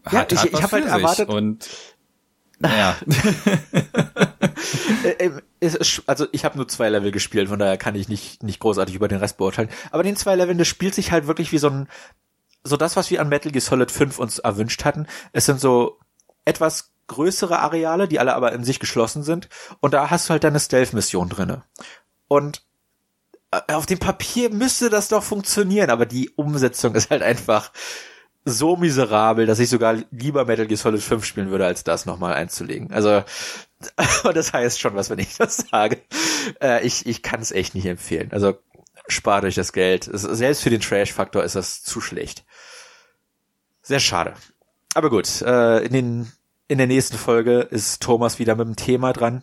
ja, 0.07 0.13
hat, 0.13 0.33
ich, 0.33 0.39
hat 0.41 0.53
ich 0.53 0.63
habe 0.63 0.73
halt 0.73 0.87
erwartet 0.87 1.29
und 1.29 1.69
naja. 2.59 2.97
Äh, 5.05 5.31
äh, 5.61 5.71
also 6.07 6.27
ich 6.33 6.45
habe 6.45 6.57
nur 6.57 6.69
zwei 6.69 6.89
Level 6.89 7.11
gespielt, 7.11 7.49
von 7.49 7.59
daher 7.59 7.77
kann 7.77 7.95
ich 7.95 8.09
nicht 8.09 8.43
nicht 8.43 8.61
großartig 8.61 8.95
über 8.95 9.09
den 9.09 9.19
Rest 9.19 9.37
beurteilen. 9.37 9.69
Aber 9.91 10.03
den 10.03 10.17
zwei 10.17 10.35
Leveln, 10.37 10.57
das 10.57 10.69
spielt 10.69 10.95
sich 10.95 11.13
halt 11.13 11.27
wirklich 11.27 11.53
wie 11.53 11.59
so 11.59 11.69
ein 11.69 11.89
so 12.63 12.77
das, 12.77 12.97
was 12.97 13.11
wir 13.11 13.21
an 13.21 13.29
Metal 13.29 13.53
Gear 13.53 13.61
Solid 13.61 13.91
5 13.91 14.19
uns 14.19 14.39
erwünscht 14.39 14.85
hatten. 14.85 15.07
Es 15.33 15.47
sind 15.47 15.61
so 15.61 15.99
etwas 16.45 16.93
größere 17.07 17.59
Areale, 17.59 18.09
die 18.09 18.19
alle 18.19 18.35
aber 18.35 18.53
in 18.53 18.65
sich 18.65 18.81
geschlossen 18.81 19.23
sind. 19.23 19.49
Und 19.81 19.93
da 19.93 20.11
hast 20.11 20.29
du 20.29 20.31
halt 20.31 20.45
deine 20.45 20.61
Stealth-Mission 20.61 21.29
drinne. 21.29 21.65
Und 22.29 22.63
auf 23.69 23.87
dem 23.87 23.99
Papier 23.99 24.51
müsste 24.51 24.91
das 24.91 25.09
doch 25.09 25.23
funktionieren, 25.23 25.91
aber 25.91 26.07
die 26.07 26.31
Umsetzung 26.31 26.95
ist 26.95 27.11
halt 27.11 27.23
einfach 27.23 27.73
so 28.45 28.77
miserabel, 28.77 29.47
dass 29.47 29.59
ich 29.59 29.71
sogar 29.71 29.97
lieber 30.11 30.45
Metal 30.45 30.67
Gear 30.67 30.77
Solid 30.77 31.03
5 31.03 31.25
spielen 31.25 31.51
würde, 31.51 31.67
als 31.67 31.85
das 31.85 32.05
nochmal 32.05 32.35
einzulegen. 32.35 32.93
Also, 32.93 33.23
das 34.35 34.53
heißt 34.53 34.81
schon 34.81 34.95
was, 34.95 35.11
wenn 35.11 35.19
ich 35.19 35.37
das 35.37 35.65
sage. 35.71 35.99
Äh, 36.61 36.87
ich 36.87 37.07
ich 37.07 37.23
kann 37.23 37.41
es 37.41 37.53
echt 37.53 37.75
nicht 37.75 37.87
empfehlen. 37.87 38.29
Also, 38.33 38.59
spart 39.09 39.45
euch 39.45 39.55
das 39.55 39.73
Geld. 39.73 40.09
Selbst 40.13 40.63
für 40.63 40.71
den 40.71 40.81
Trash-Faktor 40.81 41.43
ist 41.43 41.57
das 41.57 41.83
zu 41.83 42.01
schlecht. 42.01 42.45
Sehr 43.83 44.01
schade. 44.01 44.35
Aber 44.95 45.11
gut, 45.11 45.43
äh, 45.43 45.79
in, 45.85 45.93
den, 45.93 46.33
in 46.69 46.79
der 46.79 46.87
nächsten 46.87 47.17
Folge 47.17 47.61
ist 47.61 48.03
Thomas 48.03 48.39
wieder 48.39 48.55
mit 48.57 48.67
dem 48.67 48.77
Thema 48.77 49.13
dran. 49.13 49.43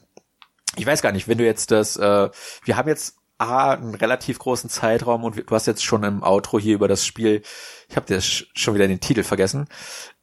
Ich 0.78 0.86
weiß 0.86 1.02
gar 1.02 1.12
nicht, 1.12 1.28
wenn 1.28 1.38
du 1.38 1.46
jetzt 1.46 1.72
das, 1.72 1.98
äh, 1.98 2.30
wir 2.64 2.78
haben 2.78 2.88
jetzt 2.88 3.18
A, 3.42 3.72
einen 3.72 3.96
relativ 3.96 4.38
großen 4.40 4.70
Zeitraum 4.70 5.24
und 5.24 5.36
du 5.36 5.56
hast 5.56 5.66
jetzt 5.66 5.84
schon 5.84 6.04
im 6.04 6.22
Outro 6.22 6.60
hier 6.60 6.76
über 6.76 6.88
das 6.88 7.06
Spiel, 7.06 7.42
ich 7.90 7.96
habe 7.96 8.06
dir 8.06 8.22
schon 8.22 8.76
wieder 8.76 8.88
den 8.88 9.00
Titel 9.00 9.24
vergessen, 9.24 9.68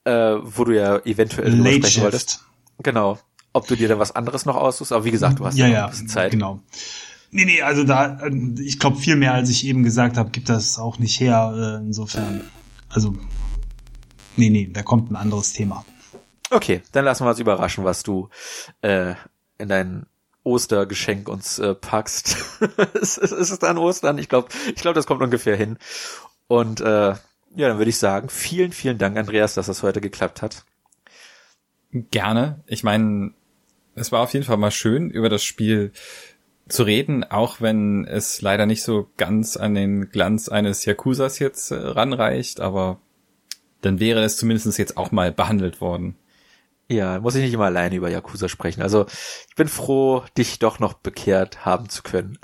äh, 0.04 0.36
wo 0.40 0.64
du 0.64 0.76
ja 0.76 0.98
eventuell 1.04 1.50
drüber 1.50 1.68
sprechen 1.70 1.84
Shift. 1.86 2.02
wolltest. 2.04 2.44
Genau. 2.82 3.18
Ob 3.52 3.66
du 3.66 3.74
dir 3.74 3.88
da 3.88 3.98
was 3.98 4.14
anderes 4.14 4.46
noch 4.46 4.56
aussuchst, 4.56 4.92
aber 4.92 5.04
wie 5.04 5.10
gesagt, 5.10 5.40
du 5.40 5.46
hast 5.46 5.58
ja, 5.58 5.66
ja 5.66 5.84
ein 5.84 5.90
bisschen 5.90 6.08
Zeit. 6.08 6.30
Genau. 6.30 6.60
Nee, 7.30 7.44
nee, 7.44 7.60
also 7.60 7.84
da, 7.84 8.20
ich 8.58 8.78
glaube, 8.78 8.98
viel 8.98 9.16
mehr, 9.16 9.34
als 9.34 9.50
ich 9.50 9.66
eben 9.66 9.82
gesagt 9.82 10.16
habe, 10.16 10.30
gibt 10.30 10.48
das 10.48 10.78
auch 10.78 10.98
nicht 10.98 11.18
her. 11.20 11.80
Äh, 11.80 11.84
insofern, 11.84 12.42
also, 12.88 13.14
nee, 14.36 14.48
nee, 14.48 14.70
da 14.72 14.82
kommt 14.82 15.10
ein 15.10 15.16
anderes 15.16 15.52
Thema. 15.52 15.84
Okay, 16.50 16.82
dann 16.92 17.04
lassen 17.04 17.24
wir 17.24 17.30
uns 17.30 17.40
überraschen, 17.40 17.84
was 17.84 18.02
du 18.02 18.28
äh, 18.80 19.14
in 19.58 19.68
deinen 19.68 20.06
Ostergeschenk 20.48 21.28
uns 21.28 21.58
äh, 21.58 21.74
packst. 21.74 22.36
es, 22.94 23.18
es 23.18 23.32
ist 23.32 23.62
dann 23.62 23.78
Ostern. 23.78 24.18
Ich 24.18 24.28
glaube, 24.28 24.48
ich 24.74 24.82
glaube, 24.82 24.94
das 24.94 25.06
kommt 25.06 25.22
ungefähr 25.22 25.56
hin. 25.56 25.78
Und 26.46 26.80
äh, 26.80 27.14
ja, 27.54 27.68
dann 27.68 27.78
würde 27.78 27.90
ich 27.90 27.98
sagen, 27.98 28.28
vielen, 28.28 28.72
vielen 28.72 28.98
Dank, 28.98 29.16
Andreas, 29.16 29.54
dass 29.54 29.66
das 29.66 29.82
heute 29.82 30.00
geklappt 30.00 30.42
hat. 30.42 30.64
Gerne. 31.92 32.62
Ich 32.66 32.82
meine, 32.82 33.32
es 33.94 34.12
war 34.12 34.20
auf 34.20 34.32
jeden 34.32 34.44
Fall 34.44 34.56
mal 34.56 34.70
schön, 34.70 35.10
über 35.10 35.28
das 35.28 35.44
Spiel 35.44 35.92
zu 36.68 36.82
reden, 36.82 37.24
auch 37.24 37.60
wenn 37.60 38.06
es 38.06 38.42
leider 38.42 38.66
nicht 38.66 38.82
so 38.82 39.10
ganz 39.16 39.56
an 39.56 39.74
den 39.74 40.10
Glanz 40.10 40.48
eines 40.48 40.84
Yakuzas 40.84 41.38
jetzt 41.38 41.70
äh, 41.70 41.76
ranreicht, 41.76 42.60
aber 42.60 43.00
dann 43.80 44.00
wäre 44.00 44.22
es 44.22 44.36
zumindest 44.36 44.78
jetzt 44.78 44.96
auch 44.96 45.12
mal 45.12 45.32
behandelt 45.32 45.80
worden. 45.80 46.16
Ja, 46.90 47.20
muss 47.20 47.34
ich 47.34 47.42
nicht 47.42 47.52
immer 47.52 47.66
alleine 47.66 47.96
über 47.96 48.08
Yakuza 48.08 48.48
sprechen. 48.48 48.80
Also 48.80 49.06
ich 49.48 49.54
bin 49.54 49.68
froh, 49.68 50.24
dich 50.38 50.58
doch 50.58 50.78
noch 50.78 50.94
bekehrt 50.94 51.66
haben 51.66 51.88
zu 51.88 52.02
können. 52.02 52.38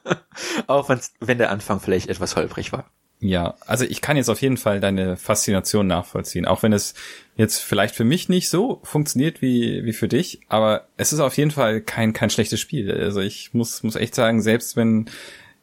Auch 0.66 0.88
wenn 1.20 1.38
der 1.38 1.50
Anfang 1.50 1.80
vielleicht 1.80 2.08
etwas 2.08 2.34
holprig 2.34 2.72
war. 2.72 2.90
Ja, 3.20 3.54
also 3.66 3.84
ich 3.84 4.00
kann 4.00 4.16
jetzt 4.16 4.28
auf 4.28 4.42
jeden 4.42 4.56
Fall 4.56 4.80
deine 4.80 5.16
Faszination 5.16 5.86
nachvollziehen, 5.86 6.44
auch 6.44 6.62
wenn 6.62 6.74
es 6.74 6.94
jetzt 7.36 7.60
vielleicht 7.60 7.94
für 7.94 8.04
mich 8.04 8.28
nicht 8.28 8.50
so 8.50 8.80
funktioniert 8.82 9.40
wie, 9.40 9.82
wie 9.84 9.94
für 9.94 10.08
dich, 10.08 10.40
aber 10.48 10.88
es 10.98 11.12
ist 11.14 11.20
auf 11.20 11.36
jeden 11.38 11.50
Fall 11.50 11.80
kein, 11.80 12.12
kein 12.12 12.28
schlechtes 12.28 12.60
Spiel. 12.60 12.92
Also 12.92 13.20
ich 13.20 13.54
muss, 13.54 13.82
muss 13.82 13.96
echt 13.96 14.14
sagen, 14.14 14.42
selbst 14.42 14.76
wenn 14.76 15.06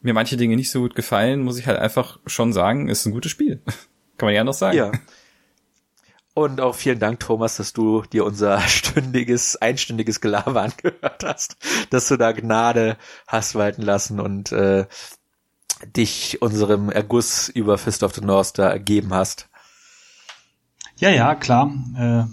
mir 0.02 0.16
manche 0.16 0.38
Dinge 0.38 0.56
nicht 0.56 0.72
so 0.72 0.82
gut 0.82 0.96
gefallen, 0.96 1.44
muss 1.44 1.60
ich 1.60 1.68
halt 1.68 1.78
einfach 1.78 2.20
schon 2.26 2.52
sagen, 2.52 2.90
es 2.90 3.02
ist 3.02 3.06
ein 3.06 3.14
gutes 3.14 3.32
Spiel. 3.32 3.62
kann 4.18 4.28
man 4.28 4.34
ja 4.34 4.44
noch 4.44 4.54
sagen. 4.54 4.78
Ja. 4.78 4.92
Und 6.34 6.62
auch 6.62 6.76
vielen 6.76 7.00
Dank, 7.00 7.20
Thomas, 7.20 7.58
dass 7.58 7.74
du 7.74 8.04
dir 8.04 8.26
unser 8.26 8.62
stündiges, 8.68 9.58
einstündiges 9.58 10.22
Gelaber 10.22 10.62
angehört 10.62 11.24
hast, 11.26 11.58
dass 11.90 12.08
du 12.08 12.18
da 12.18 12.32
Gnade 12.32 12.98
hast 13.28 13.56
walten 13.56 13.82
lassen 13.82 14.20
und 14.20 14.52
äh, 14.52 14.86
dich 15.96 16.42
unserem 16.42 16.90
Erguss 16.90 17.50
über 17.50 17.78
Fist 17.78 18.04
of 18.04 18.14
the 18.14 18.22
North 18.22 18.58
da 18.58 18.70
ergeben 18.70 19.14
hast. 19.14 19.50
Ja, 20.98 21.10
ja, 21.10 21.36
klar. 21.36 21.72
Äh, 21.98 22.24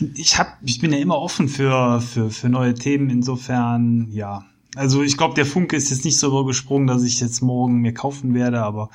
ich 0.14 0.38
hab, 0.38 0.58
ich 0.62 0.80
bin 0.80 0.92
ja 0.92 0.98
immer 0.98 1.18
offen 1.18 1.48
für, 1.48 2.00
für, 2.00 2.30
für 2.30 2.48
neue 2.48 2.74
Themen. 2.74 3.08
Insofern, 3.08 4.08
ja. 4.10 4.44
Also 4.74 5.02
ich 5.02 5.18
glaube, 5.18 5.34
der 5.34 5.44
Funke 5.44 5.76
ist 5.76 5.90
jetzt 5.90 6.04
nicht 6.04 6.18
so 6.18 6.28
übergesprungen, 6.28 6.86
dass 6.86 7.02
ich 7.02 7.20
jetzt 7.20 7.42
morgen 7.42 7.80
mir 7.80 7.92
kaufen 7.92 8.32
werde, 8.34 8.62
aber 8.62 8.88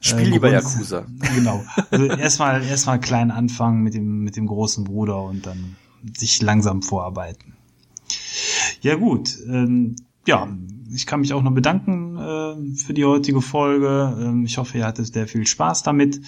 Spiel 0.00 0.28
äh, 0.28 0.30
lieber 0.30 0.50
Yakuza. 0.50 1.06
Genau. 1.34 1.64
Also 1.90 2.06
erstmal 2.06 2.64
erstmal 2.64 3.00
klein 3.00 3.30
anfangen 3.30 3.82
mit 3.82 3.94
dem 3.94 4.20
mit 4.20 4.36
dem 4.36 4.46
großen 4.46 4.84
Bruder 4.84 5.22
und 5.22 5.46
dann 5.46 5.76
sich 6.16 6.40
langsam 6.40 6.82
vorarbeiten. 6.82 7.56
Ja 8.80 8.94
gut, 8.94 9.36
ähm, 9.46 9.96
ja, 10.26 10.48
ich 10.94 11.06
kann 11.06 11.20
mich 11.20 11.32
auch 11.32 11.42
noch 11.42 11.52
bedanken 11.52 12.16
äh, 12.16 12.76
für 12.76 12.94
die 12.94 13.04
heutige 13.04 13.42
Folge. 13.42 14.16
Ähm, 14.20 14.44
ich 14.44 14.58
hoffe, 14.58 14.78
ihr 14.78 14.86
hattet 14.86 15.12
sehr 15.12 15.26
viel 15.26 15.46
Spaß 15.46 15.82
damit. 15.82 16.20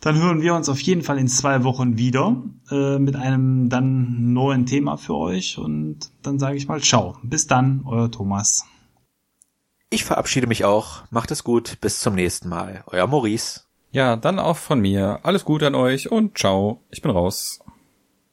Dann 0.00 0.16
hören 0.16 0.42
wir 0.42 0.54
uns 0.54 0.68
auf 0.68 0.80
jeden 0.80 1.02
Fall 1.02 1.18
in 1.18 1.28
zwei 1.28 1.64
Wochen 1.64 1.98
wieder 1.98 2.36
äh, 2.70 2.98
mit 2.98 3.16
einem 3.16 3.68
dann 3.68 4.32
neuen 4.32 4.64
Thema 4.64 4.96
für 4.96 5.14
euch 5.14 5.58
und 5.58 6.10
dann 6.22 6.38
sage 6.38 6.56
ich 6.56 6.68
mal 6.68 6.80
ciao. 6.80 7.16
Bis 7.22 7.46
dann, 7.46 7.82
euer 7.84 8.10
Thomas. 8.10 8.64
Ich 9.90 10.04
verabschiede 10.04 10.46
mich 10.46 10.64
auch. 10.64 11.02
Macht 11.10 11.30
es 11.30 11.44
gut. 11.44 11.78
Bis 11.80 12.00
zum 12.00 12.14
nächsten 12.14 12.48
Mal. 12.48 12.84
Euer 12.86 13.06
Maurice. 13.06 13.62
Ja, 13.90 14.16
dann 14.16 14.38
auch 14.38 14.58
von 14.58 14.80
mir. 14.80 15.20
Alles 15.22 15.44
Gute 15.44 15.66
an 15.66 15.74
euch 15.74 16.12
und 16.12 16.36
ciao. 16.36 16.82
Ich 16.90 17.00
bin 17.00 17.10
raus. 17.10 17.60